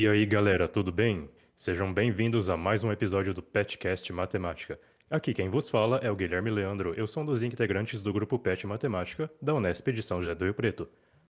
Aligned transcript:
E 0.00 0.06
aí, 0.06 0.24
galera, 0.24 0.68
tudo 0.68 0.92
bem? 0.92 1.28
Sejam 1.56 1.92
bem-vindos 1.92 2.48
a 2.48 2.56
mais 2.56 2.84
um 2.84 2.92
episódio 2.92 3.34
do 3.34 3.42
Petcast 3.42 4.12
Matemática. 4.12 4.78
Aqui 5.10 5.34
quem 5.34 5.48
vos 5.48 5.68
fala 5.68 5.96
é 5.96 6.08
o 6.08 6.14
Guilherme 6.14 6.50
Leandro. 6.50 6.94
Eu 6.94 7.08
sou 7.08 7.24
um 7.24 7.26
dos 7.26 7.42
integrantes 7.42 8.00
do 8.00 8.12
grupo 8.12 8.38
Pet 8.38 8.64
Matemática 8.64 9.28
da 9.42 9.52
Unesp 9.54 9.88
de 9.88 10.00
São 10.00 10.20
José 10.20 10.36
do 10.36 10.44
Rio 10.44 10.54
Preto. 10.54 10.88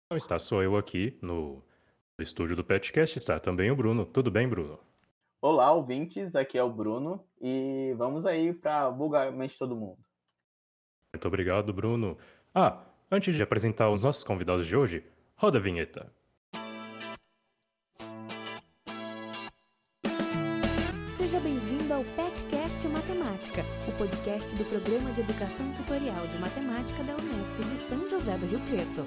Não 0.09 0.17
está 0.17 0.38
só 0.38 0.62
eu 0.62 0.77
aqui 0.77 1.19
no 1.21 1.61
estúdio 2.21 2.54
do 2.54 2.62
Petcast, 2.62 3.19
está 3.19 3.40
também 3.40 3.69
o 3.69 3.75
Bruno. 3.75 4.07
Tudo 4.07 4.30
bem, 4.30 4.48
Bruno? 4.48 4.79
Olá, 5.41 5.73
ouvintes, 5.73 6.37
aqui 6.37 6.57
é 6.57 6.63
o 6.63 6.71
Bruno 6.71 7.27
e 7.41 7.93
vamos 7.99 8.25
aí 8.25 8.53
para 8.53 8.89
vulgarmente 8.91 9.59
todo 9.59 9.75
mundo. 9.75 9.99
Muito 11.13 11.27
obrigado, 11.27 11.73
Bruno. 11.73 12.17
Ah, 12.55 12.81
antes 13.11 13.35
de 13.35 13.43
apresentar 13.43 13.91
os 13.91 14.05
nossos 14.05 14.23
convidados 14.23 14.69
de 14.69 14.77
hoje, 14.77 15.05
roda 15.35 15.59
a 15.59 15.61
vinheta. 15.61 16.13
Seja 21.32 21.45
bem-vindo 21.45 21.95
ao 21.95 22.04
Petcast 22.04 22.86
Matemática, 22.88 23.64
o 23.88 23.92
podcast 23.92 24.54
do 24.54 24.66
Programa 24.66 25.12
de 25.12 25.22
Educação 25.22 25.72
Tutorial 25.72 26.27
de 26.27 26.36
Matemática 26.36 27.02
da 27.05 27.16
Unesp 27.16 27.56
de 27.56 27.78
São 27.78 28.06
José 28.06 28.36
do 28.36 28.45
Rio 28.45 28.60
Preto. 28.60 29.06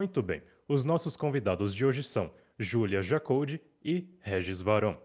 Muito 0.00 0.22
bem. 0.24 0.42
Os 0.72 0.84
nossos 0.84 1.16
convidados 1.16 1.74
de 1.74 1.84
hoje 1.84 2.04
são 2.04 2.32
Júlia 2.56 3.02
Jacoldi 3.02 3.60
e 3.84 4.08
Regis 4.20 4.60
Varão. 4.60 5.02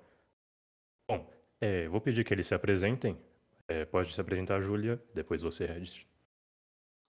Bom, 1.09 1.27
é, 1.59 1.87
vou 1.87 1.99
pedir 1.99 2.23
que 2.23 2.31
eles 2.31 2.45
se 2.45 2.53
apresentem. 2.53 3.17
É, 3.67 3.83
pode 3.83 4.13
se 4.13 4.21
apresentar, 4.21 4.61
Júlia, 4.61 5.03
depois 5.11 5.41
você, 5.41 5.65
Regis. 5.65 6.05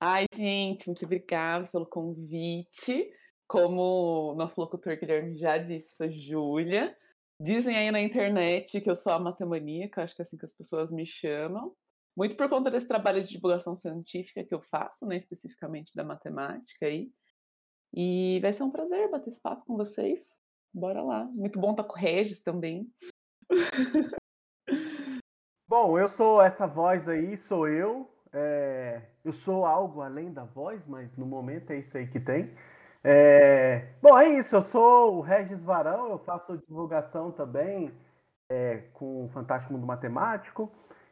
Ai, 0.00 0.24
gente, 0.34 0.86
muito 0.86 1.04
obrigada 1.04 1.68
pelo 1.70 1.84
convite. 1.84 3.12
Como 3.46 4.34
nosso 4.38 4.58
locutor 4.58 4.96
Guilherme 4.96 5.36
já 5.36 5.58
disse, 5.58 6.10
Júlia. 6.10 6.96
Dizem 7.38 7.76
aí 7.76 7.90
na 7.90 8.00
internet 8.00 8.80
que 8.80 8.88
eu 8.88 8.96
sou 8.96 9.12
a 9.12 9.18
matemaníaca, 9.18 10.02
acho 10.02 10.16
que 10.16 10.22
é 10.22 10.24
assim 10.24 10.38
que 10.38 10.46
as 10.46 10.56
pessoas 10.56 10.90
me 10.90 11.04
chamam. 11.04 11.76
Muito 12.16 12.34
por 12.34 12.48
conta 12.48 12.70
desse 12.70 12.88
trabalho 12.88 13.22
de 13.22 13.28
divulgação 13.28 13.76
científica 13.76 14.42
que 14.42 14.54
eu 14.54 14.62
faço, 14.62 15.04
né, 15.04 15.14
especificamente 15.14 15.94
da 15.94 16.02
matemática 16.02 16.86
aí. 16.86 17.02
E 17.02 17.12
vai 18.40 18.52
ser 18.52 18.62
um 18.62 18.70
prazer 18.70 19.10
bater 19.10 19.30
esse 19.30 19.40
papo 19.40 19.64
com 19.66 19.76
vocês. 19.76 20.40
Bora 20.72 21.02
lá. 21.02 21.24
Muito 21.32 21.58
bom 21.58 21.70
estar 21.70 21.84
com 21.84 21.94
o 21.94 22.00
Regis 22.00 22.42
também. 22.42 22.90
Bom, 25.68 25.98
eu 25.98 26.08
sou 26.08 26.40
essa 26.40 26.64
voz 26.64 27.08
aí, 27.08 27.36
sou 27.48 27.66
eu. 27.66 28.08
É, 28.32 29.02
eu 29.24 29.32
sou 29.32 29.66
algo 29.66 30.00
além 30.00 30.32
da 30.32 30.44
voz, 30.44 30.80
mas 30.86 31.16
no 31.16 31.26
momento 31.26 31.72
é 31.72 31.78
isso 31.78 31.96
aí 31.96 32.06
que 32.06 32.20
tem. 32.20 32.54
É, 33.02 33.94
bom, 34.00 34.16
é 34.16 34.28
isso. 34.28 34.54
Eu 34.54 34.62
sou 34.62 35.16
o 35.16 35.20
Regis 35.20 35.64
Varão, 35.64 36.10
eu 36.10 36.18
faço 36.18 36.56
divulgação 36.68 37.32
também 37.32 37.92
é, 38.48 38.78
com 38.94 39.24
o 39.24 39.28
Fantástico 39.30 39.72
Mundo 39.72 39.86
Matemático 39.86 40.70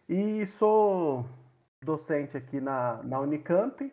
e 0.09 0.47
sou 0.47 1.27
docente 1.83 2.37
aqui 2.37 2.61
na, 2.61 3.03
na 3.03 3.21
Unicamp 3.21 3.93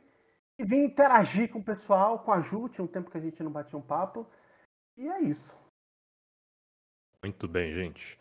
e 0.60 0.64
vim 0.64 0.84
interagir 0.84 1.50
com 1.50 1.60
o 1.60 1.64
pessoal, 1.64 2.20
com 2.20 2.32
a 2.32 2.40
Ju, 2.40 2.70
tinha 2.70 2.86
um 2.86 2.88
tempo 2.88 3.10
que 3.10 3.18
a 3.18 3.22
gente 3.22 3.42
não 3.42 3.52
batia 3.52 3.78
um 3.78 3.82
papo. 3.82 4.28
E 4.98 5.08
é 5.08 5.22
isso. 5.22 5.56
Muito 7.24 7.48
bem, 7.48 7.74
gente. 7.74 8.20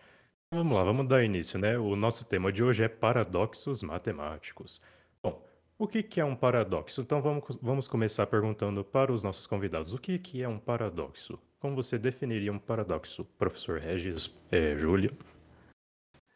Vamos 0.53 0.77
lá, 0.77 0.83
vamos 0.83 1.09
dar 1.09 1.23
início, 1.23 1.59
né? 1.59 1.79
O 1.79 1.95
nosso 1.95 2.29
tema 2.29 2.53
de 2.53 2.63
hoje 2.63 2.83
é 2.83 2.89
paradoxos 2.89 3.83
matemáticos. 3.83 4.83
Bom, 5.23 5.47
o 5.79 5.87
que, 5.87 6.03
que 6.03 6.21
é 6.21 6.25
um 6.25 6.35
paradoxo? 6.35 7.01
Então 7.01 7.23
vamos, 7.23 7.57
vamos 7.63 7.87
começar 7.87 8.27
perguntando 8.27 8.85
para 8.85 9.13
os 9.13 9.23
nossos 9.23 9.47
convidados: 9.47 9.95
o 9.95 9.99
que, 9.99 10.19
que 10.19 10.43
é 10.43 10.49
um 10.49 10.59
paradoxo? 10.59 11.39
Como 11.61 11.77
você 11.77 11.99
definiria 11.99 12.53
um 12.53 12.59
paradoxo, 12.59 13.25
professor 13.39 13.79
Regis, 13.79 14.35
é, 14.51 14.75
Júlia? 14.77 15.13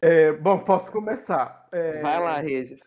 É, 0.01 0.33
bom, 0.33 0.59
posso 0.61 0.93
começar. 0.93 1.67
É... 1.73 2.01
Vai 2.01 2.21
lá, 2.21 2.39
Regis. 2.39 2.81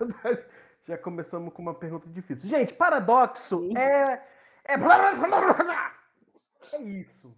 Já 0.86 0.98
começamos 0.98 1.52
com 1.52 1.62
uma 1.62 1.74
pergunta 1.74 2.08
difícil. 2.08 2.48
Gente, 2.48 2.74
paradoxo 2.74 3.70
é. 3.76 4.22
É. 4.64 4.74
É 6.72 6.82
isso. 6.82 7.36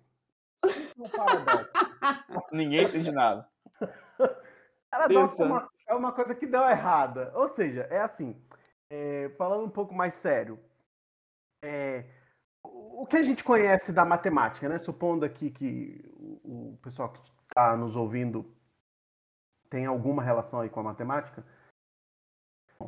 Isso 0.65 1.05
é 1.05 1.09
paradoxo. 1.09 1.71
Ninguém 2.53 2.85
entende 2.85 3.13
nada. 3.13 3.49
Paradoxo 4.91 5.43
é 5.43 5.47
uma, 5.47 5.69
é 5.89 5.95
uma, 5.95 6.13
coisa 6.13 6.35
que 6.35 6.47
deu 6.47 6.63
errada. 6.63 7.31
Ou 7.35 7.49
seja, 7.49 7.83
é 7.91 8.01
assim. 8.01 8.41
É, 8.89 9.29
falando 9.37 9.65
um 9.65 9.71
pouco 9.71 9.95
mais 9.95 10.15
sério. 10.15 10.59
É, 11.63 12.05
o 12.63 13.07
que 13.07 13.17
a 13.17 13.23
gente 13.23 13.45
conhece 13.45 13.93
da 13.93 14.05
matemática, 14.05 14.69
né? 14.69 14.79
Supondo 14.79 15.25
aqui 15.25 15.51
que 15.51 16.05
o, 16.15 16.73
o 16.73 16.79
pessoal 16.83 17.13
que 17.13 17.21
está 17.49 17.77
nos 17.77 17.95
ouvindo 17.95 18.51
tem 19.69 19.87
alguma 19.87 20.23
relação 20.23 20.61
aí 20.61 20.71
com 20.71 20.81
a 20.81 20.85
matemática 20.85 21.45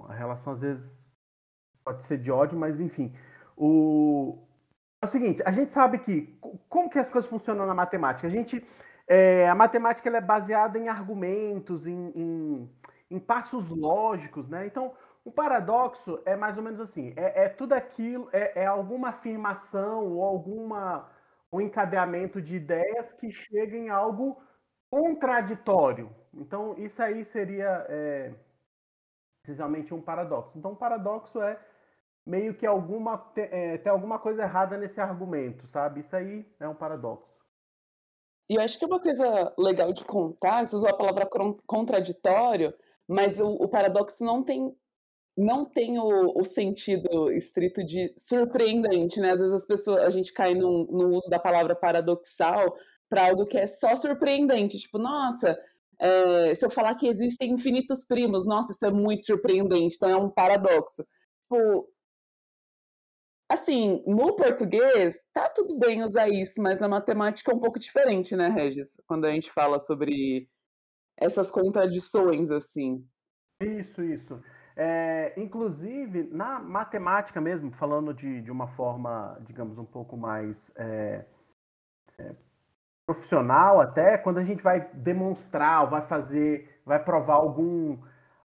a 0.08 0.14
relação 0.14 0.52
às 0.52 0.60
vezes 0.60 0.98
pode 1.84 2.02
ser 2.04 2.18
de 2.18 2.30
ódio, 2.30 2.58
mas 2.58 2.80
enfim. 2.80 3.14
O... 3.56 4.46
É 5.00 5.06
o 5.06 5.08
seguinte, 5.08 5.42
a 5.46 5.52
gente 5.52 5.72
sabe 5.72 5.98
que 5.98 6.38
como 6.68 6.90
que 6.90 6.98
as 6.98 7.08
coisas 7.08 7.30
funcionam 7.30 7.66
na 7.66 7.74
matemática? 7.74 8.26
A 8.26 8.30
gente 8.30 8.64
é, 9.08 9.48
a 9.48 9.54
matemática 9.54 10.08
é 10.10 10.20
baseada 10.20 10.78
em 10.78 10.88
argumentos, 10.88 11.86
em, 11.86 12.12
em, 12.14 12.70
em, 13.10 13.18
passos 13.18 13.70
lógicos, 13.70 14.48
né? 14.48 14.66
Então, 14.66 14.94
o 15.24 15.32
paradoxo 15.32 16.20
é 16.26 16.36
mais 16.36 16.58
ou 16.58 16.62
menos 16.62 16.80
assim: 16.80 17.14
é, 17.16 17.44
é 17.44 17.48
tudo 17.48 17.72
aquilo, 17.72 18.28
é, 18.32 18.62
é, 18.62 18.66
alguma 18.66 19.08
afirmação 19.08 20.04
ou 20.12 20.22
alguma 20.22 21.08
um 21.50 21.60
encadeamento 21.60 22.42
de 22.42 22.56
ideias 22.56 23.14
que 23.14 23.30
chega 23.30 23.76
em 23.76 23.88
algo 23.88 24.42
contraditório. 24.90 26.14
Então, 26.34 26.74
isso 26.76 27.02
aí 27.02 27.24
seria 27.24 27.86
é, 27.88 28.34
precisamente 29.48 29.94
um 29.94 30.02
paradoxo. 30.02 30.58
Então, 30.58 30.72
um 30.72 30.76
paradoxo 30.76 31.40
é 31.40 31.58
meio 32.26 32.54
que 32.54 32.66
alguma 32.66 33.32
é, 33.34 33.78
tem 33.78 33.90
alguma 33.90 34.18
coisa 34.18 34.42
errada 34.42 34.76
nesse 34.76 35.00
argumento, 35.00 35.66
sabe? 35.68 36.00
Isso 36.00 36.14
aí 36.14 36.46
é 36.60 36.68
um 36.68 36.74
paradoxo. 36.74 37.26
E 38.50 38.56
eu 38.56 38.60
acho 38.60 38.78
que 38.78 38.84
uma 38.84 39.00
coisa 39.00 39.54
legal 39.56 39.90
de 39.90 40.04
contar, 40.04 40.66
você 40.66 40.76
usou 40.76 40.88
a 40.88 40.96
palavra 40.96 41.26
contraditório, 41.66 42.74
mas 43.06 43.40
o, 43.40 43.46
o 43.46 43.68
paradoxo 43.68 44.22
não 44.22 44.42
tem 44.42 44.76
não 45.40 45.64
tem 45.64 46.00
o, 46.00 46.32
o, 46.36 46.44
sentido 46.44 47.30
estrito 47.30 47.84
de 47.84 48.12
surpreendente, 48.18 49.20
né? 49.20 49.30
Às 49.30 49.38
vezes 49.38 49.54
as 49.54 49.64
pessoas, 49.64 50.04
a 50.04 50.10
gente 50.10 50.32
cai 50.32 50.52
no, 50.52 50.84
no 50.86 51.16
uso 51.16 51.30
da 51.30 51.38
palavra 51.38 51.76
paradoxal 51.76 52.76
para 53.08 53.28
algo 53.28 53.46
que 53.46 53.56
é 53.56 53.66
só 53.66 53.94
surpreendente, 53.94 54.76
tipo, 54.78 54.98
nossa, 54.98 55.56
é, 56.00 56.54
se 56.54 56.64
eu 56.64 56.70
falar 56.70 56.94
que 56.94 57.08
existem 57.08 57.52
infinitos 57.52 58.04
primos, 58.06 58.46
nossa, 58.46 58.72
isso 58.72 58.86
é 58.86 58.90
muito 58.90 59.24
surpreendente, 59.24 59.96
então 59.96 60.08
é 60.08 60.16
um 60.16 60.30
paradoxo. 60.30 61.04
Tipo, 61.42 61.88
assim, 63.48 64.02
no 64.06 64.36
português, 64.36 65.24
tá 65.32 65.48
tudo 65.48 65.78
bem 65.78 66.02
usar 66.02 66.28
isso, 66.28 66.62
mas 66.62 66.80
na 66.80 66.88
matemática 66.88 67.50
é 67.50 67.54
um 67.54 67.60
pouco 67.60 67.78
diferente, 67.78 68.36
né, 68.36 68.48
Regis? 68.48 69.00
Quando 69.06 69.24
a 69.24 69.30
gente 69.32 69.50
fala 69.50 69.78
sobre 69.80 70.48
essas 71.16 71.50
contradições, 71.50 72.50
assim. 72.50 73.04
Isso, 73.60 74.02
isso. 74.04 74.40
É, 74.76 75.34
inclusive, 75.36 76.28
na 76.30 76.60
matemática 76.60 77.40
mesmo, 77.40 77.72
falando 77.72 78.14
de, 78.14 78.40
de 78.42 78.50
uma 78.52 78.68
forma, 78.76 79.36
digamos, 79.44 79.76
um 79.76 79.84
pouco 79.84 80.16
mais 80.16 80.70
é, 80.76 81.24
é, 82.16 82.36
profissional 83.08 83.80
até, 83.80 84.18
quando 84.18 84.36
a 84.36 84.44
gente 84.44 84.62
vai 84.62 84.86
demonstrar, 84.92 85.88
vai 85.88 86.02
fazer, 86.02 86.78
vai 86.84 87.02
provar 87.02 87.36
algum, 87.36 87.96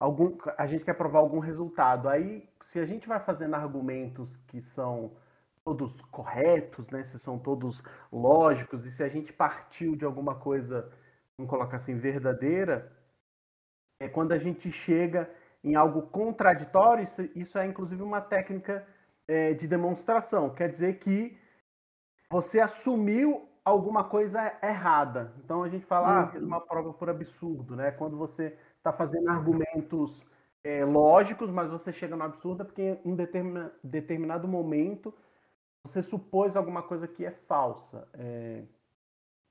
algum, 0.01 0.39
a 0.57 0.67
gente 0.67 0.83
quer 0.83 0.95
provar 0.95 1.19
algum 1.19 1.41
resultado. 1.41 2.09
Aí, 2.09 2.49
se 2.65 2.81
a 2.81 2.87
gente 2.87 3.07
vai 3.07 3.21
fazendo 3.21 3.55
argumentos 3.55 4.35
que 4.47 4.63
são 4.63 5.13
todos 5.63 6.01
corretos, 6.07 6.89
né, 6.89 7.05
se 7.05 7.19
são 7.19 7.39
todos 7.39 7.83
lógicos, 8.11 8.87
e 8.87 8.93
se 8.93 9.03
a 9.03 9.09
gente 9.11 9.31
partiu 9.31 9.95
de 9.95 10.07
alguma 10.07 10.37
coisa, 10.37 10.91
vamos 11.37 11.51
colocar 11.51 11.77
assim, 11.77 11.99
verdadeira, 11.99 12.91
é 14.01 14.09
quando 14.09 14.33
a 14.33 14.39
gente 14.39 14.73
chega 14.73 15.29
em 15.63 15.77
algo 15.77 16.01
contraditório, 16.01 17.05
isso, 17.05 17.23
isso 17.35 17.59
é 17.59 17.67
inclusive 17.67 18.03
uma 18.03 18.23
técnica 18.23 18.87
é, 19.29 19.53
de 19.53 19.69
demonstração. 19.69 20.49
Quer 20.49 20.71
dizer 20.71 20.99
que 20.99 21.39
você 22.31 22.59
assumiu 22.59 23.47
alguma 23.67 24.05
coisa 24.05 24.57
errada. 24.63 25.35
Então 25.45 25.65
a 25.65 25.69
gente 25.69 25.85
fala, 25.85 26.21
ah, 26.21 26.27
fiz 26.29 26.41
uma 26.41 26.61
prova 26.61 26.93
por 26.93 27.11
absurdo, 27.11 27.75
né? 27.75 27.91
Quando 27.91 28.17
você 28.17 28.57
está 28.79 28.93
fazendo 28.93 29.29
argumentos 29.29 30.25
é, 30.63 30.85
lógicos, 30.85 31.51
mas 31.51 31.69
você 31.69 31.93
chega 31.93 32.15
no 32.15 32.23
absurdo 32.23 32.63
é 32.63 32.65
porque 32.65 33.01
em 33.05 33.13
um 33.13 33.17
determinado 33.83 34.47
momento 34.47 35.13
você 35.85 36.01
supôs 36.01 36.55
alguma 36.55 36.81
coisa 36.81 37.09
que 37.09 37.25
é 37.25 37.33
falsa. 37.33 38.09
É... 38.15 38.63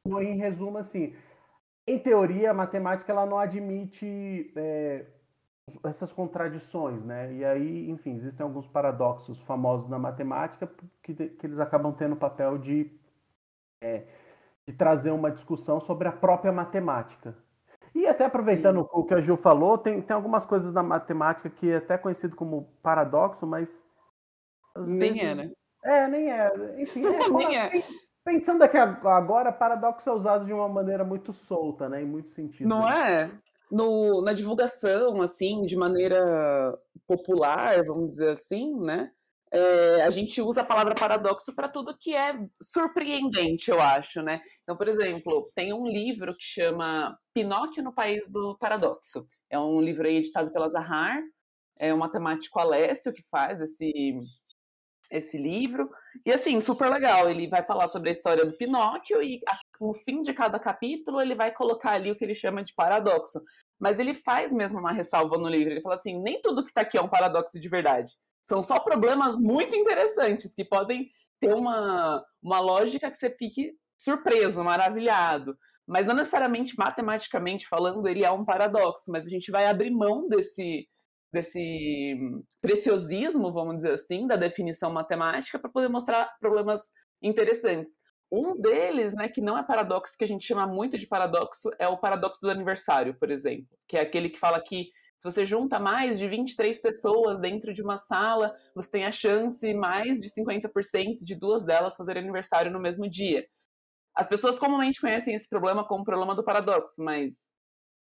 Em 0.07 0.37
resumo, 0.37 0.77
assim, 0.77 1.13
em 1.85 1.99
teoria, 1.99 2.51
a 2.51 2.53
matemática 2.53 3.11
ela 3.11 3.25
não 3.25 3.39
admite 3.39 4.53
é, 4.55 5.05
essas 5.83 6.13
contradições, 6.13 7.03
né? 7.03 7.33
E 7.33 7.43
aí, 7.43 7.89
enfim, 7.89 8.15
existem 8.15 8.45
alguns 8.45 8.67
paradoxos 8.67 9.39
famosos 9.41 9.89
na 9.89 9.99
matemática 9.99 10.71
que, 11.03 11.13
que 11.13 11.45
eles 11.45 11.59
acabam 11.59 11.91
tendo 11.91 12.13
o 12.13 12.17
papel 12.17 12.57
de, 12.57 12.91
é, 13.85 14.03
de 14.67 14.73
trazer 14.73 15.11
uma 15.11 15.29
discussão 15.29 15.79
sobre 15.79 16.07
a 16.07 16.11
própria 16.11 16.51
matemática. 16.51 17.37
E 17.93 18.07
até 18.07 18.25
aproveitando 18.25 18.81
Sim. 18.81 18.89
o 18.91 19.03
que 19.05 19.13
a 19.13 19.21
Gil 19.21 19.37
falou, 19.37 19.77
tem, 19.77 20.01
tem 20.01 20.15
algumas 20.15 20.43
coisas 20.45 20.73
na 20.73 20.83
matemática 20.83 21.49
que 21.49 21.71
é 21.71 21.77
até 21.77 21.97
conhecido 21.97 22.35
como 22.35 22.67
paradoxo, 22.81 23.45
mas. 23.47 23.69
Nem 24.75 25.13
vezes... 25.13 25.23
é, 25.23 25.35
né? 25.35 25.51
É, 25.83 26.07
nem 26.07 26.31
é. 26.31 26.81
Enfim, 26.81 27.05
é, 27.05 27.29
nem 27.29 27.57
é. 27.57 27.71
Pensando 28.25 28.63
aqui 28.63 28.75
agora, 28.75 29.51
paradoxo 29.51 30.09
é 30.09 30.13
usado 30.13 30.45
de 30.45 30.51
uma 30.51 30.67
maneira 30.67 31.05
muito 31.05 31.31
solta, 31.31 31.87
né? 31.87 32.01
Em 32.01 32.05
muito 32.05 32.31
sentido. 32.31 32.67
Não 32.67 32.89
é? 32.89 33.31
No, 33.71 34.21
na 34.21 34.33
divulgação, 34.33 35.21
assim, 35.21 35.61
de 35.61 35.77
maneira 35.77 36.77
popular, 37.07 37.83
vamos 37.85 38.11
dizer 38.11 38.31
assim, 38.31 38.77
né? 38.79 39.11
É, 39.55 40.01
a 40.01 40.09
gente 40.09 40.41
usa 40.41 40.61
a 40.61 40.65
palavra 40.65 40.93
paradoxo 40.93 41.55
para 41.55 41.69
tudo 41.69 41.97
que 41.97 42.13
é 42.13 42.37
surpreendente, 42.61 43.71
eu 43.71 43.79
acho, 43.79 44.21
né? 44.21 44.41
Então, 44.63 44.75
por 44.75 44.85
exemplo, 44.85 45.49
tem 45.55 45.71
um 45.71 45.87
livro 45.87 46.33
que 46.35 46.43
chama 46.43 47.17
Pinóquio 47.33 47.81
no 47.81 47.93
País 47.93 48.29
do 48.29 48.57
Paradoxo. 48.57 49.25
É 49.49 49.57
um 49.57 49.79
livro 49.79 50.05
editado 50.07 50.51
pela 50.51 50.67
Zahar, 50.67 51.21
é 51.79 51.93
um 51.93 51.97
matemático 51.97 52.59
Alessio 52.59 53.13
que 53.13 53.23
faz 53.31 53.61
esse, 53.61 54.19
esse 55.09 55.37
livro. 55.37 55.89
E 56.25 56.33
assim, 56.33 56.59
super 56.59 56.89
legal. 56.89 57.29
Ele 57.29 57.47
vai 57.47 57.63
falar 57.63 57.87
sobre 57.87 58.09
a 58.09 58.11
história 58.11 58.45
do 58.45 58.57
Pinóquio 58.57 59.23
e 59.23 59.39
no 59.79 59.93
fim 59.93 60.21
de 60.21 60.33
cada 60.33 60.59
capítulo 60.59 61.21
ele 61.21 61.33
vai 61.33 61.53
colocar 61.53 61.91
ali 61.91 62.11
o 62.11 62.15
que 62.17 62.25
ele 62.25 62.35
chama 62.35 62.61
de 62.61 62.73
paradoxo. 62.75 63.41
Mas 63.79 63.99
ele 63.99 64.13
faz 64.13 64.51
mesmo 64.51 64.79
uma 64.79 64.91
ressalva 64.91 65.37
no 65.37 65.47
livro. 65.47 65.71
Ele 65.71 65.81
fala 65.81 65.95
assim: 65.95 66.21
nem 66.21 66.41
tudo 66.41 66.63
que 66.63 66.71
está 66.71 66.81
aqui 66.81 66.97
é 66.97 67.01
um 67.01 67.09
paradoxo 67.09 67.57
de 67.57 67.69
verdade. 67.69 68.11
São 68.45 68.61
só 68.61 68.79
problemas 68.79 69.39
muito 69.39 69.75
interessantes 69.75 70.53
que 70.53 70.63
podem 70.63 71.09
ter 71.39 71.51
uma, 71.51 72.23
uma 72.41 72.59
lógica 72.59 73.09
que 73.09 73.17
você 73.17 73.31
fique 73.31 73.73
surpreso, 73.97 74.63
maravilhado. 74.63 75.57
Mas 75.87 76.05
não 76.05 76.13
necessariamente 76.13 76.77
matematicamente 76.77 77.67
falando, 77.67 78.07
ele 78.07 78.23
é 78.23 78.29
um 78.29 78.45
paradoxo, 78.45 79.11
mas 79.11 79.25
a 79.25 79.29
gente 79.29 79.49
vai 79.49 79.65
abrir 79.65 79.89
mão 79.89 80.27
desse, 80.27 80.87
desse 81.33 82.15
preciosismo, 82.61 83.51
vamos 83.51 83.77
dizer 83.77 83.93
assim, 83.93 84.27
da 84.27 84.35
definição 84.35 84.93
matemática 84.93 85.57
para 85.57 85.69
poder 85.69 85.89
mostrar 85.89 86.31
problemas 86.39 86.91
interessantes. 87.23 87.97
Um 88.31 88.59
deles, 88.59 89.15
né, 89.15 89.27
que 89.27 89.41
não 89.41 89.57
é 89.57 89.63
paradoxo, 89.63 90.15
que 90.17 90.23
a 90.23 90.27
gente 90.27 90.45
chama 90.45 90.67
muito 90.67 90.99
de 90.99 91.07
paradoxo, 91.07 91.71
é 91.79 91.87
o 91.87 91.97
paradoxo 91.97 92.41
do 92.41 92.51
aniversário, 92.51 93.15
por 93.19 93.31
exemplo, 93.31 93.75
que 93.87 93.97
é 93.97 94.01
aquele 94.01 94.29
que 94.29 94.39
fala 94.39 94.61
que 94.61 94.89
você 95.25 95.43
junta 95.43 95.79
mais 95.79 96.19
de 96.19 96.27
23 96.27 96.79
pessoas 96.79 97.39
dentro 97.41 97.73
de 97.73 97.81
uma 97.81 97.97
sala, 97.97 98.55
você 98.75 98.91
tem 98.91 99.05
a 99.05 99.11
chance 99.11 99.73
mais 99.73 100.21
de 100.21 100.29
50% 100.29 101.23
de 101.23 101.33
duas 101.33 101.63
delas 101.65 101.97
fazer 101.97 102.15
aniversário 102.15 102.71
no 102.71 102.79
mesmo 102.79 103.09
dia. 103.09 103.43
As 104.13 104.27
pessoas 104.27 104.59
comumente 104.59 105.01
conhecem 105.01 105.33
esse 105.33 105.49
problema 105.49 105.83
como 105.83 106.03
o 106.03 106.05
problema 106.05 106.35
do 106.35 106.43
paradoxo, 106.43 107.03
mas 107.03 107.33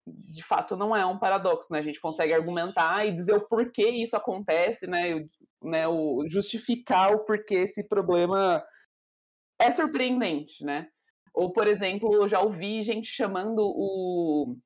de 0.06 0.42
fato 0.42 0.76
não 0.76 0.94
é 0.94 1.04
um 1.06 1.18
paradoxo, 1.18 1.72
né? 1.72 1.78
A 1.78 1.82
gente 1.82 2.00
consegue 2.00 2.34
argumentar 2.34 3.06
e 3.06 3.12
dizer 3.12 3.34
o 3.34 3.48
porquê 3.48 3.88
isso 3.88 4.14
acontece, 4.14 4.86
né? 4.86 5.26
né? 5.62 5.88
O 5.88 6.28
justificar 6.28 7.14
o 7.14 7.24
porquê 7.24 7.54
esse 7.54 7.88
problema 7.88 8.62
é 9.58 9.70
surpreendente, 9.70 10.62
né? 10.62 10.88
Ou, 11.32 11.52
por 11.52 11.66
exemplo, 11.66 12.14
eu 12.14 12.28
já 12.28 12.40
ouvi 12.40 12.82
gente 12.82 13.08
chamando 13.08 13.60
o 13.60 14.56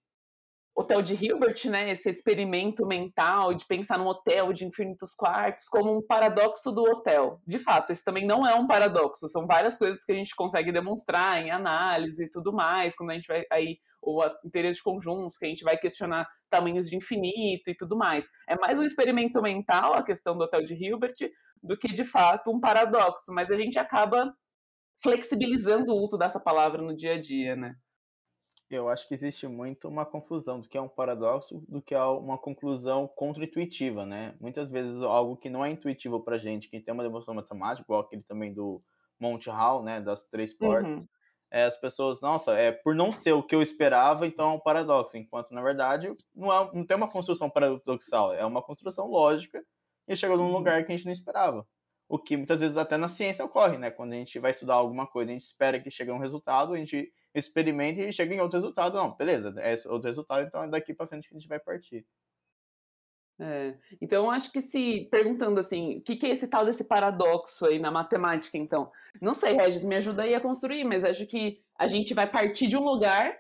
Hotel 0.75 1.03
de 1.03 1.15
Hilbert, 1.15 1.67
né, 1.67 1.91
esse 1.91 2.09
experimento 2.09 2.87
mental 2.87 3.53
de 3.53 3.67
pensar 3.67 3.99
num 3.99 4.07
hotel 4.07 4.55
de 4.55 4.65
infinitos 4.65 5.15
quartos 5.15 5.69
como 5.69 5.95
um 5.95 6.01
paradoxo 6.01 6.73
do 6.73 6.83
hotel. 6.83 7.41
De 7.47 7.59
fato, 7.59 7.93
isso 7.93 8.03
também 8.03 8.27
não 8.27 8.47
é 8.47 8.55
um 8.55 8.67
paradoxo, 8.67 9.29
são 9.29 9.47
várias 9.47 9.77
coisas 9.77 10.03
que 10.03 10.13
a 10.13 10.15
gente 10.15 10.35
consegue 10.35 10.73
demonstrar 10.73 11.43
em 11.43 11.51
análise 11.51 12.25
e 12.25 12.31
tudo 12.31 12.55
mais, 12.55 12.97
quando 12.97 13.11
a 13.11 13.15
gente 13.15 13.29
vai 13.29 13.45
aí 13.53 13.79
ou 14.01 14.21
interesses 14.45 14.83
conjuntos, 14.83 15.37
que 15.37 15.45
a 15.45 15.49
gente 15.49 15.63
vai 15.63 15.77
questionar 15.77 16.27
tamanhos 16.51 16.89
de 16.89 16.97
infinito 16.97 17.71
e 17.71 17.77
tudo 17.77 17.97
mais. 17.97 18.27
É 18.49 18.57
mais 18.57 18.81
um 18.81 18.85
experimento 18.85 19.41
mental 19.41 19.95
a 19.95 20.03
questão 20.03 20.37
do 20.37 20.45
Hotel 20.45 20.65
de 20.65 20.75
Hilbert 20.75 21.15
do 21.63 21.79
que 21.79 21.89
de 21.89 22.05
fato 22.05 22.51
um 22.51 22.59
paradoxo, 22.59 23.33
mas 23.33 23.51
a 23.51 23.57
gente 23.57 23.79
acaba 23.79 24.35
flexibilizando 25.03 25.93
o 25.93 26.03
uso 26.03 26.17
dessa 26.17 26.41
palavra 26.41 26.83
no 26.83 26.97
dia 26.97 27.15
a 27.15 27.21
dia, 27.21 27.55
né? 27.55 27.75
Eu 28.75 28.89
acho 28.89 29.07
que 29.07 29.15
existe 29.15 29.47
muito 29.47 29.89
uma 29.89 30.05
confusão 30.05 30.61
do 30.61 30.69
que 30.69 30.79
é 30.79 30.81
um 30.81 30.89
paradoxo 30.89 31.63
do 31.69 31.81
que 31.81 31.95
é 31.95 32.03
uma 32.03 32.39
conclusão 32.39 33.07
contra-intuitiva, 33.07 34.07
né? 34.07 34.35
Muitas 34.41 34.71
vezes 34.71 35.03
algo 35.03 35.37
que 35.37 35.51
não 35.51 35.65
é 35.65 35.71
intuitivo 35.71 36.21
para 36.21 36.39
gente, 36.39 36.69
que 36.69 36.81
tem 36.81 36.95
uma 36.95 37.03
demonstração 37.03 37.35
matemática, 37.35 37.85
igual 37.85 38.01
aquele 38.01 38.23
também 38.23 38.53
do 38.53 38.83
Monte 39.21 39.49
Hall, 39.51 39.83
né, 39.83 40.01
das 40.01 40.23
três 40.25 40.53
portas, 40.53 41.05
uhum. 41.05 41.09
é, 41.51 41.65
as 41.65 41.77
pessoas, 41.77 42.21
nossa, 42.21 42.55
é 42.59 42.73
por 42.73 42.95
não 42.95 43.13
ser 43.13 43.33
o 43.33 43.43
que 43.43 43.55
eu 43.55 43.63
esperava, 43.63 44.27
então 44.27 44.51
é 44.51 44.55
um 44.55 44.61
paradoxo, 44.61 45.17
enquanto 45.17 45.55
na 45.55 45.63
verdade 45.63 46.15
não, 46.35 46.53
é, 46.53 46.71
não 46.75 46.85
tem 46.85 46.97
uma 46.97 47.09
construção 47.09 47.49
paradoxal, 47.49 48.33
é 48.35 48.45
uma 48.45 48.63
construção 48.63 49.07
lógica 49.07 49.65
e 50.09 50.17
chegou 50.17 50.37
num 50.37 50.47
uhum. 50.47 50.53
lugar 50.53 50.85
que 50.85 50.93
a 50.93 50.97
gente 50.97 51.07
não 51.07 51.13
esperava. 51.13 51.67
O 52.09 52.19
que 52.19 52.37
muitas 52.37 52.61
vezes 52.61 52.77
até 52.77 52.99
na 52.99 53.09
ciência 53.09 53.45
ocorre, 53.45 53.79
né? 53.79 53.91
Quando 53.91 54.13
a 54.13 54.17
gente 54.17 54.39
vai 54.39 54.51
estudar 54.51 54.75
alguma 54.75 55.07
coisa, 55.07 55.31
a 55.31 55.35
gente 55.35 55.45
espera 55.45 55.81
que 55.81 55.91
chegue 55.91 56.11
a 56.11 56.15
um 56.15 56.19
resultado, 56.19 56.75
a 56.75 56.77
gente 56.77 57.11
experimenta 57.35 58.01
e 58.03 58.13
chega 58.13 58.35
em 58.35 58.41
outro 58.41 58.57
resultado. 58.57 58.97
Não, 58.97 59.15
beleza, 59.15 59.55
é 59.59 59.75
outro 59.89 60.09
resultado, 60.09 60.47
então 60.47 60.63
é 60.63 60.69
daqui 60.69 60.93
para 60.93 61.07
frente 61.07 61.29
que 61.29 61.35
a 61.35 61.39
gente 61.39 61.49
vai 61.49 61.59
partir. 61.59 62.07
É, 63.41 63.75
então, 64.01 64.31
acho 64.31 64.53
que 64.53 64.61
se 64.61 65.09
perguntando 65.11 65.59
assim, 65.59 65.99
o 65.99 66.03
que, 66.03 66.17
que, 66.17 66.27
é 66.27 66.31
esse 66.31 66.47
tal 66.47 66.65
desse 66.65 66.85
paradoxo 66.85 67.67
aí 67.67 67.79
na 67.79 67.91
matemática, 67.91 68.57
então? 68.57 68.91
Não 69.21 69.35
sei, 69.35 69.55
Regis, 69.55 69.85
me 69.85 69.97
ajuda 69.97 70.23
aí 70.23 70.35
a 70.35 70.41
construir, 70.41 70.85
mas 70.85 71.03
acho 71.03 71.27
que 71.27 71.61
a 71.77 71.89
gente 71.89 72.15
vai 72.15 72.31
partir 72.31 72.69
de 72.69 72.77
um 72.77 72.85
lugar 72.85 73.37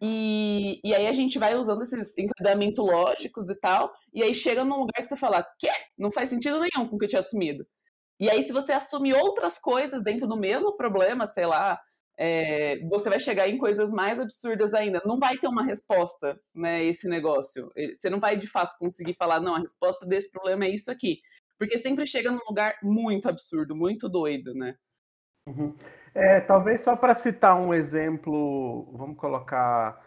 e, 0.00 0.80
e 0.84 0.94
aí 0.94 1.06
a 1.06 1.12
gente 1.12 1.38
vai 1.38 1.56
usando 1.56 1.82
esses 1.82 2.16
encadeamentos 2.16 2.84
lógicos 2.84 3.50
e 3.50 3.54
tal, 3.54 3.92
e 4.14 4.22
aí 4.22 4.32
chega 4.32 4.64
num 4.64 4.78
lugar 4.80 5.00
que 5.00 5.08
você 5.08 5.16
fala, 5.16 5.44
quê? 5.58 5.68
Não 5.98 6.10
faz 6.10 6.28
sentido 6.28 6.60
nenhum 6.60 6.88
com 6.88 6.96
o 6.96 6.98
que 6.98 7.06
eu 7.06 7.08
tinha 7.08 7.20
assumido. 7.20 7.66
E 8.20 8.28
aí, 8.28 8.42
se 8.42 8.52
você 8.52 8.72
assumir 8.72 9.14
outras 9.14 9.58
coisas 9.58 10.02
dentro 10.02 10.28
do 10.28 10.36
mesmo 10.36 10.76
problema, 10.76 11.26
sei 11.26 11.46
lá, 11.46 11.80
é, 12.22 12.78
você 12.86 13.08
vai 13.08 13.18
chegar 13.18 13.48
em 13.48 13.56
coisas 13.56 13.90
mais 13.90 14.20
absurdas 14.20 14.74
ainda. 14.74 15.00
Não 15.06 15.18
vai 15.18 15.38
ter 15.38 15.48
uma 15.48 15.64
resposta, 15.64 16.38
né? 16.54 16.84
Esse 16.84 17.08
negócio. 17.08 17.72
Você 17.94 18.10
não 18.10 18.20
vai 18.20 18.36
de 18.36 18.46
fato 18.46 18.76
conseguir 18.78 19.14
falar, 19.14 19.40
não, 19.40 19.54
a 19.54 19.60
resposta 19.60 20.04
desse 20.04 20.30
problema 20.30 20.66
é 20.66 20.68
isso 20.68 20.90
aqui. 20.90 21.22
Porque 21.58 21.78
sempre 21.78 22.06
chega 22.06 22.30
num 22.30 22.44
lugar 22.46 22.74
muito 22.82 23.26
absurdo, 23.26 23.74
muito 23.74 24.06
doido, 24.06 24.52
né? 24.52 24.76
Uhum. 25.48 25.74
É, 26.14 26.40
talvez 26.40 26.82
só 26.82 26.94
para 26.94 27.14
citar 27.14 27.58
um 27.58 27.72
exemplo, 27.72 28.92
vamos 28.92 29.16
colocar 29.16 30.04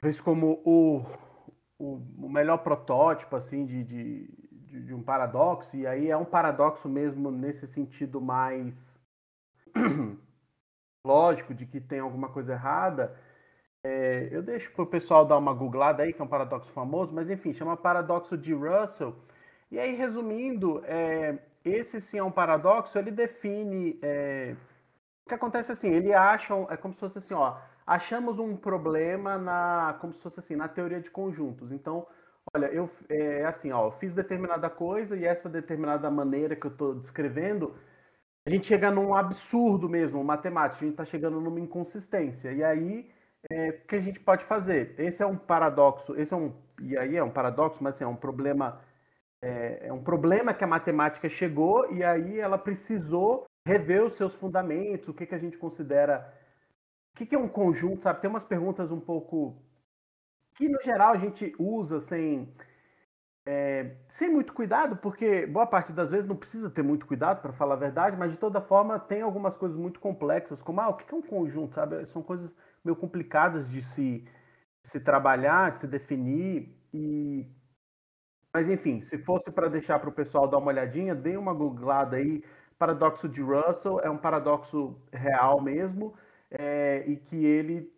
talvez 0.00 0.20
como 0.20 0.60
o, 0.64 1.04
o, 1.78 2.28
melhor 2.28 2.58
protótipo 2.58 3.36
assim 3.36 3.64
de, 3.64 3.84
de, 3.84 4.84
de 4.86 4.94
um 4.94 5.02
paradoxo, 5.02 5.76
e 5.76 5.86
aí 5.86 6.10
é 6.10 6.16
um 6.16 6.24
paradoxo 6.24 6.88
mesmo 6.88 7.30
nesse 7.30 7.68
sentido 7.68 8.20
mais 8.20 8.98
lógico 11.04 11.54
de 11.54 11.66
que 11.66 11.80
tem 11.80 12.00
alguma 12.00 12.28
coisa 12.28 12.52
errada, 12.52 13.16
é, 13.82 14.28
eu 14.30 14.42
deixo 14.42 14.70
para 14.72 14.82
o 14.82 14.86
pessoal 14.86 15.24
dar 15.24 15.38
uma 15.38 15.54
googlada 15.54 16.02
aí, 16.02 16.12
que 16.12 16.20
é 16.20 16.24
um 16.24 16.28
paradoxo 16.28 16.70
famoso, 16.72 17.12
mas 17.14 17.30
enfim, 17.30 17.52
chama 17.54 17.76
paradoxo 17.76 18.36
de 18.36 18.52
Russell. 18.52 19.14
E 19.70 19.78
aí, 19.78 19.94
resumindo, 19.94 20.82
é, 20.84 21.38
esse 21.64 22.00
sim 22.00 22.18
é 22.18 22.22
um 22.24 22.30
paradoxo, 22.30 22.98
ele 22.98 23.10
define. 23.10 23.98
É, 24.02 24.56
o 25.24 25.28
que 25.28 25.34
acontece 25.34 25.72
assim, 25.72 25.90
ele 25.90 26.12
acha, 26.14 26.54
é 26.70 26.76
como 26.76 26.94
se 26.94 27.00
fosse 27.00 27.18
assim, 27.18 27.34
ó, 27.34 27.56
achamos 27.86 28.38
um 28.38 28.56
problema 28.56 29.38
na, 29.38 29.96
como 30.00 30.12
se 30.14 30.22
fosse 30.22 30.40
assim, 30.40 30.56
na 30.56 30.68
teoria 30.68 31.00
de 31.00 31.10
conjuntos. 31.10 31.70
Então, 31.72 32.06
olha, 32.54 32.66
eu 32.66 32.90
é 33.08 33.44
assim, 33.44 33.72
ó, 33.72 33.90
fiz 33.92 34.14
determinada 34.14 34.70
coisa 34.70 35.16
e 35.16 35.24
essa 35.24 35.48
determinada 35.48 36.10
maneira 36.10 36.56
que 36.56 36.66
eu 36.66 36.70
estou 36.70 36.94
descrevendo 36.94 37.74
a 38.48 38.50
gente 38.50 38.66
chega 38.66 38.90
num 38.90 39.14
absurdo 39.14 39.90
mesmo, 39.90 40.24
matemático, 40.24 40.82
a 40.82 40.86
gente 40.86 40.94
está 40.94 41.04
chegando 41.04 41.38
numa 41.38 41.60
inconsistência. 41.60 42.50
E 42.50 42.64
aí, 42.64 43.10
é, 43.50 43.68
o 43.68 43.86
que 43.86 43.96
a 43.96 44.00
gente 44.00 44.18
pode 44.18 44.42
fazer? 44.46 44.94
Esse 44.98 45.22
é 45.22 45.26
um 45.26 45.36
paradoxo, 45.36 46.18
esse 46.18 46.32
é 46.32 46.36
um, 46.36 46.54
e 46.80 46.96
aí 46.96 47.14
é 47.14 47.22
um 47.22 47.30
paradoxo, 47.30 47.76
mas 47.82 47.94
assim, 47.94 48.04
é 48.04 48.06
um 48.06 48.16
problema, 48.16 48.80
é, 49.42 49.88
é 49.88 49.92
um 49.92 50.02
problema 50.02 50.54
que 50.54 50.64
a 50.64 50.66
matemática 50.66 51.28
chegou 51.28 51.92
e 51.92 52.02
aí 52.02 52.40
ela 52.40 52.56
precisou 52.56 53.44
rever 53.66 54.02
os 54.02 54.16
seus 54.16 54.32
fundamentos, 54.36 55.08
o 55.08 55.14
que, 55.14 55.26
que 55.26 55.34
a 55.34 55.38
gente 55.38 55.58
considera, 55.58 56.34
o 57.12 57.18
que, 57.18 57.26
que 57.26 57.34
é 57.34 57.38
um 57.38 57.48
conjunto, 57.48 58.02
sabe? 58.02 58.22
Tem 58.22 58.30
umas 58.30 58.44
perguntas 58.44 58.90
um 58.90 59.00
pouco 59.00 59.62
que 60.54 60.70
no 60.70 60.80
geral 60.80 61.12
a 61.12 61.18
gente 61.18 61.54
usa 61.58 62.00
sem 62.00 62.48
é, 63.50 63.96
sem 64.10 64.28
muito 64.28 64.52
cuidado, 64.52 64.96
porque 64.98 65.46
boa 65.46 65.66
parte 65.66 65.90
das 65.90 66.10
vezes 66.10 66.28
não 66.28 66.36
precisa 66.36 66.68
ter 66.68 66.82
muito 66.82 67.06
cuidado, 67.06 67.40
para 67.40 67.50
falar 67.54 67.76
a 67.76 67.78
verdade, 67.78 68.14
mas 68.14 68.30
de 68.30 68.36
toda 68.36 68.60
forma 68.60 68.98
tem 69.00 69.22
algumas 69.22 69.56
coisas 69.56 69.74
muito 69.74 69.98
complexas, 70.00 70.60
como 70.60 70.82
ah, 70.82 70.88
o 70.90 70.94
que 70.94 71.14
é 71.14 71.16
um 71.16 71.22
conjunto, 71.22 71.74
sabe? 71.74 72.04
São 72.08 72.22
coisas 72.22 72.54
meio 72.84 72.94
complicadas 72.94 73.66
de 73.70 73.80
se, 73.80 74.28
se 74.82 75.00
trabalhar, 75.00 75.72
de 75.72 75.80
se 75.80 75.86
definir, 75.86 76.76
e 76.92 77.46
mas 78.52 78.68
enfim, 78.68 79.00
se 79.00 79.16
fosse 79.16 79.50
para 79.50 79.68
deixar 79.68 79.98
para 79.98 80.10
o 80.10 80.12
pessoal 80.12 80.46
dar 80.46 80.58
uma 80.58 80.68
olhadinha, 80.68 81.14
dê 81.14 81.36
uma 81.38 81.54
googlada 81.54 82.16
aí. 82.16 82.44
Paradoxo 82.78 83.28
de 83.28 83.40
Russell 83.40 83.98
é 84.00 84.10
um 84.10 84.18
paradoxo 84.18 85.00
real 85.10 85.62
mesmo, 85.62 86.14
é, 86.50 87.02
e 87.06 87.16
que 87.16 87.46
ele 87.46 87.90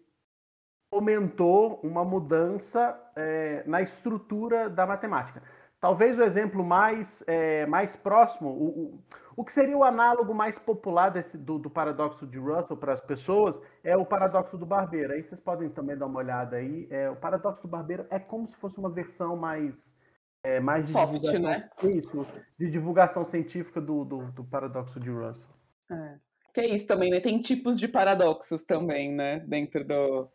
fomentou 0.91 1.81
uma 1.83 2.05
mudança 2.05 2.99
é, 3.15 3.63
na 3.65 3.81
estrutura 3.81 4.69
da 4.69 4.85
matemática. 4.85 5.43
Talvez 5.81 6.19
o 6.19 6.23
exemplo 6.23 6.63
mais, 6.63 7.23
é, 7.27 7.65
mais 7.65 7.97
próximo, 7.97 8.51
o, 8.51 8.69
o, 8.69 9.05
o, 9.37 9.45
que 9.45 9.53
seria 9.53 9.79
o 9.79 9.85
análogo 9.85 10.35
mais 10.35 10.59
popular 10.59 11.09
desse, 11.11 11.39
do, 11.39 11.59
do 11.59 11.71
paradoxo 11.71 12.27
de 12.27 12.39
Russell 12.39 12.77
para 12.77 12.93
as 12.93 13.01
pessoas 13.01 13.59
é 13.83 13.97
o 13.97 14.05
paradoxo 14.05 14.59
do 14.59 14.67
barbeiro. 14.67 15.15
Aí 15.15 15.23
vocês 15.23 15.41
podem 15.41 15.71
também 15.71 15.97
dar 15.97 16.05
uma 16.05 16.19
olhada 16.19 16.57
aí. 16.57 16.87
É, 16.91 17.09
o 17.09 17.17
paradoxo 17.17 17.63
do 17.63 17.69
barbeiro 17.69 18.05
é 18.11 18.19
como 18.19 18.47
se 18.47 18.57
fosse 18.57 18.79
uma 18.79 18.91
versão 18.91 19.37
mais 19.37 19.75
é, 20.43 20.59
mais 20.59 20.85
de 20.85 20.91
Soft, 20.91 21.15
divulgação, 21.15 21.41
né? 21.41 21.69
Isso, 21.95 22.27
de 22.59 22.71
divulgação 22.71 23.25
científica 23.25 23.81
do, 23.81 24.05
do, 24.05 24.33
do 24.33 24.45
paradoxo 24.45 24.99
de 24.99 25.11
Russell. 25.11 25.55
É. 25.91 26.19
Que 26.53 26.61
é 26.61 26.75
isso 26.75 26.87
também, 26.87 27.11
né? 27.11 27.21
Tem 27.21 27.41
tipos 27.41 27.79
de 27.79 27.87
paradoxos 27.87 28.65
também, 28.65 29.13
né? 29.13 29.41
Dentro 29.41 29.85
do, 29.85 30.29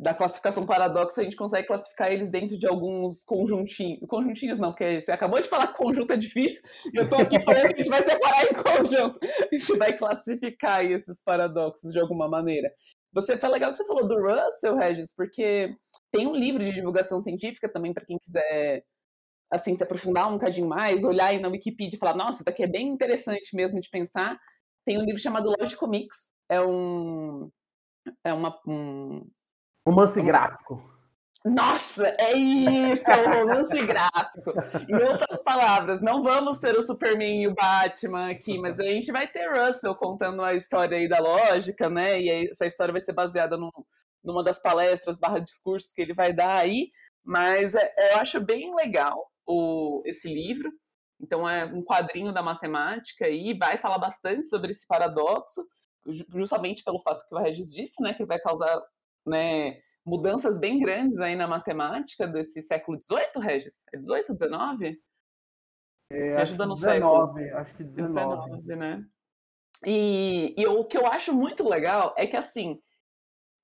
da 0.00 0.14
classificação 0.14 0.64
paradoxo, 0.64 1.20
a 1.20 1.22
gente 1.22 1.36
consegue 1.36 1.66
classificar 1.66 2.10
eles 2.10 2.30
dentro 2.30 2.58
de 2.58 2.66
alguns 2.66 3.22
conjuntinhos. 3.22 4.00
Conjuntinhos 4.08 4.58
não, 4.58 4.70
porque 4.70 4.98
você 4.98 5.12
acabou 5.12 5.38
de 5.38 5.46
falar 5.46 5.66
que 5.66 5.76
conjunto 5.76 6.10
é 6.14 6.16
difícil, 6.16 6.62
e 6.90 6.98
eu 6.98 7.06
tô 7.06 7.16
aqui 7.16 7.38
falando 7.44 7.68
que 7.68 7.74
a 7.74 7.76
gente 7.76 7.90
vai 7.90 8.02
separar 8.02 8.44
em 8.44 8.54
conjunto. 8.54 9.20
A 9.22 9.54
gente 9.54 9.76
vai 9.76 9.94
classificar 9.94 10.90
esses 10.90 11.22
paradoxos 11.22 11.92
de 11.92 12.00
alguma 12.00 12.26
maneira. 12.26 12.72
Você 13.12 13.36
foi 13.36 13.50
legal 13.50 13.72
que 13.72 13.76
você 13.76 13.86
falou 13.86 14.08
do 14.08 14.16
Russell, 14.16 14.76
Regis, 14.76 15.14
porque 15.14 15.76
tem 16.10 16.26
um 16.26 16.34
livro 16.34 16.64
de 16.64 16.72
divulgação 16.72 17.20
científica 17.20 17.70
também 17.70 17.92
para 17.92 18.06
quem 18.06 18.18
quiser 18.18 18.82
assim, 19.52 19.76
se 19.76 19.82
aprofundar 19.82 20.28
um 20.28 20.34
bocadinho 20.34 20.68
mais, 20.68 21.04
olhar 21.04 21.26
aí 21.26 21.40
na 21.40 21.48
Wikipedia 21.48 21.96
e 21.96 21.98
falar, 21.98 22.16
nossa, 22.16 22.36
isso 22.36 22.44
daqui 22.44 22.62
é 22.62 22.68
bem 22.68 22.86
interessante 22.86 23.54
mesmo 23.54 23.80
de 23.80 23.90
pensar, 23.90 24.38
tem 24.86 24.96
um 24.96 25.04
livro 25.04 25.20
chamado 25.20 25.52
Logicomics, 25.58 26.30
é 26.48 26.60
um... 26.60 27.50
é 28.24 28.32
uma... 28.32 28.56
Um, 28.66 29.28
romance 29.86 30.20
gráfico. 30.22 30.90
Nossa, 31.44 32.06
é 32.18 32.34
isso, 32.34 33.10
é 33.10 33.26
um 33.26 33.40
romance 33.40 33.86
gráfico. 33.86 34.52
Em 34.88 34.94
outras 34.94 35.42
palavras, 35.42 36.02
não 36.02 36.22
vamos 36.22 36.60
ter 36.60 36.76
o 36.76 36.82
Superman 36.82 37.42
e 37.42 37.48
o 37.48 37.54
Batman 37.54 38.30
aqui, 38.30 38.58
mas 38.58 38.78
a 38.78 38.82
gente 38.82 39.10
vai 39.10 39.26
ter 39.26 39.48
Russell 39.48 39.94
contando 39.94 40.42
a 40.42 40.54
história 40.54 40.98
aí 40.98 41.08
da 41.08 41.18
lógica, 41.18 41.88
né? 41.88 42.20
E 42.20 42.30
aí, 42.30 42.48
essa 42.50 42.66
história 42.66 42.92
vai 42.92 43.00
ser 43.00 43.14
baseada 43.14 43.56
no, 43.56 43.72
numa 44.22 44.44
das 44.44 44.60
palestras 44.60 45.18
barra 45.18 45.38
discursos 45.38 45.92
que 45.94 46.02
ele 46.02 46.12
vai 46.12 46.32
dar 46.32 46.58
aí. 46.58 46.90
Mas 47.24 47.74
é, 47.74 48.12
eu 48.12 48.18
acho 48.18 48.40
bem 48.40 48.74
legal 48.74 49.30
o, 49.46 50.02
esse 50.04 50.28
livro. 50.28 50.70
Então 51.20 51.48
é 51.48 51.64
um 51.64 51.82
quadrinho 51.82 52.32
da 52.32 52.42
matemática 52.42 53.28
e 53.28 53.52
vai 53.54 53.76
falar 53.76 53.98
bastante 53.98 54.48
sobre 54.48 54.70
esse 54.70 54.86
paradoxo, 54.86 55.66
justamente 56.34 56.82
pelo 56.82 57.00
fato 57.00 57.26
que 57.28 57.34
o 57.34 57.38
Regis 57.38 57.72
disse, 57.72 58.02
né, 58.02 58.14
que 58.14 58.24
vai 58.24 58.38
causar, 58.38 58.80
né, 59.26 59.80
mudanças 60.04 60.58
bem 60.58 60.78
grandes 60.78 61.18
aí 61.18 61.36
na 61.36 61.46
matemática 61.46 62.26
desse 62.26 62.62
século 62.62 62.98
XVIII, 63.00 63.42
Regis? 63.44 63.84
É 63.92 63.98
18, 63.98 64.34
19? 64.34 65.00
É, 66.12 66.36
acho, 66.36 66.52
que 66.52 66.58
19, 66.58 67.50
acho 67.50 67.74
que 67.76 67.84
19. 67.84 68.62
19 68.62 68.76
né? 68.76 69.04
E, 69.86 70.54
e 70.58 70.66
o 70.66 70.84
que 70.84 70.98
eu 70.98 71.06
acho 71.06 71.32
muito 71.32 71.68
legal 71.68 72.14
é 72.18 72.26
que, 72.26 72.36
assim, 72.36 72.80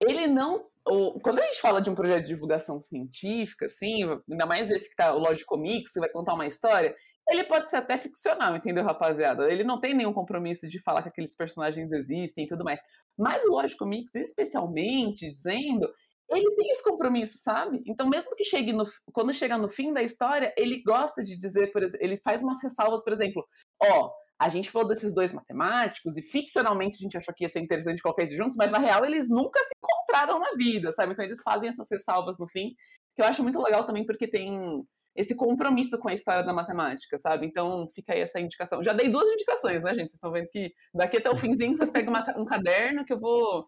ele 0.01 0.27
não 0.27 0.67
o, 0.89 1.19
quando 1.21 1.41
a 1.41 1.45
gente 1.45 1.61
fala 1.61 1.83
de 1.83 1.91
um 1.91 1.95
projeto 1.95 2.23
de 2.23 2.29
divulgação 2.29 2.79
científica, 2.79 3.67
assim, 3.67 4.05
ainda 4.31 4.47
mais 4.47 4.71
esse 4.71 4.89
que 4.89 4.95
tá 4.95 5.13
o 5.13 5.19
Lógico 5.19 5.57
Mix, 5.57 5.93
que 5.93 6.01
vai 6.01 6.09
contar 6.09 6.35
uma 6.35 6.47
história, 6.47 6.95
ele 7.29 7.45
pode 7.45 7.69
ser 7.69 7.77
até 7.77 7.97
ficcional, 7.97 8.57
entendeu, 8.57 8.85
rapaziada? 8.85 9.51
Ele 9.51 9.65
não 9.65 9.81
tem 9.81 9.95
nenhum 9.95 10.13
compromisso 10.13 10.69
de 10.69 10.81
falar 10.81 11.03
que 11.03 11.09
aqueles 11.09 11.35
personagens 11.35 11.91
existem 11.91 12.45
e 12.45 12.47
tudo 12.47 12.65
mais. 12.65 12.81
Mas 13.19 13.45
o 13.45 13.51
Lógico 13.51 13.85
Mix, 13.85 14.15
especialmente 14.15 15.29
dizendo, 15.29 15.93
ele 16.31 16.55
tem 16.55 16.71
esse 16.71 16.83
compromisso, 16.83 17.39
sabe? 17.39 17.83
Então, 17.87 18.09
mesmo 18.09 18.35
que 18.37 18.45
chegue 18.45 18.73
no, 18.73 18.85
quando 19.13 19.33
chega 19.33 19.59
no 19.59 19.69
fim 19.69 19.93
da 19.93 20.03
história, 20.03 20.53
ele 20.57 20.83
gosta 20.83 21.23
de 21.23 21.37
dizer, 21.37 21.73
por 21.73 21.83
exemplo, 21.83 22.05
ele 22.05 22.17
faz 22.19 22.43
umas 22.43 22.63
ressalvas, 22.63 23.03
por 23.03 23.13
exemplo, 23.13 23.45
ó, 23.83 24.11
a 24.39 24.49
gente 24.49 24.71
falou 24.71 24.87
desses 24.87 25.15
dois 25.15 25.33
matemáticos 25.33 26.17
e 26.17 26.23
ficcionalmente 26.23 26.99
a 26.99 27.03
gente 27.03 27.17
achou 27.17 27.35
que 27.35 27.45
ia 27.45 27.49
ser 27.49 27.61
interessante 27.61 28.03
colocar 28.03 28.23
eles 28.23 28.37
juntos, 28.37 28.57
mas 28.57 28.71
na 28.71 28.79
real 28.79 29.05
eles 29.05 29.29
nunca 29.29 29.59
se 29.63 29.71
encontraram 29.77 30.39
na 30.39 30.53
vida, 30.57 30.93
sabe? 30.93 31.13
Então 31.13 31.25
eles 31.25 31.41
fazem 31.43 31.71
essas 31.71 31.89
ressalvas 31.91 32.39
no 32.39 32.47
fim, 32.49 32.75
que 33.15 33.23
eu 33.23 33.27
acho 33.27 33.43
muito 33.43 33.61
legal 33.63 33.87
também 33.87 34.05
porque 34.05 34.29
tem 34.29 34.85
esse 35.17 35.35
compromisso 35.35 35.99
com 35.99 36.09
a 36.09 36.15
história 36.15 36.45
da 36.45 36.53
matemática, 36.53 37.19
sabe? 37.19 37.47
Então 37.47 37.89
fica 37.95 38.13
aí 38.13 38.21
essa 38.21 38.41
indicação. 38.41 38.83
Já 38.83 38.93
dei 38.93 39.09
duas 39.09 39.29
indicações, 39.29 39.83
né, 39.83 39.91
gente? 39.91 40.11
Vocês 40.11 40.15
estão 40.15 40.33
vendo 40.33 40.49
que 40.49 40.73
daqui 40.95 41.17
até 41.17 41.31
o 41.31 41.37
finzinho 41.37 41.77
vocês 41.77 41.91
pegam 41.91 42.13
uma, 42.13 42.39
um 42.39 42.45
caderno 42.45 43.05
que 43.05 43.13
eu 43.13 43.21
vou 43.21 43.67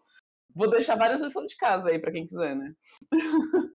vou 0.55 0.69
deixar 0.69 0.95
várias 0.95 1.21
lições 1.21 1.47
de 1.47 1.57
casa 1.57 1.89
aí 1.89 1.99
para 1.99 2.11
quem 2.11 2.25
quiser, 2.25 2.55
né? 2.55 2.73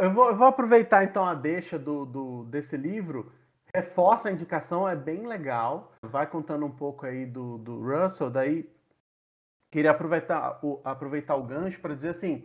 eu, 0.00 0.12
vou, 0.12 0.28
eu 0.28 0.36
vou 0.36 0.46
aproveitar 0.46 1.04
então 1.04 1.24
a 1.24 1.34
deixa 1.34 1.78
do, 1.78 2.04
do 2.04 2.44
desse 2.44 2.76
livro 2.76 3.32
reforça 3.74 4.28
a 4.28 4.32
indicação, 4.32 4.88
é 4.88 4.96
bem 4.96 5.26
legal. 5.26 5.92
Vai 6.02 6.26
contando 6.26 6.66
um 6.66 6.74
pouco 6.74 7.06
aí 7.06 7.26
do, 7.26 7.58
do 7.58 7.80
Russell, 7.80 8.30
daí 8.30 8.68
queria 9.72 9.92
aproveitar 9.92 10.58
o, 10.64 10.80
aproveitar 10.84 11.36
o 11.36 11.44
gancho 11.44 11.80
para 11.80 11.94
dizer 11.94 12.10
assim, 12.10 12.44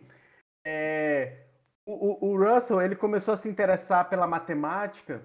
é, 0.66 1.45
o, 1.86 2.32
o, 2.32 2.38
Russell 2.38 2.82
ele 2.82 2.96
começou 2.96 3.34
a 3.34 3.38
se 3.38 3.48
interessar 3.48 4.10
pela 4.10 4.26
matemática 4.26 5.22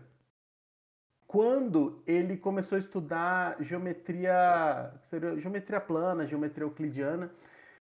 quando 1.26 2.02
ele 2.06 2.36
começou 2.36 2.76
a 2.76 2.80
estudar 2.80 3.56
geometria, 3.60 4.92
geometria 5.38 5.80
plana, 5.80 6.26
geometria 6.26 6.64
euclidiana, 6.64 7.30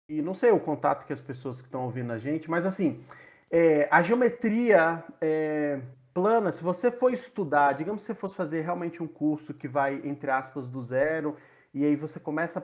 e 0.07 0.21
não 0.21 0.35
sei 0.35 0.51
o 0.51 0.59
contato 0.59 1.05
que 1.05 1.13
as 1.13 1.21
pessoas 1.21 1.59
que 1.59 1.67
estão 1.67 1.85
ouvindo 1.85 2.13
a 2.13 2.19
gente, 2.19 2.49
mas 2.49 2.65
assim, 2.65 3.03
é, 3.49 3.87
a 3.89 4.01
geometria 4.01 5.03
é, 5.19 5.81
plana, 6.13 6.51
se 6.51 6.63
você 6.63 6.91
for 6.91 7.11
estudar, 7.11 7.73
digamos 7.73 8.01
que 8.01 8.07
você 8.07 8.13
fosse 8.13 8.35
fazer 8.35 8.61
realmente 8.61 9.01
um 9.01 9.07
curso 9.07 9.53
que 9.53 9.67
vai, 9.67 10.01
entre 10.03 10.29
aspas, 10.29 10.67
do 10.67 10.81
zero, 10.83 11.35
e 11.73 11.85
aí 11.85 11.95
você 11.95 12.19
começa. 12.19 12.63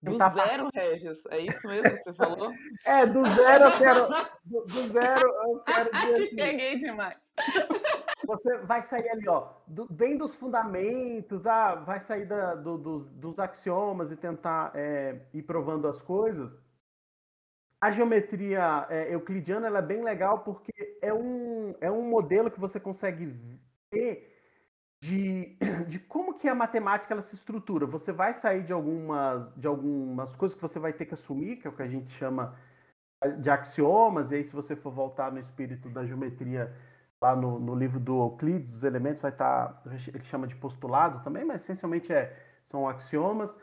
Do 0.00 0.16
zero, 0.16 0.68
Regis? 0.72 1.26
É 1.26 1.40
isso 1.40 1.66
mesmo 1.66 1.90
que 1.90 2.02
você 2.02 2.12
falou? 2.14 2.52
é, 2.84 3.04
do 3.04 3.24
zero 3.24 3.64
eu 3.64 3.78
quero. 3.78 4.08
Do, 4.44 4.60
do 4.64 4.80
zero 4.88 5.28
eu 5.28 5.58
quero 5.60 5.90
dizer. 5.92 6.14
Te 6.14 6.22
assim, 6.22 6.36
peguei 6.36 6.76
demais. 6.78 7.18
Você 8.24 8.58
vai 8.58 8.82
sair 8.84 9.08
ali, 9.08 9.28
ó, 9.28 9.48
do, 9.66 9.86
bem 9.92 10.16
dos 10.16 10.34
fundamentos, 10.34 11.46
ah, 11.46 11.74
vai 11.74 12.00
sair 12.00 12.26
da, 12.26 12.54
do, 12.54 12.78
do, 12.78 12.98
dos 13.00 13.38
axiomas 13.38 14.12
e 14.12 14.16
tentar 14.16 14.70
é, 14.74 15.20
ir 15.34 15.42
provando 15.42 15.88
as 15.88 16.00
coisas 16.00 16.52
a 17.80 17.90
geometria 17.92 18.86
é, 18.90 19.14
euclidiana 19.14 19.68
é 19.78 19.82
bem 19.82 20.02
legal 20.02 20.40
porque 20.40 20.98
é 21.00 21.12
um, 21.12 21.74
é 21.80 21.90
um 21.90 22.02
modelo 22.02 22.50
que 22.50 22.58
você 22.58 22.80
consegue 22.80 23.26
ver 23.92 24.37
de, 25.00 25.56
de 25.88 25.98
como 25.98 26.38
que 26.38 26.48
a 26.48 26.54
matemática 26.54 27.14
ela 27.14 27.22
se 27.22 27.34
estrutura. 27.34 27.86
Você 27.86 28.12
vai 28.12 28.34
sair 28.34 28.62
de 28.62 28.72
algumas, 28.72 29.54
de 29.56 29.66
algumas 29.66 30.34
coisas 30.36 30.54
que 30.54 30.62
você 30.62 30.78
vai 30.78 30.92
ter 30.92 31.06
que 31.06 31.14
assumir, 31.14 31.56
que 31.56 31.66
é 31.66 31.70
o 31.70 31.74
que 31.74 31.82
a 31.82 31.88
gente 31.88 32.10
chama 32.14 32.56
de 33.40 33.50
axiomas, 33.50 34.30
e 34.30 34.36
aí 34.36 34.44
se 34.44 34.54
você 34.54 34.76
for 34.76 34.92
voltar 34.92 35.32
no 35.32 35.40
espírito 35.40 35.88
da 35.88 36.06
geometria 36.06 36.72
lá 37.20 37.34
no, 37.34 37.58
no 37.58 37.74
livro 37.74 37.98
do 37.98 38.16
Euclides, 38.22 38.68
dos 38.70 38.84
elementos 38.84 39.20
vai 39.20 39.32
estar, 39.32 39.72
tá, 39.72 39.90
ele 40.06 40.24
chama 40.24 40.46
de 40.46 40.54
postulado 40.54 41.22
também, 41.24 41.44
mas 41.44 41.62
essencialmente 41.62 42.12
é, 42.12 42.32
são 42.66 42.88
axiomas. 42.88 43.54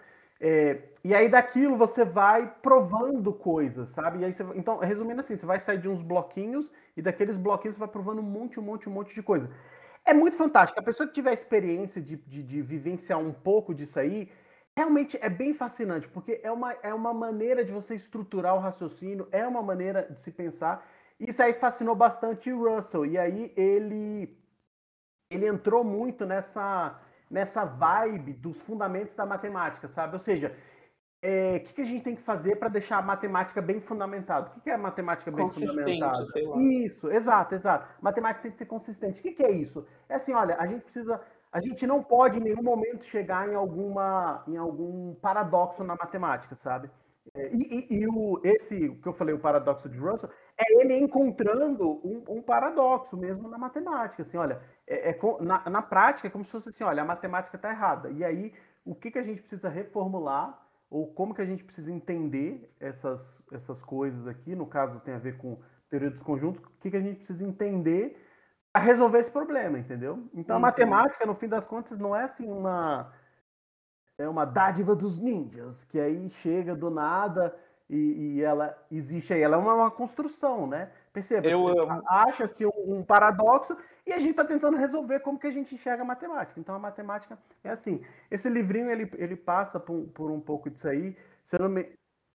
É, 0.41 0.89
e 1.03 1.15
aí 1.15 1.29
daquilo 1.29 1.77
você 1.77 2.03
vai 2.03 2.53
provando 2.61 3.31
coisas, 3.31 3.89
sabe? 3.89 4.19
E 4.19 4.25
aí 4.25 4.33
você, 4.33 4.43
então, 4.55 4.79
resumindo 4.79 5.21
assim, 5.21 5.37
você 5.37 5.45
vai 5.45 5.61
sair 5.61 5.79
de 5.79 5.87
uns 5.87 6.01
bloquinhos 6.01 6.69
e 6.97 7.01
daqueles 7.01 7.37
bloquinhos 7.37 7.77
você 7.77 7.79
vai 7.79 7.87
provando 7.87 8.19
um 8.19 8.23
monte, 8.23 8.59
um 8.59 8.63
monte, 8.63 8.89
um 8.89 8.91
monte 8.91 9.15
de 9.15 9.23
coisa. 9.23 9.49
É 10.05 10.13
muito 10.13 10.37
fantástico. 10.37 10.79
A 10.79 10.83
pessoa 10.83 11.07
que 11.07 11.13
tiver 11.13 11.33
experiência 11.33 12.01
de, 12.01 12.15
de, 12.15 12.43
de 12.43 12.61
vivenciar 12.61 13.19
um 13.19 13.33
pouco 13.33 13.73
disso 13.73 13.99
aí, 13.99 14.31
realmente 14.77 15.17
é 15.19 15.29
bem 15.29 15.53
fascinante, 15.53 16.07
porque 16.07 16.39
é 16.43 16.51
uma, 16.51 16.73
é 16.83 16.93
uma 16.93 17.13
maneira 17.13 17.65
de 17.65 17.71
você 17.71 17.95
estruturar 17.95 18.55
o 18.55 18.59
raciocínio, 18.59 19.27
é 19.31 19.47
uma 19.47 19.63
maneira 19.63 20.03
de 20.11 20.19
se 20.19 20.31
pensar. 20.31 20.87
Isso 21.19 21.41
aí 21.41 21.53
fascinou 21.53 21.95
bastante 21.95 22.51
o 22.51 22.75
Russell. 22.75 23.05
E 23.05 23.17
aí 23.17 23.51
ele, 23.57 24.37
ele 25.29 25.47
entrou 25.47 25.83
muito 25.83 26.25
nessa 26.25 27.01
nessa 27.29 27.65
vibe 27.65 28.33
dos 28.33 28.61
fundamentos 28.61 29.15
da 29.15 29.25
matemática, 29.25 29.87
sabe? 29.87 30.13
Ou 30.13 30.19
seja, 30.19 30.55
é, 31.25 31.59
que, 31.59 31.73
que 31.73 31.81
a 31.81 31.85
gente 31.85 32.03
tem 32.03 32.15
que 32.15 32.21
fazer 32.21 32.55
para 32.57 32.69
deixar 32.69 32.99
a 32.99 33.01
matemática 33.01 33.59
bem 33.59 33.81
fundamentada? 33.81 34.47
O 34.47 34.49
que, 34.51 34.61
que 34.61 34.69
é 34.69 34.75
a 34.75 34.77
matemática 34.77 35.31
bem 35.31 35.49
fundamentada? 35.49 36.23
Sei 36.25 36.45
lá. 36.45 36.57
Isso, 36.61 37.11
exato, 37.11 37.55
exato. 37.55 37.87
Matemática 37.99 38.43
tem 38.43 38.51
que 38.51 38.57
ser 38.57 38.67
consistente. 38.67 39.19
O 39.19 39.23
que, 39.23 39.31
que 39.31 39.43
é 39.43 39.49
isso? 39.49 39.87
É 40.07 40.15
assim, 40.15 40.33
olha, 40.33 40.55
a 40.59 40.67
gente 40.67 40.83
precisa. 40.83 41.19
A 41.51 41.59
gente 41.59 41.87
não 41.87 42.03
pode 42.03 42.37
em 42.37 42.43
nenhum 42.43 42.61
momento 42.61 43.05
chegar 43.05 43.49
em 43.49 43.55
alguma 43.55 44.43
em 44.47 44.57
algum 44.57 45.15
paradoxo 45.15 45.83
na 45.83 45.95
matemática, 45.95 46.55
sabe? 46.55 46.91
É, 47.33 47.49
e, 47.51 47.87
e, 47.89 47.95
e 48.01 48.07
o, 48.07 48.39
esse 48.43 48.89
que 48.89 49.07
eu 49.07 49.13
falei, 49.13 49.33
o 49.33 49.39
paradoxo 49.39 49.89
de 49.89 49.97
Russell, 49.97 50.29
é 50.55 50.81
ele 50.81 50.95
encontrando 50.95 51.89
um, 52.05 52.23
um 52.29 52.41
paradoxo 52.41 53.17
mesmo 53.17 53.49
na 53.49 53.57
matemática. 53.57 54.21
Assim, 54.21 54.37
olha, 54.37 54.61
é, 54.85 55.09
é, 55.09 55.19
na, 55.39 55.69
na 55.69 55.81
prática 55.81 56.27
é 56.27 56.31
como 56.31 56.45
se 56.45 56.51
fosse 56.51 56.69
assim, 56.69 56.83
olha, 56.83 57.01
a 57.01 57.05
matemática 57.05 57.55
está 57.55 57.71
errada. 57.71 58.11
E 58.11 58.23
aí, 58.23 58.53
o 58.85 58.93
que, 58.93 59.09
que 59.09 59.17
a 59.17 59.23
gente 59.23 59.41
precisa 59.41 59.69
reformular 59.69 60.64
ou 60.89 61.13
como 61.13 61.33
que 61.33 61.41
a 61.41 61.45
gente 61.45 61.63
precisa 61.63 61.91
entender 61.91 62.73
essas, 62.79 63.43
essas 63.51 63.83
coisas 63.83 64.27
aqui, 64.27 64.55
no 64.55 64.65
caso 64.65 64.99
tem 64.99 65.13
a 65.13 65.19
ver 65.19 65.37
com 65.37 65.59
teoria 65.89 66.09
dos 66.09 66.21
conjuntos, 66.21 66.61
o 66.63 66.79
que, 66.79 66.91
que 66.91 66.97
a 66.97 67.01
gente 67.01 67.17
precisa 67.17 67.43
entender 67.43 68.21
para 68.71 68.83
resolver 68.83 69.19
esse 69.19 69.31
problema, 69.31 69.79
entendeu? 69.79 70.27
Então 70.33 70.57
a 70.57 70.59
matemática, 70.59 71.25
no 71.25 71.35
fim 71.35 71.47
das 71.47 71.65
contas, 71.65 71.97
não 71.97 72.15
é 72.15 72.23
assim 72.23 72.51
uma 72.51 73.11
é 74.17 74.27
uma 74.29 74.45
dádiva 74.45 74.95
dos 74.95 75.17
ninjas, 75.17 75.83
que 75.85 75.99
aí 75.99 76.29
chega 76.29 76.73
do 76.73 76.89
nada 76.89 77.53
e, 77.89 78.37
e 78.37 78.41
ela 78.41 78.77
existe 78.91 79.33
aí, 79.33 79.41
ela 79.41 79.57
é 79.57 79.59
uma, 79.59 79.73
uma 79.73 79.91
construção, 79.91 80.67
né? 80.67 80.89
Perceba, 81.11 81.47
acha-se 82.07 82.65
um 82.65 83.03
paradoxo 83.03 83.75
e 84.05 84.13
a 84.13 84.19
gente 84.19 84.31
está 84.31 84.45
tentando 84.45 84.77
resolver 84.77 85.19
como 85.21 85.39
que 85.39 85.47
a 85.47 85.51
gente 85.51 85.73
enxerga 85.73 86.03
a 86.03 86.05
matemática. 86.05 86.59
Então 86.59 86.75
a 86.75 86.79
matemática 86.79 87.37
é 87.63 87.69
assim. 87.69 88.03
Esse 88.29 88.47
livrinho 88.47 88.89
ele, 88.91 89.09
ele 89.15 89.35
passa 89.35 89.79
por, 89.79 90.07
por 90.13 90.29
um 90.29 90.39
pouco 90.39 90.69
disso 90.69 90.87
aí. 90.87 91.17
Se 91.45 91.55
eu 91.55 91.61
não 91.61 91.69
me, 91.69 91.91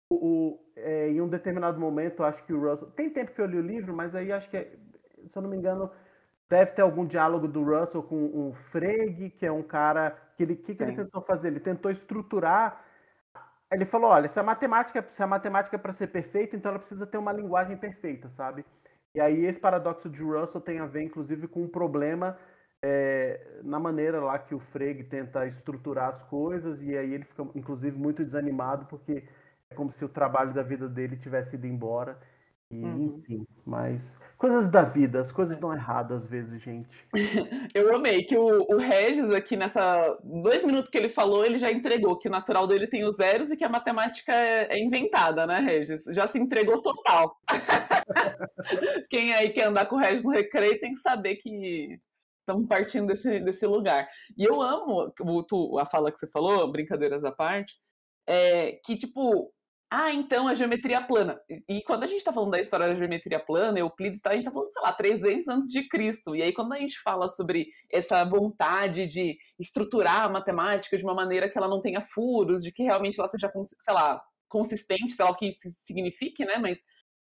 o, 0.09 0.57
é, 0.75 1.09
em 1.09 1.21
um 1.21 1.27
determinado 1.27 1.79
momento, 1.79 2.23
acho 2.23 2.43
que 2.45 2.53
o 2.53 2.61
Russell. 2.61 2.89
Tem 2.91 3.09
tempo 3.09 3.33
que 3.33 3.41
eu 3.41 3.45
li 3.45 3.57
o 3.57 3.61
livro, 3.61 3.93
mas 3.93 4.15
aí 4.15 4.31
acho 4.31 4.49
que, 4.49 4.57
é, 4.57 4.71
se 5.27 5.37
eu 5.37 5.41
não 5.41 5.49
me 5.49 5.57
engano, 5.57 5.91
deve 6.49 6.71
ter 6.71 6.81
algum 6.81 7.05
diálogo 7.05 7.47
do 7.47 7.63
Russell 7.63 8.03
com 8.03 8.15
o 8.15 8.49
um 8.49 8.53
Frege, 8.71 9.29
que 9.31 9.45
é 9.45 9.51
um 9.51 9.63
cara. 9.63 10.17
que 10.37 10.43
ele 10.43 10.55
que, 10.55 10.73
que 10.75 10.83
ele 10.83 10.95
tentou 10.95 11.21
fazer? 11.21 11.49
Ele 11.49 11.59
tentou 11.59 11.91
estruturar. 11.91 12.81
Ele 13.71 13.85
falou: 13.85 14.11
olha, 14.11 14.29
se 14.29 14.39
a 14.39 14.43
matemática, 14.43 15.05
se 15.11 15.21
a 15.21 15.27
matemática 15.27 15.75
é 15.75 15.79
para 15.79 15.93
ser 15.93 16.07
perfeita, 16.07 16.55
então 16.55 16.71
ela 16.71 16.79
precisa 16.79 17.05
ter 17.05 17.17
uma 17.17 17.33
linguagem 17.33 17.75
perfeita, 17.75 18.29
sabe? 18.29 18.65
E 19.17 19.19
aí 19.19 19.45
esse 19.47 19.59
paradoxo 19.59 20.07
de 20.11 20.21
Russell 20.21 20.61
tem 20.61 20.77
a 20.77 20.85
ver, 20.85 21.01
inclusive, 21.01 21.47
com 21.47 21.63
um 21.63 21.67
problema 21.67 22.37
é, 22.83 23.61
na 23.63 23.79
maneira 23.79 24.19
lá 24.21 24.37
que 24.37 24.53
o 24.53 24.59
Frege 24.59 25.05
tenta 25.05 25.47
estruturar 25.47 26.09
as 26.09 26.21
coisas, 26.21 26.83
e 26.83 26.95
aí 26.95 27.15
ele 27.15 27.25
fica, 27.25 27.41
inclusive, 27.55 27.97
muito 27.97 28.23
desanimado, 28.23 28.85
porque 28.85 29.27
é 29.71 29.73
como 29.73 29.91
se 29.91 30.05
o 30.05 30.09
trabalho 30.09 30.53
da 30.53 30.61
vida 30.61 30.87
dele 30.87 31.17
tivesse 31.17 31.55
ido 31.55 31.65
embora. 31.65 32.19
E, 32.69 32.75
uhum. 32.75 33.17
Enfim, 33.17 33.47
mas 33.67 34.17
coisas 34.37 34.69
da 34.69 34.83
vida, 34.83 35.19
as 35.19 35.31
coisas 35.31 35.57
dão 35.57 35.73
errado 35.73 36.13
às 36.13 36.25
vezes, 36.25 36.61
gente. 36.61 36.87
Eu 37.73 37.93
amei 37.93 38.23
que 38.23 38.37
o, 38.37 38.65
o 38.69 38.77
Regis 38.77 39.29
aqui 39.31 39.57
nessa 39.57 40.17
dois 40.23 40.63
minutos 40.63 40.89
que 40.89 40.97
ele 40.97 41.09
falou, 41.09 41.45
ele 41.45 41.59
já 41.59 41.71
entregou 41.71 42.17
que 42.17 42.27
o 42.27 42.31
natural 42.31 42.65
dele 42.67 42.87
tem 42.87 43.03
os 43.03 43.17
zeros 43.17 43.51
e 43.51 43.57
que 43.57 43.65
a 43.65 43.69
matemática 43.69 44.33
é, 44.33 44.77
é 44.77 44.79
inventada, 44.79 45.45
né, 45.45 45.59
Regis? 45.59 46.05
Já 46.11 46.27
se 46.27 46.39
entregou 46.39 46.81
total. 46.81 47.35
Quem 49.09 49.33
aí 49.33 49.49
quer 49.49 49.67
andar 49.67 49.87
com 49.87 49.95
o 49.95 49.99
Regis 49.99 50.23
no 50.23 50.31
recreio 50.31 50.79
tem 50.79 50.93
que 50.93 50.99
saber 50.99 51.35
que 51.35 51.99
estamos 52.39 52.67
partindo 52.67 53.07
desse, 53.07 53.39
desse 53.41 53.67
lugar. 53.67 54.07
E 54.37 54.45
eu 54.45 54.61
amo 54.61 55.11
o, 55.19 55.43
tu, 55.43 55.77
a 55.77 55.85
fala 55.85 56.11
que 56.11 56.17
você 56.17 56.27
falou, 56.27 56.71
brincadeiras 56.71 57.25
à 57.25 57.31
parte, 57.31 57.75
é, 58.25 58.79
que, 58.85 58.95
tipo, 58.95 59.51
ah, 59.89 60.11
então 60.11 60.47
a 60.47 60.53
geometria 60.53 61.01
plana. 61.01 61.39
E 61.69 61.81
quando 61.81 62.03
a 62.03 62.07
gente 62.07 62.17
está 62.17 62.33
falando 62.33 62.51
da 62.51 62.59
história 62.59 62.87
da 62.87 62.95
geometria 62.95 63.39
plana, 63.39 63.79
Euclides, 63.79 64.21
tá, 64.21 64.31
a 64.31 64.33
gente 64.33 64.43
está 64.43 64.51
falando, 64.51 64.73
sei 64.73 64.81
lá, 64.81 64.91
300 64.91 65.47
antes 65.47 65.71
de 65.71 65.87
Cristo. 65.87 66.35
E 66.35 66.43
aí 66.43 66.51
quando 66.51 66.73
a 66.73 66.77
gente 66.77 66.99
fala 66.99 67.29
sobre 67.29 67.67
essa 67.89 68.25
vontade 68.25 69.07
de 69.07 69.37
estruturar 69.57 70.23
a 70.23 70.29
matemática 70.29 70.97
de 70.97 71.03
uma 71.03 71.13
maneira 71.13 71.49
que 71.49 71.57
ela 71.57 71.69
não 71.69 71.81
tenha 71.81 72.01
furos, 72.01 72.63
de 72.63 72.71
que 72.71 72.83
realmente 72.83 73.17
ela 73.17 73.29
seja, 73.29 73.49
sei 73.79 73.93
lá, 73.93 74.21
consistente, 74.49 75.13
sei 75.13 75.23
lá 75.23 75.31
o 75.31 75.35
que 75.35 75.47
isso 75.47 75.69
signifique, 75.69 76.43
né? 76.43 76.57
Mas 76.57 76.83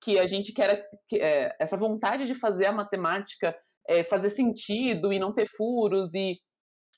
que 0.01 0.17
a 0.17 0.27
gente 0.27 0.53
quer 0.53 0.87
que, 1.09 1.17
é, 1.17 1.53
essa 1.59 1.75
vontade 1.75 2.25
de 2.25 2.35
fazer 2.35 2.67
a 2.67 2.71
matemática 2.71 3.55
é, 3.87 4.03
fazer 4.03 4.29
sentido 4.29 5.11
e 5.11 5.19
não 5.19 5.33
ter 5.33 5.47
furos 5.47 6.13
e 6.13 6.39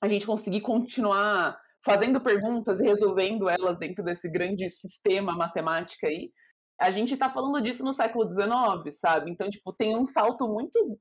a 0.02 0.08
gente 0.08 0.26
conseguir 0.26 0.62
continuar 0.62 1.60
fazendo 1.88 2.20
perguntas 2.20 2.82
e 2.82 2.84
resolvendo 2.84 3.48
elas 3.48 3.80
dentro 3.80 4.04
desse 4.04 4.30
grande 4.30 4.70
sistema 4.70 5.32
matemático 5.32 6.06
aí. 6.06 6.34
A 6.78 6.92
gente 6.92 7.14
está 7.14 7.30
falando 7.30 7.62
disso 7.62 7.82
no 7.82 7.94
século 7.94 8.30
XIX, 8.30 9.00
sabe? 9.00 9.32
Então, 9.32 9.50
tipo, 9.50 9.72
tem 9.72 9.98
um 9.98 10.06
salto 10.06 10.50
muito, 10.50 11.00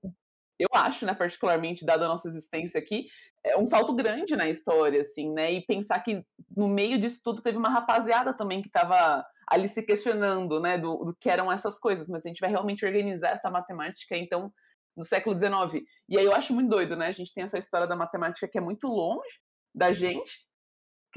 eu 0.61 0.69
acho, 0.73 1.05
né, 1.05 1.13
particularmente, 1.13 1.85
dada 1.85 2.05
a 2.05 2.09
nossa 2.09 2.29
existência 2.29 2.79
aqui, 2.79 3.09
é 3.45 3.59
um 3.59 3.67
salto 3.67 3.93
grande 3.97 4.37
na 4.37 4.49
história, 4.49 5.01
assim, 5.01 5.33
né? 5.33 5.53
E 5.53 5.67
pensar 5.67 5.99
que 5.99 6.25
no 6.57 6.69
meio 6.69 7.01
disso 7.01 7.21
tudo 7.25 7.43
teve 7.43 7.59
uma 7.59 7.69
rapaziada 7.69 8.33
também 8.33 8.63
que 8.63 8.69
estava 8.69 9.27
ali 9.49 9.69
se 9.69 9.83
questionando, 9.83 10.61
né, 10.61 10.79
do, 10.79 11.05
do 11.05 11.17
que 11.19 11.29
eram 11.29 11.51
essas 11.51 11.81
coisas, 11.81 12.09
mas 12.09 12.25
a 12.25 12.29
gente 12.29 12.41
vai 12.41 12.51
realmente 12.51 12.87
organizar 12.87 13.31
essa 13.31 13.51
matemática, 13.51 14.17
então, 14.17 14.53
no 14.97 15.05
século 15.05 15.37
XIX. 15.37 15.85
E 16.09 16.17
aí 16.17 16.25
eu 16.25 16.33
acho 16.33 16.55
muito 16.55 16.71
doido, 16.71 16.95
né? 16.97 17.09
A 17.09 17.13
gente 17.13 17.35
tem 17.35 17.43
essa 17.43 17.59
história 17.59 17.89
da 17.89 17.97
matemática 17.97 18.47
que 18.47 18.57
é 18.57 18.61
muito 18.61 18.87
longe 18.87 19.41
da 19.75 19.91
gente, 19.93 20.47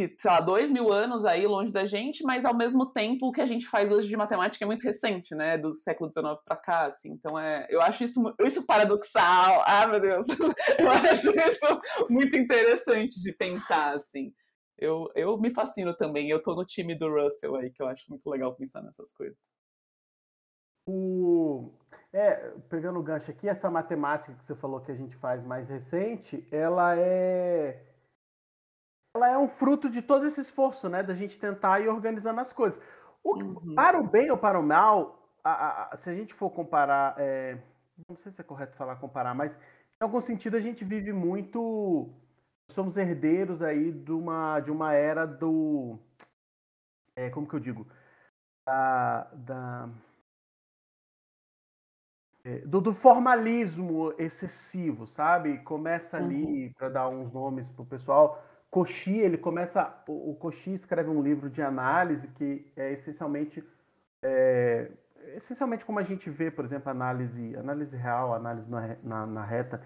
que, 0.07 0.15
sei 0.17 0.31
lá, 0.31 0.39
dois 0.39 0.71
mil 0.71 0.93
anos 0.93 1.25
aí 1.25 1.45
longe 1.45 1.73
da 1.73 1.85
gente, 1.85 2.23
mas 2.23 2.45
ao 2.45 2.55
mesmo 2.55 2.85
tempo 2.85 3.27
o 3.27 3.31
que 3.33 3.41
a 3.41 3.45
gente 3.45 3.67
faz 3.67 3.91
hoje 3.91 4.07
de 4.07 4.15
matemática 4.15 4.63
é 4.63 4.67
muito 4.67 4.83
recente, 4.83 5.35
né? 5.35 5.57
Do 5.57 5.73
século 5.73 6.09
XIX 6.09 6.39
para 6.45 6.55
cá, 6.55 6.85
assim. 6.85 7.11
Então 7.11 7.37
é, 7.37 7.67
eu 7.69 7.81
acho 7.81 8.05
isso, 8.05 8.21
isso 8.41 8.65
paradoxal. 8.65 9.61
Ah, 9.65 9.85
meu 9.87 9.99
Deus! 9.99 10.25
Eu 10.79 10.89
acho 10.89 11.31
isso 11.31 11.81
muito 12.09 12.37
interessante 12.37 13.21
de 13.21 13.33
pensar, 13.33 13.95
assim. 13.95 14.33
Eu, 14.77 15.09
eu 15.13 15.37
me 15.37 15.49
fascino 15.49 15.93
também. 15.93 16.29
Eu 16.29 16.41
tô 16.41 16.55
no 16.55 16.63
time 16.63 16.95
do 16.95 17.09
Russell 17.09 17.55
aí, 17.55 17.69
que 17.69 17.81
eu 17.81 17.87
acho 17.87 18.05
muito 18.09 18.29
legal 18.29 18.55
pensar 18.55 18.81
nessas 18.81 19.11
coisas. 19.11 19.37
O... 20.87 21.71
É, 22.13 22.51
pegando 22.69 22.99
o 22.99 23.03
gancho 23.03 23.29
aqui, 23.29 23.49
essa 23.49 23.69
matemática 23.69 24.33
que 24.33 24.45
você 24.45 24.55
falou 24.55 24.79
que 24.79 24.91
a 24.91 24.95
gente 24.95 25.15
faz 25.17 25.43
mais 25.43 25.67
recente, 25.67 26.47
ela 26.51 26.97
é 26.97 27.88
ela 29.15 29.29
é 29.29 29.37
um 29.37 29.47
fruto 29.47 29.89
de 29.89 30.01
todo 30.01 30.25
esse 30.25 30.41
esforço, 30.41 30.87
né? 30.87 31.01
Da 31.01 31.13
gente 31.13 31.39
tentar 31.39 31.79
ir 31.79 31.89
organizando 31.89 32.39
as 32.39 32.53
coisas. 32.53 32.79
O, 33.23 33.37
uhum. 33.37 33.75
Para 33.75 33.99
o 33.99 34.07
bem 34.07 34.29
ou 34.31 34.37
para 34.37 34.59
o 34.59 34.63
mal, 34.63 35.29
a, 35.43 35.93
a, 35.93 35.97
se 35.97 36.09
a 36.09 36.13
gente 36.13 36.33
for 36.33 36.49
comparar, 36.49 37.15
é, 37.17 37.57
não 38.07 38.15
sei 38.17 38.31
se 38.31 38.41
é 38.41 38.43
correto 38.43 38.77
falar 38.77 38.95
comparar, 38.97 39.33
mas 39.33 39.51
em 39.51 40.03
algum 40.03 40.21
sentido 40.21 40.55
a 40.55 40.59
gente 40.59 40.85
vive 40.85 41.11
muito, 41.11 42.09
somos 42.71 42.95
herdeiros 42.95 43.61
aí 43.61 43.91
de 43.91 44.11
uma, 44.11 44.59
de 44.59 44.71
uma 44.71 44.93
era 44.93 45.25
do, 45.25 45.99
é, 47.15 47.29
como 47.29 47.47
que 47.47 47.55
eu 47.55 47.59
digo, 47.59 47.85
da, 48.65 49.23
da 49.33 49.89
é, 52.45 52.59
do, 52.59 52.79
do, 52.79 52.93
formalismo 52.93 54.13
excessivo, 54.17 55.05
sabe? 55.05 55.57
Começa 55.59 56.15
ali, 56.15 56.67
uhum. 56.67 56.73
para 56.73 56.89
dar 56.89 57.09
uns 57.09 57.33
nomes 57.33 57.69
para 57.71 57.81
o 57.81 57.85
pessoal, 57.85 58.41
Cochi, 58.69 59.17
ele 59.17 59.37
começa. 59.37 60.03
O, 60.07 60.31
o 60.31 60.35
Cochi 60.35 60.73
escreve 60.73 61.09
um 61.09 61.21
livro 61.21 61.49
de 61.49 61.61
análise 61.61 62.27
que 62.27 62.71
é 62.75 62.93
essencialmente. 62.93 63.63
É, 64.21 64.89
essencialmente 65.35 65.85
como 65.85 65.99
a 65.99 66.03
gente 66.03 66.29
vê, 66.29 66.51
por 66.51 66.65
exemplo, 66.65 66.89
análise, 66.89 67.55
análise 67.55 67.95
real, 67.95 68.33
análise 68.33 68.69
na, 68.69 68.95
na, 69.03 69.25
na 69.25 69.43
reta. 69.43 69.81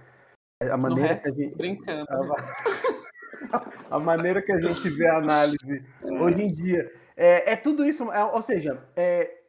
É, 0.59 0.69
a 0.69 0.77
maneira 0.77 1.15
que 1.17 1.29
a 1.29 1.33
gente. 1.33 1.55
Brincando. 1.55 2.05
A, 2.09 3.65
a, 3.95 3.99
maneira 3.99 4.41
que 4.41 4.51
a 4.51 4.59
gente 4.59 4.89
vê 4.89 5.07
a 5.07 5.17
análise 5.17 5.85
hoje 6.03 6.41
em 6.41 6.51
dia. 6.51 6.91
É, 7.15 7.53
é 7.53 7.55
tudo 7.55 7.85
isso, 7.85 8.11
é, 8.11 8.23
ou 8.23 8.41
seja, 8.41 8.83
é, 8.95 9.43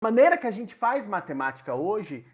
a 0.00 0.06
maneira 0.06 0.36
que 0.36 0.46
a 0.46 0.50
gente 0.50 0.74
faz 0.74 1.06
matemática 1.06 1.74
hoje 1.74 2.26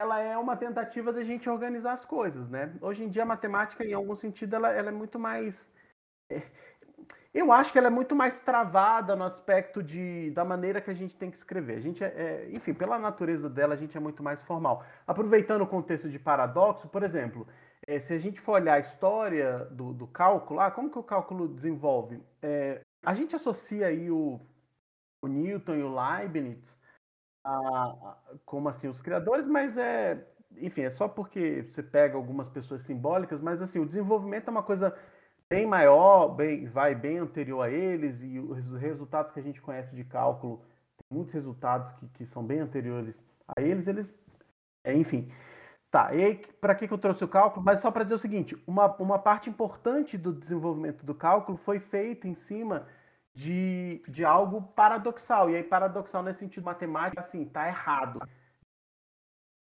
ela 0.00 0.18
é 0.18 0.36
uma 0.38 0.56
tentativa 0.56 1.12
da 1.12 1.22
gente 1.22 1.48
organizar 1.48 1.92
as 1.92 2.06
coisas, 2.06 2.48
né? 2.48 2.74
Hoje 2.80 3.04
em 3.04 3.08
dia 3.10 3.22
a 3.22 3.26
matemática, 3.26 3.84
em 3.84 3.92
algum 3.92 4.16
sentido, 4.16 4.56
ela, 4.56 4.72
ela 4.72 4.88
é 4.88 4.92
muito 4.92 5.18
mais. 5.18 5.70
É, 6.30 6.40
eu 7.34 7.52
acho 7.52 7.70
que 7.70 7.78
ela 7.78 7.88
é 7.88 7.90
muito 7.90 8.16
mais 8.16 8.40
travada 8.40 9.14
no 9.14 9.24
aspecto 9.24 9.82
de, 9.82 10.30
da 10.30 10.42
maneira 10.42 10.80
que 10.80 10.90
a 10.90 10.94
gente 10.94 11.14
tem 11.18 11.30
que 11.30 11.36
escrever. 11.36 11.76
A 11.76 11.80
gente 11.80 12.02
é, 12.02 12.06
é, 12.06 12.48
enfim, 12.50 12.72
pela 12.72 12.98
natureza 12.98 13.48
dela, 13.50 13.74
a 13.74 13.76
gente 13.76 13.94
é 13.94 14.00
muito 14.00 14.22
mais 14.22 14.40
formal. 14.40 14.82
Aproveitando 15.06 15.60
o 15.60 15.66
contexto 15.66 16.08
de 16.08 16.18
paradoxo, 16.18 16.88
por 16.88 17.02
exemplo, 17.02 17.46
é, 17.86 18.00
se 18.00 18.14
a 18.14 18.18
gente 18.18 18.40
for 18.40 18.52
olhar 18.52 18.76
a 18.76 18.80
história 18.80 19.66
do, 19.66 19.92
do 19.92 20.06
cálculo, 20.06 20.60
ah, 20.60 20.70
como 20.70 20.90
que 20.90 20.98
o 20.98 21.02
cálculo 21.02 21.46
desenvolve? 21.46 22.22
É, 22.40 22.80
a 23.04 23.12
gente 23.12 23.36
associa 23.36 23.88
aí 23.88 24.10
o, 24.10 24.40
o 25.22 25.28
Newton 25.28 25.74
e 25.74 25.82
o 25.82 25.94
Leibniz 25.94 26.79
a, 27.44 28.16
como 28.44 28.68
assim 28.68 28.88
os 28.88 29.00
criadores, 29.00 29.46
mas 29.48 29.76
é, 29.76 30.26
enfim, 30.56 30.82
é 30.82 30.90
só 30.90 31.08
porque 31.08 31.62
você 31.62 31.82
pega 31.82 32.16
algumas 32.16 32.48
pessoas 32.48 32.82
simbólicas, 32.82 33.40
mas 33.40 33.62
assim, 33.62 33.78
o 33.78 33.86
desenvolvimento 33.86 34.48
é 34.48 34.50
uma 34.50 34.62
coisa 34.62 34.96
bem 35.48 35.66
maior, 35.66 36.28
bem, 36.28 36.66
vai 36.66 36.94
bem 36.94 37.18
anterior 37.18 37.62
a 37.62 37.70
eles, 37.70 38.22
e 38.22 38.38
os 38.38 38.72
resultados 38.76 39.32
que 39.32 39.40
a 39.40 39.42
gente 39.42 39.60
conhece 39.60 39.94
de 39.94 40.04
cálculo, 40.04 40.58
tem 40.96 41.16
muitos 41.16 41.34
resultados 41.34 41.92
que, 41.92 42.08
que 42.08 42.26
são 42.26 42.44
bem 42.44 42.60
anteriores 42.60 43.20
a 43.48 43.60
eles, 43.60 43.88
eles. 43.88 44.14
É, 44.84 44.94
enfim. 44.94 45.30
Tá, 45.90 46.14
e 46.14 46.24
aí, 46.24 46.36
para 46.60 46.74
que, 46.74 46.86
que 46.86 46.94
eu 46.94 46.98
trouxe 46.98 47.24
o 47.24 47.28
cálculo? 47.28 47.64
Mas 47.64 47.80
só 47.80 47.90
para 47.90 48.04
dizer 48.04 48.14
o 48.14 48.18
seguinte: 48.18 48.56
uma, 48.66 48.86
uma 48.96 49.18
parte 49.18 49.50
importante 49.50 50.16
do 50.16 50.32
desenvolvimento 50.32 51.04
do 51.04 51.14
cálculo 51.14 51.58
foi 51.58 51.80
feita 51.80 52.28
em 52.28 52.34
cima 52.34 52.86
de, 53.34 54.02
de 54.08 54.24
algo 54.24 54.62
paradoxal. 54.74 55.50
E 55.50 55.56
aí, 55.56 55.62
paradoxal 55.62 56.22
nesse 56.22 56.40
sentido 56.40 56.64
matemático, 56.64 57.20
assim, 57.20 57.44
tá 57.44 57.68
errado. 57.68 58.20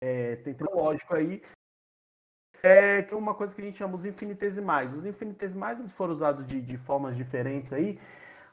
É, 0.01 0.35
tem 0.37 0.55
lógico 0.73 1.15
aí. 1.15 1.41
É 2.63 3.07
uma 3.11 3.35
coisa 3.35 3.53
que 3.53 3.61
a 3.61 3.65
gente 3.65 3.77
chama 3.77 3.95
os 3.95 4.05
infinitesimais. 4.05 4.93
Os 4.93 5.05
infinitesimais 5.05 5.79
eles 5.79 5.91
foram 5.91 6.13
usados 6.13 6.47
de, 6.47 6.61
de 6.61 6.77
formas 6.77 7.15
diferentes 7.15 7.71
aí, 7.71 7.99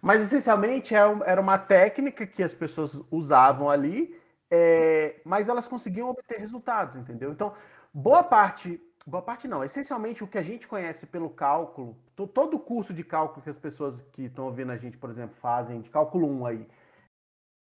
mas 0.03 0.23
essencialmente 0.23 0.95
é 0.95 1.01
era 1.25 1.41
uma 1.41 1.59
técnica 1.59 2.27
que 2.27 2.43
as 2.43 2.53
pessoas 2.53 3.01
usavam 3.11 3.71
ali 3.71 4.21
é, 4.55 5.19
mas 5.25 5.49
elas 5.49 5.67
conseguiam 5.67 6.11
obter 6.11 6.39
resultados, 6.39 6.95
entendeu? 6.97 7.33
Então, 7.33 7.55
boa 7.93 8.23
parte, 8.23 8.79
boa 9.07 9.23
parte 9.23 9.49
não, 9.49 9.65
essencialmente 9.65 10.23
o 10.23 10.27
que 10.27 10.39
a 10.39 10.43
gente 10.43 10.67
conhece 10.67 11.07
pelo 11.07 11.31
cálculo, 11.31 11.97
todo 12.15 12.55
o 12.55 12.61
curso 12.61 12.95
de 12.95 13.03
cálculo 13.03 13.43
que 13.43 13.51
as 13.51 13.59
pessoas 13.59 14.01
que 14.13 14.25
estão 14.25 14.47
ouvindo 14.47 14.73
a 14.73 14.77
gente, 14.77 14.97
por 14.97 15.11
exemplo, 15.11 15.37
fazem, 15.41 15.81
de 15.81 15.91
cálculo 15.91 16.27
1 16.27 16.47
aí, 16.47 16.67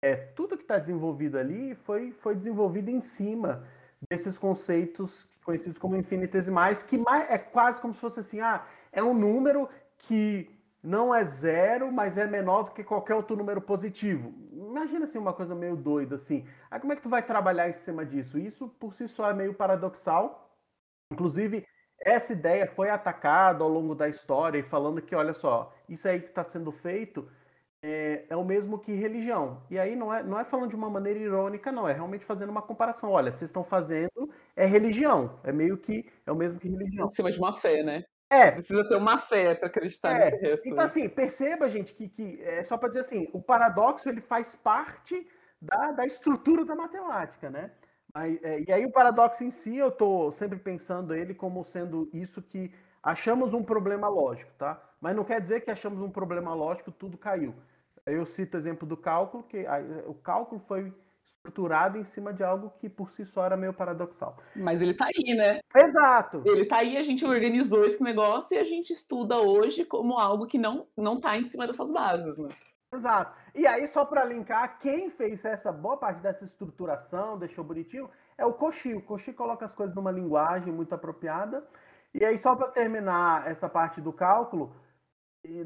é, 0.03 0.17
tudo 0.17 0.57
que 0.57 0.65
está 0.65 0.79
desenvolvido 0.79 1.39
ali 1.39 1.75
foi, 1.75 2.13
foi 2.13 2.35
desenvolvido 2.35 2.91
em 2.91 3.01
cima 3.01 3.65
desses 4.11 4.37
conceitos 4.37 5.29
conhecidos 5.45 5.79
como 5.79 5.97
infinitesimais, 5.97 6.83
que 6.83 6.97
mais, 6.97 7.29
é 7.31 7.39
quase 7.39 7.81
como 7.81 7.95
se 7.95 8.01
fosse 8.01 8.21
assim, 8.21 8.41
ah, 8.41 8.65
é 8.93 9.03
um 9.03 9.15
número 9.15 9.69
que 9.99 10.49
não 10.83 11.15
é 11.15 11.25
zero, 11.25 11.93
mas 11.93 12.19
é 12.19 12.27
menor 12.27 12.65
do 12.65 12.71
que 12.73 12.83
qualquer 12.83 13.15
outro 13.15 13.37
número 13.37 13.61
positivo. 13.61 14.33
Imagina 14.53 15.05
assim 15.05 15.19
uma 15.19 15.33
coisa 15.33 15.55
meio 15.55 15.77
doida 15.77 16.17
assim. 16.17 16.45
Aí 16.71 16.81
como 16.81 16.93
é 16.93 16.97
que 16.97 17.03
tu 17.03 17.09
vai 17.09 17.23
trabalhar 17.23 17.69
em 17.69 17.73
cima 17.73 18.05
disso? 18.05 18.39
Isso 18.39 18.69
por 18.81 18.93
si 18.93 19.07
só 19.07 19.31
é 19.31 19.35
meio 19.35 19.55
paradoxal. 19.55 20.52
Inclusive, 21.13 21.67
essa 22.01 22.33
ideia 22.33 22.67
foi 22.67 22.91
atacada 22.91 23.63
ao 23.63 23.71
longo 23.71 23.95
da 23.95 24.09
história 24.09 24.59
e 24.59 24.63
falando 24.63 25.01
que, 25.01 25.15
olha 25.15 25.35
só, 25.35 25.73
isso 25.89 26.09
aí 26.09 26.21
que 26.21 26.29
está 26.29 26.43
sendo 26.45 26.73
feito 26.73 27.29
é, 27.83 28.25
é, 28.29 28.37
o 28.37 28.45
mesmo 28.45 28.79
que 28.79 28.93
religião. 28.93 29.63
E 29.71 29.79
aí 29.79 29.97
não 29.97 30.13
é, 30.13 30.23
não 30.23 30.39
é 30.39 30.45
falando 30.45 30.71
de 30.71 30.77
uma 30.77 30.89
maneira 30.89 31.19
irônica, 31.19 31.73
não, 31.73 31.89
é 31.89 31.93
realmente 31.93 32.25
fazendo 32.25 32.51
uma 32.51 32.63
comparação. 32.63 33.11
Olha, 33.11 33.33
vocês 33.33 33.51
estão 33.51 33.65
fazendo 33.65 34.31
é 34.57 34.67
religião, 34.67 35.39
é 35.45 35.53
meio 35.53 35.77
que 35.77 36.09
é 36.27 36.33
o 36.33 36.37
mesmo 36.37 36.59
que 36.59 36.69
religião. 36.69 37.07
Em 37.07 37.11
cima 37.11 37.31
de 37.31 37.39
uma 37.39 37.53
fé, 37.53 37.83
né? 37.83 38.05
É. 38.31 38.51
Precisa 38.51 38.89
ter 38.89 38.97
uma 38.97 39.19
fé 39.19 39.55
para 39.55 39.67
acreditar 39.67 40.13
é. 40.13 40.25
nesse 40.25 40.43
resto. 40.43 40.69
Então, 40.69 40.85
assim, 40.85 41.09
perceba, 41.09 41.69
gente, 41.69 41.93
que, 41.93 42.09
que 42.09 42.43
é 42.43 42.63
só 42.63 42.79
para 42.79 42.89
dizer 42.89 43.01
assim, 43.01 43.29
o 43.33 43.43
paradoxo 43.43 44.09
ele 44.09 44.21
faz 44.21 44.57
parte 44.57 45.27
da, 45.61 45.93
da 45.93 46.07
estrutura 46.07 46.65
da 46.65 46.75
matemática, 46.75 47.51
né? 47.51 47.71
Mas, 48.15 48.43
é, 48.43 48.65
e 48.67 48.73
aí 48.73 48.85
o 48.85 48.93
paradoxo 48.93 49.43
em 49.43 49.51
si, 49.51 49.77
eu 49.77 49.89
estou 49.89 50.33
sempre 50.33 50.59
pensando 50.59 51.15
ele 51.15 51.35
como 51.35 51.65
sendo 51.65 52.09
isso 52.13 52.43
que 52.43 52.71
achamos 53.03 53.55
um 53.55 53.63
problema 53.63 54.09
lógico, 54.09 54.51
tá? 54.59 54.81
Mas 55.01 55.17
não 55.17 55.25
quer 55.25 55.41
dizer 55.41 55.63
que 55.63 55.71
achamos 55.71 56.01
um 56.01 56.11
problema 56.11 56.55
lógico, 56.55 56.93
tudo 56.93 57.17
caiu. 57.17 57.55
Eu 58.05 58.27
cito 58.27 58.57
o 58.57 58.61
exemplo 58.61 58.87
do 58.87 58.97
cálculo, 58.97 59.43
que 59.45 59.67
a, 59.67 59.81
o 60.07 60.15
cálculo 60.15 60.61
foi 60.67 60.93
estruturado 61.43 61.99
em 61.99 62.05
cima 62.05 62.33
de 62.33 62.45
algo 62.45 62.73
que 62.79 62.89
por 62.89 63.11
si 63.11 63.25
só 63.25 63.45
era 63.45 63.57
meio 63.57 63.73
paradoxal. 63.73 64.37
Mas 64.55 64.81
ele 64.81 64.95
tá 64.95 65.07
aí, 65.07 65.35
né? 65.35 65.61
Exato. 65.75 66.43
Ele 66.45 66.65
tá 66.65 66.79
aí, 66.79 66.97
a 66.97 67.03
gente 67.03 67.25
organizou 67.25 67.85
esse 67.85 68.03
negócio 68.03 68.55
e 68.55 68.59
a 68.59 68.65
gente 68.65 68.93
estuda 68.93 69.41
hoje 69.41 69.85
como 69.85 70.19
algo 70.19 70.47
que 70.47 70.59
não 70.59 70.87
não 70.97 71.21
tá 71.21 71.37
em 71.37 71.45
cima 71.45 71.67
dessas 71.67 71.91
bases, 71.91 72.39
né? 72.39 72.49
Exato. 72.95 73.42
E 73.55 73.67
aí, 73.67 73.87
só 73.89 74.05
para 74.05 74.25
linkar, 74.25 74.79
quem 74.79 75.11
fez 75.11 75.45
essa 75.45 75.71
boa 75.71 75.97
parte 75.97 76.21
dessa 76.21 76.45
estruturação, 76.45 77.39
deixou 77.39 77.63
bonitinho, 77.63 78.09
é 78.39 78.47
o 78.47 78.53
Coxi. 78.53 78.95
O 78.95 79.03
Coxi 79.03 79.33
coloca 79.33 79.65
as 79.65 79.73
coisas 79.73 79.95
numa 79.95 80.11
linguagem 80.11 80.73
muito 80.73 80.95
apropriada. 80.95 81.63
E 82.15 82.25
aí, 82.25 82.39
só 82.39 82.55
para 82.57 82.69
terminar 82.69 83.47
essa 83.51 83.69
parte 83.69 84.01
do 84.01 84.13
cálculo, 84.13 84.75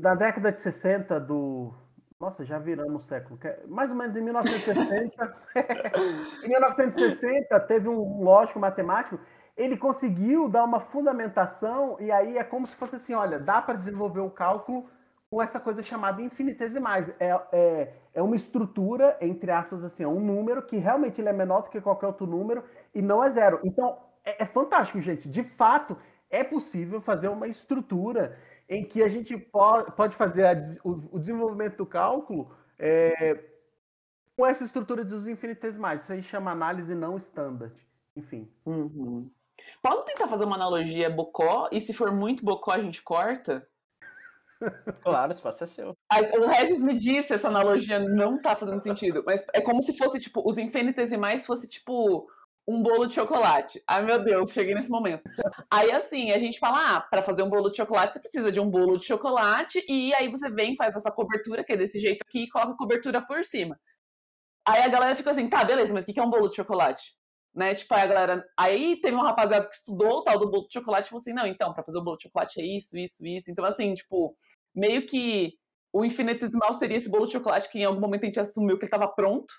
da 0.00 0.14
década 0.14 0.50
de 0.50 0.60
60 0.60 1.20
do, 1.20 1.72
nossa, 2.18 2.44
já 2.44 2.58
viramos 2.58 3.04
século. 3.04 3.38
Mais 3.68 3.90
ou 3.90 3.96
menos 3.96 4.16
em 4.16 4.22
1960. 4.22 5.36
em 6.44 6.48
1960, 6.48 7.60
teve 7.60 7.88
um 7.88 8.22
lógico 8.22 8.58
matemático. 8.58 9.20
Ele 9.54 9.76
conseguiu 9.76 10.48
dar 10.48 10.64
uma 10.64 10.80
fundamentação, 10.80 11.96
e 12.00 12.10
aí 12.10 12.38
é 12.38 12.44
como 12.44 12.66
se 12.66 12.74
fosse 12.74 12.96
assim: 12.96 13.14
olha, 13.14 13.38
dá 13.38 13.60
para 13.60 13.76
desenvolver 13.76 14.20
o 14.20 14.30
cálculo 14.30 14.88
com 15.30 15.42
essa 15.42 15.58
coisa 15.58 15.82
chamada 15.82 16.22
infinitesimais. 16.22 17.08
É, 17.18 17.30
é, 17.52 17.94
é 18.14 18.22
uma 18.22 18.36
estrutura, 18.36 19.16
entre 19.20 19.50
aspas, 19.50 19.82
assim, 19.84 20.04
é 20.04 20.08
um 20.08 20.20
número 20.20 20.62
que 20.62 20.76
realmente 20.76 21.20
ele 21.20 21.28
é 21.28 21.32
menor 21.32 21.62
do 21.62 21.70
que 21.70 21.80
qualquer 21.80 22.06
outro 22.06 22.26
número 22.26 22.64
e 22.94 23.02
não 23.02 23.22
é 23.22 23.30
zero. 23.30 23.60
Então, 23.64 23.98
é, 24.24 24.42
é 24.42 24.46
fantástico, 24.46 25.00
gente. 25.00 25.28
De 25.28 25.42
fato, 25.42 25.96
é 26.30 26.44
possível 26.44 27.00
fazer 27.00 27.28
uma 27.28 27.48
estrutura 27.48 28.38
em 28.68 28.84
que 28.84 29.02
a 29.02 29.08
gente 29.08 29.36
pode 29.96 30.16
fazer 30.16 30.44
a, 30.44 30.52
o, 30.84 31.18
desenvolvimento 31.18 31.76
do 31.76 31.86
cálculo 31.86 32.50
é, 32.78 33.44
com 34.36 34.44
essa 34.44 34.64
estrutura 34.64 35.04
dos 35.04 35.26
infinitesimais. 35.26 36.02
Isso 36.02 36.12
aí 36.12 36.22
chama 36.22 36.50
análise 36.50 36.94
não 36.94 37.16
standard. 37.16 37.74
Enfim. 38.16 38.50
Uhum. 38.64 39.30
Posso 39.82 40.04
tentar 40.04 40.28
fazer 40.28 40.44
uma 40.44 40.56
analogia 40.56 41.08
bocó? 41.08 41.68
E 41.72 41.80
se 41.80 41.94
for 41.94 42.12
muito 42.12 42.44
bocó, 42.44 42.72
a 42.72 42.80
gente 42.80 43.02
corta? 43.02 43.66
Claro, 45.02 45.30
esse 45.30 45.38
espaço 45.38 45.64
é 45.64 45.66
seu. 45.66 45.96
O 46.40 46.46
Regis 46.46 46.82
me 46.82 46.98
disse 46.98 47.34
essa 47.34 47.48
analogia 47.48 47.98
não 47.98 48.40
tá 48.40 48.56
fazendo 48.56 48.82
sentido, 48.82 49.22
mas 49.26 49.44
é 49.52 49.60
como 49.60 49.82
se 49.82 49.96
fosse, 49.96 50.18
tipo, 50.18 50.42
os 50.48 50.58
infinitesimais 50.58 51.46
fosse, 51.46 51.68
tipo, 51.68 52.26
um 52.68 52.82
bolo 52.82 53.06
de 53.06 53.14
chocolate. 53.14 53.82
Ai, 53.86 54.04
meu 54.04 54.22
Deus, 54.24 54.50
cheguei 54.50 54.74
nesse 54.74 54.90
momento. 54.90 55.22
Aí, 55.70 55.90
assim, 55.92 56.32
a 56.32 56.38
gente 56.38 56.58
fala, 56.58 56.96
ah, 56.96 57.00
para 57.00 57.22
fazer 57.22 57.42
um 57.42 57.50
bolo 57.50 57.70
de 57.70 57.76
chocolate, 57.76 58.14
você 58.14 58.20
precisa 58.20 58.50
de 58.50 58.58
um 58.58 58.68
bolo 58.68 58.98
de 58.98 59.06
chocolate, 59.06 59.84
e 59.88 60.12
aí 60.14 60.28
você 60.28 60.50
vem, 60.50 60.74
faz 60.76 60.96
essa 60.96 61.10
cobertura, 61.10 61.62
que 61.62 61.72
é 61.72 61.76
desse 61.76 62.00
jeito 62.00 62.22
aqui, 62.26 62.44
e 62.44 62.48
coloca 62.48 62.72
a 62.72 62.76
cobertura 62.76 63.24
por 63.24 63.44
cima. 63.44 63.78
Aí 64.66 64.82
a 64.82 64.88
galera 64.88 65.14
fica 65.14 65.30
assim, 65.30 65.48
tá, 65.48 65.64
beleza, 65.64 65.94
mas 65.94 66.04
o 66.04 66.06
que 66.06 66.18
é 66.18 66.22
um 66.22 66.30
bolo 66.30 66.48
de 66.48 66.56
chocolate? 66.56 67.14
Né? 67.56 67.74
Tipo, 67.74 67.94
aí 67.94 68.02
a 68.02 68.06
galera. 68.06 68.44
Aí 68.54 69.00
teve 69.00 69.14
uma 69.14 69.24
rapaziada 69.24 69.66
que 69.66 69.74
estudou 69.74 70.18
o 70.18 70.22
tal 70.22 70.38
do 70.38 70.50
bolo 70.50 70.66
de 70.68 70.74
chocolate 70.74 71.06
e 71.06 71.08
falou 71.08 71.20
assim: 71.20 71.32
não, 71.32 71.46
então, 71.46 71.72
para 71.72 71.82
fazer 71.82 71.96
o 71.96 72.04
bolo 72.04 72.18
de 72.18 72.24
chocolate 72.24 72.60
é 72.60 72.66
isso, 72.66 72.98
isso, 72.98 73.26
isso. 73.26 73.50
Então, 73.50 73.64
assim, 73.64 73.94
tipo, 73.94 74.36
meio 74.74 75.06
que 75.06 75.54
o 75.90 76.04
infinitesimal 76.04 76.74
seria 76.74 76.98
esse 76.98 77.08
bolo 77.08 77.24
de 77.24 77.32
chocolate 77.32 77.70
que 77.70 77.78
em 77.78 77.84
algum 77.84 78.00
momento 78.00 78.24
a 78.24 78.26
gente 78.26 78.38
assumiu 78.38 78.76
que 78.76 78.84
ele 78.84 78.88
estava 78.88 79.08
pronto, 79.08 79.54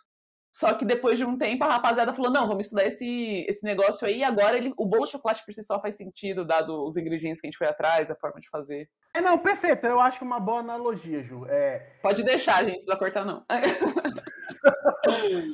só 0.53 0.75
que 0.75 0.85
depois 0.85 1.17
de 1.17 1.25
um 1.25 1.35
tempo 1.39 1.63
a 1.63 1.73
rapaziada 1.73 2.13
falou: 2.13 2.31
não, 2.31 2.47
vamos 2.47 2.67
estudar 2.67 2.85
esse, 2.85 3.45
esse 3.49 3.65
negócio 3.65 4.07
aí. 4.07 4.19
E 4.19 4.23
agora 4.23 4.55
ele, 4.55 4.71
o 4.77 4.85
bolo 4.85 5.05
de 5.05 5.13
chocolate 5.13 5.43
por 5.43 5.51
si 5.51 5.63
só 5.63 5.81
faz 5.81 5.95
sentido, 5.95 6.45
dado 6.45 6.85
os 6.85 6.97
ingredientes 6.97 7.41
que 7.41 7.47
a 7.47 7.49
gente 7.49 7.57
foi 7.57 7.67
atrás, 7.67 8.11
a 8.11 8.15
forma 8.15 8.39
de 8.39 8.47
fazer. 8.47 8.87
É, 9.15 9.21
não, 9.21 9.39
perfeito. 9.39 9.87
Eu 9.87 9.99
acho 9.99 10.23
uma 10.23 10.39
boa 10.39 10.59
analogia, 10.59 11.23
Ju. 11.23 11.47
É... 11.47 11.79
Pode 12.03 12.21
deixar, 12.21 12.63
gente, 12.63 12.85
não 12.85 12.85
precisa 12.85 12.97
cortar, 12.97 13.25
não. 13.25 13.43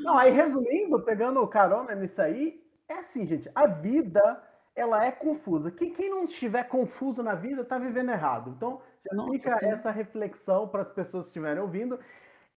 não, 0.04 0.18
aí 0.18 0.32
resumindo, 0.32 1.02
pegando 1.02 1.46
carona 1.48 1.96
nisso 1.96 2.22
aí, 2.22 2.62
é 2.88 3.00
assim, 3.00 3.26
gente, 3.26 3.50
a 3.54 3.68
vida 3.68 4.42
ela 4.76 5.06
é 5.06 5.12
confusa. 5.12 5.72
Quem, 5.72 5.94
quem 5.94 6.10
não 6.10 6.26
estiver 6.26 6.64
confuso 6.64 7.22
na 7.22 7.36
vida 7.36 7.62
está 7.62 7.78
vivendo 7.78 8.12
errado. 8.12 8.54
Então, 8.56 8.82
já 9.06 9.16
Nossa, 9.16 9.32
fica 9.32 9.58
sim. 9.58 9.68
essa 9.68 9.92
reflexão 9.92 10.68
para 10.68 10.82
as 10.82 10.92
pessoas 10.92 11.26
que 11.26 11.30
estiverem 11.30 11.62
ouvindo. 11.62 12.00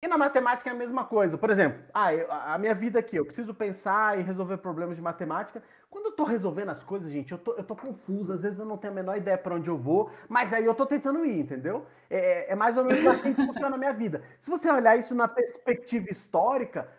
E 0.01 0.07
na 0.07 0.17
matemática 0.17 0.69
é 0.69 0.73
a 0.73 0.75
mesma 0.75 1.03
coisa. 1.05 1.37
Por 1.37 1.49
exemplo, 1.49 1.83
ah, 1.93 2.13
eu, 2.13 2.31
a 2.31 2.57
minha 2.57 2.75
vida 2.75 2.99
aqui, 2.99 3.15
eu 3.15 3.25
preciso 3.25 3.53
pensar 3.53 4.19
e 4.19 4.23
resolver 4.23 4.57
problemas 4.57 4.95
de 4.95 5.01
matemática. 5.01 5.63
Quando 5.95 6.07
eu 6.07 6.11
tô 6.11 6.25
resolvendo 6.25 6.71
as 6.71 6.83
coisas, 6.83 7.09
gente, 7.09 7.31
eu 7.31 7.37
tô, 7.37 7.53
eu 7.53 7.63
tô 7.63 7.73
confuso, 7.73 8.33
às 8.33 8.41
vezes 8.41 8.59
eu 8.59 8.65
não 8.65 8.77
tenho 8.77 8.91
a 8.91 8.95
menor 8.97 9.15
ideia 9.15 9.37
para 9.37 9.55
onde 9.55 9.69
eu 9.69 9.77
vou, 9.77 10.11
mas 10.27 10.51
aí 10.51 10.65
eu 10.65 10.75
tô 10.75 10.85
tentando 10.85 11.25
ir, 11.25 11.39
entendeu? 11.39 11.85
É, 12.09 12.51
é 12.51 12.53
mais 12.55 12.75
ou 12.75 12.83
menos 12.83 12.99
assim 13.07 13.33
que 13.33 13.45
funciona 13.45 13.75
a 13.75 13.79
minha 13.79 13.93
vida. 13.93 14.21
Se 14.41 14.49
você 14.49 14.69
olhar 14.69 14.99
isso 14.99 15.15
na 15.15 15.25
perspectiva 15.25 16.11
histórica, 16.11 16.89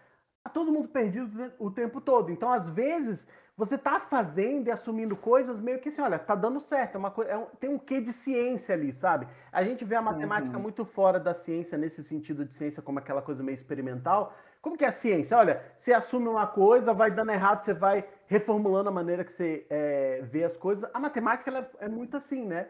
tá 0.42 0.48
todo 0.48 0.72
mundo 0.72 0.88
perdido 0.88 1.52
o 1.59 1.70
tempo 1.70 2.00
todo. 2.00 2.32
Então, 2.32 2.50
às 2.50 2.70
vezes, 2.70 3.22
você 3.54 3.76
tá 3.76 4.00
fazendo 4.00 4.68
e 4.68 4.70
assumindo 4.70 5.14
coisas 5.14 5.61
meio 5.61 5.78
que 5.78 5.90
assim, 5.90 6.00
olha, 6.00 6.18
tá 6.18 6.35
dando 6.35 6.59
certo, 6.59 6.94
é 6.94 6.98
uma 6.98 7.11
coisa, 7.11 7.32
é 7.32 7.37
um, 7.37 7.46
tem 7.61 7.68
um 7.68 7.78
quê 7.78 8.00
de 8.00 8.14
ciência 8.14 8.74
ali, 8.74 8.94
sabe? 8.94 9.28
A 9.52 9.62
gente 9.62 9.85
vê 9.85 9.96
a 9.96 10.00
matemática 10.00 10.56
uhum. 10.56 10.62
muito 10.62 10.87
fora 10.87 11.20
da 11.20 11.35
ciência 11.35 11.76
nesse 11.76 12.02
sentido 12.02 12.46
de 12.46 12.54
ciência 12.54 12.80
como 12.80 12.98
aquela 12.98 13.20
coisa 13.20 13.42
meio 13.42 13.56
experimental. 13.56 14.35
Como 14.62 14.76
que 14.76 14.87
é 14.87 14.88
a 14.88 14.92
ciência? 14.92 15.37
Olha, 15.37 15.62
você 15.78 15.92
assume 15.92 16.28
uma 16.28 16.46
coisa, 16.46 16.94
vai 16.94 17.11
dando 17.11 17.30
errado, 17.30 17.62
você 17.62 17.74
vai 17.74 18.04
reformulando 18.26 18.88
a 18.88 18.92
maneira 18.92 19.24
que 19.24 19.32
você 19.32 19.66
é, 19.70 20.20
vê 20.22 20.44
as 20.44 20.56
coisas. 20.56 20.88
A 20.92 20.98
matemática 20.98 21.50
ela 21.50 21.70
é 21.80 21.88
muito 21.88 22.16
assim, 22.16 22.44
né? 22.44 22.68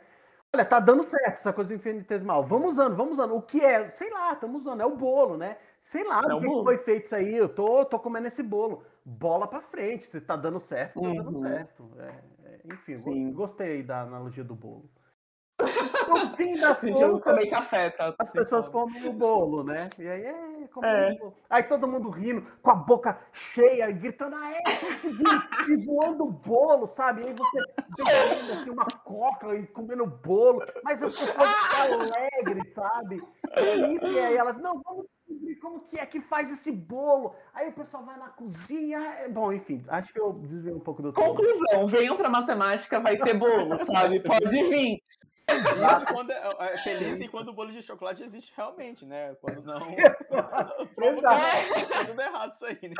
Olha, 0.53 0.64
tá 0.64 0.79
dando 0.79 1.03
certo 1.05 1.38
essa 1.38 1.53
coisa 1.53 1.69
do 1.69 1.75
infinitesimal. 1.75 2.45
Vamos 2.45 2.73
usando, 2.73 2.97
vamos 2.97 3.14
usando. 3.14 3.35
O 3.35 3.42
que 3.42 3.61
é? 3.61 3.90
Sei 3.90 4.11
lá, 4.11 4.33
estamos 4.33 4.62
usando. 4.62 4.81
É 4.81 4.87
o 4.87 4.97
bolo, 4.97 5.37
né? 5.37 5.57
Sei 5.81 6.05
lá 6.05 6.23
é 6.29 6.35
o 6.35 6.40
que, 6.40 6.49
que, 6.49 6.62
foi 6.62 6.79
feito 6.79 7.07
isso 7.07 7.14
aí. 7.14 7.37
Eu 7.37 7.49
tô, 7.49 7.85
tô 7.85 7.99
comendo 7.99 8.29
esse 8.29 8.42
bolo 8.42 8.83
bola 9.07 9.47
para 9.47 9.61
frente. 9.61 10.05
Se 10.07 10.21
tá 10.21 10.35
dando 10.35 10.59
certo, 10.59 11.01
tá 11.01 11.09
dando 11.09 11.37
uhum. 11.37 11.42
certo. 11.42 11.90
É, 11.99 12.49
é, 12.49 12.61
enfim, 12.73 12.97
Sim. 12.97 13.33
gostei 13.33 13.83
da 13.83 14.03
analogia 14.03 14.42
do 14.42 14.55
bolo. 14.55 14.90
No 15.59 16.37
fim 16.37 16.55
das 16.55 16.79
contas, 16.81 17.23
comer 17.23 17.47
café, 17.47 17.90
tá? 17.90 18.14
As 18.19 18.31
pessoas 18.31 18.69
comem 18.69 19.09
o 19.09 19.12
bolo, 19.12 19.64
né? 19.64 19.88
E 19.99 20.07
aí, 20.07 20.23
é, 20.23 20.69
é. 20.85 21.19
Aí 21.49 21.62
todo 21.62 21.88
mundo 21.88 22.11
rindo, 22.11 22.47
com 22.62 22.71
a 22.71 22.75
boca 22.75 23.19
cheia, 23.33 23.90
gritando, 23.90 24.37
ah, 24.37 24.53
é, 24.53 24.62
e 25.71 25.77
voando 25.85 26.25
o 26.25 26.31
bolo, 26.31 26.87
sabe? 26.88 27.23
E 27.23 27.29
aí 27.29 27.35
você 27.35 28.05
bebendo 28.05 28.53
assim, 28.53 28.71
uma 28.71 28.87
coca 29.05 29.55
e 29.55 29.66
comendo 29.69 30.07
bolo, 30.07 30.62
mas 30.85 31.03
as 31.03 31.19
pessoas 31.19 31.37
alegres, 32.12 32.73
sabe? 32.73 33.23
E, 33.57 33.95
isso, 33.95 34.07
e 34.07 34.19
aí 34.19 34.37
elas, 34.37 34.59
não, 34.59 34.83
vamos 34.83 35.07
descobrir 35.27 35.57
como 35.57 35.81
que 35.88 35.99
é 35.99 36.05
que 36.05 36.21
faz 36.21 36.51
esse 36.53 36.71
bolo. 36.71 37.35
Aí 37.55 37.69
o 37.69 37.73
pessoal 37.73 38.05
vai 38.05 38.19
na 38.19 38.29
cozinha. 38.29 38.99
É, 38.99 39.29
bom, 39.29 39.53
enfim, 39.53 39.83
acho 39.88 40.12
que 40.12 40.21
eu 40.21 40.35
desviei 40.35 40.75
um 40.75 40.81
pouco 40.81 41.03
do 41.03 41.12
Conclusão, 41.12 41.64
tema. 41.71 41.87
venham 41.87 42.16
para 42.16 42.29
matemática, 42.29 43.01
vai 43.01 43.16
ter 43.16 43.35
bolo, 43.35 43.85
sabe? 43.87 44.21
Pode 44.21 44.49
vir. 44.49 45.01
Quando 46.13 46.33
é, 46.33 46.57
é 46.73 46.77
feliz 46.79 47.21
e 47.21 47.29
quando 47.29 47.49
o 47.49 47.53
bolo 47.53 47.71
de 47.71 47.81
chocolate 47.81 48.23
existe 48.23 48.53
realmente, 48.57 49.07
né? 49.07 49.35
Quando 49.37 49.65
não. 49.65 49.79
Prova 50.95 51.23
tá 51.23 52.05
tudo 52.07 52.21
errado 52.21 52.55
isso 52.55 52.65
aí, 52.67 52.79
né? 52.83 52.95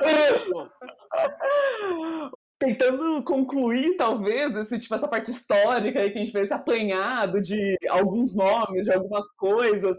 Tentando 2.59 3.23
concluir, 3.23 3.97
talvez, 3.97 4.57
esse, 4.57 4.79
tipo, 4.79 4.95
essa 4.95 5.09
parte 5.09 5.31
histórica 5.31 6.01
aí 6.01 6.11
que 6.11 6.19
a 6.19 6.25
gente 6.25 6.33
vê 6.33 6.41
esse 6.41 6.55
apanhado 6.55 7.43
de 7.43 7.77
alguns 7.89 8.35
nomes, 8.35 8.87
de 8.87 8.93
algumas 8.93 9.31
coisas. 9.33 9.99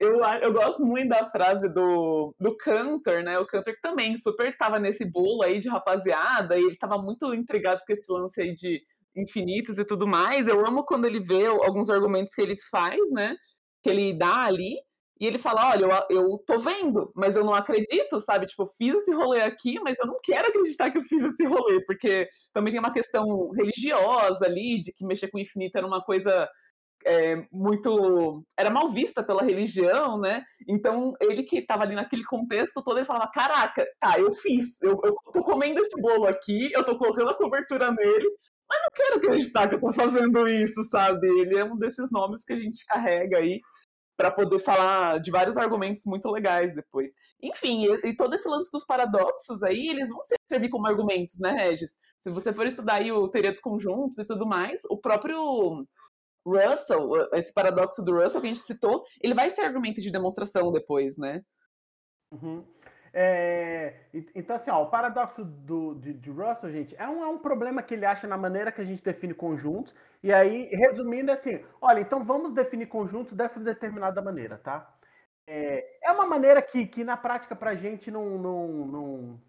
Eu, 0.00 0.16
eu 0.16 0.52
gosto 0.52 0.84
muito 0.84 1.10
da 1.10 1.28
frase 1.30 1.68
do, 1.68 2.34
do 2.40 2.56
Cantor, 2.56 3.22
né? 3.22 3.38
O 3.38 3.46
Cantor 3.46 3.74
que 3.74 3.80
também 3.80 4.16
super 4.16 4.48
estava 4.48 4.80
nesse 4.80 5.04
bolo 5.04 5.42
aí 5.42 5.60
de 5.60 5.68
rapaziada, 5.68 6.58
e 6.58 6.62
ele 6.62 6.72
estava 6.72 6.98
muito 6.98 7.32
intrigado 7.32 7.82
com 7.86 7.92
esse 7.92 8.10
lance 8.10 8.40
aí 8.40 8.52
de 8.52 8.82
infinitos 9.16 9.78
e 9.78 9.84
tudo 9.84 10.06
mais. 10.06 10.48
Eu 10.48 10.64
amo 10.66 10.84
quando 10.84 11.04
ele 11.06 11.20
vê 11.20 11.46
alguns 11.46 11.90
argumentos 11.90 12.34
que 12.34 12.42
ele 12.42 12.56
faz, 12.70 13.00
né? 13.12 13.36
Que 13.82 13.90
ele 13.90 14.12
dá 14.12 14.44
ali. 14.44 14.76
E 15.20 15.26
ele 15.26 15.38
fala: 15.38 15.70
Olha, 15.70 16.06
eu, 16.10 16.22
eu 16.22 16.38
tô 16.46 16.58
vendo, 16.58 17.12
mas 17.14 17.36
eu 17.36 17.44
não 17.44 17.54
acredito, 17.54 18.18
sabe? 18.20 18.46
Tipo, 18.46 18.64
eu 18.64 18.68
fiz 18.68 18.94
esse 18.96 19.12
rolê 19.12 19.40
aqui, 19.42 19.78
mas 19.80 19.98
eu 19.98 20.06
não 20.06 20.16
quero 20.22 20.48
acreditar 20.48 20.90
que 20.90 20.98
eu 20.98 21.02
fiz 21.02 21.22
esse 21.22 21.44
rolê, 21.46 21.80
porque 21.84 22.28
também 22.52 22.72
tem 22.72 22.80
uma 22.80 22.92
questão 22.92 23.50
religiosa 23.50 24.44
ali, 24.44 24.82
de 24.82 24.92
que 24.92 25.06
mexer 25.06 25.28
com 25.28 25.38
o 25.38 25.40
infinito 25.40 25.76
era 25.76 25.86
uma 25.86 26.02
coisa 26.02 26.48
é, 27.04 27.36
muito. 27.52 28.44
era 28.56 28.70
mal 28.70 28.88
vista 28.88 29.22
pela 29.22 29.42
religião, 29.42 30.18
né? 30.18 30.42
Então, 30.68 31.14
ele 31.20 31.42
que 31.42 31.58
estava 31.58 31.82
ali 31.84 31.94
naquele 31.94 32.24
contexto 32.24 32.82
todo, 32.82 32.98
ele 32.98 33.04
falava: 33.04 33.30
Caraca, 33.30 33.86
tá, 34.00 34.18
eu 34.18 34.32
fiz, 34.32 34.80
eu, 34.82 35.00
eu 35.04 35.14
tô 35.32 35.42
comendo 35.42 35.80
esse 35.80 36.00
bolo 36.00 36.26
aqui, 36.26 36.72
eu 36.72 36.84
tô 36.84 36.96
colocando 36.98 37.30
a 37.30 37.34
cobertura 37.34 37.92
nele, 37.92 38.28
mas 38.72 38.82
não 38.82 38.88
quero 38.94 39.16
acreditar 39.16 39.68
que 39.68 39.74
eu 39.74 39.80
tô 39.80 39.92
fazendo 39.92 40.48
isso, 40.48 40.82
sabe? 40.84 41.26
Ele 41.26 41.58
é 41.58 41.64
um 41.64 41.76
desses 41.76 42.10
nomes 42.10 42.44
que 42.44 42.52
a 42.52 42.58
gente 42.58 42.84
carrega 42.86 43.38
aí 43.38 43.60
para 44.16 44.30
poder 44.30 44.58
falar 44.60 45.18
de 45.20 45.30
vários 45.30 45.56
argumentos 45.56 46.04
muito 46.06 46.30
legais 46.30 46.74
depois. 46.74 47.10
Enfim, 47.42 47.84
e, 47.84 48.08
e, 48.08 48.16
todo 48.16 48.34
esse 48.34 48.48
lance 48.48 48.70
dos 48.70 48.84
paradoxos 48.84 49.62
aí, 49.62 49.88
eles 49.88 50.08
vão 50.08 50.20
servir 50.46 50.68
como 50.68 50.86
argumentos, 50.86 51.38
né, 51.40 51.50
Regis? 51.50 51.92
Se 52.18 52.30
você 52.30 52.52
for 52.52 52.66
estudar 52.66 52.94
aí 52.94 53.10
o 53.10 53.28
teoria 53.28 53.50
dos 53.50 53.60
conjuntos 53.60 54.18
e 54.18 54.24
tudo 54.24 54.46
mais, 54.46 54.82
o 54.88 54.96
próprio 54.96 55.84
Russell, 56.46 57.28
esse 57.32 57.52
paradoxo 57.52 58.02
do 58.02 58.14
Russell 58.14 58.40
que 58.40 58.46
a 58.46 58.52
gente 58.54 58.60
citou, 58.60 59.02
ele 59.20 59.34
vai 59.34 59.50
ser 59.50 59.62
argumento 59.62 60.00
de 60.00 60.10
demonstração 60.10 60.70
depois, 60.72 61.16
né? 61.18 61.42
Uhum. 62.30 62.64
É, 63.14 63.94
então, 64.34 64.56
assim, 64.56 64.70
ó, 64.70 64.82
o 64.82 64.90
paradoxo 64.90 65.44
do, 65.44 65.94
de, 65.96 66.14
de, 66.14 66.30
Russell, 66.30 66.70
gente, 66.70 66.96
é 66.96 67.06
um, 67.06 67.22
é 67.22 67.28
um 67.28 67.38
problema 67.38 67.82
que 67.82 67.92
ele 67.92 68.06
acha 68.06 68.26
na 68.26 68.38
maneira 68.38 68.72
que 68.72 68.80
a 68.80 68.84
gente 68.84 69.04
define 69.04 69.34
conjuntos. 69.34 69.94
E 70.22 70.32
aí, 70.32 70.68
resumindo, 70.72 71.30
é 71.30 71.34
assim: 71.34 71.62
olha, 71.80 72.00
então 72.00 72.24
vamos 72.24 72.52
definir 72.52 72.86
conjuntos 72.86 73.34
dessa 73.34 73.60
determinada 73.60 74.22
maneira, 74.22 74.56
tá? 74.56 74.90
É, 75.46 75.84
é 76.02 76.12
uma 76.12 76.26
maneira 76.26 76.62
que, 76.62 76.86
que 76.86 77.04
na 77.04 77.16
prática 77.16 77.54
pra 77.54 77.74
gente 77.74 78.10
não, 78.10 78.38
não, 78.38 78.68
não. 78.86 79.40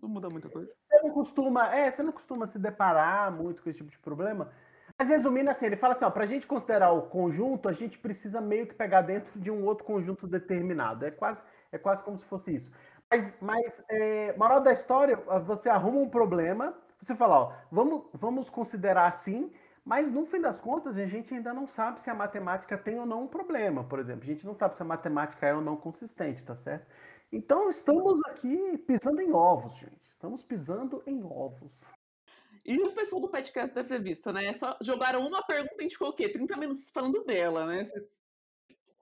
Não 0.00 0.08
muda 0.08 0.28
muita 0.30 0.48
coisa. 0.48 0.74
Você 0.84 1.02
não 1.02 1.10
costuma. 1.10 1.74
É, 1.74 1.90
você 1.90 2.02
não 2.02 2.12
costuma 2.12 2.46
se 2.46 2.58
deparar 2.58 3.30
muito 3.30 3.62
com 3.62 3.68
esse 3.68 3.78
tipo 3.78 3.90
de 3.90 3.98
problema. 3.98 4.50
Mas 4.98 5.08
resumindo 5.08 5.50
assim, 5.50 5.66
ele 5.66 5.76
fala 5.76 5.94
assim, 5.94 6.04
ó, 6.04 6.10
pra 6.10 6.26
gente 6.26 6.46
considerar 6.46 6.92
o 6.92 7.02
conjunto, 7.02 7.68
a 7.68 7.72
gente 7.72 7.98
precisa 7.98 8.40
meio 8.40 8.66
que 8.66 8.74
pegar 8.74 9.02
dentro 9.02 9.38
de 9.38 9.50
um 9.50 9.64
outro 9.64 9.84
conjunto 9.84 10.26
determinado. 10.26 11.04
É 11.04 11.10
quase, 11.10 11.40
é 11.70 11.78
quase 11.78 12.02
como 12.02 12.18
se 12.18 12.24
fosse 12.26 12.56
isso. 12.56 12.70
Mas, 13.12 13.34
mas 13.42 13.84
é, 13.90 14.34
moral 14.38 14.62
da 14.62 14.72
história, 14.72 15.16
você 15.44 15.68
arruma 15.68 16.00
um 16.00 16.08
problema, 16.08 16.74
você 16.98 17.14
fala, 17.14 17.40
ó, 17.40 17.52
vamos, 17.70 18.04
vamos 18.14 18.48
considerar 18.48 19.06
assim, 19.08 19.52
mas 19.84 20.10
no 20.10 20.24
fim 20.24 20.40
das 20.40 20.58
contas 20.58 20.96
a 20.96 21.04
gente 21.04 21.34
ainda 21.34 21.52
não 21.52 21.66
sabe 21.66 22.00
se 22.00 22.08
a 22.08 22.14
matemática 22.14 22.78
tem 22.78 22.98
ou 22.98 23.04
não 23.04 23.24
um 23.24 23.28
problema, 23.28 23.84
por 23.84 23.98
exemplo. 23.98 24.22
A 24.22 24.26
gente 24.26 24.46
não 24.46 24.54
sabe 24.54 24.76
se 24.76 24.82
a 24.82 24.86
matemática 24.86 25.46
é 25.46 25.54
ou 25.54 25.60
não 25.60 25.76
consistente, 25.76 26.42
tá 26.42 26.56
certo? 26.56 26.86
Então 27.30 27.68
estamos 27.68 28.18
aqui 28.28 28.78
pisando 28.78 29.20
em 29.20 29.30
ovos, 29.30 29.74
gente. 29.74 30.10
Estamos 30.10 30.42
pisando 30.42 31.02
em 31.06 31.22
ovos. 31.22 31.70
E 32.64 32.80
o 32.80 32.94
pessoal 32.94 33.20
do 33.20 33.28
podcast 33.28 33.74
deve 33.74 33.88
ter 33.88 34.02
visto, 34.02 34.32
né? 34.32 34.54
Só 34.54 34.78
jogaram 34.80 35.26
uma 35.26 35.42
pergunta 35.42 35.74
e 35.74 35.80
a 35.80 35.82
gente 35.82 35.92
ficou 35.92 36.08
o 36.08 36.14
quê? 36.14 36.30
30 36.30 36.56
minutos 36.56 36.88
falando 36.88 37.22
dela, 37.24 37.66
né? 37.66 37.84
Vocês... 37.84 38.21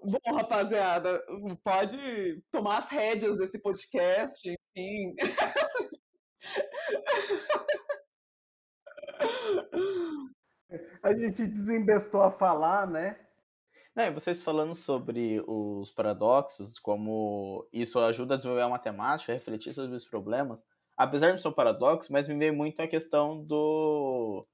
Bom, 0.02 0.34
rapaziada, 0.34 1.22
pode 1.62 2.42
tomar 2.50 2.78
as 2.78 2.88
rédeas 2.88 3.38
desse 3.38 3.60
podcast, 3.60 4.48
enfim. 4.48 5.14
A 11.02 11.12
gente 11.12 11.46
desembestou 11.46 12.22
a 12.22 12.30
falar, 12.30 12.86
né? 12.86 13.18
É, 13.96 14.10
vocês 14.10 14.40
falando 14.40 14.74
sobre 14.74 15.42
os 15.46 15.90
paradoxos, 15.90 16.78
como 16.78 17.68
isso 17.72 17.98
ajuda 17.98 18.34
a 18.34 18.36
desenvolver 18.36 18.62
a 18.62 18.68
matemática, 18.68 19.32
a 19.32 19.34
refletir 19.34 19.74
sobre 19.74 19.96
os 19.96 20.06
problemas 20.06 20.64
apesar 21.00 21.32
de 21.32 21.40
ser 21.40 21.48
um 21.48 21.52
paradoxo, 21.52 22.12
mas 22.12 22.28
me 22.28 22.36
veio 22.36 22.54
muito 22.54 22.82
a 22.82 22.86
questão 22.86 23.42
do, 23.42 24.46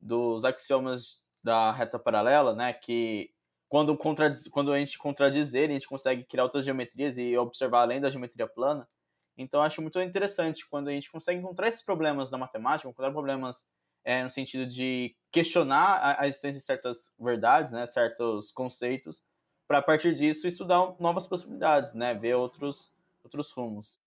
dos 0.00 0.42
axiomas 0.42 1.22
da 1.44 1.70
reta 1.70 1.98
paralela, 1.98 2.54
né? 2.54 2.72
Que 2.72 3.30
quando, 3.72 3.96
contradiz, 3.96 4.46
quando 4.48 4.70
a 4.70 4.78
gente 4.78 4.98
contradizer, 4.98 5.70
a 5.70 5.72
gente 5.72 5.88
consegue 5.88 6.24
criar 6.24 6.42
outras 6.42 6.62
geometrias 6.62 7.16
e 7.16 7.34
observar 7.38 7.80
além 7.80 8.02
da 8.02 8.10
geometria 8.10 8.46
plana. 8.46 8.86
Então, 9.34 9.62
acho 9.62 9.80
muito 9.80 9.98
interessante 9.98 10.68
quando 10.68 10.88
a 10.88 10.92
gente 10.92 11.10
consegue 11.10 11.40
encontrar 11.40 11.68
esses 11.68 11.82
problemas 11.82 12.30
na 12.30 12.36
matemática, 12.36 12.86
encontrar 12.86 13.10
problemas 13.10 13.66
é, 14.04 14.22
no 14.22 14.28
sentido 14.28 14.66
de 14.66 15.16
questionar 15.30 15.94
a, 16.02 16.20
a, 16.20 16.28
existência 16.28 16.60
de 16.60 16.66
certas 16.66 17.14
verdades, 17.18 17.72
né, 17.72 17.86
certos 17.86 18.52
conceitos, 18.52 19.24
para 19.66 19.78
a 19.78 19.82
partir 19.82 20.14
disso 20.14 20.46
estudar 20.46 20.94
novas 21.00 21.26
possibilidades, 21.26 21.94
né, 21.94 22.12
ver 22.12 22.34
outros, 22.34 22.92
outros 23.24 23.52
rumos. 23.52 23.98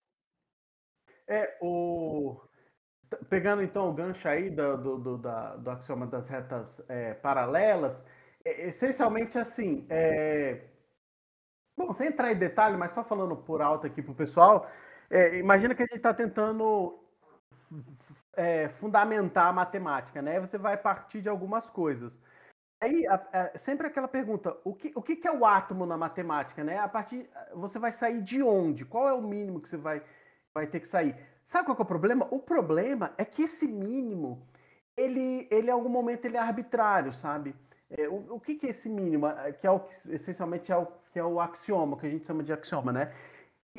É, 1.26 1.58
o... 1.60 2.40
Pegando 3.28 3.64
então 3.64 3.90
o 3.90 3.92
gancho 3.92 4.28
aí 4.28 4.48
do, 4.48 4.76
do, 4.76 4.98
do, 4.98 5.18
da, 5.18 5.56
do 5.56 5.70
axioma 5.70 6.06
das 6.06 6.28
retas 6.28 6.68
é, 6.88 7.14
paralelas, 7.14 7.96
essencialmente 8.68 9.38
assim, 9.38 9.86
é... 9.88 10.60
bom, 11.76 11.92
sem 11.94 12.08
entrar 12.08 12.32
em 12.32 12.38
detalhe, 12.38 12.76
mas 12.76 12.92
só 12.92 13.04
falando 13.04 13.36
por 13.36 13.62
alto 13.62 13.86
aqui 13.86 14.02
para 14.02 14.12
o 14.12 14.16
pessoal, 14.16 14.70
é, 15.10 15.38
imagina 15.38 15.74
que 15.74 15.82
a 15.82 15.86
gente 15.86 15.96
está 15.96 16.12
tentando 16.12 16.98
é, 18.34 18.68
fundamentar 18.68 19.46
a 19.48 19.52
matemática, 19.52 20.20
né? 20.22 20.40
Você 20.40 20.58
vai 20.58 20.76
partir 20.76 21.20
de 21.20 21.28
algumas 21.28 21.68
coisas. 21.68 22.12
Aí, 22.80 23.06
a, 23.06 23.14
a, 23.32 23.58
sempre 23.58 23.86
aquela 23.86 24.08
pergunta: 24.08 24.56
o 24.64 24.74
que, 24.74 24.92
o 24.94 25.02
que 25.02 25.26
é 25.26 25.32
o 25.32 25.44
átomo 25.46 25.86
na 25.86 25.96
matemática, 25.96 26.62
né? 26.64 26.78
A 26.78 26.88
partir, 26.88 27.28
você 27.54 27.78
vai 27.78 27.92
sair 27.92 28.22
de 28.22 28.42
onde? 28.42 28.84
Qual 28.84 29.08
é 29.08 29.12
o 29.12 29.22
mínimo 29.22 29.60
que 29.60 29.68
você 29.68 29.76
vai 29.76 30.02
vai 30.56 30.66
ter 30.66 30.80
que 30.80 30.88
sair. 30.88 31.14
Sabe 31.44 31.66
qual 31.66 31.76
é 31.78 31.82
o 31.82 31.84
problema? 31.84 32.26
O 32.30 32.38
problema 32.38 33.12
é 33.18 33.24
que 33.24 33.42
esse 33.42 33.68
mínimo, 33.68 34.48
ele, 34.96 35.46
ele 35.50 35.68
em 35.68 35.70
algum 35.70 35.90
momento 35.90 36.24
ele 36.24 36.38
é 36.38 36.40
arbitrário, 36.40 37.12
sabe? 37.12 37.54
É, 37.90 38.08
o, 38.08 38.34
o 38.34 38.40
que, 38.40 38.56
que 38.56 38.66
é 38.66 38.70
esse 38.70 38.88
mínimo? 38.88 39.26
É, 39.26 39.52
que 39.52 39.66
é 39.66 39.70
o 39.70 39.80
que 39.80 39.94
essencialmente 40.12 40.72
é 40.72 40.76
o 40.76 40.86
que 41.12 41.18
é 41.18 41.24
o 41.24 41.40
axioma, 41.40 41.96
que 41.98 42.06
a 42.06 42.10
gente 42.10 42.26
chama 42.26 42.42
de 42.42 42.52
axioma, 42.52 42.92
né? 42.92 43.12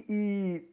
E, 0.10 0.68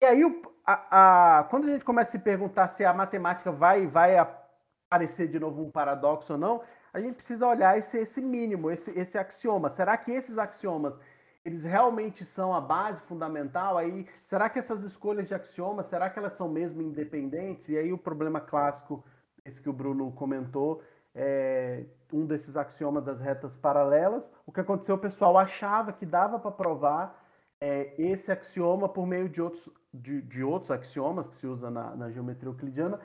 e 0.00 0.04
aí, 0.04 0.24
o, 0.24 0.42
a, 0.64 1.38
a, 1.40 1.44
quando 1.44 1.64
a 1.64 1.70
gente 1.70 1.84
começa 1.84 2.10
a 2.10 2.12
se 2.12 2.18
perguntar 2.18 2.68
se 2.68 2.84
a 2.84 2.92
matemática 2.92 3.50
vai, 3.50 3.86
vai 3.86 4.16
aparecer 4.18 5.28
de 5.28 5.38
novo 5.38 5.62
um 5.62 5.70
paradoxo 5.70 6.34
ou 6.34 6.38
não, 6.38 6.62
a 6.92 7.00
gente 7.00 7.16
precisa 7.16 7.46
olhar 7.46 7.78
esse, 7.78 7.98
esse 7.98 8.20
mínimo, 8.20 8.70
esse, 8.70 8.90
esse 8.98 9.16
axioma. 9.18 9.70
Será 9.70 9.96
que 9.96 10.10
esses 10.12 10.38
axiomas 10.38 10.94
eles 11.44 11.64
realmente 11.64 12.24
são 12.24 12.54
a 12.54 12.60
base 12.60 13.00
fundamental? 13.02 13.78
Aí, 13.78 14.06
será 14.26 14.50
que 14.50 14.58
essas 14.58 14.82
escolhas 14.84 15.26
de 15.28 15.34
axiomas, 15.34 15.86
será 15.86 16.10
que 16.10 16.18
elas 16.18 16.34
são 16.34 16.48
mesmo 16.48 16.82
independentes? 16.82 17.68
E 17.68 17.78
aí 17.78 17.92
o 17.92 17.98
problema 17.98 18.40
clássico, 18.40 19.04
esse 19.44 19.60
que 19.60 19.68
o 19.68 19.72
Bruno 19.72 20.12
comentou, 20.12 20.82
é 21.14 21.84
um 22.12 22.26
desses 22.26 22.56
axiomas 22.56 23.04
das 23.04 23.20
retas 23.20 23.54
paralelas. 23.56 24.30
O 24.46 24.52
que 24.52 24.60
aconteceu, 24.60 24.94
o 24.94 24.98
pessoal 24.98 25.38
achava 25.38 25.92
que 25.92 26.06
dava 26.06 26.38
para 26.38 26.50
provar 26.50 27.20
é, 27.60 27.94
esse 27.98 28.32
axioma 28.32 28.88
por 28.88 29.06
meio 29.06 29.28
de 29.28 29.40
outros, 29.40 29.68
de, 29.92 30.22
de, 30.22 30.42
outros 30.42 30.70
axiomas 30.70 31.28
que 31.28 31.36
se 31.36 31.46
usa 31.46 31.70
na, 31.70 31.94
na 31.94 32.10
geometria 32.10 32.48
euclidiana, 32.48 32.98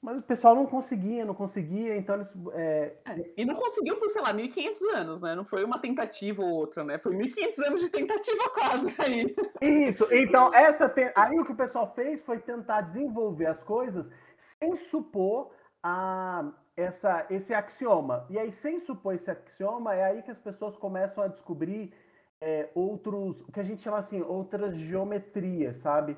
Mas 0.00 0.18
o 0.18 0.22
pessoal 0.22 0.54
não 0.54 0.64
conseguia, 0.64 1.24
não 1.24 1.34
conseguia, 1.34 1.96
então 1.96 2.14
eles. 2.14 2.28
É... 2.52 2.96
É, 3.04 3.32
e 3.36 3.44
não 3.44 3.54
conseguiu 3.54 3.96
por, 3.96 4.08
sei 4.08 4.22
lá, 4.22 4.32
1.500 4.32 4.94
anos, 4.94 5.22
né? 5.22 5.34
Não 5.34 5.44
foi 5.44 5.64
uma 5.64 5.78
tentativa 5.78 6.42
ou 6.42 6.48
outra, 6.48 6.84
né? 6.84 6.98
Foi 6.98 7.14
1.500 7.14 7.66
anos 7.66 7.80
de 7.80 7.90
tentativa 7.90 8.48
quase 8.54 8.94
aí. 8.98 9.36
Isso, 9.60 10.06
então, 10.14 10.54
essa 10.54 10.88
te... 10.88 11.12
aí 11.14 11.38
o 11.38 11.44
que 11.44 11.52
o 11.52 11.56
pessoal 11.56 11.92
fez 11.94 12.20
foi 12.22 12.38
tentar 12.38 12.82
desenvolver 12.82 13.46
as 13.46 13.62
coisas 13.62 14.08
sem 14.38 14.76
supor 14.76 15.50
a, 15.82 16.48
essa, 16.78 17.26
esse 17.28 17.52
axioma. 17.52 18.24
E 18.30 18.38
aí, 18.38 18.52
sem 18.52 18.78
supor 18.78 19.14
esse 19.14 19.28
axioma, 19.30 19.94
é 19.94 20.04
aí 20.04 20.22
que 20.22 20.30
as 20.30 20.38
pessoas 20.38 20.76
começam 20.76 21.24
a 21.24 21.28
descobrir 21.28 21.92
é, 22.40 22.70
outros, 22.74 23.40
o 23.40 23.52
que 23.52 23.58
a 23.58 23.64
gente 23.64 23.82
chama 23.82 23.98
assim, 23.98 24.22
outras 24.22 24.76
geometrias, 24.76 25.78
sabe? 25.78 26.16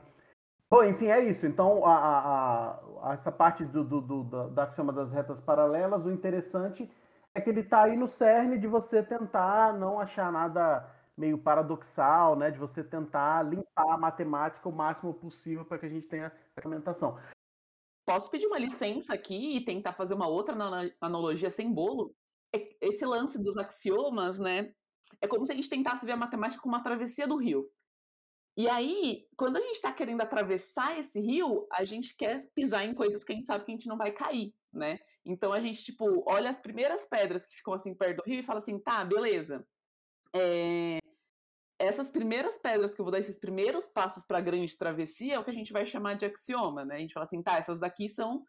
Bom, 0.69 0.85
enfim, 0.85 1.07
é 1.07 1.19
isso. 1.21 1.47
Então, 1.47 1.85
a, 1.87 1.97
a, 1.97 3.11
a, 3.11 3.15
essa 3.15 3.33
parte 3.33 3.65
do, 3.65 3.83
do, 3.83 4.01
do, 4.03 4.49
da 4.51 4.65
axioma 4.65 4.93
das 4.93 5.11
retas 5.11 5.41
paralelas, 5.41 6.05
o 6.05 6.11
interessante 6.13 6.89
é 7.35 7.41
que 7.41 7.49
ele 7.49 7.61
está 7.61 7.85
aí 7.85 7.97
no 7.97 8.07
cerne 8.07 8.59
de 8.59 8.67
você 8.67 9.03
tentar 9.03 9.73
não 9.73 9.99
achar 9.99 10.31
nada 10.31 10.87
meio 11.17 11.39
paradoxal, 11.39 12.37
né? 12.37 12.51
De 12.51 12.59
você 12.59 12.85
tentar 12.85 13.43
limpar 13.43 13.95
a 13.95 13.97
matemática 13.97 14.69
o 14.69 14.73
máximo 14.73 15.15
possível 15.15 15.65
para 15.65 15.79
que 15.79 15.87
a 15.87 15.89
gente 15.89 16.07
tenha 16.07 16.31
fundamentação. 16.55 17.19
Posso 18.11 18.29
pedir 18.29 18.49
uma 18.49 18.59
licença 18.59 19.15
aqui 19.15 19.57
e 19.57 19.65
tentar 19.65 19.93
fazer 19.93 20.15
uma 20.15 20.27
outra 20.27 20.57
analogia 21.01 21.49
sem 21.49 21.73
bolo? 21.73 22.13
É, 22.53 22.69
esse 22.81 23.07
lance 23.07 23.41
dos 23.41 23.57
axiomas, 23.57 24.37
né? 24.37 24.75
É 25.21 25.29
como 25.29 25.47
se 25.47 25.53
a 25.53 25.55
gente 25.55 25.71
tentasse 25.71 26.05
ver 26.05 26.11
a 26.11 26.17
matemática 26.17 26.61
como 26.61 26.75
uma 26.75 26.83
travessia 26.83 27.29
do 27.29 27.37
rio. 27.37 27.71
E 28.57 28.69
aí, 28.69 29.29
quando 29.37 29.59
a 29.59 29.61
gente 29.61 29.77
está 29.77 29.93
querendo 29.93 30.23
atravessar 30.23 30.99
esse 30.99 31.21
rio, 31.21 31.69
a 31.73 31.85
gente 31.85 32.17
quer 32.17 32.45
pisar 32.53 32.85
em 32.85 32.95
coisas 32.95 33.23
que 33.23 33.31
a 33.31 33.37
gente 33.37 33.47
sabe 33.47 33.65
que 33.65 33.71
a 33.71 33.75
gente 33.77 33.87
não 33.87 33.97
vai 33.97 34.11
cair, 34.11 34.53
né? 34.73 34.99
Então 35.25 35.53
a 35.53 35.61
gente, 35.61 35.81
tipo, 35.81 36.25
olha 36.27 36.51
as 36.51 36.59
primeiras 36.59 37.07
pedras 37.07 37.47
que 37.47 37.55
ficam 37.55 37.75
assim 37.75 37.95
perto 37.95 38.25
do 38.25 38.29
rio 38.29 38.41
e 38.41 38.43
fala 38.43 38.59
assim, 38.59 38.77
tá, 38.81 39.05
beleza. 39.05 39.65
É... 40.35 40.99
Essas 41.81 42.11
primeiras 42.11 42.59
pedras 42.59 42.95
que 42.95 43.01
eu 43.01 43.05
vou 43.07 43.11
dar, 43.11 43.21
esses 43.21 43.39
primeiros 43.39 43.89
passos 43.89 44.23
para 44.23 44.37
a 44.37 44.43
grande 44.43 44.77
travessia, 44.77 45.35
é 45.35 45.39
o 45.39 45.45
que 45.45 45.51
a 45.51 45.55
gente 45.55 45.73
vai 45.73 45.87
chamar 45.87 46.13
de 46.15 46.27
axioma, 46.27 46.85
né? 46.85 46.97
A 46.97 46.99
gente 46.99 47.15
fala 47.15 47.25
assim, 47.25 47.43
tá, 47.43 47.57
essas 47.57 47.81
daqui 47.81 48.07
são 48.07 48.45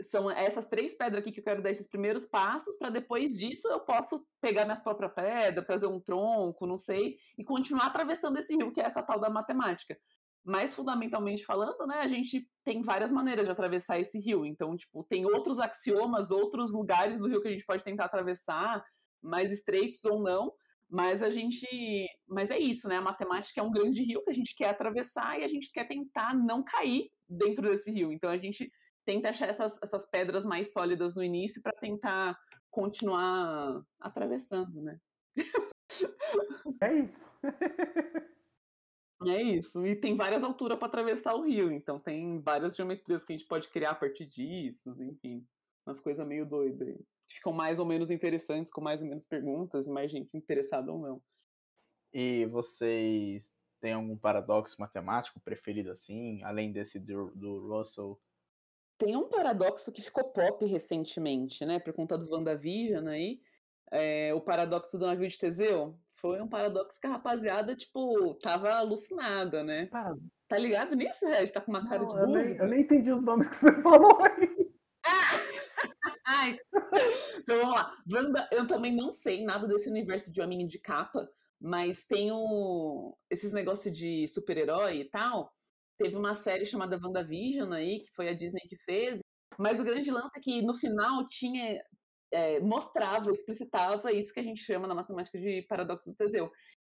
são 0.00 0.30
essas 0.30 0.66
três 0.66 0.94
pedras 0.94 1.20
aqui 1.20 1.30
que 1.30 1.40
eu 1.40 1.44
quero 1.44 1.62
dar 1.62 1.70
esses 1.70 1.86
primeiros 1.86 2.26
passos, 2.26 2.76
para 2.76 2.88
depois 2.88 3.38
disso 3.38 3.68
eu 3.68 3.80
posso 3.80 4.26
pegar 4.40 4.64
minhas 4.64 4.82
próprias 4.82 5.12
pedras, 5.12 5.66
fazer 5.66 5.86
um 5.86 6.00
tronco, 6.00 6.66
não 6.66 6.78
sei, 6.78 7.18
e 7.36 7.44
continuar 7.44 7.86
atravessando 7.86 8.38
esse 8.38 8.56
rio, 8.56 8.72
que 8.72 8.80
é 8.80 8.84
essa 8.84 9.02
tal 9.02 9.20
da 9.20 9.28
matemática. 9.28 9.96
Mas, 10.42 10.74
fundamentalmente 10.74 11.44
falando, 11.44 11.86
né, 11.86 12.00
a 12.00 12.08
gente 12.08 12.50
tem 12.64 12.82
várias 12.82 13.12
maneiras 13.12 13.44
de 13.44 13.52
atravessar 13.52 14.00
esse 14.00 14.18
rio. 14.18 14.44
Então, 14.44 14.76
tipo, 14.76 15.04
tem 15.04 15.24
outros 15.24 15.60
axiomas, 15.60 16.32
outros 16.32 16.72
lugares 16.72 17.18
do 17.18 17.28
rio 17.28 17.40
que 17.40 17.48
a 17.48 17.52
gente 17.52 17.66
pode 17.66 17.84
tentar 17.84 18.06
atravessar, 18.06 18.84
mais 19.20 19.52
estreitos 19.52 20.04
ou 20.04 20.20
não, 20.20 20.52
mas 20.92 21.22
a 21.22 21.30
gente. 21.30 21.66
Mas 22.28 22.50
é 22.50 22.58
isso, 22.58 22.86
né? 22.86 22.96
A 22.96 23.00
matemática 23.00 23.58
é 23.58 23.64
um 23.64 23.72
grande 23.72 24.02
rio 24.02 24.22
que 24.22 24.28
a 24.28 24.34
gente 24.34 24.54
quer 24.54 24.68
atravessar 24.68 25.40
e 25.40 25.44
a 25.44 25.48
gente 25.48 25.72
quer 25.72 25.88
tentar 25.88 26.34
não 26.34 26.62
cair 26.62 27.10
dentro 27.26 27.70
desse 27.70 27.90
rio. 27.90 28.12
Então 28.12 28.28
a 28.28 28.36
gente 28.36 28.70
tenta 29.02 29.30
achar 29.30 29.48
essas, 29.48 29.82
essas 29.82 30.04
pedras 30.04 30.44
mais 30.44 30.70
sólidas 30.70 31.16
no 31.16 31.24
início 31.24 31.62
para 31.62 31.72
tentar 31.72 32.38
continuar 32.70 33.82
atravessando, 33.98 34.82
né? 34.82 35.00
É 36.82 36.94
isso. 36.94 37.30
é 39.26 39.42
isso. 39.42 39.86
E 39.86 39.96
tem 39.96 40.14
várias 40.14 40.42
alturas 40.42 40.78
para 40.78 40.88
atravessar 40.88 41.34
o 41.34 41.42
rio, 41.42 41.72
então 41.72 41.98
tem 41.98 42.38
várias 42.40 42.76
geometrias 42.76 43.24
que 43.24 43.32
a 43.32 43.36
gente 43.36 43.48
pode 43.48 43.68
criar 43.68 43.92
a 43.92 43.94
partir 43.94 44.26
disso, 44.26 44.94
enfim. 45.02 45.46
Umas 45.86 46.00
coisas 46.00 46.26
meio 46.26 46.44
doidas 46.44 46.86
aí. 46.86 47.00
Ficam 47.32 47.52
mais 47.52 47.78
ou 47.78 47.86
menos 47.86 48.10
interessantes, 48.10 48.72
com 48.72 48.80
mais 48.80 49.02
ou 49.02 49.08
menos 49.08 49.26
perguntas, 49.26 49.86
e 49.86 49.90
mais 49.90 50.10
gente 50.10 50.36
interessada 50.36 50.92
ou 50.92 50.98
não. 50.98 51.22
E 52.12 52.46
vocês 52.46 53.50
têm 53.80 53.94
algum 53.94 54.16
paradoxo 54.16 54.76
matemático 54.78 55.40
preferido 55.40 55.90
assim, 55.90 56.42
além 56.44 56.72
desse 56.72 56.98
do, 56.98 57.32
do 57.34 57.68
Russell 57.68 58.20
tem 59.02 59.16
um 59.16 59.28
paradoxo 59.28 59.90
que 59.90 60.00
ficou 60.00 60.22
pop 60.22 60.64
recentemente, 60.64 61.66
né? 61.66 61.80
Por 61.80 61.92
conta 61.92 62.16
do 62.16 62.30
WandaVision 62.30 63.08
aí. 63.08 63.40
É, 63.90 64.32
o 64.32 64.40
paradoxo 64.40 64.96
do 64.96 65.06
navio 65.06 65.28
de 65.28 65.36
Teseu. 65.36 65.98
Foi 66.20 66.40
um 66.40 66.46
paradoxo 66.46 67.00
que 67.00 67.06
a 67.08 67.10
rapaziada, 67.10 67.74
tipo, 67.74 68.34
tava 68.34 68.72
alucinada, 68.72 69.64
né? 69.64 69.88
Ah, 69.92 70.14
tá 70.46 70.56
ligado 70.56 70.94
nisso, 70.94 71.26
Reg? 71.26 71.50
Tá 71.50 71.60
com 71.60 71.72
uma 71.72 71.84
cara 71.88 72.02
não, 72.02 72.06
de 72.06 72.14
dúvida? 72.14 72.38
Eu 72.38 72.44
nem, 72.44 72.56
eu 72.58 72.68
nem 72.68 72.80
entendi 72.82 73.10
os 73.10 73.20
nomes 73.20 73.48
que 73.48 73.56
você 73.56 73.72
falou 73.82 74.22
aí. 74.22 74.51
Então 77.42 77.58
vamos 77.58 77.74
lá. 77.74 77.92
Wanda, 78.10 78.48
eu 78.52 78.66
também 78.66 78.94
não 78.94 79.10
sei 79.10 79.44
nada 79.44 79.66
desse 79.66 79.90
universo 79.90 80.32
de 80.32 80.40
homem 80.40 80.66
de 80.66 80.78
capa, 80.78 81.28
mas 81.60 82.04
tem 82.04 82.30
o... 82.32 83.16
esses 83.30 83.52
negócios 83.52 83.96
de 83.96 84.26
super-herói 84.28 85.00
e 85.00 85.04
tal 85.10 85.52
teve 86.02 86.16
uma 86.16 86.34
série 86.34 86.66
chamada 86.66 86.98
WandaVision 87.00 87.72
aí, 87.72 88.00
que 88.00 88.10
foi 88.14 88.28
a 88.28 88.34
Disney 88.34 88.62
que 88.62 88.76
fez, 88.76 89.20
mas 89.58 89.78
o 89.78 89.84
grande 89.84 90.10
lance 90.10 90.30
é 90.36 90.40
que 90.40 90.62
no 90.62 90.74
final 90.74 91.28
tinha 91.28 91.80
é, 92.32 92.58
mostrava, 92.60 93.30
explicitava 93.30 94.12
isso 94.12 94.32
que 94.32 94.40
a 94.40 94.42
gente 94.42 94.60
chama 94.62 94.88
na 94.88 94.94
matemática 94.94 95.38
de 95.38 95.62
paradoxo 95.68 96.10
do 96.10 96.16
Teseu, 96.16 96.50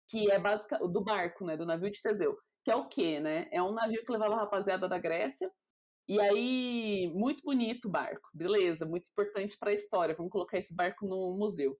que 0.07 0.29
é 0.29 0.39
básica 0.39 0.77
do 0.77 1.01
barco, 1.01 1.45
né, 1.45 1.55
do 1.57 1.65
navio 1.65 1.89
de 1.89 2.01
Teseu, 2.01 2.37
que 2.63 2.71
é 2.71 2.75
o 2.75 2.87
quê, 2.87 3.19
né? 3.19 3.47
É 3.51 3.63
um 3.63 3.71
navio 3.71 4.03
que 4.03 4.11
levava 4.11 4.35
a 4.35 4.39
rapaziada 4.39 4.87
da 4.87 4.99
Grécia. 4.99 5.49
E 6.09 6.19
aí, 6.19 7.07
muito 7.13 7.43
bonito 7.43 7.85
o 7.87 7.91
barco, 7.91 8.27
beleza, 8.33 8.83
muito 8.83 9.07
importante 9.11 9.55
para 9.59 9.69
a 9.69 9.73
história. 9.75 10.15
Vamos 10.15 10.31
colocar 10.31 10.57
esse 10.57 10.73
barco 10.73 11.05
no 11.05 11.37
museu. 11.37 11.77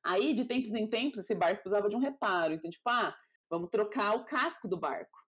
Aí, 0.00 0.32
de 0.32 0.44
tempos 0.44 0.72
em 0.74 0.88
tempos, 0.88 1.18
esse 1.18 1.34
barco 1.34 1.62
precisava 1.62 1.88
de 1.88 1.96
um 1.96 1.98
reparo. 1.98 2.54
Então, 2.54 2.70
tipo, 2.70 2.88
ah, 2.88 3.12
vamos 3.50 3.68
trocar 3.68 4.14
o 4.14 4.24
casco 4.24 4.68
do 4.68 4.78
barco. 4.78 5.18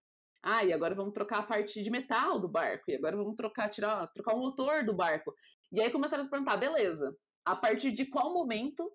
Ah, 0.44 0.64
e 0.64 0.72
agora 0.72 0.94
vamos 0.94 1.12
trocar 1.12 1.40
a 1.40 1.42
parte 1.42 1.82
de 1.82 1.90
metal 1.90 2.38
do 2.38 2.48
barco. 2.48 2.84
E 2.88 2.94
agora 2.94 3.16
vamos 3.16 3.34
trocar, 3.34 3.68
tirar, 3.68 4.06
trocar 4.12 4.36
o 4.36 4.38
motor 4.38 4.84
do 4.84 4.94
barco. 4.94 5.34
E 5.72 5.80
aí 5.80 5.90
começaram 5.90 6.20
a 6.20 6.24
se 6.24 6.30
perguntar, 6.30 6.56
beleza, 6.56 7.12
a 7.44 7.56
partir 7.56 7.90
de 7.90 8.06
qual 8.06 8.32
momento 8.32 8.92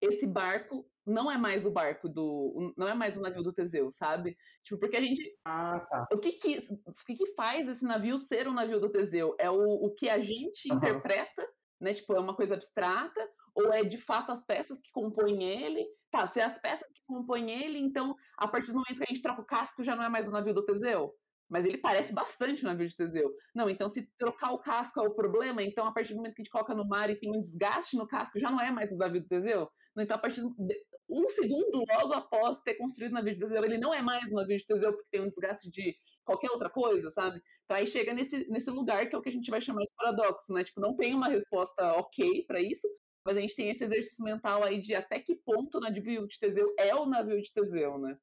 esse 0.00 0.26
barco 0.26 0.86
não 1.06 1.30
é 1.30 1.36
mais 1.36 1.66
o 1.66 1.70
barco 1.70 2.08
do. 2.08 2.72
não 2.76 2.88
é 2.88 2.94
mais 2.94 3.16
o 3.16 3.20
navio 3.20 3.42
do 3.42 3.52
Teseu, 3.52 3.90
sabe? 3.90 4.36
Tipo, 4.62 4.78
porque 4.78 4.96
a 4.96 5.00
gente. 5.00 5.22
Ah, 5.44 5.80
tá. 5.80 6.08
O 6.12 6.18
que 6.18 6.32
que, 6.32 6.58
o 6.58 7.04
que, 7.06 7.14
que 7.14 7.26
faz 7.34 7.68
esse 7.68 7.84
navio 7.84 8.16
ser 8.18 8.48
um 8.48 8.52
navio 8.52 8.80
do 8.80 8.90
Teseu? 8.90 9.34
É 9.38 9.50
o, 9.50 9.56
o 9.56 9.94
que 9.94 10.08
a 10.08 10.20
gente 10.20 10.70
uhum. 10.70 10.76
interpreta, 10.76 11.46
né? 11.80 11.92
Tipo, 11.92 12.14
é 12.14 12.20
uma 12.20 12.34
coisa 12.34 12.54
abstrata, 12.54 13.28
ou 13.54 13.72
é 13.72 13.82
de 13.82 13.98
fato 13.98 14.30
as 14.30 14.44
peças 14.44 14.80
que 14.80 14.90
compõem 14.92 15.42
ele? 15.42 15.84
Tá, 16.10 16.26
se 16.26 16.40
é 16.40 16.44
as 16.44 16.58
peças 16.60 16.88
que 16.92 17.02
compõem 17.06 17.50
ele, 17.50 17.78
então 17.78 18.14
a 18.36 18.48
partir 18.48 18.68
do 18.68 18.74
momento 18.74 18.96
que 18.96 19.04
a 19.04 19.12
gente 19.12 19.22
troca 19.22 19.42
o 19.42 19.46
casco 19.46 19.82
já 19.82 19.96
não 19.96 20.04
é 20.04 20.08
mais 20.08 20.28
o 20.28 20.32
navio 20.32 20.54
do 20.54 20.64
Teseu? 20.64 21.12
Mas 21.48 21.64
ele 21.64 21.78
parece 21.78 22.12
bastante 22.14 22.62
o 22.62 22.66
navio 22.66 22.86
de 22.86 22.94
Teseu. 22.94 23.28
Não, 23.52 23.68
então 23.68 23.88
se 23.88 24.08
trocar 24.16 24.52
o 24.52 24.58
casco 24.58 25.00
é 25.00 25.02
o 25.02 25.14
problema, 25.14 25.62
então 25.62 25.84
a 25.84 25.92
partir 25.92 26.12
do 26.12 26.18
momento 26.18 26.34
que 26.34 26.42
a 26.42 26.44
gente 26.44 26.52
coloca 26.52 26.74
no 26.74 26.86
mar 26.86 27.10
e 27.10 27.18
tem 27.18 27.30
um 27.36 27.40
desgaste 27.40 27.96
no 27.96 28.06
casco, 28.06 28.38
já 28.38 28.50
não 28.50 28.60
é 28.60 28.70
mais 28.70 28.92
o 28.92 28.96
navio 28.96 29.20
do 29.20 29.26
Teseu? 29.26 29.68
Então 29.96 30.16
a 30.16 30.20
partir 30.20 30.40
de 30.42 30.84
um 31.08 31.28
segundo 31.28 31.84
logo 31.88 32.12
após 32.12 32.60
ter 32.60 32.74
construído 32.74 33.10
o 33.10 33.14
navio 33.14 33.34
de 33.34 33.40
Teseu, 33.40 33.64
ele 33.64 33.78
não 33.78 33.92
é 33.92 34.00
mais 34.00 34.32
o 34.32 34.36
navio 34.36 34.56
de 34.56 34.64
Teseu 34.64 34.92
porque 34.92 35.08
tem 35.10 35.20
um 35.20 35.28
desgaste 35.28 35.68
de 35.68 35.96
qualquer 36.24 36.50
outra 36.50 36.70
coisa, 36.70 37.10
sabe? 37.10 37.42
Então 37.64 37.76
aí 37.76 37.86
chega 37.86 38.14
nesse, 38.14 38.48
nesse 38.48 38.70
lugar 38.70 39.08
que 39.08 39.14
é 39.14 39.18
o 39.18 39.22
que 39.22 39.28
a 39.28 39.32
gente 39.32 39.50
vai 39.50 39.60
chamar 39.60 39.82
de 39.82 39.90
paradoxo, 39.96 40.52
né? 40.52 40.62
Tipo, 40.62 40.80
não 40.80 40.94
tem 40.94 41.14
uma 41.14 41.28
resposta 41.28 41.92
ok 41.94 42.44
para 42.46 42.60
isso, 42.60 42.88
mas 43.24 43.36
a 43.36 43.40
gente 43.40 43.56
tem 43.56 43.68
esse 43.70 43.84
exercício 43.84 44.24
mental 44.24 44.62
aí 44.62 44.78
de 44.78 44.94
até 44.94 45.18
que 45.18 45.34
ponto 45.34 45.78
o 45.78 45.80
navio 45.80 46.26
de 46.26 46.38
Teseu 46.38 46.72
é 46.78 46.94
o 46.94 47.06
navio 47.06 47.40
de 47.40 47.52
Teseu, 47.52 47.98
né? 47.98 48.16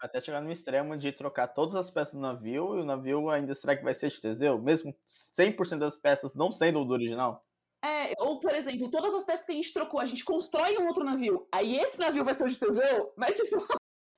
Até 0.00 0.20
chegar 0.20 0.40
no 0.40 0.50
extremo 0.50 0.96
de 0.96 1.12
trocar 1.12 1.48
todas 1.48 1.74
as 1.74 1.90
peças 1.90 2.14
do 2.14 2.20
navio 2.20 2.78
e 2.78 2.80
o 2.80 2.84
navio 2.84 3.28
ainda 3.28 3.54
será 3.54 3.76
que 3.76 3.84
vai 3.84 3.92
ser 3.92 4.08
de 4.08 4.20
Teseu, 4.20 4.58
mesmo 4.58 4.96
100% 5.36 5.78
das 5.78 5.98
peças 5.98 6.34
não 6.34 6.50
sendo 6.50 6.84
do 6.84 6.94
original? 6.94 7.44
É, 7.82 8.12
ou 8.18 8.40
por 8.40 8.52
exemplo, 8.54 8.90
todas 8.90 9.14
as 9.14 9.24
peças 9.24 9.46
que 9.46 9.52
a 9.52 9.54
gente 9.54 9.72
trocou, 9.72 10.00
a 10.00 10.04
gente 10.04 10.24
constrói 10.24 10.76
um 10.78 10.86
outro 10.86 11.02
navio, 11.02 11.46
aí 11.50 11.76
esse 11.76 11.98
navio 11.98 12.24
vai 12.24 12.34
ser 12.34 12.44
o 12.44 12.48
de 12.48 12.58
Teseu, 12.58 13.12
mas 13.16 13.38
tipo, 13.38 13.56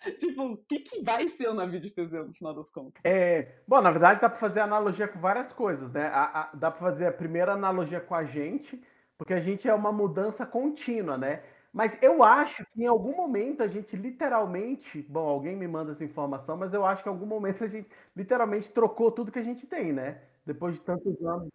tipo, 0.18 0.42
o 0.42 0.56
que, 0.56 0.80
que 0.80 1.02
vai 1.02 1.28
ser 1.28 1.48
o 1.48 1.54
navio 1.54 1.80
de 1.80 1.94
Teseu 1.94 2.26
no 2.26 2.34
final 2.34 2.52
das 2.54 2.70
contas? 2.70 3.00
É, 3.04 3.62
bom, 3.66 3.80
na 3.80 3.90
verdade 3.92 4.20
dá 4.20 4.28
para 4.28 4.38
fazer 4.38 4.60
analogia 4.60 5.06
com 5.06 5.20
várias 5.20 5.52
coisas, 5.52 5.92
né? 5.92 6.06
A, 6.08 6.40
a, 6.40 6.50
dá 6.54 6.70
para 6.70 6.80
fazer 6.80 7.06
a 7.06 7.12
primeira 7.12 7.52
analogia 7.52 8.00
com 8.00 8.14
a 8.14 8.24
gente, 8.24 8.80
porque 9.16 9.32
a 9.34 9.40
gente 9.40 9.68
é 9.68 9.74
uma 9.74 9.92
mudança 9.92 10.44
contínua, 10.44 11.16
né? 11.16 11.42
Mas 11.72 12.00
eu 12.02 12.22
acho 12.22 12.66
que 12.66 12.82
em 12.82 12.86
algum 12.86 13.16
momento 13.16 13.62
a 13.62 13.68
gente 13.68 13.96
literalmente, 13.96 15.00
bom, 15.08 15.26
alguém 15.26 15.56
me 15.56 15.66
manda 15.66 15.92
essa 15.92 16.04
informação, 16.04 16.56
mas 16.56 16.74
eu 16.74 16.84
acho 16.84 17.02
que 17.02 17.08
em 17.08 17.12
algum 17.12 17.24
momento 17.26 17.64
a 17.64 17.68
gente 17.68 17.88
literalmente 18.14 18.70
trocou 18.70 19.10
tudo 19.10 19.32
que 19.32 19.38
a 19.38 19.42
gente 19.42 19.66
tem, 19.66 19.92
né? 19.92 20.20
Depois 20.44 20.74
de 20.74 20.82
tantos 20.82 21.14
anos. 21.24 21.48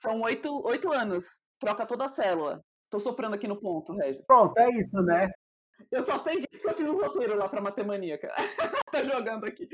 São 0.00 0.20
oito, 0.22 0.64
oito 0.66 0.92
anos. 0.92 1.24
Troca 1.58 1.84
toda 1.84 2.04
a 2.04 2.08
célula. 2.08 2.62
Tô 2.88 2.98
soprando 2.98 3.34
aqui 3.34 3.48
no 3.48 3.60
ponto, 3.60 3.94
Regis. 3.94 4.26
Pronto, 4.26 4.56
é 4.58 4.70
isso, 4.70 5.00
né? 5.02 5.30
Eu 5.90 6.02
só 6.02 6.18
sei 6.18 6.40
disso 6.40 6.60
que 6.60 6.68
eu 6.68 6.74
fiz 6.74 6.88
um 6.88 6.96
roteiro 6.96 7.36
lá 7.36 7.48
pra 7.48 7.60
Matemaníaca. 7.60 8.32
tá 8.92 9.02
jogando 9.02 9.44
aqui. 9.44 9.68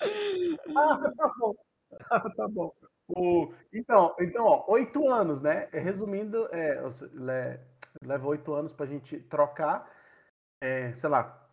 ah, 0.76 1.12
tá 1.16 1.34
bom. 1.38 1.54
Ah, 2.10 2.30
tá 2.30 2.48
bom. 2.48 2.72
O, 3.08 3.52
então, 3.72 4.14
então, 4.20 4.44
ó, 4.44 4.64
oito 4.68 5.08
anos, 5.08 5.42
né? 5.42 5.68
Resumindo, 5.72 6.48
é, 6.52 6.80
leva 8.02 8.28
oito 8.28 8.54
anos 8.54 8.72
para 8.72 8.86
a 8.86 8.88
gente 8.88 9.18
trocar, 9.18 9.90
é, 10.60 10.92
sei 10.92 11.10
lá, 11.10 11.48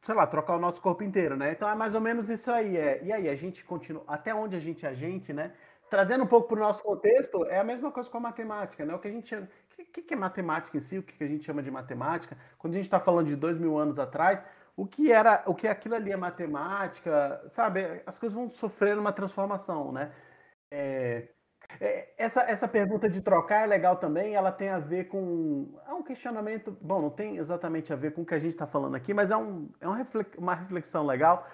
sei 0.00 0.14
lá, 0.14 0.26
trocar 0.26 0.56
o 0.56 0.60
nosso 0.60 0.80
corpo 0.80 1.02
inteiro, 1.02 1.36
né? 1.36 1.52
Então 1.52 1.68
é 1.68 1.74
mais 1.74 1.94
ou 1.94 2.00
menos 2.00 2.30
isso 2.30 2.50
aí. 2.50 2.76
É. 2.76 3.04
E 3.04 3.12
aí, 3.12 3.28
a 3.28 3.36
gente 3.36 3.64
continua, 3.64 4.02
até 4.06 4.34
onde 4.34 4.56
a 4.56 4.60
gente 4.60 4.86
é 4.86 4.88
a 4.88 4.94
gente, 4.94 5.32
né? 5.32 5.54
Trazendo 5.90 6.22
um 6.24 6.26
pouco 6.26 6.48
para 6.48 6.56
o 6.56 6.60
nosso 6.60 6.82
contexto, 6.82 7.44
é 7.46 7.58
a 7.58 7.64
mesma 7.64 7.90
coisa 7.90 8.08
com 8.08 8.18
a 8.18 8.20
matemática, 8.20 8.84
né? 8.86 8.94
O 8.94 8.98
que 9.00 9.08
a 9.08 9.10
gente. 9.10 9.34
O 9.34 9.48
que, 9.92 10.02
que 10.02 10.14
é 10.14 10.16
matemática 10.16 10.76
em 10.76 10.80
si? 10.80 10.98
O 10.98 11.02
que 11.02 11.24
a 11.24 11.26
gente 11.26 11.44
chama 11.44 11.62
de 11.62 11.70
matemática? 11.70 12.36
Quando 12.58 12.74
a 12.74 12.76
gente 12.76 12.86
está 12.86 13.00
falando 13.00 13.26
de 13.26 13.34
dois 13.34 13.58
mil 13.58 13.76
anos 13.76 13.98
atrás, 13.98 14.40
o 14.76 14.86
que 14.86 15.10
era, 15.10 15.42
o 15.46 15.54
que 15.54 15.66
aquilo 15.66 15.96
ali 15.96 16.12
é 16.12 16.16
matemática, 16.16 17.42
sabe? 17.48 18.02
As 18.06 18.16
coisas 18.18 18.36
vão 18.36 18.48
sofrer 18.50 18.96
uma 18.96 19.12
transformação, 19.12 19.90
né? 19.90 20.12
É, 20.70 21.28
é, 21.80 22.08
essa, 22.16 22.42
essa 22.42 22.68
pergunta 22.68 23.08
de 23.08 23.20
trocar 23.20 23.64
é 23.64 23.66
legal 23.66 23.96
também, 23.96 24.34
ela 24.34 24.52
tem 24.52 24.68
a 24.68 24.78
ver 24.78 25.08
com. 25.08 25.74
É 25.88 25.92
um 25.92 26.02
questionamento. 26.02 26.76
Bom, 26.80 27.02
não 27.02 27.10
tem 27.10 27.36
exatamente 27.36 27.92
a 27.92 27.96
ver 27.96 28.12
com 28.14 28.22
o 28.22 28.26
que 28.26 28.34
a 28.34 28.38
gente 28.38 28.52
está 28.52 28.66
falando 28.66 28.94
aqui, 28.94 29.12
mas 29.12 29.30
é, 29.30 29.36
um, 29.36 29.68
é 29.80 29.88
uma 30.38 30.54
reflexão 30.54 31.04
legal. 31.04 31.46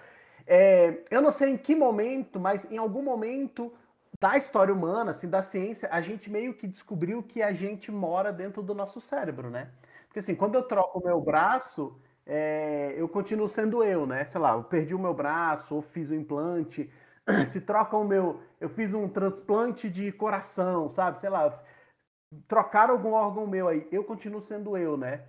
É, 0.46 1.02
eu 1.10 1.20
não 1.20 1.30
sei 1.30 1.50
em 1.50 1.56
que 1.56 1.74
momento, 1.74 2.38
mas 2.38 2.70
em 2.70 2.78
algum 2.78 3.02
momento 3.02 3.72
da 4.20 4.36
história 4.36 4.72
humana, 4.72 5.10
assim, 5.12 5.28
da 5.28 5.42
ciência, 5.42 5.88
a 5.92 6.00
gente 6.00 6.30
meio 6.30 6.54
que 6.54 6.66
descobriu 6.66 7.22
que 7.22 7.42
a 7.42 7.52
gente 7.52 7.90
mora 7.92 8.32
dentro 8.32 8.62
do 8.62 8.74
nosso 8.74 9.00
cérebro, 9.00 9.50
né? 9.50 9.70
Porque 10.06 10.20
assim, 10.20 10.34
quando 10.34 10.54
eu 10.54 10.62
troco 10.62 10.98
o 11.00 11.04
meu 11.04 11.20
braço, 11.20 11.98
é, 12.24 12.94
eu 12.96 13.08
continuo 13.08 13.48
sendo 13.48 13.84
eu, 13.84 14.06
né? 14.06 14.24
Sei 14.26 14.40
lá, 14.40 14.52
eu 14.54 14.64
perdi 14.64 14.94
o 14.94 14.98
meu 14.98 15.14
braço, 15.14 15.74
ou 15.74 15.82
fiz 15.82 16.10
o 16.10 16.14
implante, 16.14 16.90
se 17.52 17.60
troca 17.60 17.96
o 17.96 18.04
meu. 18.04 18.40
Eu 18.60 18.68
fiz 18.68 18.94
um 18.94 19.08
transplante 19.08 19.88
de 19.90 20.10
coração, 20.12 20.88
sabe? 20.88 21.20
Sei 21.20 21.28
lá, 21.30 21.62
trocar 22.48 22.90
algum 22.90 23.12
órgão 23.12 23.46
meu 23.46 23.68
aí, 23.68 23.86
eu 23.92 24.04
continuo 24.04 24.40
sendo 24.40 24.76
eu, 24.76 24.96
né? 24.96 25.24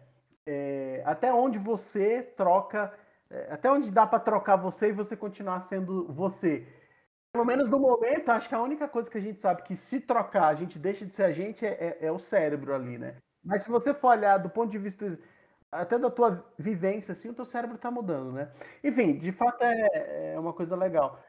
É, 0.45 1.03
até 1.05 1.33
onde 1.33 1.57
você 1.59 2.23
troca, 2.23 2.93
é, 3.29 3.51
até 3.53 3.71
onde 3.71 3.91
dá 3.91 4.07
para 4.07 4.19
trocar 4.19 4.55
você 4.55 4.89
e 4.89 4.93
você 4.93 5.15
continuar 5.15 5.61
sendo 5.61 6.05
você. 6.11 6.67
Pelo 7.31 7.45
menos 7.45 7.69
no 7.69 7.79
momento, 7.79 8.29
acho 8.29 8.49
que 8.49 8.55
a 8.55 8.61
única 8.61 8.87
coisa 8.87 9.09
que 9.09 9.17
a 9.17 9.21
gente 9.21 9.39
sabe 9.39 9.63
que 9.63 9.75
se 9.75 9.99
trocar 9.99 10.47
a 10.47 10.55
gente 10.55 10.79
deixa 10.79 11.05
de 11.05 11.13
ser 11.13 11.23
a 11.23 11.31
gente 11.31 11.65
é, 11.65 11.97
é, 11.99 12.05
é 12.07 12.11
o 12.11 12.19
cérebro 12.19 12.73
ali, 12.73 12.97
né? 12.97 13.17
Mas 13.43 13.63
se 13.63 13.69
você 13.69 13.93
for 13.93 14.09
olhar 14.09 14.37
do 14.37 14.49
ponto 14.49 14.71
de 14.71 14.77
vista 14.77 15.17
até 15.71 15.99
da 15.99 16.09
tua 16.09 16.45
vivência, 16.57 17.11
assim, 17.11 17.29
o 17.29 17.33
teu 17.33 17.45
cérebro 17.45 17.75
está 17.75 17.91
mudando, 17.91 18.31
né? 18.31 18.51
Enfim, 18.83 19.17
de 19.17 19.31
fato 19.31 19.61
é, 19.61 20.33
é 20.33 20.39
uma 20.39 20.53
coisa 20.53 20.75
legal. 20.75 21.21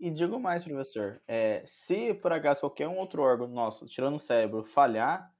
E, 0.00 0.10
digo 0.10 0.40
mais, 0.40 0.64
professor, 0.64 1.20
é, 1.28 1.62
se 1.66 2.14
por 2.14 2.32
acaso 2.32 2.60
qualquer 2.60 2.88
um 2.88 2.96
outro 2.96 3.22
órgão 3.22 3.46
nosso, 3.46 3.86
tirando 3.86 4.14
o 4.14 4.18
cérebro, 4.18 4.64
falhar, 4.64 5.30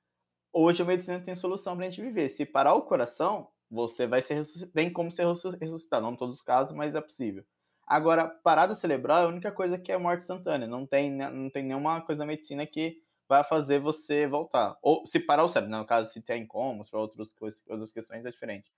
hoje 0.53 0.83
a 0.83 0.85
medicina 0.85 1.21
tem 1.21 1.35
solução 1.35 1.77
para 1.77 1.87
a 1.87 1.89
gente 1.89 2.03
viver. 2.03 2.29
Se 2.29 2.45
parar 2.45 2.75
o 2.75 2.83
coração, 2.83 3.49
você 3.71 4.07
vai 4.07 4.21
ser 4.21 4.43
tem 4.73 4.93
como 4.93 5.11
ser 5.11 5.27
ressuscitado, 5.27 6.03
não 6.05 6.13
em 6.13 6.17
todos 6.17 6.35
os 6.35 6.43
casos, 6.43 6.77
mas 6.77 6.95
é 6.95 7.01
possível. 7.01 7.45
Agora, 7.87 8.29
parada 8.29 8.75
cerebral 8.75 9.23
é 9.23 9.25
a 9.25 9.29
única 9.29 9.53
coisa 9.53 9.79
que 9.79 9.93
é 9.93 9.99
morte 9.99 10.23
instantânea, 10.23 10.67
não 10.67 10.87
tem, 10.87 11.11
não 11.11 11.51
tem 11.51 11.63
nenhuma 11.63 12.01
coisa 12.01 12.21
na 12.21 12.27
medicina 12.27 12.67
que 12.67 13.03
vai 13.29 13.45
fazer 13.45 13.79
você 13.79 14.27
voltar. 14.27 14.77
Ou 14.83 15.05
se 15.05 15.21
parar 15.21 15.45
o 15.45 15.49
cérebro, 15.49 15.73
né? 15.73 15.79
no 15.79 15.87
caso, 15.87 16.13
se 16.13 16.21
tem 16.21 16.47
como, 16.47 16.83
para 16.89 17.01
outras, 17.01 17.35
outras 17.69 17.93
questões 17.93 18.25
é 18.25 18.31
diferente. 18.31 18.73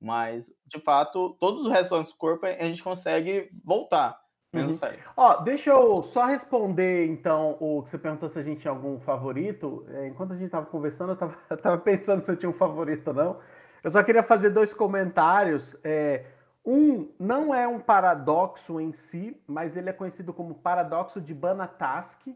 Mas, 0.00 0.52
de 0.66 0.78
fato, 0.78 1.36
todos 1.40 1.62
os 1.64 1.70
restos 1.70 1.90
do 1.90 1.96
nosso 1.96 2.16
corpo 2.16 2.46
a 2.46 2.64
gente 2.64 2.82
consegue 2.82 3.50
voltar. 3.64 4.18
Menos 4.52 4.80
uhum. 4.80 4.88
Ó, 5.14 5.36
deixa 5.42 5.70
eu 5.70 6.02
só 6.04 6.24
responder, 6.24 7.06
então, 7.06 7.58
o 7.60 7.82
que 7.82 7.90
você 7.90 7.98
perguntou 7.98 8.30
se 8.30 8.38
a 8.38 8.42
gente 8.42 8.62
tinha 8.62 8.70
algum 8.70 8.98
favorito. 8.98 9.84
É, 9.90 10.06
enquanto 10.06 10.32
a 10.32 10.36
gente 10.36 10.46
estava 10.46 10.64
conversando, 10.64 11.10
eu 11.50 11.54
estava 11.54 11.76
pensando 11.78 12.24
se 12.24 12.30
eu 12.30 12.36
tinha 12.36 12.48
um 12.48 12.54
favorito 12.54 13.08
ou 13.08 13.14
não. 13.14 13.40
Eu 13.84 13.92
só 13.92 14.02
queria 14.02 14.22
fazer 14.22 14.50
dois 14.50 14.72
comentários. 14.72 15.76
É, 15.84 16.24
um 16.68 17.10
não 17.18 17.54
é 17.54 17.66
um 17.66 17.80
paradoxo 17.80 18.78
em 18.78 18.92
si, 18.92 19.40
mas 19.46 19.76
ele 19.76 19.88
é 19.88 19.92
conhecido 19.92 20.34
como 20.34 20.54
paradoxo 20.54 21.20
de 21.20 21.32
Banatask. 21.32 22.28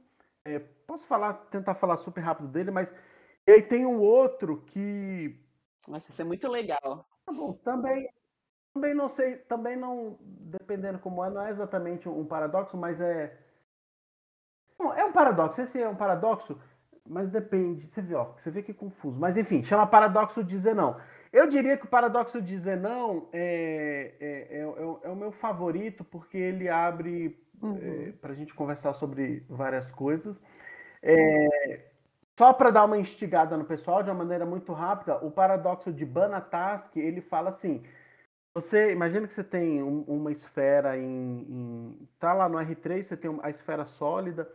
É, 0.45 0.59
posso 0.87 1.07
falar, 1.07 1.35
tentar 1.51 1.75
falar 1.75 1.99
super 1.99 2.23
rápido 2.23 2.49
dele, 2.49 2.71
mas 2.71 2.89
e 3.47 3.51
aí 3.53 3.63
tem 3.63 3.85
um 3.85 4.01
outro 4.01 4.63
que. 4.67 5.39
Nossa, 5.87 6.11
isso 6.11 6.23
é 6.23 6.25
muito 6.25 6.49
legal. 6.49 7.07
Tá 7.27 7.33
bom, 7.33 7.53
também 7.65 8.09
também 8.73 8.95
não 8.95 9.09
sei, 9.09 9.37
também 9.37 9.77
não, 9.77 10.19
dependendo 10.23 10.99
como 10.99 11.23
é, 11.23 11.29
não 11.29 11.43
é 11.43 11.51
exatamente 11.51 12.09
um 12.09 12.25
paradoxo, 12.25 12.77
mas 12.77 13.01
é. 13.01 13.39
É 14.97 15.05
um 15.05 15.13
paradoxo, 15.13 15.61
esse 15.61 15.81
é 15.81 15.89
um 15.89 15.95
paradoxo, 15.95 16.59
mas 17.07 17.31
depende. 17.31 17.87
Você 17.87 18.01
vê, 18.01 18.15
ó, 18.15 18.33
você 18.33 18.51
vê 18.51 18.63
que 18.63 18.73
é 18.73 18.75
confuso. 18.75 19.19
Mas 19.21 19.37
enfim, 19.37 19.63
chama 19.63 19.87
paradoxo 19.87 20.43
de 20.43 20.59
Zenão. 20.59 20.99
Eu 21.33 21.49
diria 21.49 21.77
que 21.77 21.87
o 21.87 21.89
paradoxo 21.89 22.43
de 22.43 22.59
Zenão 22.59 23.29
é, 23.33 24.15
é, 24.21 24.27
é, 24.27 24.59
é, 24.59 24.63
é 24.63 25.09
o 25.09 25.17
meu 25.17 25.33
favorito, 25.33 26.05
porque 26.05 26.37
ele 26.37 26.69
abre 26.69 27.39
uhum. 27.63 27.79
é, 27.81 28.13
para 28.21 28.33
a 28.33 28.35
gente 28.35 28.53
conversar 28.55 28.93
sobre 28.95 29.45
várias 29.49 29.91
coisas. 29.91 30.41
É, 31.03 31.81
só 32.39 32.53
para 32.53 32.71
dar 32.71 32.85
uma 32.85 32.99
instigada 32.99 33.57
no 33.57 33.65
pessoal, 33.65 34.03
de 34.03 34.11
uma 34.11 34.17
maneira 34.17 34.45
muito 34.45 34.73
rápida, 34.73 35.17
o 35.25 35.31
paradoxo 35.31 35.93
de 35.93 36.05
Banatask, 36.05 36.97
ele 36.97 37.21
fala 37.21 37.51
assim 37.51 37.83
você 38.55 38.93
imagina 38.93 39.27
que 39.27 39.33
você 39.33 39.43
tem 39.43 39.83
um, 39.83 40.03
uma 40.03 40.31
esfera 40.31 40.99
em, 40.99 41.41
em, 41.49 42.09
Tá 42.19 42.35
lá 42.35 42.49
no 42.49 42.59
R3, 42.59 43.03
você 43.03 43.17
tem 43.17 43.39
a 43.43 43.51
esfera 43.51 43.87
sólida. 43.87 44.51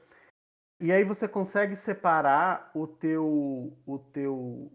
E 0.80 0.92
aí 0.92 1.04
você 1.04 1.28
consegue 1.28 1.76
separar 1.76 2.70
o 2.76 2.86
teu. 2.86 3.74
o 3.86 4.00
teu. 4.14 4.72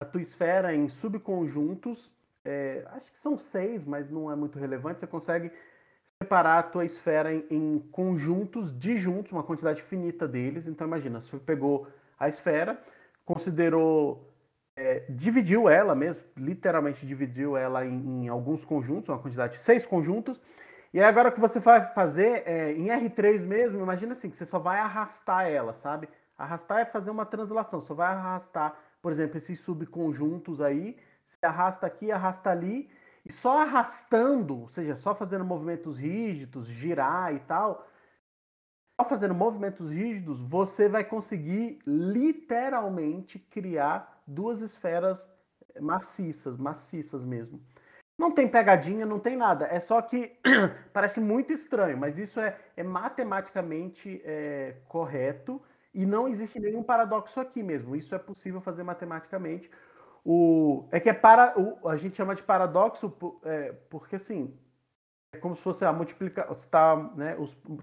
A 0.00 0.04
tua 0.04 0.22
esfera 0.22 0.74
em 0.74 0.88
subconjuntos. 0.88 2.12
É, 2.44 2.84
acho 2.92 3.10
que 3.10 3.18
são 3.18 3.38
seis, 3.38 3.84
mas 3.84 4.10
não 4.10 4.30
é 4.30 4.36
muito 4.36 4.58
relevante. 4.58 5.00
Você 5.00 5.06
consegue 5.06 5.50
separar 6.22 6.58
a 6.58 6.62
tua 6.62 6.84
esfera 6.84 7.32
em, 7.32 7.44
em 7.50 7.78
conjuntos 7.90 8.76
disjuntos, 8.78 9.32
uma 9.32 9.42
quantidade 9.42 9.82
finita 9.82 10.28
deles. 10.28 10.66
Então 10.66 10.86
imagina, 10.86 11.20
você 11.20 11.36
pegou 11.38 11.88
a 12.18 12.28
esfera, 12.28 12.78
considerou 13.24 14.30
é, 14.76 15.04
dividiu 15.08 15.68
ela 15.68 15.94
mesmo, 15.94 16.22
literalmente 16.36 17.06
dividiu 17.06 17.56
ela 17.56 17.84
em, 17.86 18.24
em, 18.24 18.28
alguns 18.28 18.64
conjuntos, 18.64 19.08
uma 19.08 19.18
quantidade 19.18 19.54
de 19.54 19.60
seis 19.60 19.84
conjuntos. 19.84 20.40
E 20.92 21.00
agora 21.00 21.30
que 21.30 21.40
você 21.40 21.58
vai 21.58 21.92
fazer 21.92 22.42
é, 22.46 22.72
em 22.72 22.86
R3 22.86 23.40
mesmo, 23.40 23.80
imagina 23.80 24.12
assim, 24.12 24.30
que 24.30 24.36
você 24.36 24.46
só 24.46 24.58
vai 24.58 24.78
arrastar 24.78 25.46
ela, 25.48 25.74
sabe? 25.74 26.08
Arrastar 26.36 26.80
é 26.80 26.84
fazer 26.84 27.10
uma 27.10 27.26
translação, 27.26 27.80
só 27.82 27.94
vai 27.94 28.08
arrastar, 28.08 28.76
por 29.04 29.12
exemplo, 29.12 29.36
esses 29.36 29.60
subconjuntos 29.60 30.62
aí, 30.62 30.96
se 31.26 31.44
arrasta 31.44 31.86
aqui, 31.86 32.10
arrasta 32.10 32.48
ali, 32.48 32.88
e 33.22 33.30
só 33.30 33.60
arrastando, 33.60 34.62
ou 34.62 34.68
seja, 34.70 34.96
só 34.96 35.14
fazendo 35.14 35.44
movimentos 35.44 35.98
rígidos, 35.98 36.66
girar 36.66 37.34
e 37.34 37.38
tal, 37.40 37.86
só 38.98 39.06
fazendo 39.06 39.34
movimentos 39.34 39.90
rígidos, 39.90 40.40
você 40.40 40.88
vai 40.88 41.04
conseguir 41.04 41.80
literalmente 41.86 43.38
criar 43.38 44.22
duas 44.26 44.62
esferas 44.62 45.28
maciças, 45.78 46.56
maciças 46.56 47.22
mesmo. 47.22 47.60
Não 48.18 48.32
tem 48.32 48.48
pegadinha, 48.48 49.04
não 49.04 49.20
tem 49.20 49.36
nada. 49.36 49.66
É 49.66 49.80
só 49.80 50.00
que 50.00 50.34
parece 50.94 51.20
muito 51.20 51.52
estranho, 51.52 51.98
mas 51.98 52.16
isso 52.16 52.40
é, 52.40 52.58
é 52.74 52.82
matematicamente 52.82 54.22
é, 54.24 54.76
correto 54.88 55.60
e 55.94 56.04
não 56.06 56.28
existe 56.28 56.58
nenhum 56.60 56.82
paradoxo 56.82 57.40
aqui 57.40 57.62
mesmo. 57.62 57.96
Isso 57.96 58.14
é 58.14 58.18
possível 58.18 58.60
fazer 58.60 58.82
matematicamente. 58.82 59.70
O, 60.24 60.88
é 60.90 61.00
que 61.00 61.08
é 61.08 61.12
para, 61.14 61.58
o, 61.58 61.88
a 61.88 61.96
gente 61.96 62.16
chama 62.16 62.34
de 62.34 62.42
paradoxo 62.42 63.14
é, 63.44 63.72
porque 63.90 64.16
assim 64.16 64.58
é 65.32 65.38
como 65.38 65.56
se 65.56 65.62
fosse 65.62 65.84
a 65.84 65.92
multiplicação, 65.92 66.52
está 66.52 66.96
né, 67.16 67.36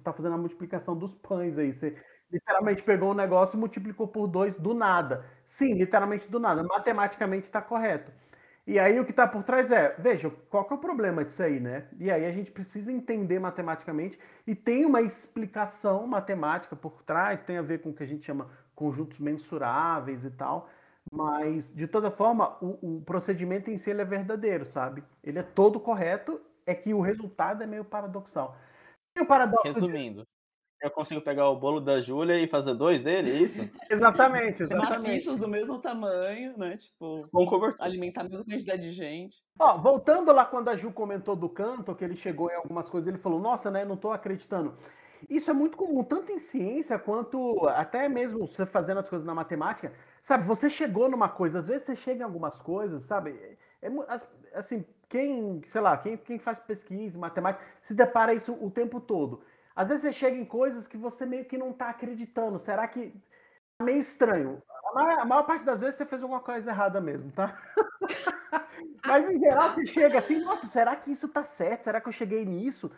tá 0.04 0.14
fazendo 0.14 0.36
a 0.36 0.38
multiplicação 0.38 0.98
dos 0.98 1.14
pães 1.16 1.58
aí. 1.58 1.74
Você 1.74 1.98
literalmente 2.32 2.82
pegou 2.84 3.12
um 3.12 3.14
negócio 3.14 3.58
e 3.58 3.60
multiplicou 3.60 4.08
por 4.08 4.28
dois 4.28 4.56
do 4.56 4.74
nada. 4.74 5.26
Sim, 5.48 5.74
literalmente 5.76 6.30
do 6.30 6.40
nada. 6.40 6.64
Matematicamente 6.64 7.46
está 7.46 7.62
correto. 7.62 8.12
E 8.72 8.80
aí 8.80 8.98
o 8.98 9.04
que 9.04 9.12
está 9.12 9.28
por 9.28 9.44
trás 9.44 9.70
é, 9.70 9.94
veja, 10.00 10.30
qual 10.50 10.64
que 10.64 10.72
é 10.72 10.78
o 10.78 10.80
problema 10.80 11.26
disso 11.26 11.44
aí, 11.44 11.60
né? 11.60 11.90
E 12.00 12.10
aí 12.10 12.26
a 12.26 12.32
gente 12.32 12.50
precisa 12.50 12.90
entender 12.90 13.38
matematicamente 13.38 14.18
e 14.48 14.56
tem 14.56 14.86
uma 14.86 15.02
explicação 15.02 16.08
matemática 16.08 16.74
por 16.74 17.04
trás, 17.04 17.42
tem 17.42 17.58
a 17.58 17.62
ver 17.62 17.82
com 17.82 17.90
o 17.90 17.94
que 17.94 18.02
a 18.02 18.06
gente 18.06 18.26
chama 18.26 18.50
conjuntos 18.74 19.20
mensuráveis 19.20 20.24
e 20.24 20.32
tal, 20.32 20.70
mas 21.12 21.70
de 21.76 21.86
toda 21.86 22.10
forma 22.10 22.58
o, 22.62 23.00
o 23.00 23.02
procedimento 23.02 23.70
em 23.70 23.78
si 23.78 23.92
é 23.92 24.06
verdadeiro, 24.06 24.64
sabe? 24.64 25.04
Ele 25.22 25.40
é 25.40 25.44
todo 25.44 25.78
correto, 25.78 26.40
é 26.66 26.74
que 26.74 26.94
o 26.94 27.02
resultado 27.02 27.64
é 27.64 27.68
meio 27.68 27.84
paradoxal. 27.84 28.56
O 29.20 29.26
paradoxo 29.26 29.68
Resumindo, 29.68 30.26
eu 30.82 30.90
consigo 30.90 31.22
pegar 31.22 31.48
o 31.50 31.56
bolo 31.56 31.80
da 31.80 32.00
Júlia 32.00 32.40
e 32.40 32.48
fazer 32.48 32.74
dois 32.74 33.04
dele, 33.04 33.32
é 33.32 33.36
isso? 33.36 33.62
exatamente, 33.90 34.64
exatamente. 34.64 35.08
Maciços 35.08 35.38
do 35.38 35.48
mesmo 35.48 35.80
tamanho, 35.80 36.58
né? 36.58 36.76
Tipo, 36.76 37.28
alimentar 37.80 38.22
a 38.22 38.24
mesma 38.24 38.44
quantidade 38.44 38.82
de 38.82 38.92
gente. 38.92 39.38
Ó, 39.60 39.78
voltando 39.78 40.32
lá 40.32 40.44
quando 40.44 40.70
a 40.70 40.76
Ju 40.76 40.92
comentou 40.92 41.36
do 41.36 41.48
canto, 41.48 41.94
que 41.94 42.04
ele 42.04 42.16
chegou 42.16 42.50
em 42.50 42.56
algumas 42.56 42.90
coisas, 42.90 43.08
ele 43.08 43.20
falou, 43.20 43.40
nossa, 43.40 43.70
né, 43.70 43.86
não 43.86 43.96
tô 43.96 44.12
acreditando. 44.12 44.76
Isso 45.30 45.52
é 45.52 45.54
muito 45.54 45.78
comum, 45.78 46.04
tanto 46.04 46.32
em 46.32 46.40
ciência 46.40 46.98
quanto 46.98 47.68
até 47.70 48.10
mesmo 48.10 48.48
você 48.48 48.66
fazendo 48.66 49.00
as 49.00 49.08
coisas 49.08 49.26
na 49.26 49.36
matemática. 49.36 49.94
Sabe, 50.24 50.46
você 50.46 50.70
chegou 50.70 51.10
numa 51.10 51.30
coisa, 51.30 51.60
às 51.60 51.68
vezes 51.68 51.84
você 51.84 51.96
chega 51.96 52.22
em 52.22 52.24
algumas 52.24 52.58
coisas, 52.58 53.04
sabe? 53.04 53.40
É, 53.82 53.92
assim, 54.54 54.84
quem, 55.10 55.62
sei 55.66 55.82
lá, 55.82 55.98
quem, 55.98 56.18
quem 56.18 56.40
faz 56.40 56.60
pesquisa, 56.60 57.20
matemática, 57.20 57.64
se 57.84 57.94
depara 57.94 58.34
isso 58.34 58.54
o 58.54 58.72
tempo 58.72 59.00
todo. 59.00 59.44
Às 59.76 59.90
vezes 59.90 60.04
você 60.04 60.14
chega 60.14 60.38
em 60.38 60.46
coisas 60.46 60.88
que 60.88 60.98
você 60.98 61.26
meio 61.26 61.46
que 61.46 61.58
não 61.58 61.72
está 61.72 61.90
acreditando. 61.90 62.60
Será 62.60 62.88
que. 62.88 63.14
É 63.80 63.84
meio 63.84 64.00
estranho. 64.00 64.62
A 64.92 64.94
maior, 64.94 65.20
a 65.20 65.26
maior, 65.26 65.44
parte 65.44 65.66
das 65.66 65.80
vezes 65.80 65.96
você 65.96 66.06
fez 66.06 66.22
alguma 66.22 66.42
coisa 66.42 66.70
errada 66.70 67.02
mesmo, 67.02 67.32
tá? 67.32 67.58
Mas 69.06 69.30
em 69.30 69.40
geral 69.40 69.70
você 69.70 69.86
chega 69.86 70.20
assim, 70.20 70.40
nossa, 70.40 70.68
será 70.68 70.96
que 70.96 71.12
isso 71.12 71.28
tá 71.28 71.44
certo? 71.44 71.86
Será 71.86 72.00
que 72.00 72.08
eu 72.08 72.14
cheguei 72.14 72.46
nisso? 72.46 72.92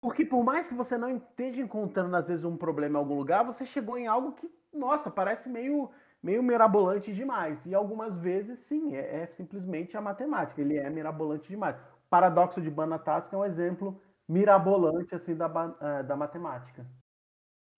Porque 0.00 0.24
por 0.24 0.44
mais 0.44 0.68
que 0.68 0.74
você 0.74 0.96
não 0.96 1.16
esteja 1.16 1.60
encontrando, 1.60 2.14
às 2.16 2.28
vezes, 2.28 2.44
um 2.44 2.56
problema 2.56 2.98
em 2.98 3.02
algum 3.02 3.16
lugar, 3.16 3.44
você 3.44 3.66
chegou 3.66 3.98
em 3.98 4.06
algo 4.06 4.32
que, 4.32 4.48
nossa, 4.72 5.10
parece 5.10 5.48
meio, 5.48 5.90
meio 6.22 6.42
mirabolante 6.42 7.12
demais. 7.12 7.64
E 7.66 7.74
algumas 7.74 8.16
vezes, 8.16 8.58
sim, 8.60 8.94
é, 8.94 9.22
é 9.22 9.26
simplesmente 9.26 9.96
a 9.96 10.00
matemática. 10.00 10.60
Ele 10.60 10.76
é 10.76 10.88
mirabolante 10.88 11.48
demais. 11.48 11.76
O 11.76 12.08
paradoxo 12.08 12.60
de 12.60 12.70
Banatask 12.70 13.32
é 13.32 13.36
um 13.36 13.44
exemplo 13.44 14.00
mirabolante, 14.28 15.14
assim, 15.14 15.34
da, 15.34 15.76
eh, 15.80 16.02
da 16.02 16.16
matemática. 16.16 16.86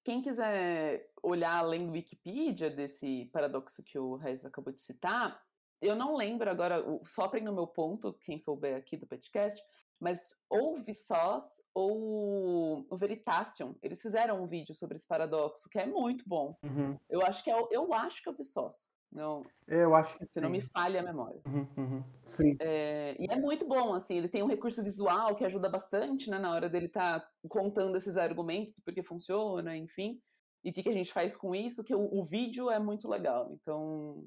Quem 0.04 0.20
quiser 0.20 1.10
olhar 1.22 1.56
além 1.56 1.86
do 1.86 1.92
Wikipedia, 1.92 2.70
desse 2.70 3.26
paradoxo 3.26 3.82
que 3.82 3.98
o 3.98 4.16
Regis 4.16 4.44
acabou 4.44 4.72
de 4.72 4.80
citar, 4.80 5.40
eu 5.80 5.94
não 5.94 6.16
lembro 6.16 6.50
agora, 6.50 6.84
só 7.06 7.30
no 7.40 7.52
meu 7.52 7.66
ponto, 7.66 8.12
quem 8.12 8.38
souber 8.38 8.76
aqui 8.76 8.96
do 8.96 9.06
podcast, 9.06 9.62
mas 9.98 10.36
ou 10.48 10.76
o 10.76 10.82
Vsauce 10.82 11.62
ou 11.74 12.86
o 12.90 12.96
Veritasium, 12.96 13.74
eles 13.82 14.00
fizeram 14.00 14.42
um 14.42 14.46
vídeo 14.46 14.74
sobre 14.74 14.96
esse 14.96 15.06
paradoxo, 15.06 15.68
que 15.68 15.78
é 15.78 15.86
muito 15.86 16.26
bom. 16.26 16.58
Uhum. 16.62 16.98
Eu 17.08 17.22
acho 17.22 17.44
que 17.44 17.50
é, 17.50 17.66
eu 17.70 17.92
acho 17.94 18.22
que 18.22 18.28
é 18.28 18.32
o 18.32 18.34
Vsauce. 18.34 18.90
Não, 19.12 19.44
eu 19.66 19.94
acho 19.94 20.16
que 20.16 20.26
se 20.26 20.34
sim. 20.34 20.40
não 20.40 20.50
me 20.50 20.60
falha 20.60 21.00
a 21.00 21.02
memória. 21.02 21.40
Uhum, 21.44 21.66
uhum. 21.76 22.04
Sim. 22.26 22.56
É, 22.60 23.16
e 23.18 23.26
é 23.28 23.36
muito 23.36 23.66
bom, 23.66 23.92
assim, 23.94 24.16
ele 24.16 24.28
tem 24.28 24.42
um 24.42 24.48
recurso 24.48 24.82
visual 24.84 25.34
que 25.34 25.44
ajuda 25.44 25.68
bastante, 25.68 26.30
né, 26.30 26.38
na 26.38 26.52
hora 26.52 26.68
dele 26.68 26.86
estar 26.86 27.20
tá 27.20 27.28
contando 27.48 27.96
esses 27.96 28.16
argumentos 28.16 28.72
do 28.74 28.82
porquê 28.82 29.02
funciona, 29.02 29.76
enfim. 29.76 30.20
E 30.62 30.70
o 30.70 30.72
que, 30.72 30.82
que 30.82 30.88
a 30.88 30.94
gente 30.94 31.12
faz 31.12 31.36
com 31.36 31.54
isso, 31.54 31.82
que 31.82 31.94
o, 31.94 32.20
o 32.20 32.24
vídeo 32.24 32.70
é 32.70 32.78
muito 32.78 33.08
legal. 33.08 33.50
Então, 33.52 34.24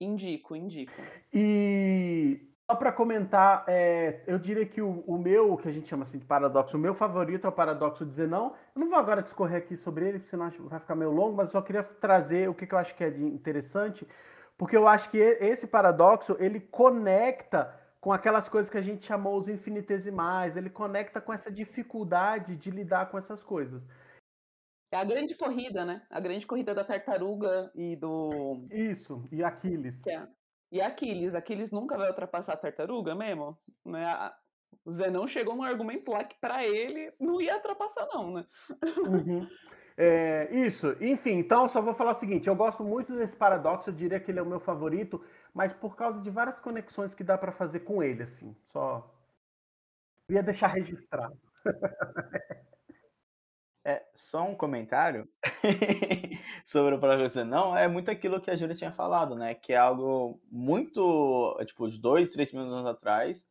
indico, 0.00 0.56
indico. 0.56 1.00
E 1.32 2.47
só 2.70 2.76
para 2.76 2.92
comentar, 2.92 3.64
é, 3.66 4.22
eu 4.26 4.38
diria 4.38 4.66
que 4.66 4.82
o, 4.82 5.02
o, 5.06 5.16
meu, 5.16 5.56
que 5.56 5.68
a 5.68 5.72
gente 5.72 5.88
chama 5.88 6.04
assim 6.04 6.18
de 6.18 6.26
paradoxo, 6.26 6.76
o 6.76 6.80
meu 6.80 6.94
favorito 6.94 7.46
é 7.46 7.48
o 7.48 7.52
paradoxo 7.52 8.04
dizer 8.04 8.28
não. 8.28 8.54
Eu 8.74 8.80
não 8.82 8.90
vou 8.90 8.98
agora 8.98 9.22
discorrer 9.22 9.56
aqui 9.56 9.74
sobre 9.78 10.06
ele, 10.06 10.18
porque 10.18 10.28
senão 10.28 10.50
vai 10.50 10.78
ficar 10.78 10.94
meio 10.94 11.10
longo, 11.10 11.34
mas 11.34 11.50
só 11.50 11.62
queria 11.62 11.82
trazer 11.82 12.46
o 12.46 12.54
que, 12.54 12.66
que 12.66 12.74
eu 12.74 12.78
acho 12.78 12.94
que 12.94 13.02
é 13.02 13.08
de 13.08 13.24
interessante, 13.24 14.06
porque 14.58 14.76
eu 14.76 14.86
acho 14.86 15.08
que 15.10 15.16
esse 15.16 15.66
paradoxo, 15.66 16.36
ele 16.38 16.60
conecta 16.60 17.74
com 18.02 18.12
aquelas 18.12 18.50
coisas 18.50 18.70
que 18.70 18.76
a 18.76 18.82
gente 18.82 19.06
chamou 19.06 19.38
os 19.38 19.48
infinitesimais, 19.48 20.54
ele 20.54 20.68
conecta 20.68 21.22
com 21.22 21.32
essa 21.32 21.50
dificuldade 21.50 22.54
de 22.54 22.70
lidar 22.70 23.10
com 23.10 23.16
essas 23.16 23.42
coisas. 23.42 23.82
É 24.92 24.96
a 24.96 25.04
grande 25.04 25.34
corrida, 25.34 25.86
né? 25.86 26.02
A 26.10 26.20
grande 26.20 26.46
corrida 26.46 26.74
da 26.74 26.84
tartaruga 26.84 27.70
e 27.74 27.96
do. 27.96 28.66
Isso, 28.70 29.26
e 29.32 29.42
Aquiles. 29.42 30.06
É. 30.06 30.26
E 30.70 30.80
Aquiles, 30.80 31.34
Aquiles 31.34 31.72
nunca 31.72 31.96
vai 31.96 32.08
ultrapassar 32.08 32.52
a 32.54 32.56
tartaruga 32.56 33.14
mesmo? 33.14 33.58
Né? 33.84 34.04
O 34.84 34.90
Zenão 34.90 35.26
chegou 35.26 35.54
num 35.54 35.62
argumento 35.62 36.10
lá 36.10 36.24
que 36.24 36.36
para 36.38 36.64
ele 36.64 37.12
não 37.18 37.40
ia 37.40 37.56
ultrapassar, 37.56 38.06
não, 38.12 38.32
né? 38.32 38.46
Uhum. 39.06 39.48
É, 39.96 40.48
isso, 40.54 40.96
enfim, 41.00 41.38
então 41.38 41.68
só 41.68 41.82
vou 41.82 41.92
falar 41.92 42.12
o 42.12 42.20
seguinte: 42.20 42.48
eu 42.48 42.54
gosto 42.54 42.84
muito 42.84 43.16
desse 43.16 43.36
paradoxo, 43.36 43.90
eu 43.90 43.94
diria 43.94 44.20
que 44.20 44.30
ele 44.30 44.38
é 44.38 44.42
o 44.42 44.46
meu 44.46 44.60
favorito, 44.60 45.24
mas 45.52 45.72
por 45.72 45.96
causa 45.96 46.22
de 46.22 46.30
várias 46.30 46.58
conexões 46.60 47.14
que 47.14 47.24
dá 47.24 47.36
para 47.36 47.50
fazer 47.50 47.80
com 47.80 48.02
ele, 48.02 48.22
assim, 48.22 48.54
só. 48.72 49.12
ia 50.30 50.42
deixar 50.42 50.68
registrado. 50.68 51.36
É, 53.84 54.04
só 54.14 54.42
um 54.44 54.54
comentário 54.54 55.28
sobre 56.66 56.94
o 56.94 57.00
projeto 57.00 57.44
não 57.44 57.76
é 57.76 57.88
muito 57.88 58.10
aquilo 58.10 58.40
que 58.40 58.50
a 58.50 58.56
Júlia 58.56 58.74
tinha 58.74 58.92
falado, 58.92 59.34
né? 59.36 59.54
Que 59.54 59.72
é 59.72 59.76
algo 59.76 60.40
muito, 60.50 61.56
tipo, 61.64 61.88
de 61.88 61.98
dois, 61.98 62.28
três 62.30 62.52
minutos 62.52 62.84
atrás, 62.84 63.46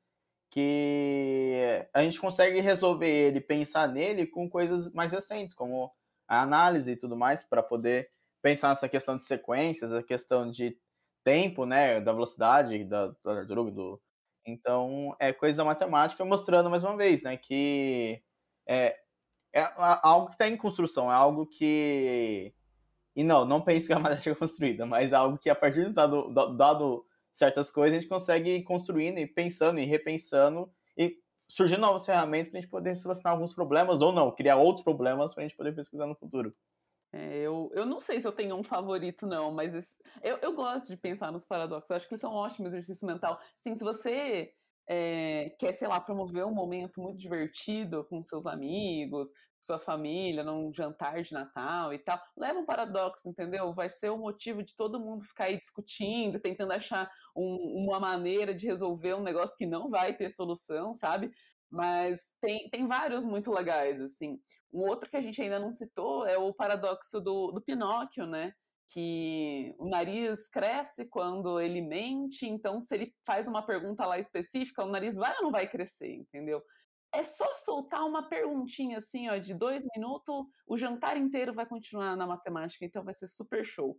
que 0.51 1.88
a 1.93 2.03
gente 2.03 2.19
consegue 2.21 2.59
resolver 2.61 3.09
ele, 3.09 3.41
pensar 3.41 3.88
nele 3.88 4.28
com 4.28 4.49
coisas 4.49 4.91
mais 4.93 5.11
recentes, 5.13 5.55
como 5.55 5.91
a 6.28 6.41
análise 6.43 6.91
e 6.91 6.97
tudo 6.97 7.15
mais, 7.17 7.43
para 7.43 7.63
poder 7.63 8.09
pensar 8.41 8.69
nessa 8.69 8.89
questão 8.89 9.17
de 9.17 9.23
sequências, 9.23 9.91
a 9.93 10.03
questão 10.03 10.49
de 10.51 10.78
tempo, 11.23 11.65
né? 11.65 12.01
Da 12.01 12.13
velocidade 12.13 12.84
da, 12.86 13.07
da 13.23 13.43
do 13.43 14.01
Então, 14.45 15.15
é 15.19 15.34
coisa 15.34 15.57
da 15.57 15.65
matemática 15.65 16.23
mostrando 16.25 16.69
mais 16.69 16.84
uma 16.84 16.97
vez, 16.97 17.21
né? 17.23 17.38
Que 17.38 18.21
é, 18.67 18.97
é 19.58 19.99
algo 20.03 20.28
que 20.28 20.34
está 20.34 20.47
em 20.47 20.58
construção, 20.58 21.12
é 21.12 21.16
algo 21.16 21.45
que. 21.45 22.53
E 23.16 23.24
não, 23.24 23.45
não 23.45 23.62
pense 23.62 23.88
que 23.88 23.93
a 23.93 23.99
matemática 23.99 24.32
é 24.32 24.36
construída, 24.36 24.86
mas 24.86 25.12
é 25.12 25.16
algo 25.16 25.38
que 25.38 25.49
a 25.49 25.55
partir 25.55 25.86
de 25.86 25.93
dado, 25.93 26.30
dado 26.55 27.05
certas 27.32 27.72
coisas 27.72 27.97
a 27.97 27.99
gente 27.99 28.10
consegue 28.10 28.58
ir 28.58 28.64
construindo 28.64 29.18
e 29.18 29.26
pensando 29.26 29.80
e 29.80 29.86
repensando 29.86 30.72
e 30.95 31.20
surgindo 31.47 31.82
novas 31.82 32.05
ferramentas 32.05 32.49
para 32.49 32.60
a 32.60 32.62
gente 32.62 32.70
poder 32.70 32.95
solucionar 32.95 33.34
alguns 33.34 33.53
problemas 33.53 34.01
ou 34.01 34.12
não, 34.12 34.32
criar 34.32 34.58
outros 34.58 34.84
problemas 34.84 35.34
para 35.34 35.43
a 35.43 35.47
gente 35.47 35.58
poder 35.58 35.74
pesquisar 35.74 36.05
no 36.05 36.16
futuro. 36.16 36.53
É, 37.12 37.38
eu, 37.38 37.72
eu 37.74 37.86
não 37.86 37.99
sei 37.99 38.20
se 38.20 38.28
eu 38.28 38.32
tenho 38.32 38.55
um 38.55 38.64
favorito, 38.64 39.26
não, 39.26 39.49
mas 39.51 39.74
esse, 39.74 39.95
eu, 40.22 40.38
eu 40.38 40.53
gosto 40.53 40.88
de 40.88 40.97
pensar 40.97 41.32
nos 41.32 41.45
paradoxos. 41.45 41.89
Acho 41.89 42.08
que 42.08 42.14
eles 42.14 42.22
são 42.22 42.34
um 42.34 42.36
ótimo 42.36 42.68
exercício 42.68 43.08
mental. 43.08 43.39
Sim, 43.55 43.76
se 43.76 43.84
você 43.84 44.53
é, 44.88 45.50
quer, 45.60 45.74
sei 45.74 45.88
lá, 45.88 46.00
promover 46.00 46.46
um 46.46 46.54
momento 46.54 47.02
muito 47.02 47.18
divertido 47.18 48.06
com 48.06 48.22
seus 48.22 48.46
amigos, 48.46 49.30
suas 49.60 49.84
famílias, 49.84 50.46
num 50.46 50.72
jantar 50.74 51.22
de 51.22 51.34
Natal 51.34 51.94
e 51.94 52.00
tal, 52.00 52.20
leva 52.38 52.60
um 52.60 52.66
paradoxo, 52.66 53.28
entendeu? 53.28 53.74
Vai 53.74 53.90
ser 53.90 54.10
o 54.10 54.18
motivo 54.18 54.64
de 54.64 54.76
todo 54.76 55.00
mundo 55.00 55.26
ficar 55.26 55.46
aí 55.46 55.60
discutindo, 55.60 56.40
tentando 56.40 56.72
achar 56.72 57.10
um, 57.36 57.86
uma 57.86 58.00
maneira 58.00 58.54
de 58.54 58.68
resolver 58.68 59.16
um 59.16 59.24
negócio 59.24 59.58
que 59.58 59.66
não 59.66 59.90
vai 59.90 60.16
ter 60.16 60.30
solução, 60.30 60.94
sabe? 60.94 61.32
Mas 61.70 62.22
tem, 62.40 62.70
tem 62.70 62.88
vários 62.88 63.24
muito 63.24 63.52
legais, 63.52 64.00
assim. 64.00 64.40
Um 64.72 64.88
outro 64.88 65.10
que 65.10 65.18
a 65.18 65.22
gente 65.22 65.42
ainda 65.42 65.60
não 65.60 65.74
citou 65.74 66.26
é 66.26 66.38
o 66.38 66.54
paradoxo 66.54 67.20
do, 67.20 67.52
do 67.52 67.62
Pinóquio, 67.62 68.26
né? 68.26 68.54
Que 68.88 69.76
o 69.78 69.90
nariz 69.90 70.48
cresce 70.48 71.06
quando 71.06 71.60
ele 71.60 71.82
mente, 71.82 72.48
então 72.48 72.80
se 72.80 72.96
ele 72.96 73.14
faz 73.26 73.48
uma 73.48 73.66
pergunta 73.66 74.06
lá 74.06 74.18
específica, 74.18 74.84
o 74.84 74.90
nariz 74.90 75.16
vai 75.16 75.36
ou 75.38 75.44
não 75.44 75.52
vai 75.52 75.68
crescer, 75.68 76.14
entendeu? 76.14 76.64
É 77.14 77.24
só 77.24 77.54
soltar 77.54 78.04
uma 78.06 78.28
perguntinha 78.30 78.98
assim, 78.98 79.30
ó, 79.30 79.38
de 79.38 79.54
dois 79.54 79.84
minutos, 79.96 80.46
o 80.66 80.78
jantar 80.78 81.18
inteiro 81.18 81.54
vai 81.54 81.66
continuar 81.66 82.16
na 82.16 82.28
matemática, 82.28 82.86
então 82.86 83.04
vai 83.04 83.14
ser 83.14 83.28
super 83.28 83.66
show. 83.66 83.98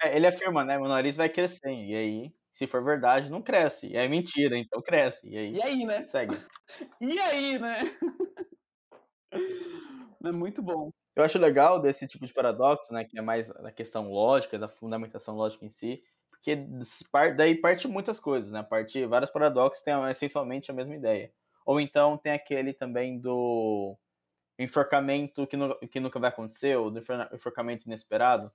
É, 0.00 0.16
ele 0.16 0.28
afirma, 0.28 0.64
né? 0.64 0.78
Meu 0.78 0.88
nariz 0.88 1.16
vai 1.16 1.28
crescer, 1.28 1.72
e 1.72 1.94
aí, 1.94 2.32
se 2.52 2.68
for 2.68 2.84
verdade, 2.84 3.28
não 3.28 3.42
cresce. 3.42 3.96
É 3.96 4.08
mentira, 4.08 4.56
então 4.56 4.80
cresce. 4.80 5.28
E 5.28 5.36
aí, 5.36 5.52
e 5.54 5.62
aí 5.62 5.84
né? 5.84 6.06
Segue. 6.06 6.36
e 7.00 7.18
aí, 7.18 7.58
né? 7.58 7.78
É 10.24 10.32
muito 10.32 10.60
bom. 10.60 10.90
Eu 11.18 11.24
acho 11.24 11.36
legal 11.36 11.80
desse 11.80 12.06
tipo 12.06 12.24
de 12.24 12.32
paradoxo, 12.32 12.94
né, 12.94 13.04
que 13.04 13.18
é 13.18 13.20
mais 13.20 13.50
a 13.50 13.72
questão 13.72 14.08
lógica, 14.08 14.56
da 14.56 14.68
fundamentação 14.68 15.34
lógica 15.34 15.66
em 15.66 15.68
si, 15.68 16.00
porque 16.30 16.54
daí 17.36 17.56
parte 17.56 17.88
muitas 17.88 18.20
coisas, 18.20 18.52
né? 18.52 18.62
Parte 18.62 19.04
vários 19.04 19.28
paradoxos 19.28 19.82
têm 19.82 19.94
essencialmente 20.08 20.70
a 20.70 20.74
mesma 20.74 20.94
ideia. 20.94 21.32
Ou 21.66 21.80
então 21.80 22.16
tem 22.16 22.32
aquele 22.32 22.72
também 22.72 23.18
do 23.18 23.98
enforcamento 24.56 25.44
que, 25.44 25.56
no, 25.56 25.76
que 25.88 25.98
nunca 25.98 26.20
vai 26.20 26.30
acontecer, 26.30 26.76
ou 26.76 26.88
do 26.88 27.02
enforcamento 27.34 27.86
inesperado, 27.86 28.52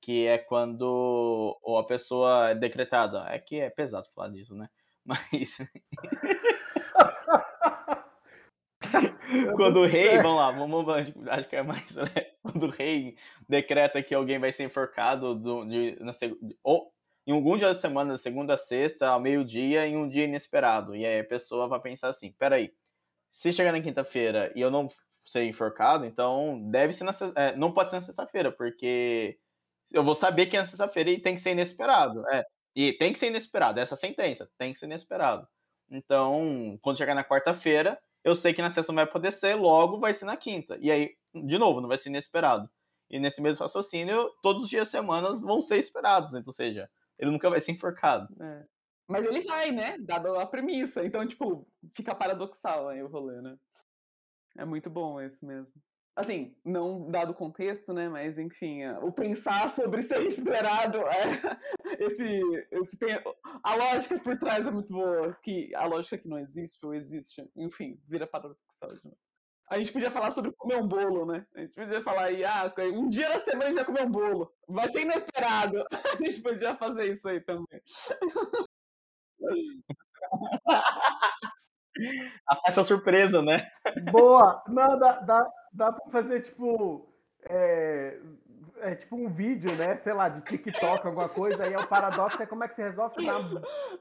que 0.00 0.26
é 0.26 0.36
quando 0.36 1.56
a 1.78 1.84
pessoa 1.84 2.50
é 2.50 2.54
decretada. 2.56 3.24
É 3.28 3.38
que 3.38 3.60
é 3.60 3.70
pesado 3.70 4.10
falar 4.12 4.30
disso, 4.30 4.56
né? 4.56 4.68
Mas. 5.06 5.58
quando 9.56 9.80
o 9.80 9.86
rei, 9.86 10.16
vamos 10.16 10.36
lá, 10.36 10.50
vamos, 10.50 10.86
acho 11.28 11.48
que 11.48 11.56
é 11.56 11.62
mais, 11.62 11.94
né? 11.96 12.04
Quando 12.42 12.66
o 12.66 12.70
rei 12.70 13.16
decreta 13.48 14.02
que 14.02 14.14
alguém 14.14 14.38
vai 14.38 14.50
ser 14.52 14.64
enforcado 14.64 15.34
do, 15.34 15.64
de, 15.66 15.96
na, 16.00 16.10
ou 16.62 16.92
em 17.26 17.32
algum 17.32 17.56
dia 17.56 17.68
da 17.68 17.78
semana, 17.78 18.16
segunda 18.16 18.54
a 18.54 18.56
sexta, 18.56 19.08
ao 19.08 19.20
meio-dia, 19.20 19.86
em 19.86 19.96
um 19.96 20.08
dia 20.08 20.24
inesperado. 20.24 20.96
E 20.96 21.04
aí 21.04 21.20
a 21.20 21.24
pessoa 21.24 21.68
vai 21.68 21.80
pensar 21.80 22.08
assim: 22.08 22.32
peraí, 22.32 22.72
se 23.30 23.52
chegar 23.52 23.72
na 23.72 23.80
quinta-feira 23.80 24.52
e 24.56 24.60
eu 24.60 24.70
não 24.70 24.88
ser 25.24 25.44
enforcado, 25.44 26.04
então 26.04 26.68
deve 26.70 26.92
ser 26.92 27.04
na, 27.04 27.12
é, 27.36 27.54
não 27.56 27.72
pode 27.72 27.90
ser 27.90 27.96
na 27.96 28.02
sexta-feira, 28.02 28.50
porque 28.50 29.38
eu 29.92 30.02
vou 30.02 30.14
saber 30.14 30.46
que 30.46 30.56
é 30.56 30.60
na 30.60 30.66
sexta-feira 30.66 31.10
e 31.10 31.20
tem 31.20 31.34
que 31.34 31.40
ser 31.40 31.52
inesperado. 31.52 32.24
É, 32.30 32.44
e 32.74 32.92
tem 32.94 33.12
que 33.12 33.18
ser 33.18 33.28
inesperado, 33.28 33.80
essa 33.80 33.96
sentença 33.96 34.48
tem 34.58 34.72
que 34.72 34.78
ser 34.78 34.86
inesperado. 34.86 35.46
Então, 35.90 36.78
quando 36.82 36.98
chegar 36.98 37.14
na 37.14 37.24
quarta-feira, 37.24 38.00
eu 38.24 38.34
sei 38.34 38.52
que 38.52 38.62
na 38.62 38.70
sexta 38.70 38.92
não 38.92 38.96
vai 38.96 39.06
poder 39.06 39.32
ser, 39.32 39.54
logo 39.54 39.98
vai 39.98 40.14
ser 40.14 40.24
na 40.24 40.36
quinta. 40.36 40.78
E 40.80 40.90
aí, 40.90 41.14
de 41.34 41.58
novo, 41.58 41.80
não 41.80 41.88
vai 41.88 41.98
ser 41.98 42.08
inesperado. 42.08 42.68
E 43.08 43.18
nesse 43.18 43.40
mesmo 43.40 43.62
raciocínio, 43.62 44.30
todos 44.42 44.64
os 44.64 44.70
dias 44.70 44.88
semanas 44.88 45.42
vão 45.42 45.60
ser 45.60 45.78
esperados, 45.78 46.34
então, 46.34 46.50
ou 46.50 46.52
seja, 46.54 46.88
ele 47.18 47.30
nunca 47.30 47.50
vai 47.50 47.60
ser 47.60 47.72
enforcado. 47.72 48.28
É. 48.40 48.64
Mas 49.08 49.26
ele 49.26 49.40
vai, 49.40 49.72
né? 49.72 49.98
Dado 49.98 50.36
a 50.36 50.46
premissa. 50.46 51.04
Então, 51.04 51.26
tipo, 51.26 51.66
fica 51.92 52.14
paradoxal 52.14 52.88
aí 52.88 53.02
o 53.02 53.08
rolê, 53.08 53.42
né? 53.42 53.58
É 54.56 54.64
muito 54.64 54.88
bom 54.88 55.20
esse 55.20 55.44
mesmo. 55.44 55.72
Assim, 56.16 56.54
não 56.64 57.10
dado 57.10 57.30
o 57.30 57.34
contexto, 57.34 57.92
né? 57.92 58.08
Mas, 58.08 58.36
enfim, 58.36 58.82
é, 58.82 58.98
o 58.98 59.12
pensar 59.12 59.70
sobre 59.70 60.02
ser 60.02 60.22
esperado, 60.26 60.98
é, 61.08 62.04
esse, 62.04 62.40
esse, 62.70 62.98
a 63.62 63.74
lógica 63.74 64.18
por 64.18 64.36
trás 64.36 64.66
é 64.66 64.70
muito 64.70 64.92
boa. 64.92 65.32
Que 65.42 65.74
a 65.74 65.86
lógica 65.86 66.18
que 66.18 66.28
não 66.28 66.38
existe 66.38 66.84
ou 66.84 66.94
existe, 66.94 67.48
enfim, 67.56 67.98
vira 68.06 68.26
paradoxal. 68.26 68.90
Né? 69.04 69.12
A 69.70 69.78
gente 69.78 69.92
podia 69.92 70.10
falar 70.10 70.32
sobre 70.32 70.52
comer 70.52 70.76
um 70.76 70.86
bolo, 70.86 71.24
né? 71.24 71.46
A 71.54 71.60
gente 71.60 71.74
podia 71.74 72.00
falar 72.00 72.24
aí, 72.24 72.44
ah, 72.44 72.72
um 72.92 73.08
dia 73.08 73.28
na 73.28 73.38
semana 73.38 73.64
a 73.64 73.66
gente 73.68 73.76
vai 73.76 73.84
comer 73.84 74.02
um 74.02 74.10
bolo. 74.10 74.52
Vai 74.68 74.88
ser 74.88 75.02
inesperado. 75.02 75.84
A 76.20 76.22
gente 76.22 76.42
podia 76.42 76.76
fazer 76.76 77.12
isso 77.12 77.28
aí 77.28 77.40
também. 77.40 77.80
A 82.46 82.56
festa 82.56 82.84
surpresa, 82.84 83.42
né? 83.42 83.68
Boa! 84.10 84.62
Não, 84.68 84.98
dá, 84.98 85.12
dá, 85.20 85.50
dá 85.72 85.92
pra 85.92 86.10
fazer 86.10 86.42
tipo. 86.42 87.08
É, 87.48 88.18
é, 88.80 88.94
tipo 88.94 89.16
um 89.16 89.28
vídeo, 89.28 89.74
né? 89.76 89.96
Sei 90.02 90.12
lá, 90.12 90.28
de 90.28 90.40
TikTok, 90.42 91.06
alguma 91.06 91.28
coisa, 91.28 91.64
aí 91.64 91.72
é 91.72 91.78
o 91.78 91.86
paradoxo, 91.86 92.42
é 92.42 92.46
como 92.46 92.64
é 92.64 92.68
que 92.68 92.74
você 92.74 92.82
resolve 92.82 93.24
dar, 93.24 93.40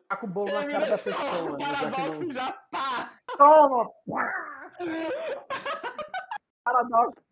tá 0.07 0.17
com 0.17 0.27
o 0.27 0.29
bolo 0.29 0.51
na 0.51 0.65
cara 0.65 0.85
da 0.85 0.97
pessoa. 0.97 1.43
O 1.43 1.57
né? 1.57 1.65
paradoxo 1.65 2.33
já, 2.33 2.51
pá! 2.71 3.11
Toma! 3.37 3.89
paradoxo. 4.07 4.49
Paradoxo. 6.63 7.28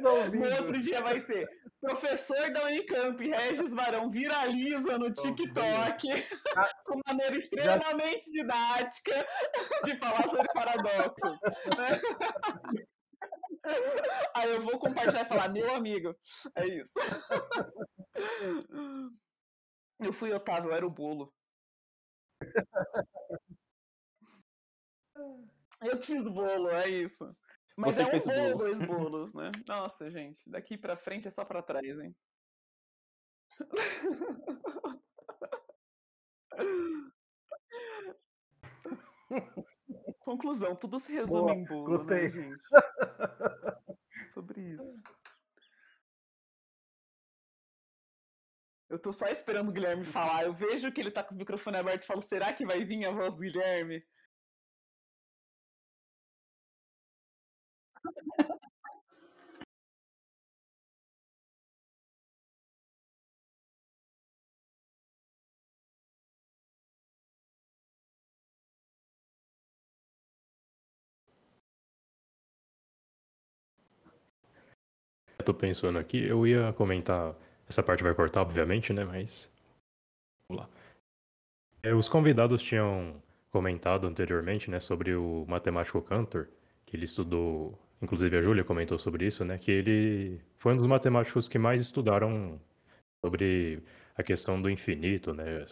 No 0.00 0.56
outro 0.56 0.82
dia 0.82 1.02
vai 1.02 1.20
ter 1.20 1.48
professor 1.80 2.50
da 2.50 2.66
Unicamp, 2.66 3.26
Regis 3.26 3.72
Varão, 3.72 4.10
viraliza 4.10 4.98
no 4.98 5.12
TikTok 5.12 6.08
com 6.84 7.00
maneira 7.06 7.36
extremamente 7.36 8.30
didática 8.30 9.26
de 9.84 9.96
falar 9.98 10.24
sobre 10.24 10.52
paradoxos. 10.52 11.38
Né? 11.76 12.00
Aí 14.34 14.50
eu 14.50 14.62
vou 14.62 14.78
compartilhar 14.78 15.22
e 15.22 15.28
falar, 15.28 15.48
meu 15.50 15.70
amigo, 15.72 16.14
é 16.56 16.66
isso. 16.66 16.94
Eu 20.02 20.14
fui 20.14 20.32
Otávio, 20.32 20.70
eu 20.70 20.74
era 20.74 20.86
o 20.86 20.90
bolo. 20.90 21.30
Eu 25.82 26.02
fiz 26.02 26.26
bolo, 26.26 26.70
é 26.70 26.88
isso. 26.88 27.30
Mas 27.76 27.94
Você 27.94 28.02
é 28.02 28.06
um 28.06 28.10
bolo, 28.52 28.58
dois 28.58 28.78
bolos, 28.86 29.34
né? 29.34 29.50
Nossa, 29.66 30.10
gente, 30.10 30.48
daqui 30.50 30.76
pra 30.76 30.96
frente 30.96 31.28
é 31.28 31.30
só 31.30 31.44
pra 31.44 31.62
trás, 31.62 31.98
hein? 31.98 32.14
Conclusão, 40.20 40.76
tudo 40.76 40.98
se 40.98 41.12
resume 41.12 41.40
Boa, 41.40 41.54
em 41.54 41.64
bolo, 41.64 41.88
né, 41.88 41.96
gostei. 41.96 42.22
né, 42.22 42.28
gente? 42.28 42.62
Sobre 44.32 44.60
isso. 44.60 45.02
Eu 48.88 48.98
tô 48.98 49.12
só 49.12 49.26
esperando 49.26 49.68
o 49.68 49.72
Guilherme 49.72 50.04
falar. 50.04 50.44
Eu 50.44 50.52
vejo 50.52 50.90
que 50.92 51.00
ele 51.00 51.12
tá 51.12 51.22
com 51.22 51.34
o 51.34 51.38
microfone 51.38 51.76
aberto 51.76 52.02
e 52.02 52.06
falo, 52.06 52.20
será 52.20 52.52
que 52.52 52.66
vai 52.66 52.84
vir 52.84 53.04
a 53.04 53.12
voz 53.12 53.34
do 53.34 53.40
Guilherme? 53.40 54.04
Tô 75.52 75.54
pensando 75.54 75.98
aqui, 75.98 76.22
eu 76.24 76.46
ia 76.46 76.72
comentar, 76.72 77.34
essa 77.68 77.82
parte 77.82 78.02
vai 78.02 78.14
cortar, 78.14 78.42
obviamente, 78.42 78.92
né? 78.92 79.04
Mas. 79.04 79.50
Vamos 80.48 80.62
lá. 80.62 80.70
É, 81.82 81.94
os 81.94 82.08
convidados 82.08 82.62
tinham 82.62 83.22
comentado 83.50 84.06
anteriormente, 84.06 84.70
né, 84.70 84.78
sobre 84.78 85.14
o 85.14 85.44
matemático 85.48 86.00
Cantor, 86.02 86.48
que 86.86 86.96
ele 86.96 87.04
estudou, 87.04 87.78
inclusive 88.00 88.36
a 88.36 88.42
Júlia 88.42 88.62
comentou 88.62 88.98
sobre 88.98 89.26
isso, 89.26 89.44
né, 89.44 89.58
que 89.58 89.70
ele 89.72 90.40
foi 90.58 90.74
um 90.74 90.76
dos 90.76 90.86
matemáticos 90.86 91.48
que 91.48 91.58
mais 91.58 91.80
estudaram 91.82 92.60
sobre 93.24 93.82
a 94.16 94.22
questão 94.22 94.60
do 94.60 94.70
infinito, 94.70 95.34
né, 95.34 95.66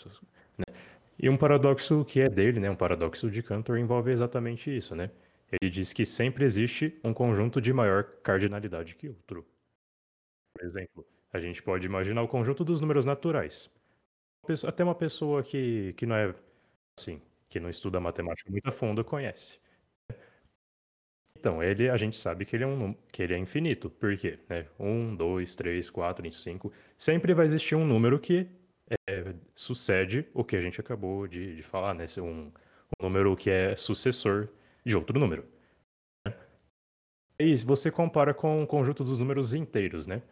né? 0.57 0.75
E 1.19 1.29
um 1.29 1.37
paradoxo 1.37 2.05
que 2.05 2.21
é 2.21 2.29
dele, 2.29 2.59
né, 2.59 2.71
um 2.71 2.77
paradoxo 2.77 3.31
de 3.31 3.43
Cantor 3.43 3.79
envolve 3.79 4.11
exatamente 4.11 4.75
isso, 4.75 4.97
né? 4.97 5.11
Ele 5.53 5.71
diz 5.71 5.93
que 5.93 6.05
sempre 6.05 6.45
existe 6.45 6.99
um 7.05 7.15
conjunto 7.15 7.61
de 7.61 7.73
maior 7.73 8.05
cardinalidade 8.23 8.95
que 8.95 9.09
outro. 9.09 9.47
Por 10.59 10.67
exemplo, 10.67 11.07
a 11.33 11.39
gente 11.39 11.63
pode 11.63 11.87
imaginar 11.87 12.21
o 12.21 12.29
conjunto 12.29 12.65
dos 12.65 12.81
números 12.81 13.05
naturais. 13.05 13.71
Até 14.67 14.83
uma 14.83 14.95
pessoa 14.95 15.41
que, 15.43 15.93
que 15.97 16.05
não 16.05 16.17
é 16.17 16.35
assim, 16.99 17.23
que 17.49 17.61
não 17.61 17.71
estuda 17.71 18.01
matemática 18.01 18.51
muito 18.51 18.69
a 18.69 18.73
fundo 18.73 19.05
conhece. 19.05 19.61
Então, 21.39 21.63
ele, 21.63 21.89
a 21.89 21.97
gente 21.97 22.19
sabe 22.19 22.45
que 22.45 22.57
ele 22.57 22.65
é, 22.65 22.67
um, 22.67 22.93
que 23.13 23.23
ele 23.23 23.35
é 23.35 23.39
infinito. 23.39 23.89
Por 23.89 24.17
quê? 24.17 24.41
Né? 24.49 24.67
1, 24.81 25.15
2, 25.15 25.55
3, 25.55 25.91
4, 25.91 26.33
5. 26.33 26.73
Sempre 26.97 27.33
vai 27.33 27.45
existir 27.45 27.77
um 27.77 27.87
número 27.87 28.19
que 28.19 28.49
é, 29.09 29.33
sucede 29.55 30.27
o 30.35 30.43
que 30.43 30.57
a 30.57 30.61
gente 30.61 30.81
acabou 30.81 31.29
de, 31.29 31.55
de 31.55 31.63
falar, 31.63 31.95
né? 31.95 32.07
Um, 32.19 32.51
um 33.01 33.03
número 33.03 33.37
que 33.37 33.49
é 33.49 33.77
sucessor 33.77 34.49
de 34.85 34.97
outro 34.97 35.21
número. 35.21 35.47
E 37.39 37.57
você 37.59 37.89
compara 37.89 38.35
com 38.35 38.65
o 38.65 38.67
conjunto 38.67 39.05
dos 39.05 39.21
números 39.21 39.55
inteiros, 39.55 40.09
né? 40.09 40.23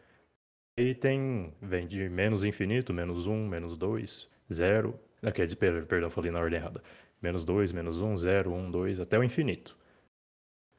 E 0.78 0.94
tem, 0.94 1.54
vem 1.60 1.86
de 1.86 2.08
menos 2.08 2.44
infinito, 2.44 2.92
menos 2.92 3.26
1, 3.26 3.48
menos 3.48 3.78
2, 3.78 4.28
0. 4.52 4.98
Quer 5.34 5.46
dizer, 5.46 5.86
perdão, 5.86 6.10
falei 6.10 6.30
na 6.30 6.38
ordem 6.38 6.58
errada. 6.58 6.82
Menos 7.20 7.44
2, 7.44 7.72
menos 7.72 7.98
1, 7.98 8.18
0, 8.18 8.52
1, 8.52 8.70
2, 8.70 9.00
até 9.00 9.18
o 9.18 9.24
infinito. 9.24 9.76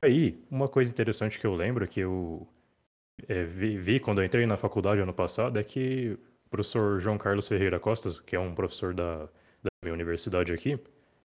Aí, 0.02 0.39
uma 0.52 0.68
coisa 0.70 0.91
interessante 0.91 1.39
que 1.39 1.48
eu 1.48 1.56
lembro, 1.56 1.88
que 1.88 2.00
eu 2.00 2.48
é, 3.28 3.43
vi, 3.43 3.78
vi, 3.78 4.00
quando 4.00 4.22
eu 4.22 4.26
entrei 4.26 4.45
na 4.45 4.56
faculdade 4.56 5.02
ano 5.02 5.14
passado, 5.14 5.58
é 5.58 5.64
que 5.64 6.18
o 6.45 6.50
professor 6.50 7.00
João 7.00 7.18
Carlos 7.18 7.48
Ferreira 7.48 7.80
Costa, 7.80 8.12
que 8.24 8.36
é 8.36 8.39
um 8.39 8.54
professor 8.54 8.93
da, 8.93 9.26
da 9.26 9.70
minha 9.84 9.93
universidade 9.93 10.54
aqui, 10.54 10.80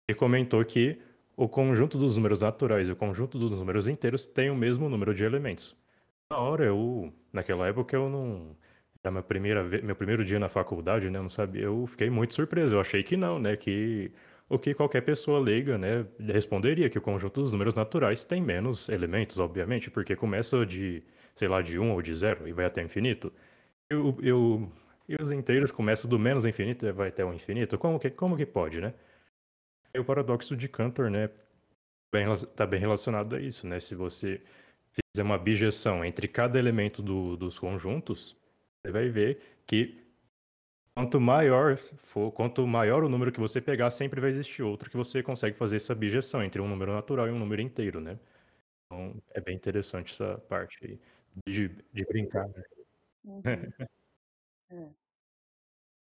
ele 0.07 0.17
comentou 0.17 0.63
que 0.63 0.99
o 1.35 1.49
conjunto 1.49 1.97
dos 1.97 2.15
números 2.15 2.41
naturais 2.41 2.87
e 2.87 2.91
o 2.91 2.95
conjunto 2.95 3.39
dos 3.39 3.51
números 3.51 3.87
inteiros 3.87 4.27
tem 4.27 4.51
o 4.51 4.55
mesmo 4.55 4.87
número 4.87 5.15
de 5.15 5.23
elementos. 5.23 5.75
Na 6.31 6.37
hora, 6.37 6.63
eu, 6.63 7.13
naquela 7.33 7.67
época, 7.67 7.93
eu 7.93 8.09
não. 8.09 8.55
Era 9.03 9.11
minha 9.11 9.21
primeira 9.23 9.63
vez, 9.65 9.83
meu 9.83 9.95
primeiro 9.97 10.23
dia 10.23 10.39
na 10.39 10.47
faculdade, 10.47 11.09
né? 11.09 11.19
Eu 11.19 11.23
não 11.23 11.29
sabia. 11.29 11.63
Eu 11.63 11.85
fiquei 11.87 12.09
muito 12.09 12.33
surpreso. 12.33 12.75
Eu 12.75 12.79
achei 12.79 13.03
que 13.03 13.17
não, 13.17 13.37
né? 13.37 13.57
Que 13.57 14.13
o 14.47 14.57
que 14.57 14.73
qualquer 14.73 15.01
pessoa 15.01 15.39
leiga, 15.41 15.77
né, 15.77 16.05
responderia 16.19 16.89
que 16.89 16.97
o 16.97 17.01
conjunto 17.01 17.41
dos 17.41 17.51
números 17.51 17.73
naturais 17.73 18.23
tem 18.23 18.41
menos 18.41 18.87
elementos, 18.89 19.39
obviamente, 19.39 19.89
porque 19.91 20.15
começa 20.15 20.65
de, 20.65 21.03
sei 21.35 21.47
lá, 21.47 21.61
de 21.61 21.79
1 21.79 21.91
ou 21.93 22.01
de 22.01 22.13
0 22.13 22.47
e 22.47 22.53
vai 22.53 22.65
até 22.65 22.81
infinito. 22.81 23.31
Eu, 23.89 24.17
eu, 24.23 24.71
e 25.09 25.15
os 25.21 25.31
inteiros 25.31 25.71
começam 25.71 26.09
do 26.09 26.19
menos 26.19 26.45
infinito 26.45 26.85
e 26.85 26.91
vai 26.93 27.09
até 27.09 27.25
o 27.25 27.33
infinito. 27.33 27.77
Como 27.77 27.99
que, 27.99 28.09
como 28.11 28.37
que 28.37 28.45
pode, 28.45 28.81
né? 28.81 28.93
E 29.93 29.99
o 29.99 30.05
paradoxo 30.05 30.55
de 30.55 30.67
Cantor, 30.67 31.09
né, 31.09 31.29
está 32.13 32.65
bem 32.65 32.79
relacionado 32.79 33.35
a 33.35 33.39
isso, 33.41 33.67
né? 33.67 33.79
Se 33.79 33.95
você 33.95 34.41
fizer 34.93 35.23
uma 35.23 35.37
bijeção 35.37 36.03
entre 36.03 36.27
cada 36.27 36.59
elemento 36.59 37.01
do, 37.01 37.37
dos 37.37 37.57
conjuntos, 37.57 38.35
você 38.81 38.91
vai 38.91 39.09
ver 39.09 39.41
que 39.65 40.01
quanto 40.95 41.19
maior 41.19 41.77
for, 41.77 42.31
quanto 42.31 42.65
maior 42.67 43.03
o 43.03 43.09
número 43.09 43.31
que 43.31 43.39
você 43.39 43.61
pegar, 43.61 43.89
sempre 43.91 44.19
vai 44.19 44.29
existir 44.29 44.63
outro 44.63 44.89
que 44.89 44.97
você 44.97 45.23
consegue 45.23 45.57
fazer 45.57 45.77
essa 45.77 45.95
bijeção 45.95 46.43
entre 46.43 46.61
um 46.61 46.67
número 46.67 46.93
natural 46.93 47.27
e 47.27 47.31
um 47.31 47.39
número 47.39 47.61
inteiro, 47.61 47.99
né? 47.99 48.19
Então 48.85 49.21
é 49.33 49.39
bem 49.39 49.55
interessante 49.55 50.13
essa 50.13 50.37
parte 50.49 50.77
aí 50.83 50.99
de, 51.47 51.69
de 51.69 52.05
brincar. 52.05 52.47
Né? 52.49 52.63
Uhum. 53.23 53.41
é. 54.69 54.89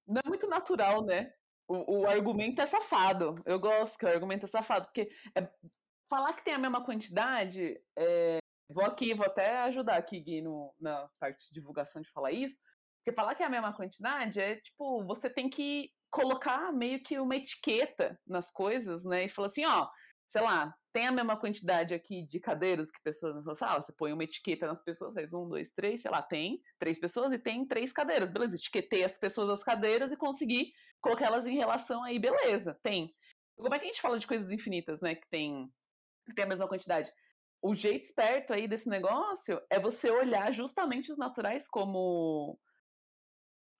Não 0.06 0.22
é 0.24 0.28
muito 0.28 0.46
natural, 0.46 1.04
né? 1.04 1.34
O, 1.66 2.00
o, 2.00 2.06
argumento 2.06 2.62
é 2.62 2.66
safado. 2.66 3.42
Eu 3.44 3.60
gosto 3.60 3.98
que 3.98 4.06
o 4.06 4.08
argumento 4.08 4.46
é 4.46 4.48
safado, 4.48 4.86
porque 4.86 5.10
é, 5.34 5.46
falar 6.08 6.32
que 6.32 6.42
tem 6.42 6.54
a 6.54 6.58
mesma 6.58 6.82
quantidade 6.82 7.78
é, 7.94 8.38
Vou 8.68 8.84
aqui, 8.84 9.14
vou 9.14 9.26
até 9.26 9.58
ajudar 9.60 9.96
aqui, 9.96 10.20
Gui, 10.20 10.42
no, 10.42 10.74
na 10.78 11.08
parte 11.18 11.46
de 11.46 11.54
divulgação 11.54 12.02
de 12.02 12.10
falar 12.10 12.32
isso. 12.32 12.58
Porque 12.98 13.14
falar 13.14 13.34
que 13.34 13.42
é 13.42 13.46
a 13.46 13.50
mesma 13.50 13.72
quantidade 13.72 14.38
é 14.40 14.56
tipo, 14.56 15.04
você 15.06 15.30
tem 15.30 15.48
que 15.48 15.90
colocar 16.10 16.72
meio 16.72 17.02
que 17.02 17.18
uma 17.18 17.36
etiqueta 17.36 18.18
nas 18.26 18.50
coisas, 18.50 19.04
né? 19.04 19.24
E 19.24 19.28
falar 19.28 19.46
assim, 19.46 19.64
ó, 19.64 19.88
sei 20.28 20.42
lá, 20.42 20.74
tem 20.92 21.06
a 21.06 21.12
mesma 21.12 21.36
quantidade 21.38 21.94
aqui 21.94 22.26
de 22.26 22.38
cadeiras 22.38 22.90
que 22.90 23.00
pessoas 23.02 23.34
na 23.36 23.42
sua 23.42 23.54
sala? 23.54 23.80
Você 23.80 23.92
põe 23.92 24.12
uma 24.12 24.24
etiqueta 24.24 24.66
nas 24.66 24.82
pessoas, 24.82 25.14
faz 25.14 25.32
um, 25.32 25.48
dois, 25.48 25.72
três, 25.72 26.02
sei 26.02 26.10
lá, 26.10 26.20
tem 26.20 26.60
três 26.78 26.98
pessoas 26.98 27.32
e 27.32 27.38
tem 27.38 27.66
três 27.66 27.92
cadeiras. 27.92 28.30
Beleza, 28.30 28.56
etiquetei 28.56 29.04
as 29.04 29.18
pessoas 29.18 29.48
das 29.48 29.62
cadeiras 29.62 30.12
e 30.12 30.16
consegui 30.16 30.72
colocar 31.00 31.26
elas 31.26 31.46
em 31.46 31.56
relação 31.56 32.02
aí, 32.02 32.18
beleza, 32.18 32.78
tem. 32.82 33.14
Como 33.56 33.74
é 33.74 33.78
que 33.78 33.84
a 33.84 33.88
gente 33.88 34.00
fala 34.00 34.18
de 34.18 34.26
coisas 34.26 34.50
infinitas, 34.50 35.00
né? 35.00 35.14
Que 35.14 35.28
tem, 35.30 35.72
que 36.26 36.34
tem 36.34 36.44
a 36.44 36.48
mesma 36.48 36.68
quantidade? 36.68 37.10
O 37.60 37.74
jeito 37.74 38.04
esperto 38.04 38.52
aí 38.52 38.68
desse 38.68 38.88
negócio 38.88 39.60
é 39.70 39.80
você 39.80 40.10
olhar 40.10 40.52
justamente 40.52 41.10
os 41.10 41.18
naturais 41.18 41.66
como. 41.66 42.58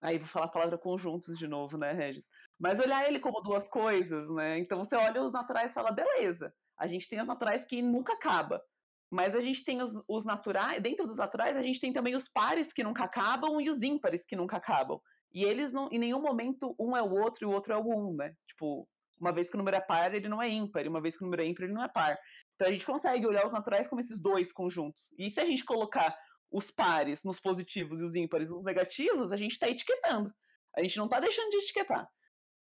Aí 0.00 0.18
vou 0.18 0.28
falar 0.28 0.46
a 0.46 0.50
palavra 0.50 0.78
conjuntos 0.78 1.38
de 1.38 1.46
novo, 1.46 1.76
né, 1.76 1.92
Regis? 1.92 2.26
Mas 2.58 2.78
olhar 2.78 3.06
ele 3.06 3.20
como 3.20 3.40
duas 3.40 3.68
coisas, 3.68 4.28
né? 4.30 4.58
Então 4.58 4.78
você 4.78 4.96
olha 4.96 5.22
os 5.22 5.32
naturais 5.32 5.70
e 5.70 5.74
fala, 5.74 5.90
beleza, 5.90 6.52
a 6.78 6.86
gente 6.86 7.08
tem 7.08 7.20
os 7.20 7.26
naturais 7.26 7.64
que 7.64 7.82
nunca 7.82 8.12
acaba. 8.12 8.62
Mas 9.10 9.34
a 9.34 9.40
gente 9.40 9.64
tem 9.64 9.80
os, 9.80 10.00
os 10.06 10.24
naturais, 10.24 10.82
dentro 10.82 11.06
dos 11.06 11.16
naturais, 11.16 11.56
a 11.56 11.62
gente 11.62 11.80
tem 11.80 11.92
também 11.92 12.14
os 12.14 12.28
pares 12.28 12.72
que 12.72 12.84
nunca 12.84 13.04
acabam 13.04 13.60
e 13.60 13.70
os 13.70 13.82
ímpares 13.82 14.24
que 14.24 14.36
nunca 14.36 14.58
acabam. 14.58 15.00
E 15.32 15.44
eles 15.44 15.72
não, 15.72 15.88
em 15.90 15.98
nenhum 15.98 16.20
momento, 16.20 16.74
um 16.78 16.96
é 16.96 17.02
o 17.02 17.10
outro 17.10 17.44
e 17.44 17.46
o 17.46 17.50
outro 17.50 17.72
é 17.72 17.76
o 17.76 17.86
um, 17.86 18.14
né? 18.14 18.34
Tipo, 18.46 18.88
uma 19.20 19.32
vez 19.32 19.48
que 19.48 19.56
o 19.56 19.58
número 19.58 19.76
é 19.76 19.80
par, 19.80 20.14
ele 20.14 20.28
não 20.28 20.42
é 20.42 20.48
ímpar, 20.48 20.84
e 20.84 20.88
uma 20.88 21.00
vez 21.00 21.16
que 21.16 21.22
o 21.22 21.26
número 21.26 21.42
é 21.42 21.46
ímpar, 21.46 21.64
ele 21.64 21.72
não 21.72 21.82
é 21.82 21.88
par. 21.88 22.18
Então 22.58 22.66
a 22.66 22.72
gente 22.72 22.84
consegue 22.84 23.24
olhar 23.24 23.46
os 23.46 23.52
naturais 23.52 23.86
como 23.86 24.00
esses 24.00 24.20
dois 24.20 24.50
conjuntos. 24.50 25.12
E 25.16 25.30
se 25.30 25.40
a 25.40 25.44
gente 25.44 25.64
colocar 25.64 26.18
os 26.50 26.72
pares 26.72 27.22
nos 27.22 27.38
positivos 27.38 28.00
e 28.00 28.02
os 28.02 28.16
ímpares 28.16 28.50
nos 28.50 28.64
negativos, 28.64 29.30
a 29.30 29.36
gente 29.36 29.52
está 29.52 29.68
etiquetando. 29.68 30.34
A 30.76 30.82
gente 30.82 30.96
não 30.96 31.04
está 31.04 31.20
deixando 31.20 31.50
de 31.50 31.58
etiquetar. 31.58 32.10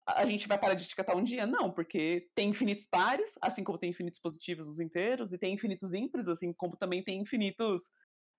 A 0.06 0.26
gente 0.26 0.46
vai 0.46 0.58
parar 0.58 0.74
de 0.74 0.84
etiquetar 0.84 1.16
um 1.16 1.22
dia? 1.22 1.46
Não, 1.46 1.72
porque 1.72 2.28
tem 2.34 2.50
infinitos 2.50 2.86
pares, 2.86 3.32
assim 3.40 3.64
como 3.64 3.78
tem 3.78 3.88
infinitos 3.88 4.20
positivos 4.20 4.66
dos 4.66 4.80
inteiros, 4.80 5.32
e 5.32 5.38
tem 5.38 5.54
infinitos 5.54 5.94
ímpares, 5.94 6.28
assim 6.28 6.52
como 6.52 6.76
também 6.76 7.02
tem 7.02 7.18
infinitos 7.18 7.90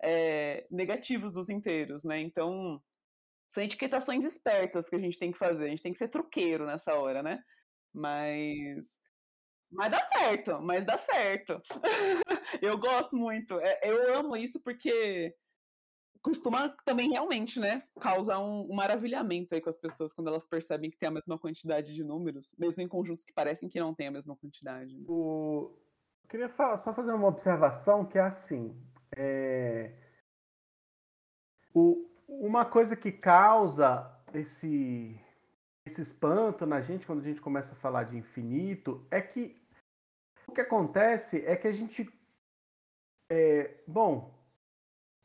é, 0.01 0.67
negativos 0.69 1.33
dos 1.33 1.49
inteiros, 1.49 2.03
né? 2.03 2.21
Então, 2.21 2.79
são 3.49 3.63
etiquetações 3.63 4.23
espertas 4.23 4.87
que 4.87 4.95
a 4.95 4.99
gente 4.99 5.17
tem 5.17 5.31
que 5.31 5.37
fazer. 5.39 5.65
A 5.65 5.69
gente 5.69 5.81
tem 5.81 5.91
que 5.91 5.97
ser 5.97 6.09
truqueiro 6.09 6.67
nessa 6.67 6.93
hora, 6.93 7.23
né? 7.23 7.41
Mas. 7.91 8.85
Mas 9.71 9.91
dá 9.91 10.01
certo, 10.03 10.61
mas 10.61 10.85
dá 10.85 10.97
certo. 10.97 11.61
eu 12.61 12.77
gosto 12.77 13.15
muito. 13.15 13.59
É, 13.59 13.79
eu 13.83 14.15
amo 14.15 14.35
isso 14.37 14.61
porque 14.61 15.35
costuma 16.21 16.69
também 16.83 17.09
realmente, 17.09 17.59
né, 17.59 17.81
causar 17.99 18.39
um, 18.39 18.69
um, 18.69 18.75
maravilhamento 18.75 19.55
aí 19.55 19.61
com 19.61 19.69
as 19.69 19.77
pessoas 19.77 20.11
quando 20.11 20.27
elas 20.27 20.45
percebem 20.45 20.89
que 20.89 20.97
tem 20.97 21.07
a 21.07 21.11
mesma 21.11 21.37
quantidade 21.37 21.93
de 21.93 22.03
números, 22.03 22.53
mesmo 22.57 22.81
em 22.81 22.87
conjuntos 22.87 23.23
que 23.23 23.33
parecem 23.33 23.69
que 23.69 23.79
não 23.79 23.93
tem 23.93 24.07
a 24.07 24.11
mesma 24.11 24.35
quantidade. 24.35 24.97
Né? 24.97 25.05
O... 25.07 25.71
Eu 26.23 26.29
queria 26.29 26.49
só 26.49 26.93
fazer 26.93 27.13
uma 27.13 27.27
observação 27.27 28.05
que 28.05 28.17
é 28.17 28.21
assim. 28.21 28.75
É... 29.15 29.93
O... 31.73 32.05
Uma 32.27 32.65
coisa 32.65 32.93
que 32.95 33.09
causa 33.09 34.05
esse 34.33 35.17
esse 35.87 36.01
espanto 36.01 36.65
na 36.65 36.81
gente 36.81 37.05
quando 37.05 37.19
a 37.19 37.23
gente 37.23 37.41
começa 37.41 37.71
a 37.71 37.75
falar 37.75 38.03
de 38.03 38.17
infinito 38.17 39.05
é 39.09 39.21
que 39.21 39.59
o 40.47 40.51
que 40.51 40.61
acontece 40.61 41.45
é 41.45 41.55
que 41.55 41.67
a 41.67 41.71
gente. 41.71 42.09
É, 43.29 43.73
bom, 43.85 44.33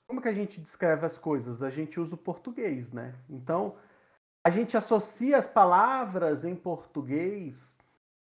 como 0.09 0.21
que 0.21 0.29
a 0.29 0.33
gente 0.33 0.61
descreve 0.61 1.07
as 1.07 1.17
coisas? 1.17 1.63
A 1.63 1.71
gente 1.71 2.01
usa 2.01 2.15
o 2.15 2.19
português, 2.19 2.93
né? 2.93 3.15
Então, 3.31 3.77
a 4.45 4.51
gente 4.51 4.77
associa 4.77 5.39
as 5.39 5.47
palavras 5.47 6.45
em 6.45 6.57
português 6.57 7.73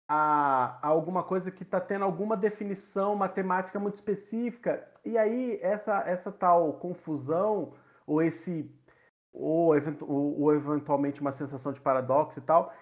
a, 0.08 0.78
a 0.80 0.86
alguma 0.88 1.22
coisa 1.22 1.50
que 1.50 1.62
está 1.62 1.80
tendo 1.80 2.04
alguma 2.04 2.36
definição 2.36 3.14
matemática 3.14 3.78
muito 3.78 3.96
específica. 3.96 4.88
E 5.04 5.18
aí, 5.18 5.58
essa, 5.60 6.00
essa 6.06 6.32
tal 6.32 6.72
confusão, 6.74 7.74
ou 8.06 8.22
esse 8.22 8.70
ou, 9.38 10.40
ou, 10.40 10.54
eventualmente 10.54 11.20
uma 11.20 11.32
sensação 11.32 11.72
de 11.72 11.80
paradoxo 11.80 12.38
e 12.38 12.42
tal, 12.42 12.72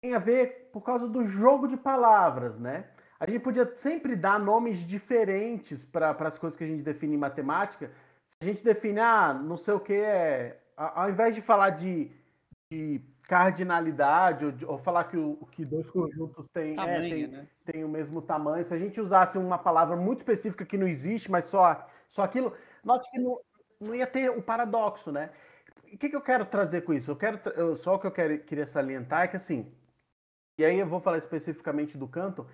tem 0.00 0.14
a 0.14 0.18
ver 0.18 0.70
por 0.72 0.80
causa 0.82 1.06
do 1.06 1.26
jogo 1.26 1.68
de 1.68 1.76
palavras, 1.76 2.58
né? 2.58 2.86
A 3.18 3.28
gente 3.28 3.42
podia 3.42 3.66
sempre 3.76 4.14
dar 4.14 4.38
nomes 4.38 4.78
diferentes 4.78 5.84
para 5.84 6.10
as 6.10 6.38
coisas 6.38 6.56
que 6.56 6.64
a 6.64 6.66
gente 6.66 6.82
define 6.82 7.14
em 7.14 7.18
matemática. 7.18 7.90
Se 8.30 8.38
a 8.42 8.44
gente 8.44 8.62
define, 8.62 9.00
ah, 9.00 9.32
não 9.32 9.56
sei 9.56 9.74
o 9.74 9.80
que 9.80 9.94
é. 9.94 10.60
Ao 10.76 11.08
invés 11.08 11.34
de 11.34 11.40
falar 11.40 11.70
de, 11.70 12.10
de 12.70 13.00
cardinalidade, 13.26 14.44
ou, 14.44 14.72
ou, 14.72 14.78
falar 14.78 15.04
que, 15.04 15.16
o, 15.16 15.36
que 15.50 15.64
dois 15.64 15.88
conjuntos 15.90 16.46
têm, 16.52 16.74
tamanho, 16.74 16.96
é, 16.96 17.08
tem, 17.08 17.26
né? 17.26 17.48
tem 17.64 17.84
o 17.84 17.88
mesmo 17.88 18.20
tamanho, 18.20 18.64
se 18.64 18.74
a 18.74 18.78
gente 18.78 19.00
usasse 19.00 19.38
uma 19.38 19.58
palavra 19.58 19.96
muito 19.96 20.18
específica 20.18 20.66
que 20.66 20.78
não 20.78 20.86
existe, 20.86 21.30
mas 21.30 21.46
só, 21.46 21.88
só 22.10 22.22
aquilo, 22.22 22.52
note 22.84 23.10
que 23.10 23.18
não, 23.18 23.40
não 23.80 23.94
ia 23.94 24.06
ter 24.06 24.30
o 24.30 24.42
paradoxo, 24.42 25.10
né? 25.10 25.30
O 25.92 25.98
que, 25.98 26.08
que 26.08 26.16
eu 26.16 26.20
quero 26.20 26.44
trazer 26.44 26.82
com 26.82 26.92
isso? 26.92 27.10
Eu 27.10 27.16
quero 27.16 27.40
eu, 27.50 27.76
só 27.76 27.94
o 27.94 27.98
que 27.98 28.06
eu 28.06 28.10
quero, 28.10 28.38
queria 28.40 28.66
salientar 28.66 29.22
é 29.22 29.28
que 29.28 29.36
assim, 29.36 29.72
e 30.58 30.64
aí 30.64 30.78
eu 30.78 30.86
vou 30.86 31.00
falar 31.00 31.18
especificamente 31.18 31.96
do 31.98 32.08
canto, 32.08 32.46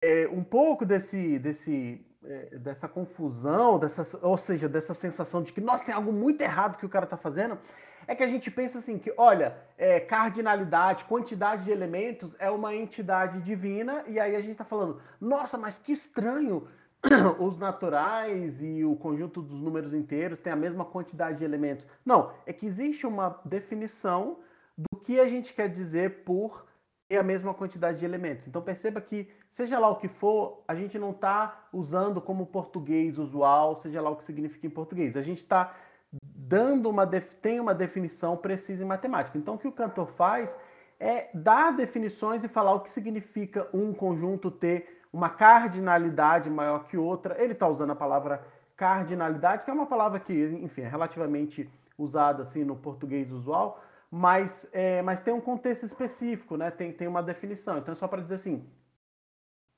é, 0.00 0.28
um 0.28 0.42
pouco 0.42 0.84
desse, 0.84 1.38
desse, 1.38 2.04
é, 2.24 2.58
dessa 2.58 2.88
confusão, 2.88 3.78
dessa, 3.78 4.18
ou 4.24 4.36
seja, 4.36 4.68
dessa 4.68 4.94
sensação 4.94 5.42
de 5.42 5.52
que 5.52 5.60
nós 5.60 5.82
tem 5.82 5.94
algo 5.94 6.12
muito 6.12 6.40
errado 6.40 6.78
que 6.78 6.86
o 6.86 6.88
cara 6.88 7.04
está 7.04 7.16
fazendo, 7.16 7.58
é 8.06 8.14
que 8.14 8.22
a 8.22 8.26
gente 8.26 8.50
pensa 8.50 8.78
assim 8.78 8.98
que, 8.98 9.12
olha, 9.16 9.56
é, 9.78 10.00
cardinalidade, 10.00 11.04
quantidade 11.04 11.64
de 11.64 11.70
elementos 11.70 12.34
é 12.38 12.50
uma 12.50 12.74
entidade 12.74 13.40
divina, 13.40 14.04
e 14.08 14.18
aí 14.18 14.34
a 14.34 14.40
gente 14.40 14.52
está 14.52 14.64
falando, 14.64 15.00
nossa, 15.20 15.56
mas 15.56 15.78
que 15.78 15.92
estranho, 15.92 16.68
os 17.38 17.58
naturais 17.58 18.62
e 18.62 18.84
o 18.84 18.94
conjunto 18.96 19.42
dos 19.42 19.60
números 19.60 19.92
inteiros 19.92 20.38
têm 20.38 20.52
a 20.52 20.56
mesma 20.56 20.84
quantidade 20.84 21.38
de 21.38 21.44
elementos. 21.44 21.86
Não, 22.04 22.32
é 22.46 22.52
que 22.52 22.66
existe 22.66 23.06
uma 23.06 23.40
definição 23.44 24.38
do 24.76 24.98
que 24.98 25.18
a 25.18 25.26
gente 25.26 25.52
quer 25.52 25.68
dizer 25.68 26.22
por 26.24 26.64
ter 27.08 27.18
a 27.18 27.22
mesma 27.22 27.52
quantidade 27.52 27.98
de 27.98 28.04
elementos. 28.04 28.46
Então 28.46 28.62
perceba 28.62 29.00
que, 29.00 29.28
seja 29.50 29.78
lá 29.78 29.88
o 29.88 29.96
que 29.96 30.08
for, 30.08 30.62
a 30.66 30.74
gente 30.74 30.98
não 30.98 31.10
está 31.10 31.66
usando 31.72 32.20
como 32.20 32.46
português 32.46 33.18
usual, 33.18 33.76
seja 33.76 34.00
lá 34.00 34.10
o 34.10 34.16
que 34.16 34.24
significa 34.24 34.66
em 34.66 34.70
português. 34.70 35.16
A 35.16 35.22
gente 35.22 35.42
está 35.42 35.74
dando 36.22 36.88
uma 36.88 37.06
tem 37.06 37.58
uma 37.58 37.74
definição 37.74 38.36
precisa 38.36 38.82
em 38.82 38.86
matemática. 38.86 39.36
Então 39.36 39.54
o 39.54 39.58
que 39.58 39.68
o 39.68 39.72
cantor 39.72 40.08
faz 40.12 40.54
é 41.00 41.28
dar 41.34 41.72
definições 41.72 42.44
e 42.44 42.48
falar 42.48 42.74
o 42.74 42.80
que 42.80 42.90
significa 42.90 43.68
um 43.74 43.92
conjunto 43.92 44.50
ter 44.50 45.01
uma 45.12 45.28
cardinalidade 45.28 46.48
maior 46.48 46.84
que 46.86 46.96
outra. 46.96 47.40
Ele 47.42 47.52
está 47.52 47.68
usando 47.68 47.90
a 47.90 47.96
palavra 47.96 48.44
cardinalidade, 48.76 49.64
que 49.64 49.70
é 49.70 49.74
uma 49.74 49.86
palavra 49.86 50.18
que, 50.18 50.32
enfim, 50.32 50.82
é 50.82 50.88
relativamente 50.88 51.70
usada 51.96 52.42
assim 52.42 52.64
no 52.64 52.76
português 52.76 53.30
usual, 53.30 53.82
mas, 54.10 54.66
é, 54.72 55.02
mas 55.02 55.20
tem 55.20 55.32
um 55.32 55.40
contexto 55.40 55.86
específico, 55.86 56.56
né? 56.56 56.70
Tem, 56.70 56.92
tem 56.92 57.06
uma 57.06 57.22
definição. 57.22 57.78
Então, 57.78 57.92
é 57.92 57.94
só 57.94 58.08
para 58.08 58.22
dizer 58.22 58.36
assim, 58.36 58.66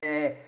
é, 0.02 0.38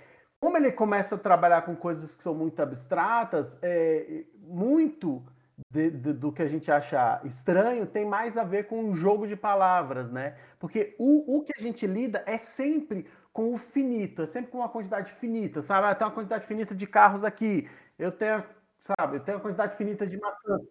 como 0.40 0.56
ele 0.56 0.72
começa 0.72 1.14
a 1.14 1.18
trabalhar 1.18 1.62
com 1.62 1.74
coisas 1.74 2.14
que 2.14 2.22
são 2.22 2.34
muito 2.34 2.60
abstratas, 2.60 3.58
é, 3.62 4.24
muito 4.38 5.24
de, 5.70 5.90
de, 5.90 6.12
do 6.12 6.32
que 6.32 6.42
a 6.42 6.48
gente 6.48 6.70
acha 6.70 7.20
estranho 7.24 7.86
tem 7.86 8.04
mais 8.04 8.36
a 8.36 8.44
ver 8.44 8.66
com 8.66 8.84
um 8.84 8.94
jogo 8.94 9.26
de 9.26 9.36
palavras, 9.36 10.10
né? 10.10 10.36
Porque 10.58 10.94
o, 10.98 11.38
o 11.38 11.44
que 11.44 11.52
a 11.56 11.62
gente 11.62 11.86
lida 11.86 12.22
é 12.26 12.38
sempre 12.38 13.06
com 13.36 13.52
o 13.52 13.58
finito, 13.58 14.22
é 14.22 14.26
sempre 14.26 14.50
com 14.50 14.58
uma 14.58 14.68
quantidade 14.70 15.12
finita, 15.12 15.60
sabe? 15.60 15.86
Ah, 15.86 15.94
tem 15.94 16.06
uma 16.06 16.14
quantidade 16.14 16.46
finita 16.46 16.74
de 16.74 16.86
carros 16.86 17.22
aqui, 17.22 17.68
eu 17.98 18.10
tenho, 18.10 18.42
sabe, 18.80 19.18
eu 19.18 19.20
tenho 19.20 19.36
uma 19.36 19.42
quantidade 19.42 19.76
finita 19.76 20.06
de 20.06 20.18
maçãs. 20.18 20.62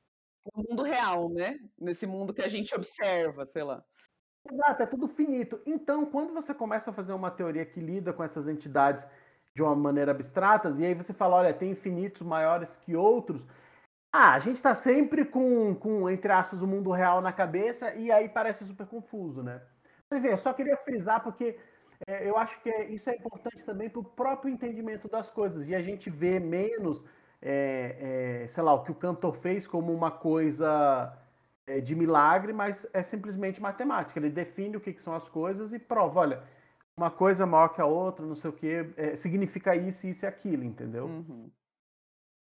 No 0.55 0.63
mundo 0.68 0.82
real, 0.82 1.30
né? 1.30 1.59
Nesse 1.80 2.07
mundo 2.07 2.34
que 2.34 2.41
a 2.41 2.49
gente 2.49 2.74
observa, 2.74 3.45
sei 3.45 3.61
lá. 3.61 3.84
Exato, 4.51 4.82
é 4.82 4.86
tudo 4.88 5.07
finito. 5.07 5.61
Então, 5.63 6.07
quando 6.07 6.34
você 6.34 6.55
começa 6.55 6.89
a 6.89 6.93
fazer 6.93 7.13
uma 7.13 7.30
teoria 7.30 7.63
que 7.68 7.80
lida 7.80 8.11
com 8.11 8.24
essas 8.24 8.47
entidades 8.47 9.05
de 9.53 9.61
uma 9.61 9.76
maneira 9.76 10.09
abstrata, 10.09 10.74
e 10.76 10.88
aí 10.88 10.95
você 10.95 11.13
fala, 11.13 11.36
olha, 11.36 11.53
tem 11.53 11.70
infinitos 11.70 12.24
maiores 12.24 12.76
que 12.78 12.95
outros, 12.95 13.43
ah, 14.11 14.34
a 14.34 14.39
gente 14.39 14.55
está 14.55 14.76
sempre 14.76 15.24
com, 15.24 15.76
com, 15.76 16.09
entre 16.09 16.32
aspas, 16.32 16.63
o 16.63 16.68
mundo 16.68 16.89
real 16.89 17.22
na 17.22 17.32
cabeça, 17.32 17.93
e 17.93 18.11
aí 18.11 18.28
parece 18.28 18.66
super 18.66 18.88
confuso, 18.88 19.43
né? 19.43 19.61
Você 20.09 20.20
vê, 20.20 20.34
eu 20.34 20.38
só 20.39 20.51
queria 20.51 20.78
frisar 20.78 21.22
porque 21.22 21.59
é, 22.07 22.27
eu 22.27 22.37
acho 22.37 22.61
que 22.61 22.69
é, 22.69 22.89
isso 22.89 23.09
é 23.09 23.15
importante 23.15 23.63
também 23.63 23.89
para 23.89 23.99
o 23.99 24.03
próprio 24.03 24.51
entendimento 24.51 25.07
das 25.07 25.29
coisas. 25.29 25.67
E 25.67 25.75
a 25.75 25.81
gente 25.81 26.09
vê 26.09 26.39
menos, 26.39 27.03
é, 27.41 28.43
é, 28.43 28.47
sei 28.47 28.63
lá, 28.63 28.73
o 28.73 28.83
que 28.83 28.91
o 28.91 28.95
cantor 28.95 29.35
fez 29.37 29.67
como 29.67 29.93
uma 29.93 30.11
coisa 30.11 31.17
é, 31.67 31.79
de 31.79 31.95
milagre, 31.95 32.53
mas 32.53 32.85
é 32.93 33.03
simplesmente 33.03 33.61
matemática. 33.61 34.19
Ele 34.19 34.29
define 34.29 34.77
o 34.77 34.81
que, 34.81 34.93
que, 34.93 35.03
são 35.03 35.13
as 35.13 35.27
coisas 35.29 35.73
e 35.73 35.79
prova, 35.79 36.19
olha, 36.19 36.43
uma 36.97 37.11
coisa 37.11 37.45
maior 37.45 37.69
que 37.69 37.81
a 37.81 37.85
outra, 37.85 38.25
não 38.25 38.35
sei 38.35 38.49
o 38.49 38.53
que, 38.53 38.93
é, 38.97 39.15
significa 39.17 39.75
isso, 39.75 40.07
isso 40.07 40.25
e 40.25 40.27
aquilo, 40.27 40.63
entendeu? 40.63 41.05
Uhum. 41.05 41.51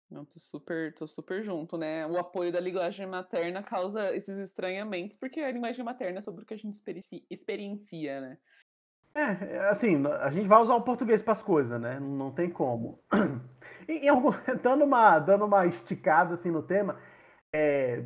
Não, 0.09 0.25
tô 0.25 0.39
super, 0.39 0.93
tô 0.93 1.07
super 1.07 1.41
junto, 1.41 1.77
né? 1.77 2.05
O 2.05 2.17
apoio 2.17 2.51
da 2.51 2.59
linguagem 2.59 3.07
materna 3.07 3.63
causa 3.63 4.13
esses 4.13 4.37
estranhamentos, 4.37 5.15
porque 5.15 5.39
a 5.39 5.49
linguagem 5.49 5.85
materna 5.85 6.17
é 6.17 6.21
sobre 6.21 6.43
o 6.43 6.45
que 6.45 6.53
a 6.53 6.57
gente 6.57 6.81
experiencia, 7.29 8.19
né? 8.19 8.37
É, 9.13 9.69
assim, 9.69 10.05
a 10.07 10.29
gente 10.29 10.47
vai 10.47 10.61
usar 10.61 10.75
o 10.75 10.81
português 10.81 11.21
para 11.21 11.33
as 11.33 11.41
coisas, 11.41 11.79
né? 11.79 11.99
Não 11.99 12.31
tem 12.31 12.49
como. 12.49 12.99
E, 13.87 14.07
dando, 14.61 14.85
uma, 14.85 15.19
dando 15.19 15.43
uma 15.43 15.65
esticada 15.65 16.35
assim 16.35 16.51
no 16.51 16.61
tema, 16.61 16.97
é, 17.51 18.03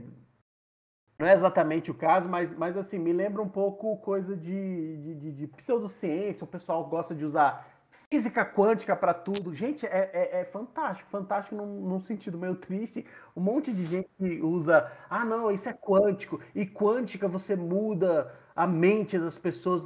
não 1.19 1.27
é 1.27 1.33
exatamente 1.33 1.91
o 1.91 1.93
caso, 1.93 2.27
mas, 2.27 2.53
mas 2.57 2.75
assim, 2.77 2.97
me 2.97 3.13
lembra 3.13 3.41
um 3.41 3.49
pouco 3.49 3.97
coisa 3.97 4.35
de, 4.35 4.97
de, 4.97 5.15
de, 5.15 5.31
de 5.31 5.47
pseudociência, 5.47 6.43
o 6.43 6.47
pessoal 6.47 6.85
gosta 6.85 7.13
de 7.13 7.23
usar 7.23 7.67
física 8.09 8.45
quântica 8.45 8.95
para 8.95 9.13
tudo. 9.13 9.53
Gente, 9.53 9.85
é, 9.85 10.09
é, 10.13 10.41
é, 10.41 10.45
fantástico, 10.45 11.09
fantástico 11.09 11.55
num, 11.55 11.81
num, 11.87 12.01
sentido 12.01 12.37
meio 12.37 12.55
triste. 12.55 13.05
Um 13.35 13.41
monte 13.41 13.71
de 13.71 13.85
gente 13.85 14.41
usa, 14.41 14.91
ah, 15.09 15.23
não, 15.23 15.51
isso 15.51 15.69
é 15.69 15.73
quântico, 15.73 16.39
e 16.53 16.65
quântica 16.65 17.27
você 17.27 17.55
muda 17.55 18.33
a 18.55 18.67
mente 18.67 19.17
das 19.17 19.37
pessoas. 19.37 19.83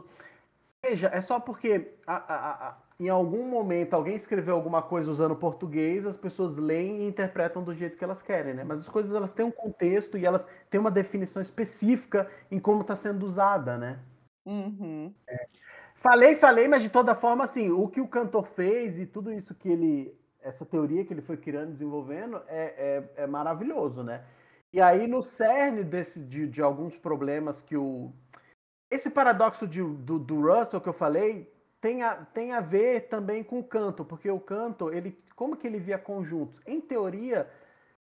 Veja, 0.84 1.10
é 1.14 1.22
só 1.22 1.40
porque 1.40 1.94
a, 2.08 2.16
a, 2.16 2.68
a, 2.70 2.78
em 3.00 3.10
algum 3.10 3.48
momento 3.48 3.94
alguém 3.94 4.16
escreveu 4.16 4.56
alguma 4.56 4.82
coisa 4.82 5.12
usando 5.12 5.36
português, 5.36 6.06
as 6.06 6.18
pessoas 6.18 6.56
leem 6.56 7.02
e 7.02 7.08
interpretam 7.08 7.64
do 7.64 7.74
jeito 7.74 7.98
que 7.98 8.04
elas 8.04 8.22
querem, 8.22 8.54
né? 8.54 8.64
Mas 8.64 8.80
as 8.80 8.90
coisas 8.90 9.14
elas 9.14 9.32
têm 9.34 9.46
um 9.46 9.52
contexto 9.52 10.18
e 10.18 10.26
elas 10.26 10.46
têm 10.70 10.80
uma 10.80 10.92
definição 10.92 11.42
específica 11.42 12.30
em 12.50 12.60
como 12.60 12.82
está 12.82 12.96
sendo 12.96 13.26
usada, 13.26 13.78
né? 13.78 14.00
Uhum. 14.46 15.14
É. 15.28 15.48
Falei, 15.96 16.36
falei, 16.38 16.68
mas 16.68 16.82
de 16.82 16.90
toda 16.90 17.14
forma, 17.14 17.44
assim, 17.44 17.70
o 17.70 17.88
que 17.88 18.00
o 18.00 18.08
cantor 18.08 18.48
fez 18.48 18.98
e 18.98 19.06
tudo 19.06 19.32
isso 19.34 19.54
que 19.54 19.70
ele. 19.70 20.18
Essa 20.42 20.66
teoria 20.66 21.04
que 21.04 21.14
ele 21.14 21.22
foi 21.22 21.36
criando, 21.36 21.74
desenvolvendo, 21.74 22.42
é, 22.48 23.04
é, 23.18 23.24
é 23.24 23.28
maravilhoso, 23.28 24.02
né? 24.02 24.24
E 24.72 24.80
aí, 24.80 25.08
no 25.08 25.22
cerne 25.22 25.84
desse, 25.84 26.20
de, 26.20 26.48
de 26.48 26.62
alguns 26.62 26.98
problemas 26.98 27.62
que 27.62 27.76
o. 27.76 28.14
Esse 28.90 29.10
paradoxo 29.10 29.68
de, 29.68 29.82
do, 29.82 30.18
do 30.18 30.42
Russell 30.42 30.82
que 30.82 30.90
eu 30.90 30.94
falei 30.94 31.52
tem 31.80 32.04
a, 32.04 32.16
tem 32.16 32.52
a 32.52 32.60
ver 32.60 33.08
também 33.08 33.44
com 33.44 33.60
o 33.60 33.64
canto, 33.64 34.04
porque 34.04 34.30
o 34.30 34.40
canto, 34.40 34.92
ele, 34.92 35.18
como 35.36 35.56
que 35.56 35.68
ele 35.68 35.80
via 35.80 35.98
conjuntos? 35.98 36.62
Em 36.66 36.82
teoria, 36.82 37.50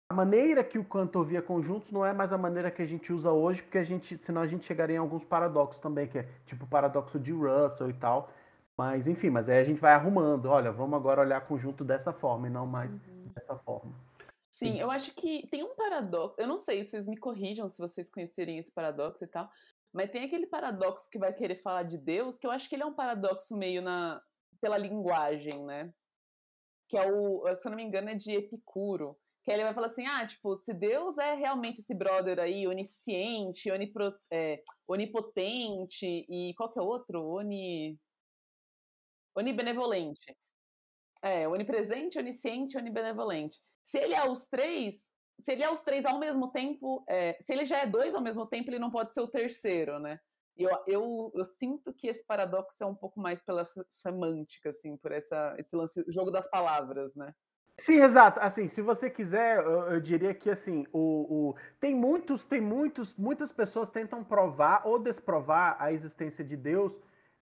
a 0.08 0.14
maneira 0.14 0.62
que 0.62 0.78
o 0.78 0.84
cantor 0.84 1.26
via 1.26 1.42
conjuntos 1.42 1.90
não 1.90 2.06
é 2.06 2.12
mais 2.12 2.32
a 2.32 2.38
maneira 2.38 2.70
que 2.70 2.80
a 2.80 2.86
gente 2.86 3.12
usa 3.12 3.32
hoje, 3.32 3.62
porque 3.62 3.78
a 3.78 3.84
gente, 3.84 4.16
senão 4.18 4.40
a 4.40 4.46
gente 4.46 4.64
chegaria 4.64 4.96
em 4.96 5.00
alguns 5.00 5.24
paradoxos 5.24 5.80
também, 5.80 6.06
que 6.06 6.18
é 6.18 6.28
tipo 6.44 6.64
o 6.64 6.68
paradoxo 6.68 7.18
de 7.18 7.32
Russell 7.32 7.90
e 7.90 7.94
tal. 7.94 8.30
Mas 8.76 9.06
enfim, 9.06 9.30
mas 9.30 9.48
aí 9.48 9.58
a 9.58 9.64
gente 9.64 9.80
vai 9.80 9.94
arrumando. 9.94 10.46
Olha, 10.46 10.70
vamos 10.70 10.94
agora 10.94 11.22
olhar 11.22 11.40
conjunto 11.40 11.82
dessa 11.82 12.12
forma 12.12 12.46
e 12.46 12.50
não 12.50 12.66
mais 12.66 12.90
uhum. 12.90 13.30
dessa 13.34 13.56
forma. 13.56 13.92
Sim, 14.48 14.72
Sim, 14.72 14.80
eu 14.80 14.90
acho 14.90 15.12
que 15.14 15.46
tem 15.50 15.64
um 15.64 15.74
paradoxo. 15.74 16.36
Eu 16.38 16.46
não 16.46 16.58
sei, 16.58 16.84
vocês 16.84 17.06
me 17.06 17.16
corrijam 17.16 17.68
se 17.68 17.78
vocês 17.78 18.08
conhecerem 18.08 18.58
esse 18.58 18.70
paradoxo 18.70 19.24
e 19.24 19.26
tal. 19.26 19.50
Mas 19.92 20.10
tem 20.10 20.24
aquele 20.24 20.46
paradoxo 20.46 21.08
que 21.10 21.18
vai 21.18 21.32
querer 21.32 21.62
falar 21.62 21.84
de 21.84 21.98
Deus, 21.98 22.38
que 22.38 22.46
eu 22.46 22.50
acho 22.50 22.68
que 22.68 22.74
ele 22.74 22.82
é 22.82 22.86
um 22.86 22.94
paradoxo 22.94 23.56
meio 23.56 23.82
na 23.82 24.20
pela 24.60 24.78
linguagem, 24.78 25.64
né? 25.64 25.92
Que 26.88 26.96
é 26.96 27.10
o, 27.10 27.42
se 27.54 27.66
eu 27.66 27.70
não 27.70 27.76
me 27.76 27.82
engano, 27.82 28.10
é 28.10 28.14
de 28.14 28.32
Epicuro 28.32 29.18
que 29.46 29.52
ele 29.52 29.62
vai 29.62 29.72
falar 29.72 29.86
assim, 29.86 30.04
ah, 30.04 30.26
tipo, 30.26 30.56
se 30.56 30.74
Deus 30.74 31.18
é 31.18 31.34
realmente 31.34 31.78
esse 31.78 31.94
brother 31.94 32.40
aí, 32.40 32.66
onisciente, 32.66 33.70
onipro, 33.70 34.12
é, 34.28 34.60
onipotente 34.88 36.04
e 36.04 36.52
qual 36.56 36.72
que 36.72 36.80
é 36.80 36.82
o 36.82 36.86
outro? 36.86 37.24
Oni... 37.24 37.96
Onibenevolente. 39.36 40.36
É, 41.22 41.46
onipresente, 41.46 42.18
onisciente, 42.18 42.76
onibenevolente. 42.76 43.56
Se 43.84 43.98
ele 44.00 44.14
é 44.14 44.28
os 44.28 44.48
três, 44.48 45.12
se 45.38 45.52
ele 45.52 45.62
é 45.62 45.70
os 45.70 45.82
três 45.82 46.04
ao 46.04 46.18
mesmo 46.18 46.50
tempo, 46.50 47.04
é, 47.08 47.36
se 47.40 47.52
ele 47.52 47.64
já 47.64 47.78
é 47.78 47.86
dois 47.86 48.14
ao 48.14 48.22
mesmo 48.22 48.46
tempo, 48.46 48.70
ele 48.70 48.78
não 48.78 48.90
pode 48.90 49.12
ser 49.12 49.20
o 49.20 49.28
terceiro, 49.28 49.98
né? 49.98 50.18
Eu, 50.56 50.70
eu, 50.86 51.32
eu 51.34 51.44
sinto 51.44 51.92
que 51.92 52.08
esse 52.08 52.24
paradoxo 52.24 52.82
é 52.82 52.86
um 52.86 52.94
pouco 52.94 53.20
mais 53.20 53.42
pela 53.42 53.62
semântica, 53.90 54.70
assim, 54.70 54.96
por 54.96 55.12
essa, 55.12 55.54
esse 55.58 55.76
lance, 55.76 56.02
jogo 56.08 56.30
das 56.30 56.48
palavras, 56.48 57.14
né? 57.14 57.34
Sim, 57.78 58.00
exato. 58.00 58.40
Assim, 58.40 58.66
se 58.68 58.80
você 58.80 59.10
quiser, 59.10 59.58
eu, 59.58 59.92
eu 59.92 60.00
diria 60.00 60.32
que 60.32 60.48
assim, 60.48 60.86
o, 60.92 61.50
o, 61.50 61.56
tem 61.78 61.94
muitos, 61.94 62.42
tem 62.46 62.60
muitos, 62.60 63.14
muitas 63.16 63.52
pessoas 63.52 63.90
tentam 63.90 64.24
provar 64.24 64.86
ou 64.86 64.98
desprovar 64.98 65.76
a 65.78 65.92
existência 65.92 66.42
de 66.42 66.56
Deus 66.56 66.92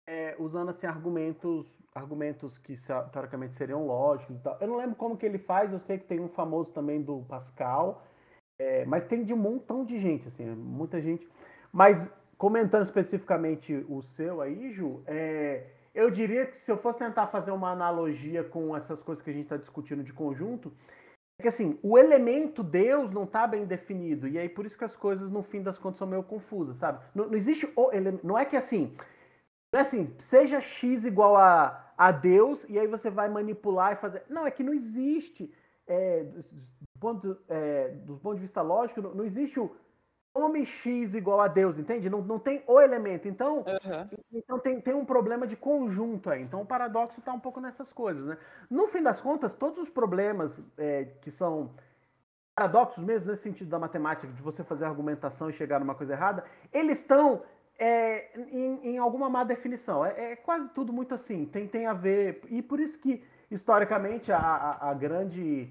é, 0.07 0.35
usando 0.39 0.69
assim 0.69 0.87
argumentos, 0.87 1.67
argumentos 1.93 2.57
que 2.57 2.79
teoricamente 3.11 3.55
seriam 3.55 3.85
lógicos. 3.85 4.37
E 4.37 4.39
tal. 4.39 4.57
Eu 4.59 4.67
não 4.67 4.77
lembro 4.77 4.95
como 4.95 5.17
que 5.17 5.25
ele 5.25 5.37
faz. 5.37 5.73
Eu 5.73 5.79
sei 5.79 5.97
que 5.97 6.05
tem 6.05 6.19
um 6.19 6.29
famoso 6.29 6.71
também 6.71 7.01
do 7.01 7.21
Pascal, 7.23 8.03
é, 8.59 8.85
mas 8.85 9.05
tem 9.05 9.23
de 9.23 9.33
um 9.33 9.37
montão 9.37 9.83
de 9.83 9.99
gente, 9.99 10.27
assim, 10.27 10.45
muita 10.45 11.01
gente. 11.01 11.27
Mas 11.71 12.11
comentando 12.37 12.83
especificamente 12.83 13.85
o 13.87 14.01
seu 14.01 14.41
aí, 14.41 14.71
Ju, 14.71 15.03
é, 15.05 15.65
eu 15.93 16.09
diria 16.09 16.45
que 16.45 16.57
se 16.57 16.71
eu 16.71 16.77
fosse 16.77 16.99
tentar 16.99 17.27
fazer 17.27 17.51
uma 17.51 17.71
analogia 17.71 18.43
com 18.43 18.75
essas 18.75 19.01
coisas 19.01 19.23
que 19.23 19.29
a 19.29 19.33
gente 19.33 19.43
está 19.43 19.57
discutindo 19.57 20.03
de 20.03 20.13
conjunto, 20.13 20.71
é 21.37 21.43
que 21.43 21.47
assim, 21.47 21.77
o 21.83 21.97
elemento 21.97 22.63
Deus 22.63 23.11
não 23.11 23.23
está 23.23 23.45
bem 23.45 23.65
definido. 23.65 24.27
E 24.27 24.37
aí 24.37 24.47
por 24.47 24.65
isso 24.65 24.77
que 24.77 24.85
as 24.85 24.95
coisas, 24.95 25.29
no 25.29 25.43
fim 25.43 25.61
das 25.61 25.77
contas, 25.77 25.99
são 25.99 26.07
meio 26.07 26.23
confusas, 26.23 26.77
sabe? 26.77 27.03
Não, 27.13 27.27
não 27.27 27.35
existe 27.35 27.71
o 27.75 27.91
elemento. 27.91 28.25
Não 28.25 28.37
é 28.37 28.45
que 28.45 28.55
assim. 28.55 28.95
Não 29.71 29.79
é 29.79 29.83
assim, 29.83 30.13
seja 30.19 30.59
X 30.59 31.05
igual 31.05 31.37
a, 31.37 31.93
a 31.97 32.11
Deus, 32.11 32.63
e 32.67 32.77
aí 32.77 32.87
você 32.87 33.09
vai 33.09 33.29
manipular 33.29 33.93
e 33.93 33.95
fazer. 33.95 34.23
Não, 34.29 34.45
é 34.45 34.51
que 34.51 34.63
não 34.63 34.73
existe. 34.73 35.53
É, 35.87 36.23
do, 36.23 36.99
ponto, 36.99 37.37
é, 37.47 37.89
do 37.89 38.17
ponto 38.17 38.35
de 38.35 38.41
vista 38.41 38.61
lógico, 38.61 39.01
não, 39.01 39.15
não 39.15 39.25
existe 39.25 39.59
o 39.59 39.75
nome 40.35 40.65
X 40.65 41.13
igual 41.13 41.41
a 41.41 41.47
Deus, 41.47 41.77
entende? 41.77 42.09
Não, 42.09 42.21
não 42.21 42.39
tem 42.39 42.63
o 42.67 42.79
elemento. 42.79 43.27
Então, 43.27 43.59
uhum. 43.59 44.19
então 44.33 44.59
tem, 44.59 44.79
tem 44.79 44.93
um 44.93 45.05
problema 45.05 45.47
de 45.47 45.55
conjunto 45.55 46.29
aí. 46.29 46.41
Então 46.41 46.61
o 46.61 46.65
paradoxo 46.65 47.19
está 47.19 47.33
um 47.33 47.39
pouco 47.39 47.59
nessas 47.59 47.91
coisas, 47.91 48.25
né? 48.25 48.37
No 48.69 48.87
fim 48.87 49.01
das 49.01 49.21
contas, 49.21 49.53
todos 49.53 49.77
os 49.79 49.89
problemas 49.89 50.57
é, 50.77 51.05
que 51.21 51.31
são 51.31 51.71
paradoxos 52.55 53.03
mesmo, 53.03 53.29
nesse 53.29 53.43
sentido 53.43 53.69
da 53.69 53.79
matemática, 53.79 54.27
de 54.27 54.41
você 54.41 54.63
fazer 54.63 54.85
argumentação 54.85 55.49
e 55.49 55.53
chegar 55.53 55.79
numa 55.79 55.95
coisa 55.95 56.13
errada, 56.13 56.43
eles 56.71 56.99
estão 56.99 57.41
é, 57.83 58.29
em, 58.51 58.91
em, 58.91 58.97
alguma 58.99 59.27
má 59.27 59.43
definição. 59.43 60.05
É, 60.05 60.33
é, 60.33 60.35
quase 60.35 60.69
tudo 60.69 60.93
muito 60.93 61.15
assim. 61.15 61.45
Tem, 61.45 61.67
tem 61.67 61.87
a 61.87 61.93
ver. 61.93 62.41
E 62.49 62.61
por 62.61 62.79
isso 62.79 62.99
que, 62.99 63.23
historicamente, 63.49 64.31
a, 64.31 64.37
a, 64.37 64.91
a 64.91 64.93
grande 64.93 65.67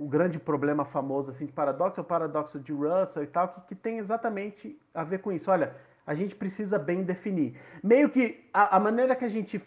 o 0.00 0.08
grande 0.08 0.38
problema 0.38 0.84
famoso 0.84 1.30
assim 1.30 1.46
de 1.46 1.52
paradoxo 1.52 2.00
é 2.00 2.02
o 2.02 2.06
paradoxo 2.06 2.58
de 2.58 2.72
Russell 2.72 3.22
e 3.22 3.26
tal, 3.26 3.48
que, 3.48 3.60
que 3.68 3.74
tem 3.74 3.98
exatamente 3.98 4.76
a 4.92 5.04
ver 5.04 5.20
com 5.20 5.30
isso. 5.30 5.50
Olha, 5.50 5.76
a 6.04 6.14
gente 6.14 6.34
precisa 6.34 6.78
bem 6.78 7.04
definir. 7.04 7.56
Meio 7.84 8.08
que 8.08 8.48
a, 8.52 8.76
a 8.76 8.80
maneira 8.80 9.14
que 9.14 9.24
a 9.24 9.28
gente 9.28 9.62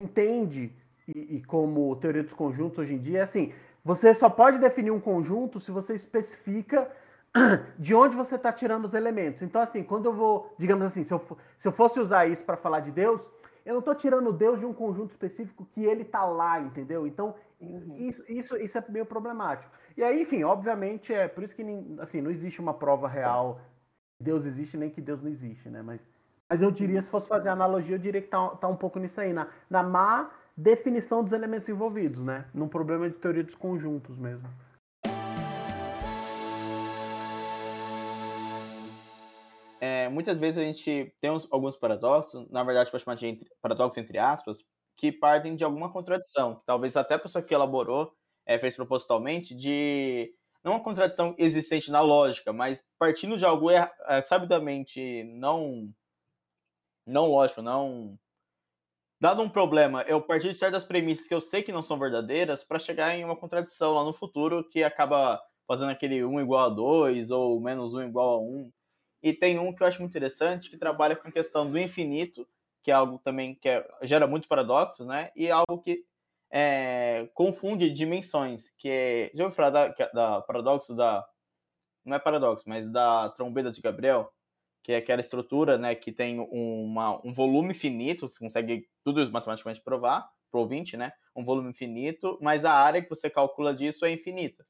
entende 0.00 0.70
e, 1.08 1.36
e, 1.36 1.42
como 1.44 1.96
teoria 1.96 2.22
dos 2.22 2.32
conjuntos 2.32 2.78
hoje 2.78 2.94
em 2.94 2.98
dia 2.98 3.20
é 3.20 3.22
assim: 3.22 3.52
você 3.84 4.14
só 4.14 4.30
pode 4.30 4.58
definir 4.58 4.92
um 4.92 5.00
conjunto 5.00 5.58
se 5.58 5.72
você 5.72 5.94
especifica 5.94 6.88
de 7.78 7.94
onde 7.94 8.16
você 8.16 8.34
está 8.34 8.52
tirando 8.52 8.86
os 8.86 8.94
elementos. 8.94 9.42
Então, 9.42 9.60
assim, 9.60 9.82
quando 9.82 10.06
eu 10.06 10.12
vou, 10.12 10.54
digamos 10.58 10.84
assim, 10.84 11.04
se 11.04 11.12
eu, 11.12 11.24
se 11.58 11.68
eu 11.68 11.72
fosse 11.72 12.00
usar 12.00 12.26
isso 12.26 12.44
para 12.44 12.56
falar 12.56 12.80
de 12.80 12.90
Deus, 12.90 13.20
eu 13.64 13.74
não 13.74 13.80
estou 13.80 13.94
tirando 13.94 14.32
Deus 14.32 14.58
de 14.58 14.66
um 14.66 14.72
conjunto 14.72 15.10
específico 15.10 15.66
que 15.72 15.84
ele 15.84 16.02
está 16.02 16.24
lá, 16.24 16.60
entendeu? 16.60 17.06
Então, 17.06 17.34
Uhum. 17.60 17.94
Isso, 17.98 18.24
isso, 18.26 18.56
isso 18.56 18.78
é 18.78 18.84
meio 18.88 19.04
problemático. 19.04 19.70
E 19.96 20.02
aí, 20.02 20.22
enfim, 20.22 20.42
obviamente, 20.44 21.12
é 21.12 21.28
por 21.28 21.44
isso 21.44 21.54
que 21.54 21.62
assim, 22.00 22.20
não 22.20 22.30
existe 22.30 22.60
uma 22.60 22.72
prova 22.72 23.06
real 23.06 23.60
que 24.18 24.24
Deus 24.24 24.46
existe 24.46 24.76
nem 24.76 24.88
que 24.88 25.00
Deus 25.00 25.22
não 25.22 25.30
existe, 25.30 25.68
né? 25.68 25.82
Mas, 25.82 26.00
mas 26.48 26.62
eu 26.62 26.70
diria, 26.70 27.02
se 27.02 27.10
fosse 27.10 27.28
fazer 27.28 27.50
analogia, 27.50 27.96
eu 27.96 27.98
diria 27.98 28.22
que 28.22 28.28
tá, 28.28 28.48
tá 28.56 28.66
um 28.66 28.76
pouco 28.76 28.98
nisso 28.98 29.20
aí, 29.20 29.32
na, 29.32 29.48
na 29.68 29.82
má 29.82 30.30
definição 30.56 31.22
dos 31.22 31.32
elementos 31.32 31.68
envolvidos, 31.68 32.22
né? 32.22 32.46
Num 32.54 32.68
problema 32.68 33.08
de 33.08 33.16
teoria 33.16 33.44
dos 33.44 33.54
conjuntos 33.54 34.16
mesmo. 34.16 34.48
Muitas 40.10 40.38
vezes 40.38 40.58
a 40.58 40.62
gente 40.62 41.14
tem 41.20 41.30
uns, 41.30 41.46
alguns 41.50 41.76
paradoxos, 41.76 42.48
na 42.50 42.62
verdade, 42.64 42.90
pode 42.90 43.04
chamar 43.04 43.16
de 43.16 43.26
entre, 43.26 43.50
paradoxos 43.62 43.98
entre 43.98 44.18
aspas, 44.18 44.64
que 44.96 45.10
partem 45.12 45.56
de 45.56 45.64
alguma 45.64 45.92
contradição. 45.92 46.62
Talvez 46.66 46.96
até 46.96 47.14
a 47.14 47.18
pessoa 47.18 47.42
que 47.42 47.54
elaborou 47.54 48.12
é, 48.46 48.58
fez 48.58 48.76
propositalmente 48.76 49.54
de 49.54 50.34
não 50.62 50.72
uma 50.72 50.82
contradição 50.82 51.34
existente 51.38 51.90
na 51.90 52.00
lógica, 52.00 52.52
mas 52.52 52.84
partindo 52.98 53.36
de 53.36 53.44
algo 53.44 53.70
é, 53.70 53.90
sabidamente 54.22 55.24
não 55.24 55.90
não 57.06 57.26
lógico, 57.26 57.62
não 57.62 58.18
dado 59.20 59.42
um 59.42 59.48
problema, 59.50 60.02
eu 60.08 60.20
partir 60.22 60.48
de 60.50 60.54
certas 60.58 60.84
premissas 60.84 61.26
que 61.28 61.34
eu 61.34 61.40
sei 61.42 61.62
que 61.62 61.72
não 61.72 61.82
são 61.82 61.98
verdadeiras 61.98 62.64
para 62.64 62.78
chegar 62.78 63.14
em 63.14 63.22
uma 63.24 63.36
contradição 63.36 63.92
lá 63.92 64.02
no 64.02 64.14
futuro 64.14 64.66
que 64.66 64.82
acaba 64.82 65.40
fazendo 65.66 65.90
aquele 65.90 66.24
1 66.24 66.40
igual 66.40 66.66
a 66.66 66.68
2 66.70 67.30
ou 67.30 67.60
menos 67.60 67.92
1 67.94 68.02
igual 68.04 68.36
a 68.36 68.40
1. 68.40 68.72
E 69.22 69.32
tem 69.32 69.58
um 69.58 69.74
que 69.74 69.82
eu 69.82 69.86
acho 69.86 70.00
muito 70.00 70.12
interessante 70.12 70.70
que 70.70 70.78
trabalha 70.78 71.16
com 71.16 71.28
a 71.28 71.32
questão 71.32 71.70
do 71.70 71.78
infinito 71.78 72.46
que 72.82 72.90
é 72.90 72.94
algo 72.94 73.18
também 73.18 73.54
que 73.54 73.68
é, 73.68 73.86
gera 74.02 74.26
muito 74.26 74.48
paradoxos, 74.48 75.06
né? 75.06 75.30
E 75.36 75.50
algo 75.50 75.80
que 75.82 76.04
é, 76.50 77.28
confunde 77.34 77.90
dimensões, 77.90 78.70
que 78.78 78.88
é, 78.88 79.30
já 79.34 79.44
ouviu 79.44 79.56
falar 79.56 79.70
da, 79.70 79.88
da 80.12 80.40
paradoxo 80.42 80.94
da 80.94 81.26
não 82.04 82.16
é 82.16 82.20
paradoxo, 82.20 82.64
mas 82.68 82.90
da 82.90 83.28
trombeta 83.30 83.70
de 83.70 83.80
Gabriel, 83.82 84.32
que 84.82 84.92
é 84.92 84.96
aquela 84.98 85.20
estrutura, 85.20 85.78
né, 85.78 85.94
que 85.94 86.12
tem 86.12 86.40
uma, 86.40 87.20
um 87.26 87.32
volume 87.32 87.74
finito, 87.74 88.28
você 88.28 88.38
consegue 88.38 88.88
tudo 89.04 89.20
isso 89.22 89.32
matematicamente 89.32 89.82
provar, 89.82 90.28
pro 90.50 90.60
ouvinte, 90.60 90.96
né, 90.96 91.12
um 91.36 91.44
volume 91.44 91.74
finito, 91.74 92.38
mas 92.40 92.64
a 92.64 92.72
área 92.72 93.02
que 93.02 93.08
você 93.08 93.30
calcula 93.30 93.74
disso 93.74 94.04
é 94.04 94.12
infinita. 94.12 94.66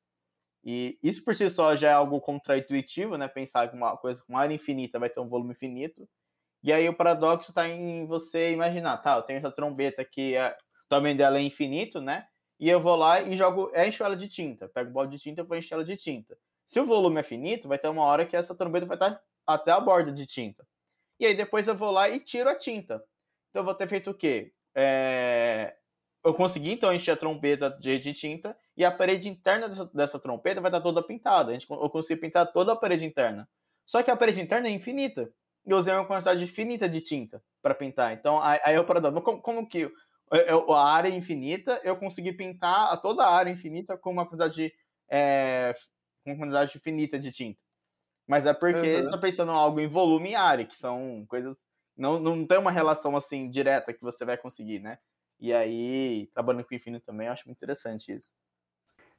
E 0.65 0.99
isso 1.03 1.25
por 1.25 1.35
si 1.35 1.49
só 1.51 1.75
já 1.77 1.91
é 1.91 1.93
algo 1.93 2.21
contraintuitivo, 2.21 3.17
né, 3.17 3.29
pensar 3.29 3.69
que 3.69 3.77
uma 3.77 3.97
coisa 3.97 4.23
com 4.27 4.37
área 4.37 4.55
infinita 4.55 4.99
vai 4.99 5.09
ter 5.11 5.21
um 5.21 5.29
volume 5.29 5.55
finito. 5.55 6.09
E 6.63 6.73
aí 6.73 6.89
o 6.89 6.97
paradoxo 6.97 7.51
está 7.51 7.69
em 7.69 8.07
você 8.07 8.53
imaginar, 8.53 8.99
tá, 8.99 9.17
eu 9.17 9.23
tenho 9.23 9.39
essa 9.39 9.51
trombeta 9.51 10.05
que 10.05 10.37
é, 10.37 10.51
o 10.51 10.89
tamanho 10.89 11.17
dela 11.17 11.39
é 11.39 11.43
infinito, 11.43 12.01
né, 12.01 12.27
e 12.61 12.69
eu 12.69 12.81
vou 12.81 12.97
lá 12.97 13.23
e 13.23 13.37
jogo, 13.37 13.73
encho 13.75 14.05
ela 14.05 14.17
de 14.17 14.29
tinta, 14.29 14.69
pego 14.69 14.91
o 14.91 14.93
balde 14.93 15.17
de 15.17 15.23
tinta 15.23 15.41
e 15.41 15.45
vou 15.45 15.57
encher 15.57 15.75
ela 15.75 15.85
de 15.85 15.97
tinta. 15.97 16.37
Se 16.67 16.79
o 16.79 16.85
volume 16.85 17.21
é 17.21 17.23
finito, 17.23 17.67
vai 17.69 17.79
ter 17.79 17.89
uma 17.89 18.05
hora 18.05 18.27
que 18.27 18.37
essa 18.37 18.55
trombeta 18.55 18.87
vai 18.87 18.97
estar 18.97 19.21
até 19.47 19.73
a 19.73 19.81
borda 19.81 20.13
de 20.13 20.27
tinta. 20.27 20.67
E 21.19 21.27
aí 21.27 21.35
depois 21.35 21.69
eu 21.69 21.77
vou 21.77 21.91
lá 21.91 22.09
e 22.09 22.21
tiro 22.21 22.49
a 22.51 22.55
tinta. 22.55 23.03
Então 23.51 23.63
eu 23.63 23.65
vou 23.65 23.75
ter 23.75 23.89
feito 23.89 24.11
o 24.11 24.15
quê? 24.15 24.53
É... 24.77 25.77
Eu 26.25 26.35
consegui 26.35 26.73
então 26.73 26.93
encher 26.93 27.13
a 27.13 27.17
trompeta 27.17 27.71
de, 27.71 27.99
de 27.99 28.13
tinta 28.13 28.57
e 28.77 28.85
a 28.85 28.91
parede 28.91 29.29
interna 29.29 29.69
dessa, 29.69 29.87
dessa, 29.87 30.19
trompeta 30.19 30.61
vai 30.61 30.71
estar 30.71 30.81
toda 30.81 31.03
pintada. 31.03 31.51
A 31.51 31.53
gente, 31.55 31.67
eu 31.71 31.91
consegui 31.91 32.21
pintar 32.21 32.53
toda 32.53 32.73
a 32.73 32.77
parede 32.77 33.07
interna. 33.07 33.49
Só 33.87 34.03
que 34.03 34.11
a 34.11 34.17
parede 34.17 34.41
interna 34.41 34.69
é 34.69 34.71
infinita. 34.71 35.33
E 35.67 35.71
eu 35.71 35.79
usei 35.79 35.95
uma 35.95 36.07
quantidade 36.07 36.45
infinita 36.45 36.89
de 36.89 37.01
tinta 37.01 37.43
para 37.63 37.75
pintar. 37.75 38.13
Então 38.13 38.41
aí 38.43 38.75
eu 38.75 38.85
parado, 38.85 39.21
como, 39.23 39.41
como 39.41 39.69
que 39.69 39.91
eu, 40.31 40.73
a 40.73 40.93
área 40.93 41.09
infinita, 41.09 41.81
eu 41.83 41.97
consegui 41.97 42.33
pintar 42.33 42.93
a 42.93 42.97
toda 42.97 43.25
a 43.25 43.35
área 43.35 43.51
infinita 43.51 43.97
com 43.97 44.11
uma 44.11 44.25
quantidade, 44.25 44.73
é, 45.11 45.75
com 46.23 46.31
uma 46.31 46.39
quantidade 46.39 46.77
infinita 46.77 47.19
de 47.19 47.33
tinta. 47.33 47.59
Mas 48.29 48.47
é 48.47 48.55
porque 48.55 48.79
uhum. 48.79 48.85
você 48.85 49.07
está 49.07 49.19
pensando 49.19 49.51
em 49.51 49.55
algo 49.57 49.81
em 49.81 49.89
volume 49.89 50.31
e 50.31 50.35
área, 50.37 50.65
que 50.65 50.77
são 50.77 51.25
coisas. 51.27 51.57
Não, 51.97 52.21
não 52.21 52.47
tem 52.47 52.59
uma 52.59 52.71
relação 52.71 53.17
assim 53.17 53.51
direta 53.51 53.93
que 53.93 54.01
você 54.01 54.25
vai 54.25 54.37
conseguir, 54.37 54.79
né? 54.79 54.99
E 55.41 55.53
aí, 55.53 56.29
trabalhando 56.35 56.65
com 56.65 56.75
o 56.75 56.77
infinito 56.77 57.07
também, 57.07 57.27
eu 57.27 57.33
acho 57.33 57.47
muito 57.47 57.59
interessante 57.59 58.13
isso. 58.13 58.33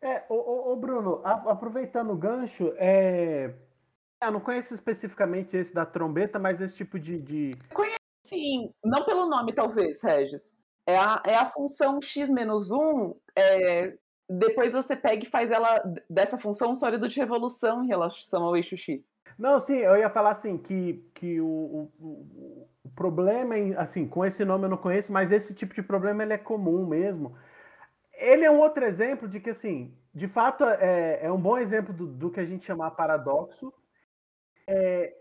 É, 0.01 0.24
ô, 0.30 0.72
ô 0.72 0.76
Bruno, 0.76 1.22
a, 1.24 1.51
aproveitando 1.51 2.11
o 2.11 2.17
gancho, 2.17 2.74
é. 2.78 3.55
Eu 4.22 4.28
ah, 4.28 4.32
não 4.32 4.39
conheço 4.39 4.74
especificamente 4.74 5.57
esse 5.57 5.74
da 5.74 5.84
trombeta, 5.84 6.38
mas 6.38 6.61
esse 6.61 6.76
tipo 6.76 6.99
de. 6.99 7.19
de... 7.19 7.51
Conheço 7.74 7.97
sim, 8.24 8.72
não 8.84 9.03
pelo 9.03 9.28
nome, 9.28 9.51
talvez, 9.51 10.01
Regis. 10.03 10.53
É 10.86 10.95
a, 10.95 11.24
é 11.26 11.36
a 11.36 11.45
função 11.45 11.99
x 12.01 12.30
menos 12.30 12.69
1, 12.72 13.15
é, 13.36 13.97
depois 14.30 14.74
você 14.74 14.95
pega 14.95 15.24
e 15.24 15.30
faz 15.30 15.51
ela 15.51 15.82
dessa 16.09 16.38
função 16.38 16.72
um 16.72 16.76
sólido 16.76 17.07
de 17.07 17.19
revolução 17.19 17.84
em 17.84 17.88
relação 17.88 18.43
ao 18.43 18.55
eixo 18.55 18.78
x. 18.78 19.11
Não, 19.38 19.59
sim, 19.59 19.78
eu 19.78 19.97
ia 19.97 20.09
falar 20.09 20.32
assim, 20.32 20.57
que, 20.57 21.03
que 21.13 21.41
o, 21.41 21.91
o, 21.99 22.69
o 22.84 22.89
problema, 22.89 23.57
em, 23.57 23.75
assim, 23.75 24.07
com 24.07 24.25
esse 24.25 24.43
nome 24.43 24.65
eu 24.65 24.69
não 24.69 24.77
conheço, 24.77 25.11
mas 25.11 25.32
esse 25.32 25.53
tipo 25.53 25.73
de 25.73 25.84
problema 25.84 26.23
ele 26.23 26.34
é 26.34 26.38
comum 26.38 26.86
mesmo. 26.86 27.38
Ele 28.13 28.45
é 28.45 28.51
um 28.51 28.59
outro 28.59 28.86
exemplo 28.86 29.27
de 29.27 29.39
que, 29.39 29.51
assim, 29.51 29.95
de 30.13 30.27
fato, 30.27 30.63
é, 30.65 31.25
é 31.25 31.32
um 31.32 31.39
bom 31.39 31.57
exemplo 31.57 31.93
do, 31.93 32.07
do 32.07 32.32
que 32.32 32.39
a 32.39 32.45
gente 32.45 32.65
chama 32.65 32.91
paradoxo. 32.91 33.73
É, 34.67 35.15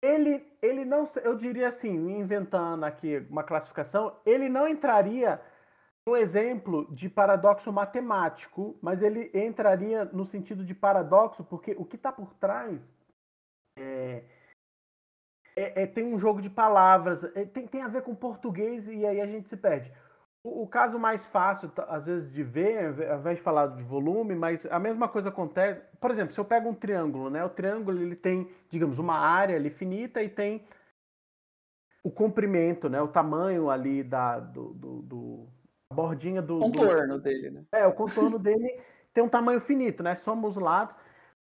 ele, 0.00 0.44
ele 0.60 0.84
não, 0.84 1.04
eu 1.22 1.36
diria 1.36 1.68
assim, 1.68 1.90
inventando 1.90 2.84
aqui 2.84 3.18
uma 3.30 3.44
classificação, 3.44 4.16
ele 4.26 4.48
não 4.48 4.66
entraria 4.66 5.40
no 6.06 6.16
exemplo 6.16 6.92
de 6.92 7.08
paradoxo 7.08 7.72
matemático, 7.72 8.76
mas 8.82 9.00
ele 9.02 9.30
entraria 9.32 10.04
no 10.06 10.26
sentido 10.26 10.64
de 10.64 10.74
paradoxo, 10.74 11.44
porque 11.44 11.76
o 11.78 11.84
que 11.84 11.94
está 11.94 12.10
por 12.10 12.34
trás 12.34 12.92
é, 13.78 14.24
é, 15.56 15.82
é, 15.82 15.86
tem 15.86 16.04
um 16.04 16.18
jogo 16.18 16.40
de 16.40 16.50
palavras, 16.50 17.24
é, 17.34 17.44
tem, 17.44 17.66
tem 17.66 17.82
a 17.82 17.88
ver 17.88 18.02
com 18.02 18.14
português 18.14 18.86
e 18.88 19.06
aí 19.06 19.20
a 19.20 19.26
gente 19.26 19.48
se 19.48 19.56
perde. 19.56 19.92
O, 20.42 20.62
o, 20.62 20.66
caso 20.66 20.98
mais 20.98 21.24
fácil, 21.26 21.70
às 21.88 22.04
vezes, 22.04 22.32
de 22.32 22.42
ver, 22.42 22.86
ao 23.10 23.18
invés 23.20 23.38
de 23.38 23.42
falar 23.42 23.68
de 23.68 23.82
volume, 23.82 24.34
mas 24.34 24.66
a 24.66 24.78
mesma 24.78 25.08
coisa 25.08 25.28
acontece. 25.28 25.80
Por 26.00 26.10
exemplo, 26.10 26.34
se 26.34 26.40
eu 26.40 26.44
pego 26.44 26.68
um 26.68 26.74
triângulo, 26.74 27.30
né? 27.30 27.44
O 27.44 27.50
triângulo 27.50 28.00
ele 28.00 28.16
tem, 28.16 28.50
digamos, 28.68 28.98
uma 28.98 29.18
área 29.18 29.54
ali 29.54 29.70
finita 29.70 30.22
e 30.22 30.28
tem 30.28 30.64
o 32.02 32.10
comprimento, 32.10 32.88
né? 32.88 33.00
O 33.00 33.08
tamanho 33.08 33.70
ali 33.70 34.02
da 34.02 34.40
do, 34.40 34.74
do, 34.74 35.02
do 35.02 35.48
a 35.90 35.94
bordinha 35.94 36.42
do 36.42 36.58
contorno 36.58 37.18
do, 37.18 37.22
dele, 37.22 37.50
né? 37.50 37.64
É, 37.70 37.86
o 37.86 37.92
contorno 37.92 38.38
dele 38.38 38.80
tem 39.14 39.22
um 39.22 39.28
tamanho 39.28 39.60
finito, 39.60 40.02
né? 40.02 40.16
Somos 40.16 40.56
os 40.56 40.62
lados. 40.62 40.96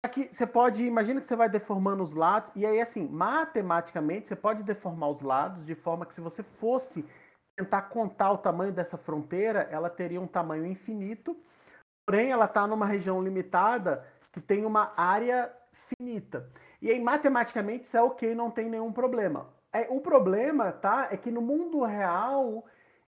Aqui 0.06 0.30
você 0.32 0.46
pode, 0.46 0.86
imagina 0.86 1.20
que 1.20 1.26
você 1.26 1.36
vai 1.36 1.50
deformando 1.50 2.04
os 2.04 2.14
lados 2.14 2.52
e 2.56 2.64
aí 2.64 2.80
assim, 2.80 3.08
matematicamente 3.08 4.28
você 4.28 4.36
pode 4.36 4.62
deformar 4.62 5.10
os 5.10 5.20
lados 5.20 5.66
de 5.66 5.74
forma 5.74 6.06
que 6.06 6.14
se 6.14 6.22
você 6.22 6.44
fosse 6.44 7.04
tentar 7.58 7.82
contar 7.84 8.32
o 8.32 8.38
tamanho 8.38 8.72
dessa 8.72 9.00
fronteira, 9.00 9.68
ela 9.72 9.90
teria 9.90 10.22
um 10.22 10.28
tamanho 10.28 10.64
infinito, 10.64 11.36
porém 12.06 12.30
ela 12.30 12.46
está 12.46 12.68
numa 12.68 12.86
região 12.86 13.20
limitada 13.20 14.06
que 14.32 14.40
tem 14.40 14.64
uma 14.64 14.94
área 14.96 15.52
finita. 15.98 16.52
E 16.80 16.92
aí, 16.92 17.02
matematicamente, 17.02 17.86
isso 17.86 17.98
é 17.98 18.02
ok, 18.04 18.36
não 18.36 18.52
tem 18.52 18.70
nenhum 18.70 18.94
problema. 18.94 19.50
É, 19.74 19.88
o 19.90 20.00
problema, 20.02 20.72
tá, 20.72 21.08
é 21.10 21.18
que 21.18 21.32
no 21.32 21.42
mundo 21.42 21.84
real, 21.84 22.64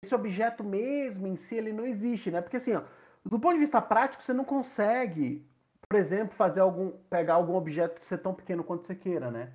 esse 0.02 0.14
objeto 0.14 0.62
mesmo 0.62 1.26
em 1.26 1.36
si, 1.36 1.54
ele 1.54 1.72
não 1.72 1.86
existe, 1.86 2.30
né? 2.30 2.42
Porque 2.42 2.58
assim, 2.58 2.74
ó, 2.74 2.82
do 3.24 3.40
ponto 3.40 3.54
de 3.54 3.60
vista 3.60 3.80
prático, 3.80 4.22
você 4.22 4.34
não 4.34 4.44
consegue, 4.44 5.50
por 5.92 5.98
exemplo, 5.98 6.34
fazer 6.34 6.60
algum, 6.60 6.90
pegar 7.10 7.34
algum 7.34 7.54
objeto 7.54 8.02
ser 8.02 8.16
tão 8.16 8.32
pequeno 8.32 8.64
quanto 8.64 8.86
você 8.86 8.94
queira, 8.94 9.30
né? 9.30 9.52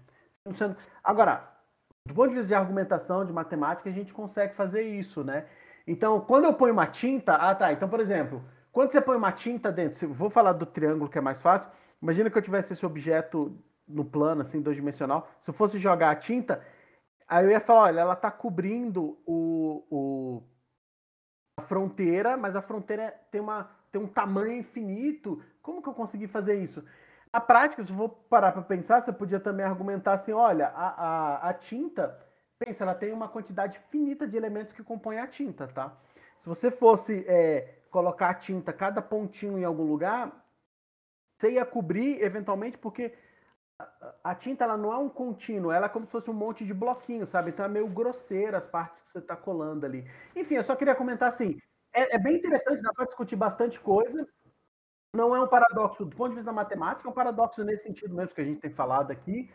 Agora, 1.03 1.51
do 2.05 2.13
ponto 2.13 2.29
de 2.29 2.35
vista 2.35 2.49
de 2.49 2.53
argumentação, 2.53 3.25
de 3.25 3.33
matemática, 3.33 3.89
a 3.89 3.91
gente 3.91 4.13
consegue 4.13 4.53
fazer 4.53 4.83
isso, 4.83 5.23
né? 5.23 5.47
Então, 5.87 6.21
quando 6.21 6.43
eu 6.43 6.53
ponho 6.53 6.73
uma 6.73 6.85
tinta, 6.85 7.33
ah 7.33 7.55
tá, 7.55 7.73
então 7.73 7.89
por 7.89 7.99
exemplo, 7.99 8.43
quando 8.71 8.91
você 8.91 9.01
põe 9.01 9.17
uma 9.17 9.31
tinta 9.31 9.71
dentro, 9.71 10.13
vou 10.13 10.29
falar 10.29 10.53
do 10.53 10.67
triângulo 10.67 11.09
que 11.09 11.17
é 11.17 11.21
mais 11.21 11.41
fácil, 11.41 11.71
imagina 11.99 12.29
que 12.29 12.37
eu 12.37 12.41
tivesse 12.43 12.73
esse 12.73 12.85
objeto 12.85 13.57
no 13.87 14.05
plano, 14.05 14.43
assim, 14.43 14.61
dois 14.61 14.75
dimensional, 14.75 15.27
se 15.41 15.49
eu 15.49 15.55
fosse 15.55 15.79
jogar 15.79 16.11
a 16.11 16.15
tinta, 16.15 16.63
aí 17.27 17.45
eu 17.45 17.49
ia 17.49 17.59
falar, 17.59 17.85
olha, 17.85 18.01
ela 18.01 18.13
está 18.13 18.29
cobrindo 18.29 19.17
o, 19.25 19.83
o, 19.89 20.43
a 21.57 21.63
fronteira, 21.63 22.37
mas 22.37 22.55
a 22.55 22.61
fronteira 22.61 23.11
tem, 23.31 23.41
uma, 23.41 23.71
tem 23.91 23.99
um 23.99 24.07
tamanho 24.07 24.57
infinito, 24.57 25.41
como 25.67 25.81
que 25.81 25.89
eu 25.89 25.93
consegui 25.93 26.27
fazer 26.27 26.55
isso? 26.55 26.81
Na 27.33 27.41
prática, 27.41 27.83
se 27.83 27.91
eu 27.91 27.97
for 27.97 28.07
parar 28.29 28.53
para 28.53 28.61
pensar, 28.61 29.01
você 29.01 29.11
podia 29.11 29.37
também 29.37 29.65
argumentar 29.65 30.13
assim: 30.13 30.31
olha, 30.31 30.69
a, 30.69 30.87
a, 30.87 31.49
a, 31.49 31.53
tinta, 31.53 32.17
pensa, 32.57 32.85
ela 32.85 32.95
tem 32.95 33.11
uma 33.11 33.27
quantidade 33.27 33.77
finita 33.91 34.25
de 34.25 34.37
elementos 34.37 34.73
que 34.73 34.81
compõem 34.81 35.19
a 35.19 35.27
tinta, 35.27 35.67
tá? 35.67 35.93
Se 36.39 36.47
você 36.47 36.71
fosse 36.71 37.25
é, 37.27 37.81
colocar 37.91 38.29
a 38.29 38.33
tinta, 38.33 38.71
cada 38.71 39.01
pontinho 39.01 39.59
em 39.59 39.65
algum 39.65 39.83
lugar, 39.83 40.31
você 41.37 41.51
ia 41.51 41.65
cobrir 41.65 42.21
eventualmente, 42.21 42.77
porque 42.77 43.13
a, 44.23 44.33
tinta 44.33 44.63
ela 44.63 44.77
não 44.77 44.93
é 44.93 44.97
um 44.97 45.09
contínuo, 45.09 45.73
ela 45.73 45.87
é 45.87 45.89
como 45.89 46.05
se 46.05 46.13
fosse 46.13 46.29
um 46.29 46.33
monte 46.33 46.65
de 46.65 46.73
bloquinhos, 46.73 47.29
sabe? 47.29 47.49
Então 47.49 47.65
é 47.65 47.67
meio 47.67 47.87
grosseira 47.87 48.57
as 48.57 48.65
partes 48.65 49.01
que 49.01 49.11
você 49.11 49.19
está 49.19 49.35
colando 49.35 49.85
ali. 49.85 50.09
Enfim, 50.33 50.55
eu 50.55 50.63
só 50.63 50.77
queria 50.77 50.95
comentar 50.95 51.27
assim: 51.27 51.59
é, 51.93 52.15
é 52.15 52.17
bem 52.17 52.37
interessante, 52.37 52.81
dá 52.81 52.93
para 52.93 53.05
discutir 53.05 53.35
bastante 53.35 53.77
coisa 53.81 54.25
não 55.15 55.35
é 55.35 55.41
um 55.41 55.47
paradoxo 55.47 56.05
do 56.05 56.15
ponto 56.15 56.29
de 56.29 56.35
vista 56.35 56.51
da 56.51 56.53
matemática, 56.53 57.07
é 57.07 57.11
um 57.11 57.15
paradoxo 57.15 57.63
nesse 57.63 57.83
sentido 57.83 58.13
mesmo 58.15 58.35
que 58.35 58.41
a 58.41 58.45
gente 58.45 58.59
tem 58.59 58.71
falado 58.71 59.11
aqui. 59.11 59.49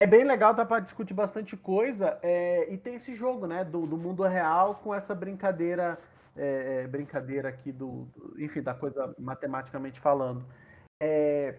É 0.00 0.06
bem 0.06 0.24
legal, 0.24 0.54
dá 0.54 0.64
para 0.64 0.80
discutir 0.80 1.12
bastante 1.12 1.56
coisa, 1.56 2.18
é, 2.22 2.72
e 2.72 2.78
tem 2.78 2.94
esse 2.94 3.16
jogo, 3.16 3.46
né, 3.48 3.64
do, 3.64 3.84
do 3.84 3.96
mundo 3.96 4.22
real 4.22 4.76
com 4.76 4.94
essa 4.94 5.12
brincadeira, 5.12 5.98
é, 6.36 6.82
é 6.84 6.86
brincadeira 6.86 7.48
aqui 7.48 7.72
do, 7.72 8.04
do, 8.14 8.40
enfim, 8.40 8.62
da 8.62 8.74
coisa 8.74 9.12
matematicamente 9.18 9.98
falando. 9.98 10.44
É... 11.02 11.58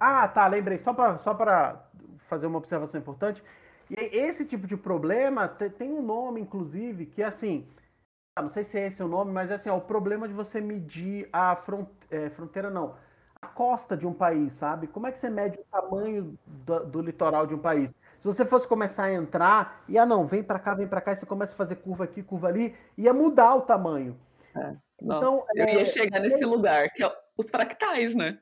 Ah, 0.00 0.26
tá, 0.26 0.48
lembrei, 0.48 0.78
só 0.78 0.92
para 0.92 1.18
só 1.18 1.36
fazer 2.28 2.46
uma 2.46 2.58
observação 2.58 2.98
importante. 2.98 3.42
E 3.90 3.94
esse 4.16 4.46
tipo 4.46 4.66
de 4.66 4.76
problema 4.76 5.46
tem 5.46 5.92
um 5.92 6.02
nome, 6.02 6.40
inclusive, 6.40 7.06
que 7.06 7.22
é 7.22 7.26
assim, 7.26 7.68
não 8.40 8.48
sei 8.48 8.64
se 8.64 8.78
é 8.78 8.86
esse 8.86 9.02
o 9.02 9.08
nome, 9.08 9.30
mas 9.30 9.50
assim, 9.50 9.68
ó, 9.68 9.76
o 9.76 9.80
problema 9.80 10.26
de 10.26 10.32
você 10.32 10.60
medir 10.60 11.28
a 11.32 11.52
é, 12.10 12.30
fronteira, 12.30 12.70
não, 12.70 12.94
a 13.40 13.46
costa 13.46 13.94
de 13.94 14.06
um 14.06 14.14
país, 14.14 14.54
sabe? 14.54 14.86
Como 14.86 15.06
é 15.06 15.12
que 15.12 15.18
você 15.18 15.28
mede 15.28 15.58
o 15.58 15.64
tamanho 15.64 16.38
do, 16.46 16.86
do 16.86 17.02
litoral 17.02 17.46
de 17.46 17.54
um 17.54 17.58
país? 17.58 17.90
Se 18.18 18.24
você 18.24 18.46
fosse 18.46 18.66
começar 18.66 19.04
a 19.04 19.12
entrar, 19.12 19.84
e 19.86 19.98
ah 19.98 20.06
não, 20.06 20.26
vem 20.26 20.42
para 20.42 20.58
cá, 20.58 20.74
vem 20.74 20.86
para 20.86 21.00
cá, 21.00 21.12
e 21.12 21.16
você 21.16 21.26
começa 21.26 21.52
a 21.52 21.56
fazer 21.56 21.76
curva 21.76 22.04
aqui, 22.04 22.22
curva 22.22 22.48
ali, 22.48 22.74
ia 22.96 23.12
mudar 23.12 23.54
o 23.56 23.62
tamanho. 23.62 24.18
É. 24.56 24.76
Então, 25.02 25.44
eu 25.54 25.66
ia 25.66 25.82
é, 25.82 25.84
chegar 25.84 26.20
nesse 26.20 26.44
lugar, 26.44 26.88
que 26.90 27.02
é 27.02 27.12
os 27.36 27.50
fractais, 27.50 28.14
né? 28.14 28.38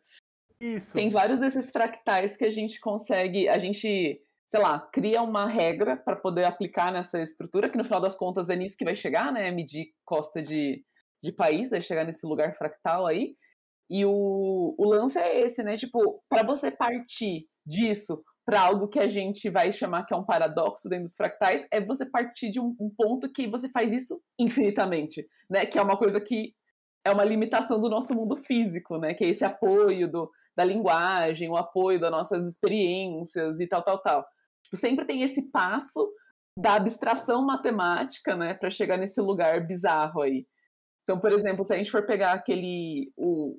Isso. 0.61 0.93
Tem 0.93 1.09
vários 1.09 1.41
desses 1.41 1.73
fractais 1.73 2.37
que 2.37 2.45
a 2.45 2.51
gente 2.51 2.79
consegue, 2.79 3.49
a 3.49 3.57
gente 3.57 4.21
sei 4.51 4.59
lá, 4.59 4.81
cria 4.81 5.23
uma 5.23 5.47
regra 5.47 5.97
para 5.97 6.17
poder 6.17 6.45
aplicar 6.45 6.93
nessa 6.93 7.23
estrutura, 7.23 7.71
que 7.71 7.79
no 7.79 7.85
final 7.85 8.01
das 8.01 8.17
contas 8.17 8.51
é 8.51 8.57
nisso 8.57 8.77
que 8.77 8.85
vai 8.85 8.97
chegar, 8.97 9.33
né? 9.33 9.49
Medir 9.53 9.93
costa 10.05 10.43
de, 10.43 10.85
de 11.23 11.31
país, 11.31 11.71
vai 11.71 11.81
chegar 11.81 12.05
nesse 12.05 12.27
lugar 12.27 12.53
fractal 12.53 13.07
aí. 13.07 13.37
E 13.89 14.05
o, 14.05 14.75
o 14.77 14.85
lance 14.89 15.17
é 15.21 15.41
esse, 15.41 15.63
né? 15.63 15.77
Tipo, 15.77 16.21
para 16.29 16.43
você 16.43 16.69
partir 16.69 17.47
disso 17.65 18.25
para 18.45 18.63
algo 18.63 18.89
que 18.89 18.99
a 18.99 19.07
gente 19.07 19.49
vai 19.49 19.71
chamar 19.71 20.05
que 20.05 20.13
é 20.13 20.17
um 20.17 20.25
paradoxo 20.25 20.89
dentro 20.89 21.05
dos 21.05 21.15
fractais, 21.15 21.65
é 21.71 21.81
você 21.81 22.05
partir 22.05 22.51
de 22.51 22.59
um, 22.59 22.75
um, 22.81 22.91
ponto 22.91 23.31
que 23.31 23.47
você 23.47 23.69
faz 23.69 23.93
isso 23.93 24.21
infinitamente, 24.37 25.25
né? 25.49 25.65
Que 25.65 25.79
é 25.79 25.83
uma 25.83 25.97
coisa 25.97 26.21
que 26.21 26.53
é 27.05 27.13
uma 27.13 27.23
limitação 27.23 27.81
do 27.81 27.89
nosso 27.89 28.13
mundo 28.17 28.37
físico, 28.37 28.99
né? 28.99 29.15
Que 29.15 29.27
é 29.27 29.29
esse 29.29 29.45
apoio 29.45 30.11
do, 30.11 30.29
da 30.57 30.65
linguagem, 30.65 31.49
o 31.49 31.57
apoio 31.57 32.01
das 32.01 32.11
nossas 32.11 32.49
experiências 32.49 33.61
e 33.61 33.69
tal, 33.69 33.85
tal, 33.85 34.03
tal. 34.03 34.27
Tipo, 34.71 34.77
sempre 34.77 35.05
tem 35.05 35.23
esse 35.23 35.51
passo 35.51 36.09
da 36.57 36.75
abstração 36.75 37.45
matemática, 37.45 38.37
né, 38.37 38.55
para 38.55 38.71
chegar 38.71 38.97
nesse 38.97 39.21
lugar 39.21 39.67
bizarro 39.67 40.23
aí. 40.23 40.47
Então, 41.03 41.19
por 41.19 41.33
exemplo, 41.33 41.65
se 41.65 41.75
a 41.75 41.77
gente 41.77 41.91
for 41.91 42.07
pegar 42.07 42.33
aquele 42.33 43.13
o, 43.17 43.59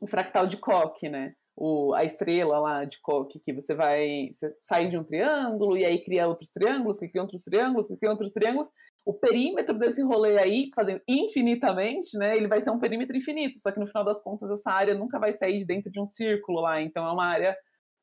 o 0.00 0.06
fractal 0.06 0.46
de 0.46 0.56
Koch, 0.58 1.08
né, 1.08 1.32
o, 1.56 1.92
a 1.94 2.04
estrela 2.04 2.58
lá 2.58 2.84
de 2.84 3.00
Koch, 3.00 3.38
que 3.40 3.52
você 3.52 3.74
vai 3.74 4.28
você 4.32 4.54
sai 4.62 4.88
de 4.88 4.96
um 4.96 5.04
triângulo 5.04 5.76
e 5.76 5.84
aí 5.84 6.02
cria 6.04 6.28
outros 6.28 6.50
triângulos, 6.50 6.98
que 6.98 7.08
cria 7.08 7.22
outros 7.22 7.42
triângulos, 7.42 7.88
que 7.88 7.96
cria 7.96 8.10
outros 8.10 8.32
triângulos. 8.32 8.68
O 9.04 9.14
perímetro 9.14 9.76
desse 9.76 10.02
rolê 10.02 10.38
aí, 10.38 10.70
fazendo 10.74 11.02
infinitamente, 11.08 12.16
né, 12.16 12.36
ele 12.36 12.46
vai 12.46 12.60
ser 12.60 12.70
um 12.70 12.78
perímetro 12.78 13.16
infinito, 13.16 13.58
só 13.58 13.72
que 13.72 13.80
no 13.80 13.86
final 13.86 14.04
das 14.04 14.22
contas 14.22 14.50
essa 14.50 14.70
área 14.70 14.94
nunca 14.94 15.18
vai 15.18 15.32
sair 15.32 15.58
de 15.58 15.66
dentro 15.66 15.90
de 15.90 16.00
um 16.00 16.06
círculo 16.06 16.60
lá, 16.60 16.80
então 16.80 17.06
é 17.06 17.10
uma 17.10 17.26
área 17.26 17.56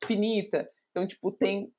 finita. 0.03 0.69
Então, 0.91 1.07
tipo, 1.07 1.31
tem 1.31 1.71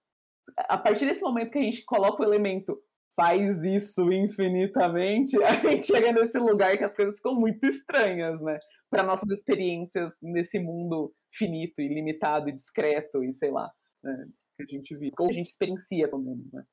a 0.56 0.78
partir 0.78 1.06
desse 1.06 1.22
momento 1.22 1.50
que 1.50 1.58
a 1.58 1.62
gente 1.62 1.84
coloca 1.84 2.22
o 2.22 2.26
elemento 2.26 2.80
faz 3.16 3.62
isso 3.62 4.10
infinitamente, 4.12 5.36
a 5.44 5.54
gente 5.54 5.86
chega 5.86 6.12
nesse 6.12 6.38
lugar 6.38 6.76
que 6.78 6.84
as 6.84 6.94
coisas 6.94 7.16
ficam 7.16 7.34
muito 7.34 7.64
estranhas, 7.66 8.40
né? 8.40 8.58
Para 8.88 9.02
nossas 9.02 9.30
experiências 9.30 10.14
nesse 10.22 10.58
mundo 10.58 11.12
finito 11.32 11.80
e 11.80 11.88
limitado 11.88 12.48
e 12.48 12.52
discreto 12.52 13.22
e 13.22 13.32
sei 13.32 13.50
lá, 13.50 13.70
né? 14.02 14.26
que 14.66 14.74
a 14.74 14.78
gente 14.78 14.96
vive, 14.96 15.14
ou 15.18 15.28
a 15.28 15.32
gente 15.32 15.46
experiencia, 15.46 16.08
pelo 16.08 16.22
menos, 16.22 16.52
né? 16.52 16.64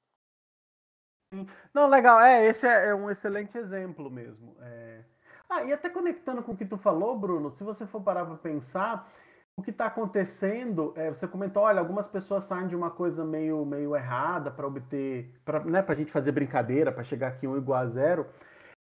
Não, 1.73 1.87
legal, 1.87 2.21
é, 2.21 2.47
esse 2.47 2.65
é, 2.65 2.87
é 2.87 2.95
um 2.95 3.09
excelente 3.09 3.57
exemplo 3.57 4.09
mesmo. 4.09 4.55
É... 4.61 5.03
Ah, 5.49 5.63
e 5.63 5.71
até 5.71 5.89
conectando 5.89 6.43
com 6.43 6.53
o 6.53 6.57
que 6.57 6.65
tu 6.65 6.77
falou, 6.77 7.17
Bruno, 7.17 7.51
se 7.51 7.63
você 7.63 7.85
for 7.85 8.01
parar 8.01 8.25
para 8.25 8.35
pensar, 8.35 9.11
o 9.57 9.63
que 9.63 9.71
está 9.71 9.87
acontecendo, 9.87 10.93
é, 10.95 11.09
você 11.09 11.27
comentou, 11.27 11.63
olha, 11.63 11.79
algumas 11.79 12.05
pessoas 12.05 12.43
saem 12.43 12.67
de 12.67 12.75
uma 12.75 12.91
coisa 12.91 13.25
meio, 13.25 13.65
meio 13.65 13.95
errada 13.95 14.51
para 14.51 14.67
obter, 14.67 15.33
para 15.43 15.61
né, 15.61 15.83
a 15.85 15.93
gente 15.95 16.11
fazer 16.11 16.31
brincadeira, 16.31 16.91
para 16.91 17.03
chegar 17.03 17.29
aqui 17.29 17.47
um 17.47 17.57
igual 17.57 17.81
a 17.81 17.87
zero. 17.87 18.27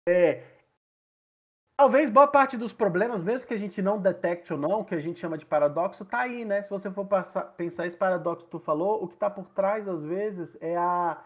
É, 0.07 0.43
talvez 1.75 2.11
boa 2.11 2.29
parte 2.29 2.59
dos 2.59 2.71
problemas, 2.71 3.23
mesmo 3.23 3.49
que 3.49 3.55
a 3.55 3.59
gente 3.59 3.81
não 3.81 3.99
detecte 3.99 4.53
ou 4.53 4.59
não, 4.59 4.85
que 4.85 4.95
a 4.95 5.01
gente 5.01 5.19
chama 5.19 5.39
de 5.39 5.47
paradoxo, 5.47 6.05
tá 6.05 6.21
aí, 6.21 6.45
né? 6.45 6.63
Se 6.63 6.69
você 6.69 6.91
for 6.91 7.07
passar, 7.07 7.45
pensar 7.57 7.87
esse 7.87 7.97
paradoxo 7.97 8.45
que 8.45 8.51
tu 8.51 8.59
falou, 8.59 9.03
o 9.03 9.09
que 9.09 9.15
está 9.15 9.31
por 9.31 9.49
trás, 9.49 9.89
às 9.89 10.05
vezes, 10.05 10.55
é 10.61 10.77
a 10.77 11.19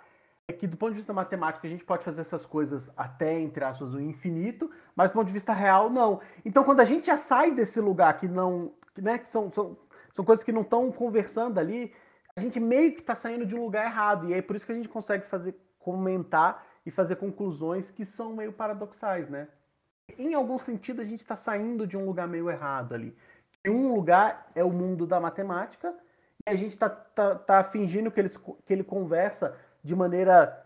é 0.48 0.52
que 0.52 0.66
do 0.66 0.76
ponto 0.76 0.90
de 0.90 0.98
vista 0.98 1.12
matemático 1.12 1.66
a 1.66 1.70
gente 1.70 1.84
pode 1.84 2.04
fazer 2.04 2.20
essas 2.20 2.44
coisas 2.44 2.90
até, 2.96 3.40
entre 3.40 3.64
aspas, 3.64 3.94
o 3.94 4.00
infinito, 4.00 4.70
mas 4.94 5.10
do 5.10 5.14
ponto 5.14 5.26
de 5.26 5.32
vista 5.32 5.52
real, 5.52 5.88
não. 5.88 6.20
Então, 6.44 6.62
quando 6.64 6.80
a 6.80 6.84
gente 6.84 7.06
já 7.06 7.16
sai 7.16 7.52
desse 7.52 7.80
lugar 7.80 8.18
que 8.18 8.28
não 8.28 8.72
né, 8.98 9.18
que 9.18 9.30
são, 9.30 9.50
são, 9.50 9.76
são 10.12 10.24
coisas 10.24 10.44
que 10.44 10.52
não 10.52 10.62
estão 10.62 10.90
conversando 10.92 11.58
ali, 11.58 11.92
a 12.36 12.40
gente 12.40 12.58
meio 12.58 12.94
que 12.94 13.00
está 13.00 13.14
saindo 13.14 13.46
de 13.46 13.54
um 13.54 13.62
lugar 13.62 13.86
errado. 13.86 14.28
E 14.28 14.34
é 14.34 14.42
por 14.42 14.56
isso 14.56 14.66
que 14.66 14.72
a 14.72 14.74
gente 14.74 14.88
consegue 14.88 15.26
fazer 15.26 15.54
comentar 15.78 16.66
e 16.86 16.90
fazer 16.90 17.16
conclusões 17.16 17.90
que 17.90 18.04
são 18.04 18.34
meio 18.34 18.52
paradoxais, 18.52 19.28
né? 19.28 19.48
Em 20.18 20.34
algum 20.34 20.58
sentido, 20.58 21.00
a 21.00 21.04
gente 21.04 21.20
está 21.20 21.36
saindo 21.36 21.86
de 21.86 21.96
um 21.96 22.04
lugar 22.04 22.26
meio 22.28 22.50
errado 22.50 22.94
ali. 22.94 23.16
Um 23.66 23.94
lugar 23.94 24.50
é 24.54 24.64
o 24.64 24.70
mundo 24.70 25.06
da 25.06 25.20
matemática, 25.20 25.94
e 26.46 26.50
a 26.50 26.56
gente 26.56 26.72
está 26.72 26.88
tá, 26.90 27.36
tá 27.36 27.64
fingindo 27.64 28.10
que 28.10 28.20
ele, 28.20 28.28
que 28.28 28.72
ele 28.72 28.82
conversa 28.84 29.56
de 29.82 29.94
maneira 29.94 30.58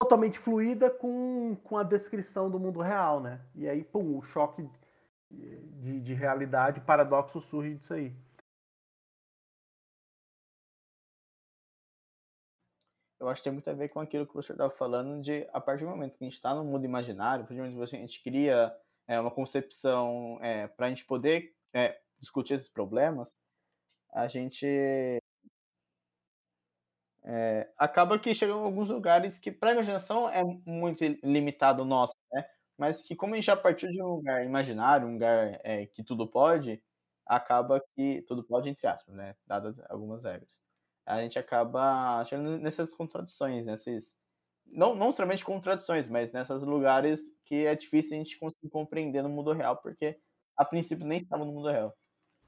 totalmente 0.00 0.38
fluida 0.38 0.90
com, 0.90 1.56
com 1.62 1.78
a 1.78 1.84
descrição 1.84 2.50
do 2.50 2.58
mundo 2.58 2.80
real, 2.80 3.20
né? 3.20 3.40
E 3.54 3.68
aí, 3.68 3.84
pum, 3.84 4.18
o 4.18 4.22
choque 4.22 4.68
de, 5.32 6.00
de 6.00 6.14
realidade, 6.14 6.80
paradoxo 6.80 7.40
surge 7.40 7.74
disso 7.74 7.94
aí. 7.94 8.14
Eu 13.18 13.28
acho 13.28 13.40
que 13.40 13.44
tem 13.44 13.52
muito 13.52 13.70
a 13.70 13.72
ver 13.72 13.88
com 13.88 14.00
aquilo 14.00 14.26
que 14.26 14.32
professor 14.32 14.54
estava 14.54 14.70
falando 14.70 15.22
de, 15.22 15.48
a 15.52 15.60
partir 15.60 15.84
do 15.84 15.90
momento 15.90 16.18
que 16.18 16.24
a 16.24 16.26
gente 16.26 16.34
está 16.34 16.52
no 16.54 16.64
mundo 16.64 16.84
imaginário, 16.84 17.44
a 17.44 17.46
partir 17.46 17.60
do 17.60 17.64
momento 17.68 17.88
que 17.88 17.96
a 17.96 17.98
gente 18.00 18.22
cria 18.22 18.76
é, 19.06 19.20
uma 19.20 19.30
concepção 19.30 20.38
é, 20.42 20.66
para 20.66 20.86
a 20.86 20.88
gente 20.88 21.04
poder 21.04 21.54
é, 21.72 22.00
discutir 22.18 22.54
esses 22.54 22.68
problemas, 22.68 23.38
a 24.12 24.26
gente 24.26 24.66
é, 27.24 27.72
acaba 27.78 28.18
que 28.18 28.34
chega 28.34 28.52
em 28.52 28.56
alguns 28.56 28.90
lugares 28.90 29.38
que 29.38 29.52
para 29.52 29.70
a 29.70 29.72
imaginação 29.74 30.28
é 30.28 30.42
muito 30.66 31.04
limitado 31.22 31.84
nosso, 31.84 32.14
né? 32.32 32.44
Mas 32.78 33.02
que 33.02 33.14
como 33.16 33.34
a 33.34 33.36
gente 33.36 33.46
já 33.46 33.56
partiu 33.56 33.90
de 33.90 34.02
um 34.02 34.06
lugar 34.06 34.44
imaginário, 34.44 35.06
um 35.06 35.14
lugar 35.14 35.60
é, 35.62 35.86
que 35.86 36.02
tudo 36.02 36.26
pode, 36.26 36.82
acaba 37.26 37.82
que 37.94 38.22
tudo 38.26 38.44
pode 38.44 38.68
entre 38.68 38.86
aspas, 38.86 39.14
né, 39.14 39.34
dadas 39.46 39.80
algumas 39.88 40.24
regras. 40.24 40.60
A 41.06 41.20
gente 41.20 41.38
acaba 41.38 42.20
achando 42.20 42.58
nessas 42.58 42.94
contradições, 42.94 43.66
nesses 43.66 44.16
não 44.66 44.94
não 44.94 45.12
somente 45.12 45.44
contradições, 45.44 46.06
mas 46.06 46.32
nesses 46.32 46.62
lugares 46.62 47.34
que 47.44 47.66
é 47.66 47.74
difícil 47.74 48.14
a 48.14 48.18
gente 48.18 48.38
conseguir 48.38 48.70
compreender 48.70 49.22
no 49.22 49.28
mundo 49.28 49.52
real, 49.52 49.76
porque 49.76 50.18
a 50.56 50.64
princípio 50.64 51.06
nem 51.06 51.18
estava 51.18 51.44
no 51.44 51.52
mundo 51.52 51.68
real. 51.68 51.94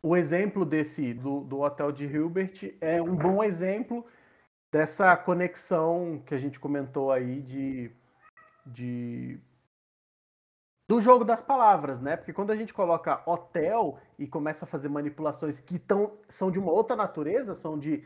O 0.03 0.17
exemplo 0.17 0.65
desse 0.65 1.15
do, 1.15 1.41
do 1.41 1.61
hotel 1.61 1.91
de 1.91 2.05
Hilbert 2.05 2.77
é 2.81 3.01
um 3.01 3.17
bom 3.17 3.43
exemplo 3.43 4.07
dessa 4.71 5.17
conexão 5.17 6.23
que 6.27 6.35
a 6.35 6.39
gente 6.39 6.61
comentou 6.61 7.11
aí 7.11 7.41
de, 7.41 7.91
de 8.67 9.41
do 10.87 11.01
jogo 11.01 11.25
das 11.25 11.41
palavras, 11.41 12.01
né? 12.01 12.17
Porque 12.17 12.33
quando 12.33 12.51
a 12.51 12.57
gente 12.57 12.75
coloca 12.75 13.23
hotel 13.27 13.99
e 14.19 14.27
começa 14.27 14.65
a 14.65 14.69
fazer 14.69 14.89
manipulações 14.89 15.61
que 15.61 15.79
tão, 15.79 16.13
são 16.29 16.51
de 16.51 16.59
uma 16.59 16.71
outra 16.71 16.95
natureza, 16.95 17.55
são 17.55 17.79
de, 17.79 18.05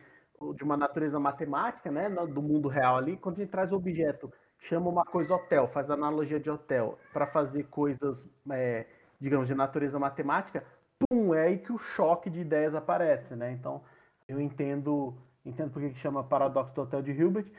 de 0.54 0.62
uma 0.62 0.76
natureza 0.76 1.18
matemática, 1.18 1.90
né? 1.90 2.08
Do 2.08 2.40
mundo 2.40 2.68
real 2.68 2.96
ali, 2.96 3.16
quando 3.16 3.36
a 3.36 3.40
gente 3.40 3.50
traz 3.50 3.72
o 3.72 3.76
objeto, 3.76 4.32
chama 4.60 4.88
uma 4.88 5.04
coisa 5.04 5.34
hotel, 5.34 5.66
faz 5.66 5.90
analogia 5.90 6.38
de 6.38 6.50
hotel, 6.50 6.98
para 7.12 7.26
fazer 7.26 7.64
coisas, 7.64 8.28
é, 8.50 8.86
digamos, 9.20 9.48
de 9.48 9.54
natureza 9.54 9.98
matemática, 9.98 10.64
pum, 10.98 11.34
é 11.34 11.46
aí 11.46 11.58
que 11.58 11.72
o 11.72 11.78
choque 11.78 12.30
de 12.30 12.40
ideias 12.40 12.74
aparece, 12.74 13.34
né? 13.34 13.52
Então, 13.52 13.82
eu 14.28 14.40
entendo, 14.40 15.14
entendo 15.44 15.72
porque 15.72 15.90
que 15.90 15.98
chama 15.98 16.22
paradoxo 16.22 16.74
do 16.74 16.82
hotel 16.82 17.02
de 17.02 17.12
Hilbert, 17.12 17.50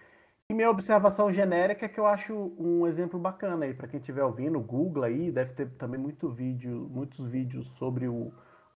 e 0.50 0.54
minha 0.54 0.70
observação 0.70 1.32
genérica 1.32 1.86
é 1.86 1.90
que 1.90 2.00
eu 2.00 2.08
acho 2.08 2.34
um 2.58 2.88
exemplo 2.88 3.20
bacana 3.20 3.66
aí 3.66 3.74
para 3.74 3.88
quem 3.88 4.00
estiver 4.00 4.24
ouvindo, 4.24 4.60
Google 4.60 5.04
aí, 5.04 5.32
deve 5.32 5.54
ter 5.54 5.70
também 5.78 6.00
muito 6.00 6.28
vídeo, 6.30 6.90
muitos 6.90 7.30
vídeos 7.30 7.68
sobre 7.78 8.08
o 8.08 8.34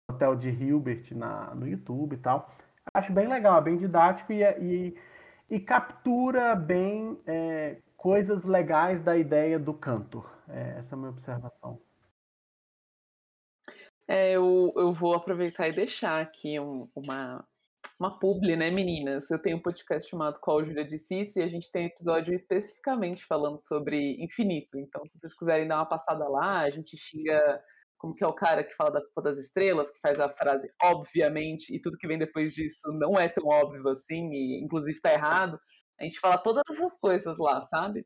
hotel 0.06 0.36
de 0.36 0.50
Hilbert 0.50 1.16
na, 1.16 1.54
no 1.54 1.66
YouTube 1.66 2.14
e 2.14 2.18
tal. 2.18 2.54
Acho 2.92 3.12
bem 3.12 3.26
legal, 3.26 3.62
bem 3.62 3.78
didático 3.78 4.32
e, 4.34 4.42
e, 4.42 4.98
e 5.48 5.60
captura 5.60 6.54
bem 6.54 7.18
é, 7.26 7.78
coisas 7.96 8.44
legais 8.44 9.02
da 9.02 9.16
ideia 9.16 9.58
do 9.58 9.72
cantor. 9.72 10.30
É, 10.48 10.78
essa 10.78 10.94
é 10.94 10.96
a 10.96 10.98
minha 10.98 11.10
observação. 11.10 11.80
É, 14.06 14.32
eu, 14.32 14.72
eu 14.76 14.92
vou 14.92 15.14
aproveitar 15.14 15.68
e 15.68 15.72
deixar 15.72 16.20
aqui 16.20 16.60
um, 16.60 16.86
uma, 16.94 17.42
uma 17.98 18.18
publi, 18.18 18.56
né, 18.56 18.70
meninas? 18.70 19.30
Eu 19.30 19.40
tenho 19.40 19.56
um 19.56 19.62
podcast 19.62 20.08
chamado 20.08 20.40
Qual 20.40 20.64
Júlia 20.64 20.84
disse 20.84 21.20
isso 21.20 21.38
e 21.38 21.42
a 21.42 21.48
gente 21.48 21.70
tem 21.70 21.84
um 21.84 21.86
episódio 21.86 22.34
especificamente 22.34 23.24
falando 23.24 23.60
sobre 23.60 24.22
infinito. 24.22 24.78
Então, 24.78 25.02
se 25.06 25.18
vocês 25.18 25.34
quiserem 25.34 25.68
dar 25.68 25.76
uma 25.76 25.86
passada 25.86 26.28
lá, 26.28 26.60
a 26.60 26.70
gente 26.70 26.96
xinga 26.96 27.62
como 27.98 28.14
que 28.14 28.24
é 28.24 28.26
o 28.26 28.34
cara 28.34 28.64
que 28.64 28.74
fala 28.74 28.90
da 28.90 29.00
culpa 29.00 29.22
das 29.22 29.38
estrelas, 29.38 29.90
que 29.92 30.00
faz 30.00 30.18
a 30.18 30.28
frase 30.28 30.68
obviamente, 30.82 31.74
e 31.74 31.80
tudo 31.80 31.96
que 31.96 32.08
vem 32.08 32.18
depois 32.18 32.52
disso 32.52 32.90
não 33.00 33.18
é 33.18 33.28
tão 33.28 33.46
óbvio 33.46 33.88
assim, 33.88 34.28
e 34.32 34.64
inclusive 34.64 35.00
tá 35.00 35.12
errado. 35.12 35.58
A 36.00 36.04
gente 36.04 36.18
fala 36.18 36.38
todas 36.38 36.64
essas 36.70 36.98
coisas 36.98 37.38
lá, 37.38 37.60
sabe? 37.60 38.04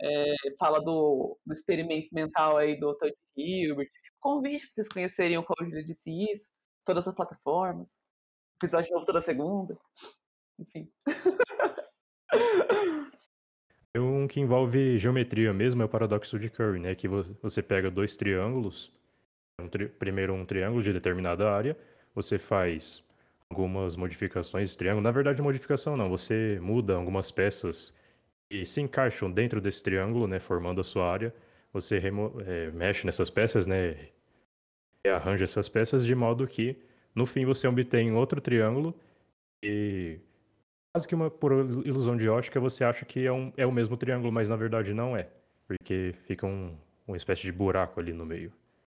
É, 0.00 0.34
fala 0.58 0.80
do, 0.80 1.38
do 1.44 1.52
experimento 1.52 2.08
mental 2.12 2.56
aí 2.56 2.78
do 2.78 2.96
Todd 2.96 3.14
Hilbert. 3.36 3.90
Convite 4.20 4.62
para 4.66 4.72
vocês 4.72 4.88
conhecerem 4.88 5.38
o 5.38 5.44
Qual 5.44 5.64
Júlia 5.64 5.84
disse 5.84 6.10
isso, 6.32 6.50
todas 6.84 7.06
as 7.06 7.14
plataformas 7.14 7.90
episódio 8.56 8.92
novo 8.92 9.06
toda 9.06 9.20
segunda. 9.20 9.78
Enfim. 10.58 10.90
Um 13.96 14.26
que 14.26 14.40
envolve 14.40 14.98
geometria 14.98 15.52
mesmo 15.52 15.82
é 15.82 15.84
o 15.84 15.88
paradoxo 15.88 16.38
de 16.38 16.50
Curry, 16.50 16.80
né? 16.80 16.94
Que 16.94 17.08
você 17.08 17.62
pega 17.62 17.90
dois 17.90 18.16
triângulos, 18.16 18.92
um 19.60 19.68
tri... 19.68 19.88
primeiro 19.88 20.34
um 20.34 20.44
triângulo 20.44 20.82
de 20.82 20.92
determinada 20.92 21.50
área, 21.50 21.76
você 22.14 22.38
faz 22.38 23.02
algumas 23.48 23.96
modificações 23.96 24.68
desse 24.68 24.78
triângulo. 24.78 25.02
Na 25.02 25.10
verdade, 25.10 25.40
modificação 25.40 25.96
não, 25.96 26.10
você 26.10 26.58
muda 26.60 26.94
algumas 26.94 27.30
peças 27.30 27.94
e 28.50 28.66
se 28.66 28.80
encaixam 28.80 29.30
dentro 29.30 29.60
desse 29.60 29.82
triângulo, 29.82 30.26
né? 30.26 30.40
Formando 30.40 30.80
a 30.80 30.84
sua 30.84 31.10
área. 31.10 31.34
Você 31.72 31.98
remo... 31.98 32.34
é, 32.46 32.70
mexe 32.70 33.06
nessas 33.06 33.30
peças, 33.30 33.66
né? 33.66 34.08
E 35.04 35.08
arranja 35.08 35.44
essas 35.44 35.68
peças 35.68 36.04
de 36.04 36.14
modo 36.14 36.46
que 36.46 36.76
no 37.16 37.26
fim, 37.26 37.46
você 37.46 37.66
obtém 37.68 38.12
outro 38.14 38.40
triângulo 38.40 38.94
E 39.62 40.20
quase 40.94 41.08
que 41.08 41.14
uma 41.14 41.30
por 41.30 41.52
ilusão 41.52 42.16
de 42.16 42.28
ótica 42.28 42.60
você 42.60 42.84
acha 42.84 43.04
que 43.04 43.26
é, 43.26 43.32
um, 43.32 43.52
é 43.56 43.66
o 43.66 43.72
mesmo 43.72 43.96
triângulo, 43.96 44.32
mas 44.32 44.48
na 44.48 44.56
verdade 44.56 44.94
não 44.94 45.16
é. 45.16 45.28
Porque 45.66 46.14
fica 46.26 46.46
um, 46.46 46.76
uma 47.06 47.16
espécie 47.16 47.42
de 47.42 47.52
buraco 47.52 48.00
ali 48.00 48.12
no 48.12 48.26
meio. 48.26 48.52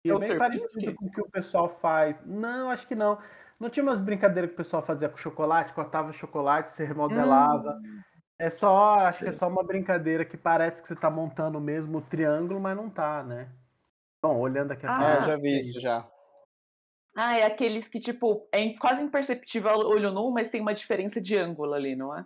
E 0.05 0.11
é 0.11 0.19
bem 0.19 0.39
parecido 0.39 0.95
com 0.95 1.07
o 1.07 1.11
que 1.11 1.21
o 1.21 1.31
pessoal 1.31 1.69
faz. 1.81 2.17
Não, 2.25 2.71
acho 2.71 2.87
que 2.87 2.95
não. 2.95 3.19
Não 3.59 3.69
tinha 3.71 3.83
umas 3.83 4.01
brincadeiras 4.01 4.51
que 4.51 4.55
o 4.55 4.57
pessoal 4.59 4.83
fazia 4.85 5.09
com 5.09 5.17
chocolate, 5.17 5.73
cortava 5.75 6.13
chocolate, 6.13 6.73
você 6.73 6.85
remodelava. 6.85 7.81
Hum. 7.85 8.03
É 8.39 8.51
só, 8.51 8.95
acho 9.01 9.19
Sim. 9.19 9.25
que 9.25 9.31
é 9.31 9.33
só 9.33 9.49
uma 9.49 9.65
brincadeira 9.65 10.25
que 10.25 10.37
parece 10.37 10.81
que 10.81 10.89
você 10.89 10.95
está 10.95 11.11
montando 11.11 11.59
o 11.59 11.61
mesmo 11.61 12.01
triângulo, 12.03 12.61
mas 12.61 12.77
não 12.77 12.89
tá, 12.89 13.23
né? 13.25 13.53
Bom, 14.23 14.39
olhando 14.39 14.73
aqui 14.73 14.87
a 14.87 14.97
Ah, 14.97 15.09
é, 15.19 15.23
já 15.23 15.37
vi 15.37 15.59
isso 15.59 15.81
já. 15.81 16.09
Ah, 17.21 17.37
é 17.37 17.45
aqueles 17.45 17.89
que, 17.89 17.99
tipo, 17.99 18.49
é 18.53 18.73
quase 18.75 19.03
imperceptível 19.03 19.73
olho 19.73 20.13
nu, 20.13 20.31
mas 20.31 20.51
tem 20.51 20.61
uma 20.61 20.73
diferença 20.73 21.21
de 21.21 21.37
ângulo 21.37 21.75
ali, 21.75 21.97
não 21.97 22.17
é? 22.17 22.25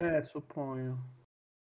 É, 0.00 0.22
suponho. 0.22 0.98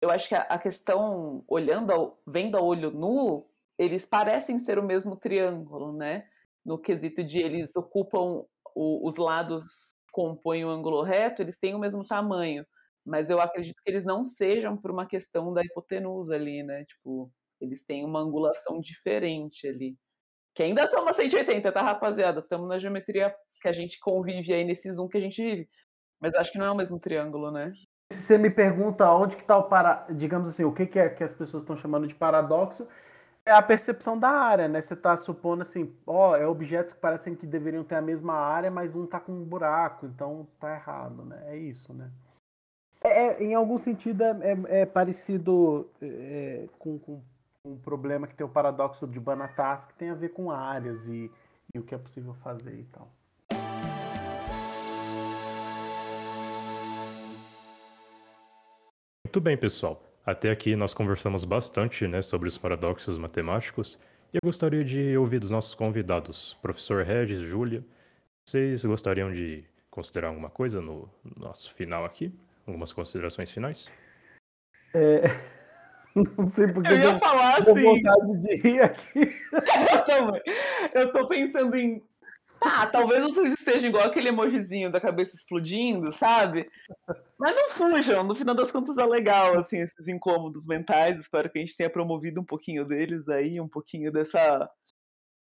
Eu 0.03 0.11
acho 0.11 0.29
que 0.29 0.35
a 0.35 0.59
questão, 0.59 1.45
olhando, 1.47 1.93
ao, 1.93 2.21
vendo 2.27 2.59
a 2.59 2.61
olho 2.61 2.91
nu, 2.91 3.49
eles 3.79 4.05
parecem 4.05 4.59
ser 4.59 4.77
o 4.77 4.83
mesmo 4.83 5.15
triângulo, 5.15 5.93
né? 5.93 6.29
No 6.65 6.77
quesito 6.77 7.23
de 7.23 7.39
eles 7.39 7.77
ocupam 7.77 8.45
o, 8.75 9.07
os 9.07 9.19
lados 9.19 9.95
compõem 10.11 10.65
o 10.65 10.69
ângulo 10.69 11.01
reto, 11.03 11.43
eles 11.43 11.57
têm 11.57 11.77
o 11.77 11.79
mesmo 11.79 12.05
tamanho. 12.05 12.67
Mas 13.07 13.31
eu 13.31 13.41
acredito 13.41 13.81
que 13.85 13.89
eles 13.89 14.05
não 14.05 14.25
sejam 14.25 14.77
por 14.77 14.91
uma 14.91 15.07
questão 15.07 15.53
da 15.53 15.63
hipotenusa 15.63 16.35
ali, 16.35 16.65
né? 16.65 16.85
Tipo, 16.87 17.31
eles 17.61 17.85
têm 17.85 18.05
uma 18.05 18.19
angulação 18.19 18.81
diferente 18.81 19.69
ali. 19.69 19.97
Que 20.55 20.63
ainda 20.63 20.87
são 20.87 21.03
uma 21.03 21.13
180, 21.13 21.73
tá, 21.73 21.83
rapaziada? 21.83 22.41
Estamos 22.41 22.69
na 22.69 22.79
geometria 22.79 23.35
que 23.61 23.69
a 23.69 23.73
gente 23.73 23.99
convive 23.99 24.53
aí 24.53 24.65
nesse 24.65 24.91
zoom 24.93 25.09
que 25.09 25.19
a 25.19 25.21
gente 25.21 25.43
vive. 25.43 25.69
Mas 26.21 26.35
acho 26.35 26.53
que 26.53 26.59
não 26.59 26.67
é 26.67 26.71
o 26.71 26.77
mesmo 26.77 26.99
triângulo, 26.99 27.51
né? 27.51 27.73
Se 28.13 28.23
você 28.23 28.39
me 28.39 28.51
pergunta 28.51 29.11
onde 29.11 29.37
que 29.37 29.43
está 29.43 29.57
o 29.59 29.65
para, 29.65 30.07
digamos 30.11 30.49
assim, 30.49 30.65
o 30.65 30.73
que, 30.73 30.87
que 30.87 30.99
é 30.99 31.09
que 31.09 31.25
as 31.25 31.35
pessoas 31.35 31.63
estão 31.63 31.77
chamando 31.77 32.07
de 32.07 32.15
paradoxo, 32.15 32.87
é 33.47 33.51
a 33.53 33.61
percepção 33.61 34.19
da 34.19 34.31
área, 34.31 34.69
né? 34.69 34.81
Você 34.81 34.95
está 34.95 35.17
supondo 35.17 35.63
assim, 35.63 35.95
ó, 36.07 36.37
é 36.37 36.47
objetos 36.47 36.95
que 36.95 37.01
parecem 37.01 37.35
que 37.35 37.47
deveriam 37.47 37.85
ter 37.85 37.97
a 37.97 38.03
mesma 38.03 38.35
área, 38.35 38.71
mas 38.71 38.95
um 38.95 39.05
está 39.05 39.21
com 39.21 39.33
um 39.33 39.45
buraco, 39.45 40.07
então 40.07 40.47
tá 40.61 40.75
errado, 40.75 41.25
né? 41.25 41.43
É 41.49 41.57
isso, 41.57 41.93
né? 41.93 42.11
É, 43.03 43.27
é 43.27 43.43
em 43.43 43.55
algum 43.55 43.77
sentido 43.77 44.23
é, 44.23 44.31
é, 44.41 44.81
é 44.81 44.87
parecido 44.87 45.91
é, 46.01 46.67
com, 46.79 46.99
com, 46.99 47.23
um 47.65 47.79
problema 47.79 48.27
que 48.27 48.35
tem 48.35 48.45
o 48.45 48.49
paradoxo 48.49 49.07
de 49.07 49.19
Banatas, 49.19 49.87
que 49.87 49.95
tem 49.95 50.11
a 50.11 50.15
ver 50.15 50.29
com 50.31 50.51
áreas 50.51 51.07
e, 51.07 51.31
e 51.75 51.79
o 51.79 51.83
que 51.83 51.95
é 51.95 51.99
possível 51.99 52.35
fazer 52.35 52.79
e 52.79 52.85
tal. 52.85 53.11
Muito 59.25 59.41
bem, 59.41 59.57
pessoal. 59.57 60.03
Até 60.27 60.51
aqui 60.51 60.77
nós 60.77 60.93
conversamos 60.93 61.45
bastante 61.45 62.07
né, 62.07 62.23
sobre 62.23 62.49
os 62.49 62.59
paradoxos 62.59 63.19
matemáticos 63.19 63.99
e 64.33 64.37
eu 64.37 64.41
gostaria 64.45 64.85
de 64.85 65.17
ouvir 65.17 65.39
dos 65.39 65.51
nossos 65.51 65.75
convidados, 65.75 66.55
professor 66.61 67.03
Regis, 67.03 67.41
Júlia. 67.41 67.83
Vocês 68.45 68.85
gostariam 68.85 69.33
de 69.33 69.65
considerar 69.91 70.29
alguma 70.29 70.51
coisa 70.51 70.83
no 70.83 71.09
nosso 71.37 71.73
final 71.73 72.05
aqui? 72.05 72.33
Algumas 72.67 72.93
considerações 72.93 73.51
finais? 73.51 73.89
É... 74.95 75.54
Não 76.39 76.51
sei 76.53 76.69
porque 76.69 76.93
eu 76.93 76.99
ia 76.99 77.05
eu 77.05 77.17
falar 77.17 77.59
assim. 77.59 77.83
vontade 77.83 78.41
de 78.41 78.57
rir 78.57 78.81
aqui. 78.83 79.37
eu 80.95 81.13
tô 81.13 81.27
pensando 81.27 81.77
em 81.77 82.03
ah, 82.65 82.87
talvez 82.87 83.23
vocês 83.23 83.53
estejam 83.53 83.91
igual 83.91 84.05
aquele 84.05 84.29
emojizinho 84.29 84.91
da 84.91 85.01
cabeça 85.01 85.37
explodindo, 85.37 86.11
sabe? 86.13 86.71
Mas 87.39 87.55
não 87.55 87.69
fujam, 87.69 88.25
no 88.25 88.35
final 88.35 88.55
das 88.55 88.73
contas 88.73 88.97
é 88.97 89.05
legal, 89.05 89.59
assim, 89.59 89.81
esses 89.81 90.09
incômodos 90.09 90.67
mentais. 90.67 91.19
Espero 91.19 91.51
que 91.51 91.59
a 91.59 91.61
gente 91.61 91.77
tenha 91.77 91.91
promovido 91.91 92.41
um 92.41 92.45
pouquinho 92.45 92.87
deles 92.87 93.29
aí, 93.29 93.61
um 93.61 93.69
pouquinho 93.69 94.11
dessa. 94.11 94.69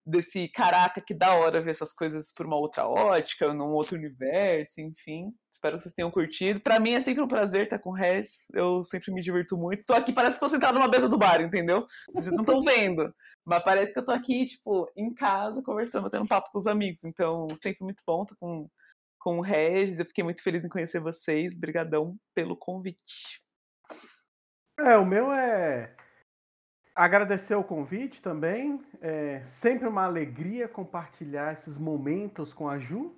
Desse 0.05 0.49
caraca 0.49 1.01
que 1.01 1.15
da 1.15 1.35
hora 1.35 1.61
ver 1.61 1.70
essas 1.70 1.93
coisas 1.93 2.33
por 2.33 2.47
uma 2.47 2.57
outra 2.57 2.87
ótica, 2.87 3.53
num 3.55 3.73
outro 3.73 3.97
universo, 3.97 4.81
enfim. 4.81 5.33
Espero 5.53 5.77
que 5.77 5.85
vocês 5.85 5.95
tenham 5.95 6.11
curtido. 6.11 6.61
Para 6.61 6.81
mim 6.81 6.95
é 6.95 7.01
sempre 7.01 7.23
um 7.23 7.29
prazer 7.29 7.65
estar 7.65 7.79
com 7.79 7.91
o 7.91 7.95
Regis. 7.95 8.37
Eu 8.53 8.83
sempre 8.83 9.12
me 9.12 9.23
divirto 9.23 9.57
muito. 9.57 9.85
Tô 9.85 9.95
aqui, 9.95 10.12
parece 10.12 10.37
que 10.37 10.41
tô 10.41 10.49
sentado 10.49 10.74
numa 10.74 10.89
mesa 10.89 11.09
do 11.09 11.16
bar, 11.16 11.41
entendeu? 11.41 11.87
Vocês 12.12 12.33
não 12.33 12.43
estão 12.43 12.62
vendo. 12.62 13.15
Mas 13.45 13.62
parece 13.62 13.93
que 13.93 13.99
eu 13.99 14.05
tô 14.05 14.11
aqui, 14.11 14.45
tipo, 14.45 14.91
em 14.97 15.12
casa, 15.15 15.62
conversando, 15.62 16.11
tendo 16.11 16.24
um 16.24 16.29
papo 16.29 16.51
com 16.51 16.59
os 16.59 16.66
amigos. 16.66 17.05
Então, 17.05 17.47
sempre 17.62 17.85
muito 17.85 18.03
bom, 18.07 18.24
tô 18.24 18.35
com, 18.37 18.69
com 19.20 19.39
o 19.39 19.43
Regis. 19.43 20.01
Eu 20.01 20.07
fiquei 20.07 20.24
muito 20.24 20.43
feliz 20.43 20.65
em 20.65 20.69
conhecer 20.69 21.01
vocês. 21.01 21.57
Obrigadão 21.57 22.16
pelo 22.35 22.57
convite. 22.57 23.41
É, 24.81 24.97
o 24.97 25.07
meu 25.07 25.33
é 25.33 25.95
agradecer 26.94 27.55
o 27.55 27.64
convite 27.64 28.20
também. 28.20 28.81
É 29.01 29.43
sempre 29.47 29.89
uma 29.89 30.05
alegria 30.05 30.69
compartilhar 30.69 31.52
esses 31.55 31.78
momentos 31.78 32.52
com 32.52 32.69
a 32.69 32.78
Ju. 32.78 33.14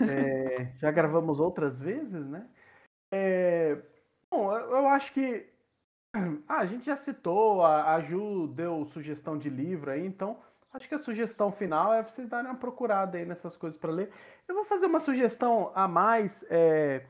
É, 0.00 0.72
já 0.78 0.90
gravamos 0.90 1.40
outras 1.40 1.80
vezes, 1.80 2.26
né? 2.26 2.46
É, 3.12 3.78
bom, 4.30 4.52
eu 4.56 4.88
acho 4.88 5.12
que 5.12 5.46
ah, 6.48 6.58
a 6.58 6.66
gente 6.66 6.86
já 6.86 6.96
citou, 6.96 7.64
a, 7.64 7.94
a 7.94 8.00
Ju 8.00 8.48
deu 8.48 8.84
sugestão 8.86 9.38
de 9.38 9.48
livro 9.48 9.90
aí, 9.90 10.04
então 10.04 10.38
acho 10.72 10.88
que 10.88 10.94
a 10.94 10.98
sugestão 10.98 11.52
final 11.52 11.92
é 11.94 12.02
vocês 12.02 12.28
darem 12.28 12.50
uma 12.50 12.58
procurada 12.58 13.16
aí 13.16 13.24
nessas 13.24 13.56
coisas 13.56 13.78
para 13.78 13.92
ler. 13.92 14.10
Eu 14.48 14.54
vou 14.54 14.64
fazer 14.64 14.86
uma 14.86 14.98
sugestão 15.00 15.70
a 15.74 15.86
mais, 15.86 16.44
é, 16.50 17.04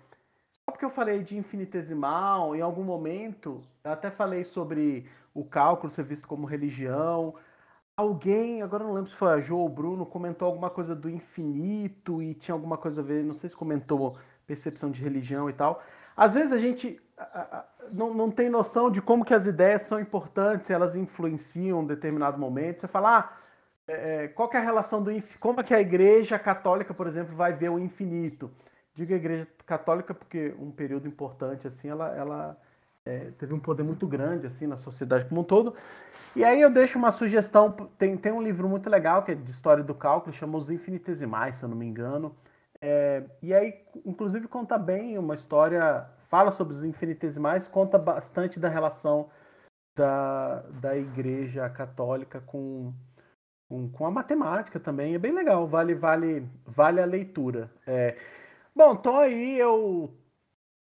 porque 0.74 0.84
eu 0.84 0.90
falei 0.90 1.22
de 1.22 1.38
infinitesimal, 1.38 2.56
em 2.56 2.60
algum 2.60 2.82
momento, 2.82 3.62
eu 3.84 3.92
até 3.92 4.10
falei 4.10 4.42
sobre 4.42 5.09
o 5.32 5.44
cálculo 5.44 5.92
ser 5.92 6.02
visto 6.02 6.26
como 6.26 6.48
religião. 6.48 7.36
Alguém, 7.96 8.60
agora 8.60 8.82
não 8.82 8.92
lembro 8.92 9.09
se 9.09 9.16
foi 9.16 9.32
a 9.32 9.40
Jo 9.40 9.56
ou 9.56 9.66
o 9.66 9.68
Bruno, 9.68 10.05
comentou 10.05 10.46
alguma 10.46 10.68
coisa 10.68 10.92
do 10.92 11.09
infinito 11.09 12.20
e 12.20 12.34
tinha 12.34 12.56
alguma 12.56 12.76
coisa 12.76 13.01
a 13.01 13.05
ver, 13.05 13.24
não 13.24 13.34
sei 13.34 13.51
se 13.51 13.55
comentou 13.55 14.18
percepção 14.48 14.90
de 14.90 15.01
religião 15.01 15.48
e 15.48 15.52
tal. 15.52 15.80
Às 16.16 16.34
vezes 16.34 16.52
a 16.52 16.59
gente 16.59 17.01
não, 17.92 18.12
não 18.12 18.28
tem 18.28 18.51
noção 18.51 18.90
de 18.90 19.01
como 19.01 19.24
que 19.24 19.32
as 19.32 19.46
ideias 19.46 19.82
são 19.82 20.01
importantes, 20.01 20.70
elas 20.70 20.96
influenciam 20.96 21.80
um 21.80 21.86
determinado 21.86 22.36
momento. 22.36 22.80
Você 22.80 22.88
fala, 22.88 23.18
ah, 23.18 23.32
é, 23.86 24.24
é 24.24 24.28
qual 24.28 24.48
que 24.48 24.56
é 24.56 24.60
a 24.60 24.64
relação 24.64 25.01
do 25.01 25.12
como 25.38 25.60
é 25.60 25.62
que 25.62 25.72
a 25.72 25.80
igreja 25.80 26.36
católica, 26.36 26.92
por 26.92 27.06
exemplo, 27.06 27.36
vai 27.36 27.52
ver 27.52 27.68
o 27.68 27.78
infinito? 27.78 28.51
Digo 28.94 29.12
a 29.12 29.16
igreja 29.16 29.46
católica 29.66 30.14
porque 30.14 30.54
um 30.58 30.70
período 30.70 31.08
importante 31.08 31.66
assim, 31.66 31.88
ela, 31.88 32.14
ela 32.14 32.56
é, 33.04 33.30
teve 33.38 33.52
um 33.52 33.58
poder 33.60 33.82
muito 33.82 34.06
grande 34.06 34.46
assim 34.46 34.66
na 34.66 34.76
sociedade 34.76 35.26
como 35.28 35.40
um 35.40 35.44
todo. 35.44 35.74
E 36.36 36.44
aí 36.44 36.60
eu 36.60 36.70
deixo 36.70 36.98
uma 36.98 37.12
sugestão, 37.12 37.72
tem, 37.98 38.16
tem 38.16 38.32
um 38.32 38.42
livro 38.42 38.68
muito 38.68 38.88
legal 38.88 39.22
que 39.22 39.32
é 39.32 39.34
de 39.34 39.50
história 39.50 39.82
do 39.82 39.94
cálculo, 39.94 40.34
chama 40.34 40.58
Os 40.58 40.70
Infinitesimais, 40.70 41.56
se 41.56 41.64
eu 41.64 41.68
não 41.68 41.76
me 41.76 41.86
engano. 41.86 42.34
É, 42.80 43.24
e 43.42 43.54
aí, 43.54 43.82
inclusive, 44.04 44.46
conta 44.46 44.76
bem 44.76 45.16
uma 45.16 45.34
história 45.34 46.06
fala 46.28 46.50
sobre 46.50 46.74
os 46.74 46.82
infinitesimais, 46.84 47.68
conta 47.68 47.96
bastante 47.96 48.58
da 48.58 48.68
relação 48.68 49.30
da, 49.96 50.60
da 50.80 50.96
Igreja 50.96 51.68
Católica 51.70 52.40
com, 52.40 52.92
com, 53.68 53.88
com, 53.88 54.04
a 54.04 54.10
matemática 54.10 54.80
também. 54.80 55.14
É 55.14 55.18
bem 55.18 55.32
legal, 55.32 55.66
vale 55.66 55.94
vale 55.94 56.46
vale 56.66 57.00
a 57.00 57.06
leitura. 57.06 57.70
É, 57.86 58.18
bom, 58.74 58.96
tô 58.96 59.16
aí, 59.16 59.59
eu 59.59 60.12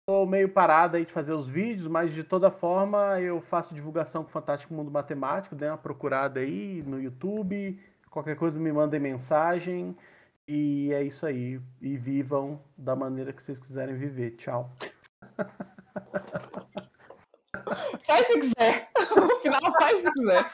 tô 0.07 0.27
meio 0.27 0.49
parado 0.49 0.97
aí 0.97 1.05
de 1.05 1.13
fazer 1.13 1.33
os 1.33 1.49
vídeos, 1.49 1.89
mas 1.89 2.13
de 2.13 2.25
toda 2.25 2.51
forma 2.51 3.21
eu 3.21 3.41
faço 3.41 3.75
divulgação 3.75 4.23
com 4.23 4.29
o 4.29 4.33
Fantástico 4.33 4.75
Mundo 4.75 4.91
Matemático, 4.91 5.55
dê 5.55 5.67
uma 5.69 5.79
procurada 5.79 6.41
aí 6.41 6.83
no 6.83 7.01
YouTube, 7.01 7.81
qualquer 8.11 8.37
coisa 8.37 8.59
me 8.59 8.73
mandem 8.73 9.01
mensagem. 9.01 9.97
E 10.49 10.93
é 10.93 11.03
isso 11.03 11.27
aí. 11.27 11.61
E 11.81 11.97
vivam 11.97 12.63
da 12.77 12.95
maneira 12.95 13.33
que 13.33 13.43
vocês 13.43 13.59
quiserem 13.59 13.97
viver. 13.97 14.37
Tchau. 14.37 14.71
Faz 18.05 18.27
se 18.27 18.41
quiser. 18.41 18.89
No 19.17 19.37
final, 19.41 19.61
faz 19.79 20.01
se 20.01 20.13
quiser. 20.13 20.51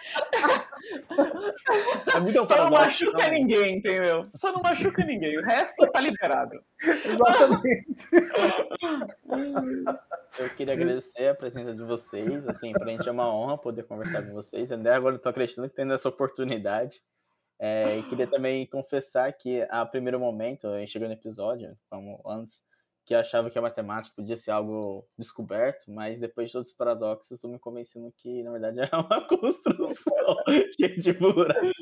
É 2.14 2.44
Só 2.44 2.56
não 2.56 2.70
machuca 2.70 3.24
não. 3.24 3.30
ninguém, 3.30 3.76
entendeu? 3.76 4.28
Só 4.34 4.52
não 4.52 4.62
machuca 4.62 5.04
ninguém. 5.04 5.38
O 5.38 5.42
resto 5.42 5.86
tá 5.90 6.00
liberado. 6.00 6.58
Exatamente. 6.82 8.08
Eu 10.38 10.48
queria 10.50 10.74
agradecer 10.74 11.28
a 11.28 11.34
presença 11.34 11.74
de 11.74 11.82
vocês. 11.82 12.48
Assim, 12.48 12.72
pra 12.72 12.90
gente 12.90 13.08
é 13.08 13.12
uma 13.12 13.28
honra 13.34 13.58
poder 13.58 13.82
conversar 13.84 14.22
com 14.22 14.32
vocês. 14.32 14.72
Até 14.72 14.94
agora 14.94 15.16
eu 15.16 15.20
tô 15.20 15.28
acreditando 15.28 15.68
que 15.68 15.74
tendo 15.74 15.92
essa 15.92 16.08
oportunidade. 16.08 17.02
É, 17.58 17.98
e 17.98 18.02
queria 18.04 18.26
também 18.26 18.66
confessar 18.66 19.32
que, 19.32 19.64
a 19.70 19.86
primeiro 19.86 20.18
momento, 20.18 20.68
chegando 20.86 21.10
no 21.10 21.14
episódio, 21.14 21.76
como 21.88 22.20
antes, 22.26 22.60
que 23.04 23.14
achava 23.14 23.50
que 23.50 23.58
a 23.58 23.62
matemática 23.62 24.14
podia 24.14 24.36
ser 24.36 24.52
algo 24.52 25.06
descoberto, 25.18 25.90
mas 25.90 26.20
depois 26.20 26.48
de 26.48 26.52
todos 26.52 26.68
os 26.68 26.76
paradoxos, 26.76 27.32
estou 27.32 27.50
me 27.50 27.58
convencendo 27.58 28.12
que, 28.16 28.42
na 28.42 28.52
verdade, 28.52 28.78
é 28.92 28.96
uma 28.96 29.26
construção 29.26 30.36
cheia 30.78 30.96
de 30.96 31.12
buraco. 31.12 31.72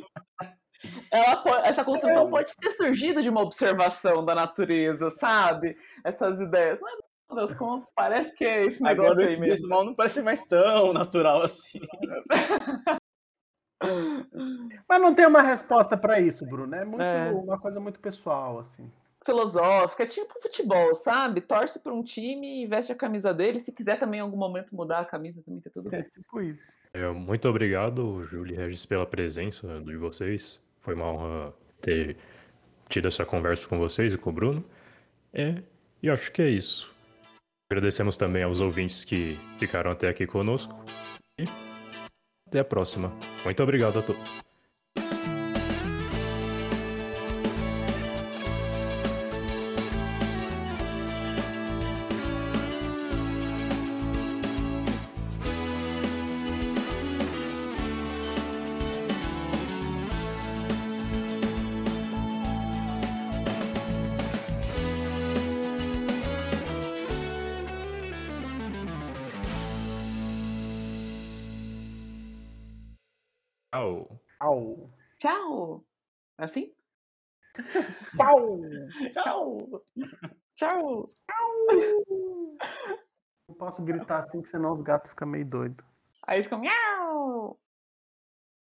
ela, 1.11 1.67
essa 1.67 1.85
construção 1.85 2.29
é. 2.29 2.31
pode 2.31 2.57
ter 2.57 2.71
surgido 2.71 3.23
de 3.23 3.29
uma 3.29 3.43
observação 3.43 4.25
da 4.25 4.35
natureza, 4.35 5.11
sabe? 5.11 5.77
Essas 6.05 6.41
ideias. 6.41 6.79
Mas, 6.81 6.95
no 7.29 7.37
das 7.37 7.55
contas, 7.55 7.93
parece 7.95 8.37
que 8.37 8.45
é 8.45 8.65
esse 8.65 8.83
negócio 8.83 9.23
Agora, 9.23 9.29
aí 9.29 9.41
mesmo. 9.41 9.69
mal 9.69 9.85
não 9.85 9.95
parece 9.95 10.23
mais 10.23 10.43
tão 10.47 10.93
natural 10.93 11.43
assim. 11.43 11.81
Mas 14.89 15.01
não 15.01 15.15
tem 15.15 15.27
uma 15.27 15.43
resposta 15.43 15.97
para 15.97 16.21
isso, 16.21 16.45
Bruno. 16.45 16.75
É, 16.75 16.85
muito, 16.85 17.03
é 17.03 17.31
uma 17.31 17.59
coisa 17.59 17.79
muito 17.79 18.01
pessoal, 18.01 18.59
assim. 18.59 18.91
Filosófica, 19.25 20.03
é 20.03 20.07
tipo 20.07 20.41
futebol, 20.41 20.95
sabe? 20.95 21.43
Torce 21.43 21.79
para 21.81 21.93
um 21.93 22.03
time 22.03 22.63
e 22.63 22.67
veste 22.67 22.91
a 22.91 22.97
camisa 22.97 23.35
dele. 23.35 23.61
Se 23.61 23.71
quiser 23.71 23.99
também 23.99 24.19
em 24.19 24.23
algum 24.23 24.37
momento 24.37 24.75
mudar 24.75 25.01
a 25.01 25.05
camisa, 25.05 25.43
também 25.43 25.61
tá 25.61 25.71
tudo 25.71 25.89
é 25.89 25.91
bem. 25.91 26.01
É 26.01 26.03
tipo 26.05 26.41
isso. 26.41 26.73
É, 26.95 27.07
muito 27.11 27.49
obrigado, 27.49 28.25
Júlio 28.25 28.55
e 28.55 28.57
Regis, 28.57 28.87
pela 28.87 29.07
presença 29.07 29.81
de 29.83 29.97
vocês. 29.97 30.59
Foi 30.81 30.95
uma 30.95 31.13
honra 31.13 31.55
ter 31.83 32.17
tido 32.89 33.09
essa 33.09 33.25
conversa 33.25 33.69
com 33.69 33.79
vocês 33.79 34.15
e 34.15 34.19
com 34.19 34.31
o 34.31 34.33
Bruno. 34.33 34.65
É, 35.33 35.63
e 36.03 36.09
acho 36.09 36.33
que 36.33 36.41
é 36.41 36.49
isso. 36.49 36.93
Agradecemos 37.71 38.17
também 38.17 38.43
aos 38.43 38.61
ouvintes 38.61 39.05
que 39.05 39.39
ficaram 39.59 39.91
até 39.91 40.09
aqui 40.09 40.27
conosco. 40.27 40.75
E 41.39 41.45
até 42.49 42.61
a 42.61 42.65
próxima. 42.65 43.13
Muito 43.45 43.63
obrigado 43.63 43.99
a 43.99 44.03
todos. 44.03 44.50
Tchau! 78.31 78.61
Tchau! 79.13 79.59
Tchau! 80.57 81.05
Não 83.49 83.55
posso 83.57 83.83
gritar 83.83 84.21
assim, 84.21 84.41
que 84.43 84.49
senão 84.49 84.73
os 84.73 84.83
gatos 84.83 85.11
ficam 85.11 85.27
meio 85.29 85.45
doidos. 85.45 85.85
Aí 86.27 86.43
ficam 86.43 86.61
miau! 86.61 87.59